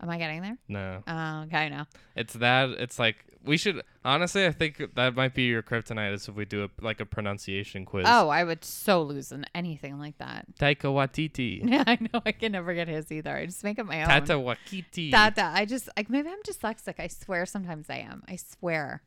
Am 0.00 0.10
I 0.10 0.18
getting 0.18 0.42
there? 0.42 0.58
No, 0.68 1.02
Oh, 1.06 1.42
okay, 1.44 1.68
no. 1.70 1.84
it's 2.14 2.34
that. 2.34 2.70
It's 2.70 2.98
like 2.98 3.24
we 3.44 3.56
should 3.56 3.80
honestly. 4.04 4.44
I 4.44 4.52
think 4.52 4.94
that 4.94 5.14
might 5.14 5.32
be 5.34 5.44
your 5.44 5.62
kryptonite 5.62 6.12
is 6.12 6.28
if 6.28 6.34
we 6.34 6.44
do 6.44 6.64
a, 6.64 6.68
like 6.82 7.00
a 7.00 7.06
pronunciation 7.06 7.84
quiz. 7.86 8.04
Oh, 8.08 8.28
I 8.28 8.44
would 8.44 8.62
so 8.64 9.02
lose 9.02 9.32
in 9.32 9.46
anything 9.54 9.98
like 9.98 10.18
that. 10.18 10.46
Taika 10.60 10.82
Waititi. 10.92 11.62
I 11.86 11.98
know 12.12 12.20
I 12.26 12.32
can 12.32 12.52
never 12.52 12.74
get 12.74 12.88
his 12.88 13.10
either. 13.10 13.34
I 13.36 13.46
just 13.46 13.64
make 13.64 13.78
it 13.78 13.86
my 13.86 14.02
own. 14.02 14.08
Tata 14.08 14.34
Wakiti. 14.34 15.10
Tata. 15.10 15.44
I 15.54 15.64
just 15.64 15.88
like 15.96 16.10
maybe 16.10 16.28
I'm 16.28 16.42
dyslexic. 16.42 16.94
I 16.98 17.06
swear 17.06 17.46
sometimes 17.46 17.88
I 17.88 17.98
am. 17.98 18.22
I 18.28 18.36
swear. 18.36 19.02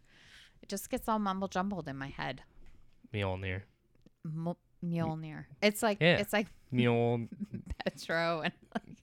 It 0.64 0.70
just 0.70 0.90
gets 0.90 1.08
all 1.08 1.20
mumble 1.20 1.48
jumbled 1.50 1.88
in 1.88 1.98
my 1.98 2.08
head. 2.10 2.42
Mjolnir. 3.14 3.62
M- 4.26 4.56
Mjolnir. 4.84 5.46
It's 5.62 5.84
like 5.84 5.98
Yeah. 6.02 6.18
it's 6.18 6.34
like 6.34 6.48
Mjol. 6.74 7.28
Petro 7.86 8.42
and 8.42 8.54
like 8.74 8.98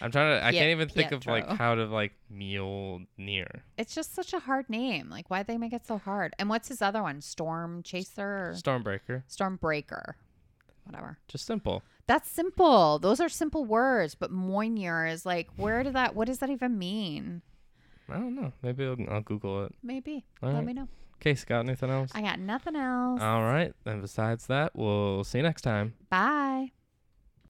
I'm 0.00 0.10
trying 0.10 0.38
to. 0.38 0.44
I 0.44 0.50
Piet- 0.50 0.60
can't 0.60 0.70
even 0.70 0.88
think 0.88 1.12
of 1.12 1.26
like 1.26 1.44
Pietro. 1.44 1.56
how 1.56 1.74
to 1.74 1.84
like 1.86 2.12
Mjolnir. 2.32 3.46
it's 3.78 3.94
just 3.94 4.14
such 4.14 4.32
a 4.32 4.38
hard 4.40 4.68
name. 4.70 5.08
Like 5.10 5.28
why'd 5.28 5.46
they 5.46 5.58
make 5.58 5.72
it 5.72 5.86
so 5.86 5.98
hard? 5.98 6.34
And 6.38 6.48
what's 6.48 6.68
his 6.68 6.82
other 6.82 7.02
one? 7.02 7.20
Storm 7.20 7.82
Chaser 7.82 8.22
or 8.50 8.54
Stormbreaker. 8.56 9.22
Stormbreaker. 9.30 10.14
Whatever. 10.84 11.18
Just 11.28 11.46
simple. 11.46 11.82
That's 12.06 12.30
simple. 12.30 12.98
Those 13.00 13.18
are 13.20 13.28
simple 13.28 13.64
words, 13.64 14.14
but 14.14 14.30
Moinir 14.32 15.10
is 15.10 15.26
like, 15.26 15.48
where 15.56 15.82
did 15.82 15.94
that? 15.94 16.14
What 16.14 16.26
does 16.28 16.38
that 16.38 16.50
even 16.50 16.78
mean? 16.78 17.42
I 18.08 18.14
don't 18.14 18.36
know. 18.36 18.52
Maybe 18.62 18.84
I'll, 18.86 18.96
I'll 19.10 19.20
Google 19.22 19.64
it. 19.64 19.74
Maybe. 19.82 20.24
All 20.40 20.50
Let 20.50 20.58
right. 20.58 20.64
me 20.66 20.72
know. 20.74 20.86
Case, 21.18 21.44
got 21.44 21.60
anything 21.60 21.90
else? 21.90 22.12
I 22.14 22.20
got 22.22 22.38
nothing 22.38 22.76
else. 22.76 23.20
All 23.20 23.42
right. 23.42 23.72
And 23.84 24.00
besides 24.02 24.46
that, 24.46 24.76
we'll 24.76 25.24
see 25.24 25.38
you 25.38 25.42
next 25.42 25.62
time. 25.62 25.94
Bye. 26.08 26.70